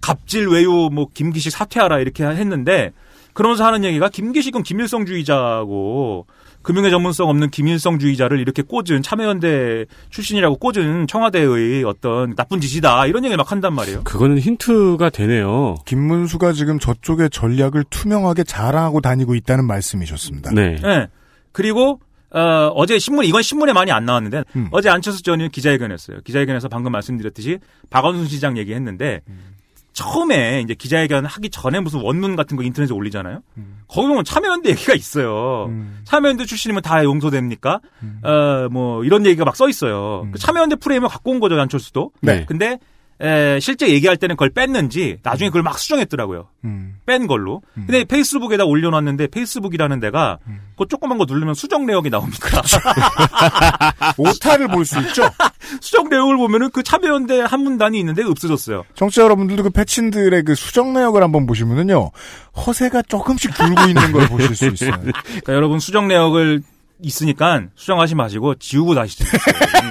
갑질 0.00 0.48
외유 0.48 0.88
뭐 0.92 1.06
김기식 1.12 1.52
사퇴하라 1.52 2.00
이렇게 2.00 2.24
했는데 2.24 2.92
그러면서 3.32 3.64
하는 3.64 3.84
얘기가 3.84 4.08
김기식은 4.08 4.62
김일성주의자고 4.62 6.26
금융의 6.62 6.90
전문성 6.90 7.28
없는 7.28 7.50
김일성주의자를 7.50 8.38
이렇게 8.38 8.62
꽂은 8.62 9.02
참여연대 9.02 9.86
출신이라고 10.10 10.56
꽂은 10.56 11.06
청와대의 11.06 11.84
어떤 11.84 12.34
나쁜 12.34 12.60
짓이다 12.60 13.06
이런 13.06 13.24
얘기를 13.24 13.36
막 13.36 13.50
한단 13.50 13.74
말이에요. 13.74 14.04
그거는 14.04 14.38
힌트가 14.38 15.10
되네요. 15.10 15.76
김문수가 15.86 16.52
지금 16.52 16.78
저쪽의 16.78 17.30
전략을 17.30 17.84
투명하게 17.90 18.44
자랑하고 18.44 19.00
다니고 19.00 19.34
있다는 19.34 19.66
말씀이셨습니다. 19.66 20.50
네. 20.52 20.76
예. 20.84 21.08
그리고 21.52 22.00
어, 22.32 22.70
어제 22.74 22.98
신문 22.98 23.24
이건 23.24 23.42
신문에 23.42 23.72
많이 23.72 23.90
안 23.90 24.04
나왔는데 24.04 24.44
음. 24.54 24.68
어제 24.70 24.88
안철수 24.88 25.22
전 25.22 25.40
의원 25.40 25.50
기자회견했어요. 25.50 26.20
기자회견에서 26.24 26.68
방금 26.68 26.92
말씀드렸듯이 26.92 27.58
박원순 27.90 28.28
시장 28.28 28.56
얘기했는데 28.56 29.22
처음에 29.92 30.60
이제 30.62 30.74
기자회견 30.74 31.26
하기 31.26 31.50
전에 31.50 31.80
무슨 31.80 32.00
원문 32.00 32.36
같은 32.36 32.56
거 32.56 32.62
인터넷에 32.62 32.94
올리잖아요. 32.94 33.40
거기 33.88 34.06
보면 34.06 34.24
참여연대 34.24 34.70
얘기가 34.70 34.94
있어요. 34.94 35.66
음. 35.68 36.00
참여연대 36.04 36.44
출신이면 36.46 36.82
다 36.82 37.02
용서됩니까? 37.04 37.80
어, 38.22 38.68
뭐 38.70 39.04
이런 39.04 39.26
얘기가 39.26 39.44
막 39.44 39.56
써 39.56 39.68
있어요. 39.68 40.26
그 40.32 40.38
참여연대 40.38 40.76
프레임을 40.76 41.08
갖고 41.08 41.32
온 41.32 41.40
거죠 41.40 41.60
안철수도. 41.60 42.12
네. 42.20 42.44
근데 42.46 42.78
에, 43.22 43.60
실제 43.60 43.88
얘기할 43.88 44.16
때는 44.16 44.34
그걸 44.36 44.48
뺐는지 44.50 45.18
나중에 45.22 45.50
그걸 45.50 45.62
막 45.62 45.78
수정했더라고요. 45.78 46.48
음. 46.64 46.96
뺀 47.04 47.26
걸로. 47.26 47.60
근데 47.74 48.04
페이스북에다 48.04 48.64
올려놨는데 48.64 49.26
페이스북이라는 49.26 50.00
데가 50.00 50.38
그 50.78 50.86
조그만 50.88 51.18
거 51.18 51.26
누르면 51.26 51.52
수정 51.54 51.84
내역이 51.86 52.08
나옵니다. 52.08 52.62
오타를 54.16 54.68
볼 54.68 54.84
수 54.84 54.98
있죠. 55.00 55.30
수정 55.80 56.08
내역을 56.08 56.36
보면은 56.36 56.70
그 56.70 56.82
참여연대 56.82 57.40
한 57.40 57.60
문단이 57.60 57.98
있는데 58.00 58.22
없어졌어요. 58.24 58.84
청취자 58.94 59.22
여러분들도 59.22 59.62
그 59.64 59.70
패친들의 59.70 60.42
그 60.44 60.54
수정 60.54 60.92
내역을 60.94 61.22
한번 61.22 61.46
보시면은요 61.46 62.10
허세가 62.56 63.02
조금씩 63.02 63.54
줄고 63.54 63.82
있는 63.86 64.12
걸 64.12 64.26
보실 64.28 64.54
수 64.56 64.66
있어요. 64.66 64.92
그러니까 65.24 65.52
여러분 65.52 65.78
수정 65.78 66.08
내역을 66.08 66.62
있으니까 67.02 67.64
수정하지 67.74 68.14
마시고 68.14 68.54
지우고 68.56 68.94
다시. 68.94 69.22
음. 69.22 69.90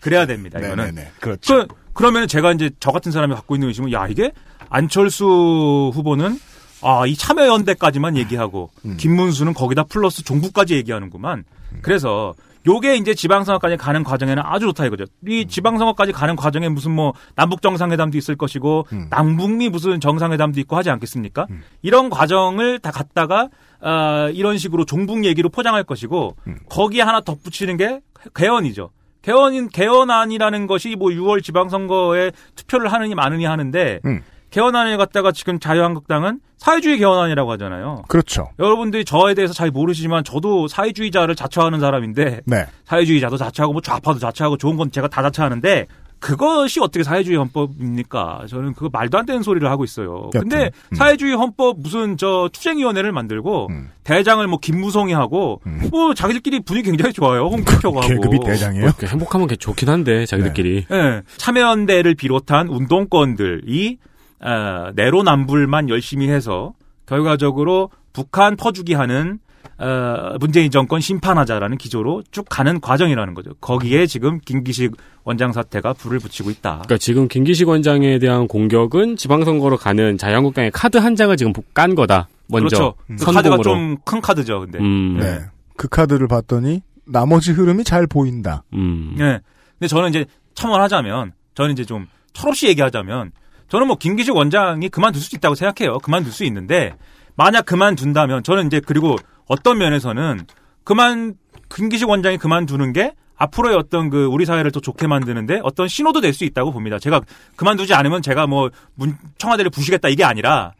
그래야 0.00 0.26
됩니다. 0.26 0.58
이거는. 0.58 0.76
네네네. 0.86 1.10
그렇죠. 1.20 1.66
그, 1.66 1.74
그러면 2.00 2.26
제가 2.26 2.52
이제 2.52 2.70
저 2.80 2.92
같은 2.92 3.12
사람이 3.12 3.34
갖고 3.34 3.54
있는 3.54 3.68
의심은 3.68 3.92
야 3.92 4.08
이게 4.08 4.32
안철수 4.70 5.90
후보는 5.92 6.38
아, 6.82 7.06
이 7.06 7.14
참여연대까지만 7.14 8.16
얘기하고 8.16 8.70
음. 8.86 8.96
김문수는 8.96 9.52
거기다 9.52 9.84
플러스 9.84 10.24
종부까지 10.24 10.76
얘기하는구만. 10.76 11.44
그래서 11.82 12.32
요게 12.66 12.96
이제 12.96 13.14
지방선거까지 13.14 13.76
가는 13.76 14.02
과정에는 14.02 14.42
아주 14.46 14.64
좋다 14.68 14.86
이거죠. 14.86 15.04
이 15.26 15.46
지방선거까지 15.46 16.12
가는 16.12 16.36
과정에 16.36 16.70
무슨 16.70 16.92
뭐 16.92 17.12
남북 17.34 17.60
정상회담도 17.60 18.16
있을 18.16 18.34
것이고 18.34 18.86
남북미 19.10 19.68
무슨 19.68 20.00
정상회담도 20.00 20.58
있고 20.60 20.76
하지 20.76 20.88
않겠습니까? 20.88 21.48
이런 21.82 22.08
과정을 22.08 22.78
다 22.78 22.90
갖다가 22.90 23.50
아, 23.82 24.30
이런 24.32 24.56
식으로 24.56 24.86
종북 24.86 25.26
얘기로 25.26 25.50
포장할 25.50 25.84
것이고 25.84 26.36
거기에 26.70 27.02
하나 27.02 27.20
덧붙이는 27.20 27.76
게 27.76 28.00
개헌이죠. 28.34 28.90
개헌인 29.22 29.68
개헌안이라는 29.68 30.66
것이 30.66 30.96
뭐 30.96 31.10
6월 31.10 31.42
지방선거에 31.42 32.32
투표를 32.56 32.92
하느니 32.92 33.14
마느니 33.14 33.44
하는데 33.44 34.00
음. 34.04 34.22
개헌안을 34.50 34.96
갖다가 34.96 35.32
지금 35.32 35.60
자유한국당은 35.60 36.40
사회주의 36.56 36.98
개헌안이라고 36.98 37.52
하잖아요. 37.52 38.02
그렇죠. 38.08 38.50
여러분들이 38.58 39.04
저에 39.04 39.34
대해서 39.34 39.54
잘 39.54 39.70
모르시지만 39.70 40.24
저도 40.24 40.68
사회주의자를 40.68 41.36
자처하는 41.36 41.80
사람인데 41.80 42.40
네. 42.44 42.66
사회주의자도 42.84 43.36
자처하고 43.36 43.72
뭐 43.72 43.80
좌파도 43.80 44.18
자처하고 44.18 44.56
좋은 44.56 44.76
건 44.76 44.90
제가 44.90 45.08
다 45.08 45.22
자처하는데 45.22 45.86
그것이 46.20 46.80
어떻게 46.80 47.02
사회주의 47.02 47.36
헌법입니까? 47.38 48.44
저는 48.48 48.74
그거 48.74 48.90
말도 48.92 49.18
안 49.18 49.26
되는 49.26 49.42
소리를 49.42 49.68
하고 49.68 49.84
있어요. 49.84 50.30
근데 50.32 50.56
여튼, 50.66 50.70
음. 50.92 50.94
사회주의 50.94 51.34
헌법 51.34 51.80
무슨 51.80 52.16
저 52.16 52.48
투쟁위원회를 52.52 53.10
만들고 53.10 53.68
대장을 54.04 54.46
뭐 54.46 54.58
김무성이 54.60 55.12
하고 55.14 55.60
뭐 55.90 56.14
자기들끼리 56.14 56.60
분위기 56.60 56.90
굉장히 56.90 57.12
좋아요. 57.12 57.46
홍준표가 57.46 58.02
하고 58.02 58.08
계급이 58.08 58.38
대장이에요? 58.44 58.90
그 58.98 59.06
행복하면 59.06 59.48
게 59.48 59.56
좋긴 59.56 59.88
한데 59.88 60.26
자기들끼리. 60.26 60.86
예, 60.90 61.22
참여연대를 61.38 62.14
비롯한 62.14 62.68
운동권들이 62.68 63.98
어, 64.40 64.90
내로남불만 64.94 65.88
열심히 65.88 66.28
해서 66.28 66.74
결과적으로 67.06 67.90
북한 68.12 68.56
퍼주기 68.56 68.94
하는 68.94 69.38
어, 69.80 70.36
문재인 70.38 70.70
정권 70.70 71.00
심판하자라는 71.00 71.78
기조로 71.78 72.22
쭉 72.30 72.44
가는 72.48 72.80
과정이라는 72.80 73.32
거죠. 73.34 73.54
거기에 73.60 74.06
지금 74.06 74.38
김기식 74.44 74.94
원장 75.24 75.52
사태가 75.52 75.94
불을 75.94 76.18
붙이고 76.18 76.50
있다. 76.50 76.70
그러니까 76.84 76.98
지금 76.98 77.28
김기식 77.28 77.66
원장에 77.68 78.18
대한 78.18 78.46
공격은 78.46 79.16
지방선거로 79.16 79.78
가는 79.78 80.18
자유한국당의 80.18 80.70
카드 80.72 80.98
한 80.98 81.16
장을 81.16 81.34
지금 81.36 81.52
깐 81.72 81.94
거다. 81.94 82.28
먼저 82.48 82.66
그렇죠. 82.76 82.94
그 83.06 83.16
선동으로. 83.24 83.56
카드가 83.56 83.62
좀 83.62 83.96
큰 84.04 84.20
카드죠. 84.20 84.60
근데. 84.60 84.78
음. 84.80 85.16
네. 85.18 85.38
그 85.76 85.88
카드를 85.88 86.28
봤더니 86.28 86.82
나머지 87.06 87.52
흐름이 87.52 87.84
잘 87.84 88.06
보인다. 88.06 88.64
음. 88.74 89.14
네. 89.16 89.38
근데 89.78 89.88
저는 89.88 90.10
이제 90.10 90.26
첨언하자면 90.54 91.32
저는 91.54 91.72
이제 91.72 91.84
좀 91.86 92.06
철없이 92.34 92.68
얘기하자면 92.68 93.32
저는 93.68 93.86
뭐 93.86 93.96
김기식 93.96 94.34
원장이 94.36 94.88
그만둘 94.90 95.22
수 95.22 95.34
있다고 95.36 95.54
생각해요. 95.54 95.98
그만둘 96.00 96.32
수 96.32 96.44
있는데 96.44 96.92
만약 97.36 97.64
그만둔다면 97.64 98.42
저는 98.42 98.66
이제 98.66 98.80
그리고 98.84 99.16
어떤 99.50 99.78
면에서는 99.78 100.46
그만 100.84 101.34
김기식 101.74 102.08
원장이 102.08 102.38
그만두는 102.38 102.92
게 102.92 103.14
앞으로의 103.36 103.76
어떤 103.76 104.10
그 104.10 104.26
우리 104.26 104.44
사회를 104.46 104.70
더 104.70 104.80
좋게 104.80 105.06
만드는데 105.08 105.60
어떤 105.64 105.88
신호도 105.88 106.20
될 106.20 106.32
수 106.32 106.44
있다고 106.44 106.72
봅니다. 106.72 106.98
제가 106.98 107.20
그만두지 107.56 107.92
않으면 107.94 108.22
제가 108.22 108.46
뭐 108.46 108.70
문, 108.94 109.16
청와대를 109.38 109.70
부시겠다 109.70 110.08
이게 110.08 110.22
아니라 110.24 110.72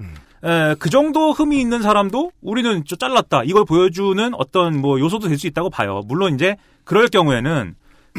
에, 0.44 0.74
그 0.78 0.88
정도 0.88 1.32
흠이 1.32 1.60
있는 1.60 1.82
사람도 1.82 2.30
우리는 2.42 2.84
저 2.86 2.94
잘랐다 2.96 3.42
이걸 3.44 3.64
보여주는 3.64 4.30
어떤 4.34 4.80
뭐 4.80 5.00
요소도 5.00 5.28
될 5.28 5.36
수 5.38 5.46
있다고 5.48 5.68
봐요. 5.70 6.02
물론 6.06 6.34
이제 6.34 6.56
그럴 6.84 7.08
경우에는 7.08 7.74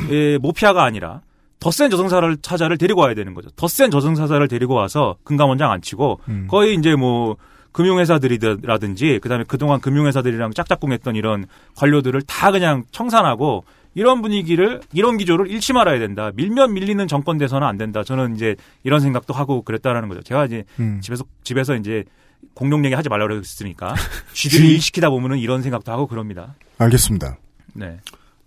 에, 0.10 0.38
모피아가 0.40 0.84
아니라 0.84 1.22
더 1.60 1.70
센 1.72 1.90
저승사를 1.92 2.38
차자를 2.42 2.78
데리고 2.78 3.02
와야 3.02 3.14
되는 3.14 3.34
거죠. 3.36 3.50
더 3.56 3.68
센 3.68 3.90
저승사자를 3.92 4.48
데리고 4.50 4.74
와서 4.74 5.16
금감원장 5.24 5.72
안 5.72 5.82
치고 5.82 6.20
거의 6.48 6.76
이제 6.76 6.96
뭐 6.96 7.38
금융회사들이라든지 7.72 9.20
그다음에 9.22 9.46
그동안 9.48 9.80
금융회사들이랑 9.80 10.54
짝짝꿍했던 10.54 11.16
이런 11.16 11.46
관료들을 11.76 12.22
다 12.24 12.52
그냥 12.52 12.84
청산하고 12.92 13.64
이런 13.94 14.22
분위기를 14.22 14.82
이런 14.94 15.18
기조를 15.18 15.50
잃지 15.50 15.74
말아야 15.74 16.00
된다. 16.00 16.32
밀면 16.36 16.74
밀리는 16.74 17.08
정권 17.08 17.38
돼서는 17.38 17.68
안 17.68 17.78
된다. 17.78 18.04
저는 18.04 18.36
이제 18.36 18.56
이런 18.84 19.00
생각도 19.00 19.34
하고 19.34 19.62
그랬다라는 19.64 20.08
거죠. 20.10 20.22
제가 20.22 20.46
이제 20.46 20.64
음. 20.80 21.00
집에서 21.02 21.26
집에서 21.44 21.76
이제 21.76 22.06
공룡 22.54 22.86
얘기 22.86 22.96
하지 22.96 23.10
말라고 23.10 23.30
그랬으니까 23.30 23.96
쥐들이 24.34 24.74
일 24.74 24.82
시키다 24.82 25.10
보면은 25.10 25.38
이런 25.38 25.62
생각도 25.62 25.92
하고 25.92 26.08
그럽니다. 26.08 26.56
알겠습니다. 26.78 27.38
네. 27.74 28.00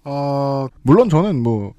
어, 0.05 0.66
물론 0.82 1.09
저는 1.09 1.42
뭐, 1.42 1.72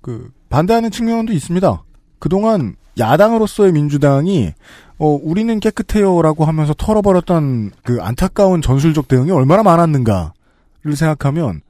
그, 0.00 0.30
반대하는 0.48 0.90
측면도 0.90 1.32
있습니다. 1.32 1.84
그동안 2.18 2.76
야당으로서의 2.98 3.72
민주당이, 3.72 4.54
어, 4.98 5.06
우리는 5.22 5.60
깨끗해요라고 5.60 6.44
하면서 6.44 6.74
털어버렸던 6.74 7.70
그 7.84 7.98
안타까운 8.02 8.60
전술적 8.62 9.08
대응이 9.08 9.30
얼마나 9.30 9.62
많았는가를 9.62 10.96
생각하면, 10.96 11.60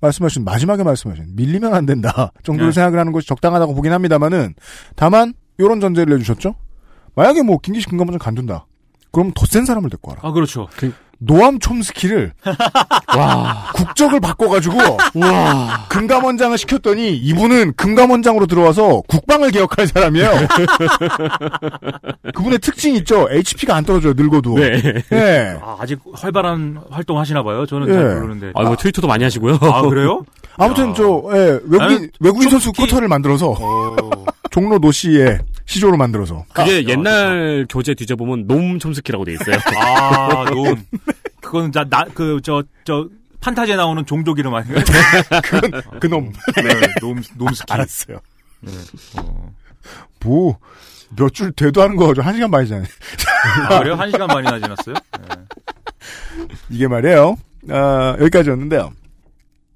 말씀하신, 0.00 0.44
마지막에 0.44 0.82
말씀하신, 0.84 1.34
밀리면 1.34 1.74
안 1.74 1.86
된다 1.86 2.32
정도로 2.44 2.70
네. 2.70 2.74
생각을 2.74 2.98
하는 2.98 3.12
것이 3.12 3.26
적당하다고 3.26 3.74
보긴 3.74 3.92
합니다만은, 3.92 4.54
다만, 4.94 5.34
요런 5.58 5.80
전제를 5.80 6.14
내주셨죠? 6.16 6.54
만약에 7.14 7.42
뭐, 7.42 7.58
김기식 7.58 7.90
금감원장 7.90 8.18
간둔다. 8.18 8.66
그럼 9.10 9.32
더 9.34 9.46
센 9.46 9.64
사람을 9.64 9.88
데리고 9.88 10.10
와라. 10.10 10.20
아 10.22 10.30
그렇죠. 10.30 10.68
노암 11.18 11.58
촘스키를 11.60 12.32
와 13.16 13.70
국적을 13.74 14.20
바꿔가지고 14.20 14.78
와 14.78 15.86
금감원장을 15.88 16.56
시켰더니 16.58 17.16
이분은 17.16 17.74
금감원장으로 17.76 18.46
들어와서 18.46 19.02
국방을 19.08 19.50
개혁할 19.50 19.86
사람이에요. 19.86 20.30
그분의 22.34 22.58
특징이 22.58 22.98
있죠. 22.98 23.28
HP가 23.30 23.74
안 23.74 23.84
떨어져요. 23.84 24.12
늙어도. 24.16 24.54
네. 24.56 25.02
예. 25.12 25.58
아, 25.62 25.76
아직 25.80 25.98
활발한 26.12 26.80
활동 26.90 27.18
하시나 27.18 27.42
봐요. 27.42 27.66
저는 27.66 27.88
예. 27.88 27.92
잘 27.92 28.14
모르는데. 28.20 28.52
아, 28.54 28.62
뭐 28.62 28.76
트위터도 28.76 29.06
많이 29.06 29.24
하시고요. 29.24 29.58
아, 29.62 29.82
그래요? 29.82 30.24
아무튼 30.58 30.94
저 30.94 31.22
예, 31.34 31.60
외국인 31.64 32.10
외국인 32.20 32.48
선수 32.48 32.72
쿼터를 32.72 33.08
만들어서 33.08 33.54
종로 34.50 34.78
노시에 34.78 35.38
시조를 35.66 35.98
만들어서 35.98 36.44
그게 36.52 36.86
옛날 36.88 37.66
교재 37.68 37.94
뒤져보면 37.94 38.46
놈 38.46 38.78
촘스키라고 38.78 39.24
돼 39.24 39.32
있어요. 39.34 39.56
아, 39.76 40.44
논. 40.50 40.82
그건 41.46 41.70
나, 41.70 41.84
나, 41.84 42.04
그, 42.12 42.40
저, 42.42 42.64
저, 42.82 43.08
판타지에 43.40 43.76
나오는 43.76 44.04
종족 44.04 44.40
이름 44.40 44.52
아닌가요? 44.52 44.82
그건 45.44 45.82
그놈. 46.00 46.32
네, 46.56 46.86
놈, 47.00 47.22
놈스키. 47.36 47.72
알았어요. 47.72 48.18
네. 48.60 48.72
어. 49.18 49.54
뭐 50.24 50.58
몇줄 51.16 51.52
대도 51.52 51.82
하는 51.82 51.94
거 51.94 52.08
가지고 52.08 52.26
한 52.26 52.34
시간 52.34 52.50
반이잖아요. 52.50 52.86
아, 53.68 53.78
그래요? 53.78 53.94
한 53.94 54.10
시간 54.10 54.26
반이나 54.26 54.58
지났어요? 54.58 54.94
네. 55.20 56.46
이게 56.68 56.88
말이에요. 56.88 57.36
아, 57.70 58.16
여기까지였는데요. 58.18 58.92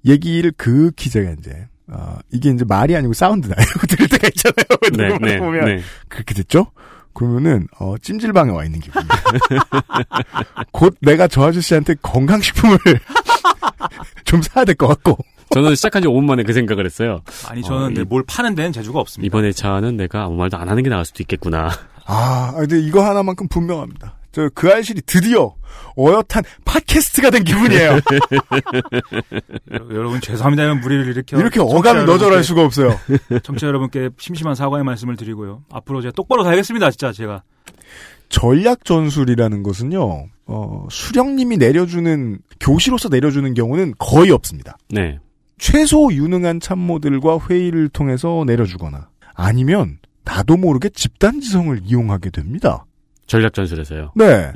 얘기를 0.06 0.50
극히 0.56 1.08
제가 1.08 1.30
이제 1.38 1.68
아, 1.86 2.18
이게 2.32 2.50
이제 2.50 2.64
말이 2.64 2.96
아니고 2.96 3.12
사운드다 3.12 3.54
이러고 3.62 3.86
들을 3.86 4.08
때가 4.08 4.28
있잖아요. 4.28 4.66
네, 4.96 5.18
네, 5.20 5.38
보면 5.38 5.64
네. 5.66 5.82
그렇게 6.08 6.34
됐죠? 6.34 6.72
그러면은 7.24 7.66
어, 7.78 7.96
찜질방에 8.00 8.50
와 8.50 8.64
있는 8.64 8.80
기분이에요. 8.80 9.10
곧 10.72 10.96
내가 11.02 11.28
저 11.28 11.42
아저씨한테 11.44 11.94
건강식품을 12.00 12.78
좀 14.24 14.40
사야 14.40 14.64
될 14.64 14.74
것 14.74 14.86
같고 14.88 15.18
저는 15.52 15.74
시작한 15.74 16.00
지 16.00 16.08
5분 16.08 16.24
만에 16.24 16.44
그 16.44 16.54
생각을 16.54 16.86
했어요. 16.86 17.20
아니, 17.48 17.60
저는 17.62 17.82
어, 17.82 17.86
근데 17.88 18.00
이- 18.02 18.04
뭘 18.04 18.22
파는 18.26 18.54
데는 18.54 18.72
재주가 18.72 19.00
없습니다. 19.00 19.26
이번에 19.26 19.52
차는 19.52 19.98
내가 19.98 20.24
아무 20.24 20.36
말도 20.36 20.56
안 20.56 20.68
하는 20.70 20.82
게 20.82 20.88
나을 20.88 21.04
수도 21.04 21.22
있겠구나. 21.22 21.70
아, 22.06 22.54
근데 22.56 22.78
이거 22.80 23.04
하나만큼 23.04 23.48
분명합니다. 23.48 24.14
저 24.32 24.48
그 24.54 24.70
알실이 24.70 25.02
드디어 25.06 25.54
어엿한 25.98 26.44
팟캐스트가 26.64 27.30
된 27.30 27.42
기분이에요. 27.44 27.90
여- 27.90 28.00
여러분, 29.90 30.20
죄송합니다. 30.20 30.62
이런 30.64 30.80
무리를 30.80 31.06
일으켜. 31.08 31.38
이렇게 31.38 31.60
어감이 31.60 32.04
너절할 32.04 32.44
수가 32.44 32.64
없어요. 32.64 32.96
청취자 33.42 33.66
여러분께 33.66 34.10
심심한 34.18 34.54
사과의 34.54 34.84
말씀을 34.84 35.16
드리고요. 35.16 35.62
앞으로 35.70 36.00
제가 36.02 36.12
똑바로 36.12 36.44
살겠습니다. 36.44 36.90
진짜 36.90 37.12
제가. 37.12 37.42
전략 38.28 38.84
전술이라는 38.84 39.62
것은요, 39.64 40.26
어, 40.46 40.86
수령님이 40.90 41.56
내려주는, 41.56 42.38
교시로서 42.60 43.08
내려주는 43.08 43.52
경우는 43.54 43.94
거의 43.98 44.30
없습니다. 44.30 44.78
네. 44.88 45.18
최소 45.58 46.08
유능한 46.12 46.60
참모들과 46.60 47.38
회의를 47.50 47.88
통해서 47.88 48.44
내려주거나, 48.46 49.08
아니면, 49.34 49.98
나도 50.24 50.56
모르게 50.56 50.90
집단지성을 50.90 51.80
이용하게 51.84 52.30
됩니다. 52.30 52.84
전략 53.30 53.54
전술에서요. 53.54 54.10
네. 54.16 54.50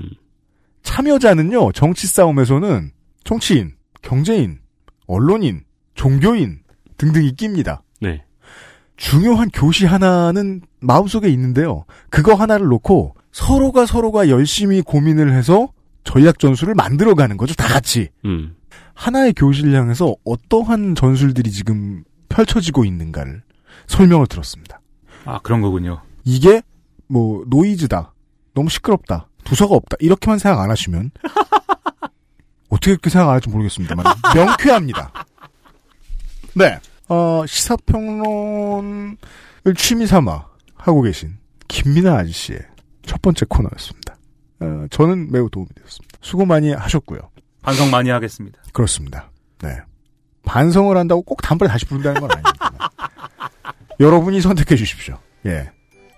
참여자는요, 0.83 1.71
정치 1.73 2.09
싸움에서는 2.09 2.91
정치인, 3.23 3.77
경제인, 4.03 4.59
언론인, 5.07 5.63
종교인 5.95 6.59
등등이 6.99 7.37
낍니다. 7.37 7.85
네. 8.01 8.25
중요한 8.97 9.49
교시 9.51 9.87
하나는 9.87 10.61
마음속에 10.81 11.29
있는데요. 11.29 11.85
그거 12.11 12.35
하나를 12.35 12.67
놓고 12.67 13.15
서로가 13.31 13.87
서로가 13.87 14.29
열심히 14.29 14.83
고민을 14.83 15.33
해서 15.35 15.69
전략 16.03 16.41
전술을 16.41 16.75
만들어가는 16.75 17.37
거죠. 17.37 17.55
다 17.55 17.69
같이. 17.69 18.09
음. 18.25 18.57
하나의 18.95 19.35
교실을 19.35 19.73
향해서 19.73 20.17
어떠한 20.25 20.97
전술들이 20.97 21.53
지금 21.53 22.03
펼쳐지고 22.29 22.85
있는가를 22.85 23.45
설명을 23.87 24.27
들었습니다. 24.27 24.81
아, 25.27 25.39
그런 25.45 25.61
거군요. 25.61 26.03
이게 26.25 26.61
뭐 27.07 27.45
노이즈다. 27.47 28.14
너무 28.55 28.71
시끄럽다. 28.71 29.29
두서가 29.45 29.75
없다. 29.75 29.97
이렇게만 30.01 30.39
생각 30.39 30.61
안 30.63 30.71
하시면 30.71 31.11
어떻게 32.71 32.93
그렇게 32.93 33.11
생각 33.11 33.29
안 33.29 33.35
할지 33.35 33.49
모르겠습니다만 33.51 34.05
명쾌합니다. 34.35 35.13
네. 36.55 36.79
어, 37.09 37.45
시사평론을 37.47 39.17
취미 39.77 40.07
삼아 40.07 40.47
하고 40.77 41.03
계신 41.03 41.37
김민아 41.69 42.17
아저씨의 42.19 42.61
첫 43.05 43.21
번째 43.21 43.47
코너였습니다. 43.49 44.17
어, 44.61 44.87
저는 44.91 45.31
매우 45.31 45.51
도움이 45.51 45.69
되었습니다. 45.75 46.19
수고 46.23 46.47
많이 46.47 46.73
하셨고요. 46.73 47.31
반성 47.63 47.91
많이 47.91 48.11
하겠습니다. 48.11 48.61
그렇습니다. 48.73 49.31
네. 49.63 49.77
반성을 50.45 50.97
한다고 50.97 51.23
꼭 51.23 51.43
단번에 51.43 51.71
다시 51.71 51.87
부른다는 51.87 52.21
건 52.21 52.31
아닙니다. 52.31 52.91
여러분이 54.01 54.41
선택해 54.41 54.77
주십시오. 54.77 55.19
예. 55.47 55.71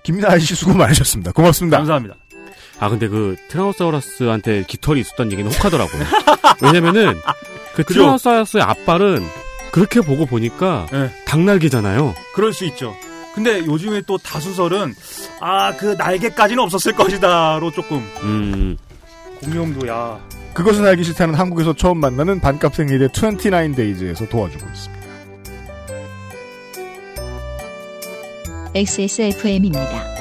김민아 0.02 0.28
아저씨 0.28 0.54
수고 0.54 0.74
많으셨습니다. 0.74 1.32
고맙습니다. 1.32 1.78
감사합니다. 1.78 2.16
아 2.78 2.88
근데 2.88 3.08
그 3.08 3.36
티라노사우루스한테 3.48 4.64
깃털이 4.66 5.00
있었다는 5.00 5.32
얘기는 5.32 5.50
혹하더라고요. 5.50 6.02
왜냐면은 6.62 7.20
그 7.74 7.82
그죠? 7.82 8.00
티라노사우루스의 8.00 8.62
앞발은 8.62 9.24
그렇게 9.72 10.00
보고 10.00 10.26
보니까 10.26 10.86
네. 10.92 11.10
닭날개잖아요. 11.26 12.14
그럴 12.34 12.52
수 12.52 12.64
있죠. 12.66 12.94
근데 13.34 13.58
요즘에 13.66 14.02
또 14.06 14.16
다수설은 14.18 14.94
아 15.40 15.72
그 15.76 15.94
날개까지는 15.98 16.62
없었을 16.62 16.92
것이다로 16.94 17.70
조금 17.72 17.98
음. 18.22 18.76
공룡도 19.42 19.86
야. 19.88 20.18
그것은 20.54 20.86
알기 20.86 21.04
싫다는 21.04 21.34
한국에서 21.34 21.74
처음 21.74 21.98
만나는 21.98 22.40
반값 22.40 22.74
생리대 22.74 23.08
29Days에서 23.08 24.28
도와주고 24.30 24.64
있습니다. 24.66 24.96
XSFM입니다. 28.74 30.15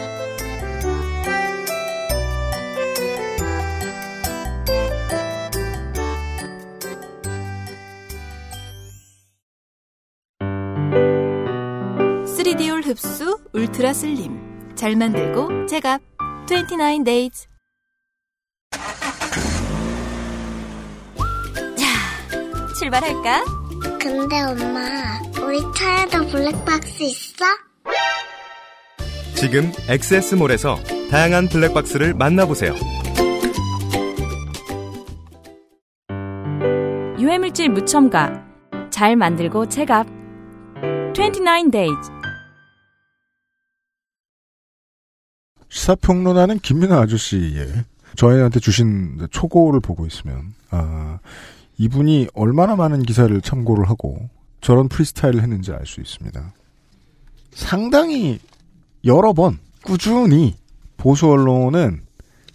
3D 12.35 12.69
올 12.69 12.81
흡수 12.81 13.39
ultra 13.53 13.93
slim 13.93 14.75
잘 14.75 14.97
만들고 14.97 15.67
제갑 15.67 16.01
29 16.45 17.05
days 17.05 17.47
자 21.77 22.73
출발할까? 22.77 23.45
근데 24.01 24.41
엄마, 24.41 25.17
우리 25.45 25.61
차에도 25.73 26.27
블랙박스 26.27 27.03
있어? 27.03 27.45
지금 29.35 29.71
엑세스몰에서 29.87 30.75
다양한 31.09 31.47
블랙박스를 31.47 32.15
만나보세요. 32.15 32.75
유해물질 37.17 37.69
무첨가 37.69 38.45
잘 38.89 39.15
만들고 39.15 39.69
체갑 39.69 40.05
29 41.13 41.71
days 41.71 42.14
시사평론하는 45.75 46.59
김민아 46.59 47.01
아저씨의 47.01 47.83
저희한테 48.15 48.61
주신 48.61 49.27
초고를 49.29 49.81
보고 49.81 50.05
있으면 50.05 50.53
아, 50.71 51.19
이분이 51.77 52.29
얼마나 52.33 52.77
많은 52.77 53.03
기사를 53.03 53.39
참고를 53.41 53.89
하고 53.89 54.29
저런 54.61 54.87
프리스타일을 54.87 55.41
했는지 55.41 55.73
알 55.73 55.85
수 55.85 55.99
있습니다. 55.99 56.53
상당히 57.51 58.39
여러 59.03 59.33
번 59.33 59.59
꾸준히 59.83 60.55
보수 60.95 61.27
언론은 61.29 62.03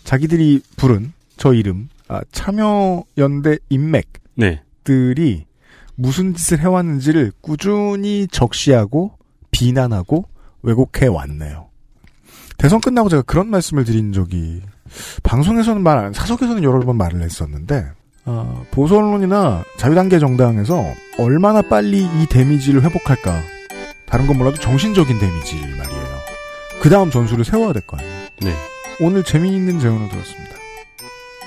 자기들이 0.02 0.62
부른 0.76 1.12
저 1.36 1.52
이름 1.52 1.90
아, 2.08 2.22
참여연대 2.32 3.58
인맥들이 3.68 4.14
네. 4.36 5.46
무슨 5.94 6.34
짓을 6.34 6.58
해왔는지를 6.60 7.32
꾸준히 7.42 8.26
적시하고 8.28 9.12
비난하고 9.50 10.24
왜곡해 10.62 11.06
왔네요. 11.06 11.69
대선 12.60 12.80
끝나고 12.80 13.08
제가 13.08 13.22
그런 13.22 13.48
말씀을 13.48 13.84
드린 13.84 14.12
적이 14.12 14.60
방송에서는 15.22 15.82
말 15.82 15.96
안, 15.98 16.12
사석에서는 16.12 16.62
여러 16.62 16.80
번 16.80 16.96
말을 16.98 17.22
했었는데 17.22 17.90
어, 18.26 18.64
보수 18.70 18.96
언론이나 18.98 19.64
자유단계 19.78 20.18
정당에서 20.18 20.84
얼마나 21.18 21.62
빨리 21.62 22.04
이 22.04 22.26
데미지를 22.28 22.82
회복할까 22.82 23.40
다른 24.06 24.26
건 24.26 24.36
몰라도 24.38 24.58
정신적인 24.58 25.18
데미지를 25.18 25.76
말이에요. 25.76 26.10
그 26.82 26.90
다음 26.90 27.10
전술을 27.10 27.44
세워야 27.44 27.72
될 27.72 27.82
거 27.86 27.96
아니에요. 27.96 28.14
네. 28.42 28.54
오늘 29.00 29.24
재미있는 29.24 29.78
제언을 29.80 30.08
들었습니다. 30.08 30.50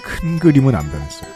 큰 0.03 0.40
그림은 0.40 0.73
안 0.76 0.90
변했어요. 0.90 1.30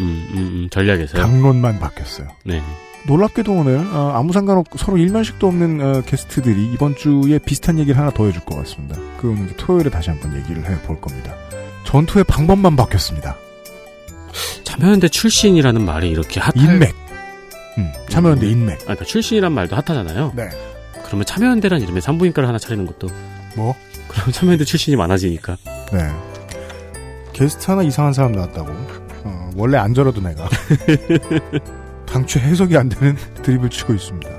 음, 0.00 0.28
음, 0.32 0.38
음, 0.38 0.68
전략에서요. 0.70 1.20
당론만 1.22 1.78
바뀌었어요. 1.78 2.28
네. 2.44 2.62
놀랍게도 3.06 3.52
오늘 3.52 3.78
어, 3.78 4.12
아무 4.14 4.32
상관없고 4.32 4.78
서로 4.78 4.98
일면식도 4.98 5.46
없는 5.46 5.80
어, 5.80 6.02
게스트들이 6.02 6.72
이번 6.72 6.94
주에 6.96 7.38
비슷한 7.38 7.78
얘기를 7.78 7.98
하나 7.98 8.10
더 8.10 8.26
해줄 8.26 8.44
것 8.44 8.56
같습니다. 8.56 8.96
이제 9.44 9.54
토요일에 9.56 9.90
다시 9.90 10.10
한번 10.10 10.36
얘기를 10.36 10.64
해볼 10.68 11.00
겁니다. 11.00 11.34
전투의 11.84 12.24
방법만 12.24 12.76
바뀌었습니다. 12.76 13.36
참여연대 14.64 15.08
출신이라는 15.08 15.84
말이 15.84 16.10
이렇게 16.10 16.40
핫할... 16.40 16.56
인맥. 16.56 16.94
음, 17.78 17.92
참여연대 18.10 18.46
인맥. 18.46 18.80
아, 18.80 18.84
그러니까 18.84 19.04
출신이란 19.04 19.52
말도 19.52 19.74
핫하잖아요. 19.76 20.32
네. 20.36 20.48
그러면 21.06 21.24
참여연대란 21.24 21.80
이름의 21.80 22.02
산부인과를 22.02 22.46
하나 22.46 22.58
차리는 22.58 22.84
것도 22.86 23.08
뭐? 23.56 23.74
그럼 24.08 24.32
참여연대 24.32 24.64
출신이 24.64 24.96
많아지니까. 24.96 25.56
네. 25.92 26.10
게스트 27.32 27.70
하나 27.70 27.82
이상한 27.82 28.12
사람 28.12 28.32
나왔다고. 28.32 28.68
어, 29.24 29.50
원래 29.56 29.78
안 29.78 29.94
저러던 29.94 30.26
애가. 30.26 30.48
당초 32.08 32.40
해석이 32.40 32.76
안 32.76 32.88
되는 32.88 33.16
드립을 33.42 33.70
치고 33.70 33.94
있습니다. 33.94 34.30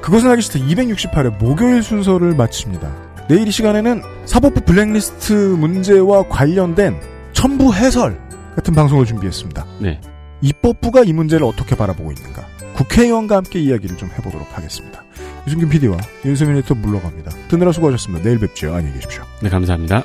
그것은 0.00 0.30
알기 0.30 0.42
싫다 0.42 0.58
268회 0.60 1.38
목요일 1.38 1.82
순서를 1.82 2.34
마칩니다. 2.34 3.26
내일 3.28 3.48
이 3.48 3.50
시간에는 3.50 4.02
사법부 4.24 4.60
블랙리스트 4.60 5.32
문제와 5.32 6.28
관련된 6.28 6.96
첨부 7.32 7.74
해설 7.74 8.20
같은 8.54 8.72
방송을 8.74 9.04
준비했습니다. 9.04 9.66
네. 9.80 10.00
입법부가 10.40 11.02
이 11.02 11.12
문제를 11.12 11.44
어떻게 11.46 11.74
바라보고 11.74 12.12
있는가. 12.12 12.46
국회의원과 12.74 13.36
함께 13.36 13.58
이야기를 13.58 13.96
좀 13.96 14.10
해보도록 14.10 14.56
하겠습니다. 14.56 15.02
유승균 15.46 15.68
PD와 15.68 15.96
윤세민 16.24 16.56
에디터 16.58 16.74
물러갑니다. 16.74 17.32
듣느라 17.48 17.72
수고하셨습니다. 17.72 18.24
내일 18.24 18.38
뵙죠. 18.38 18.74
안녕히 18.74 18.94
계십시오. 18.94 19.22
네, 19.42 19.48
감사합니다. 19.48 20.02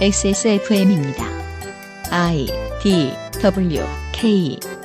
XSFM입니다. 0.00 1.24
I 2.10 2.69
D 2.82 3.12
W 3.42 3.84
K 4.12 4.79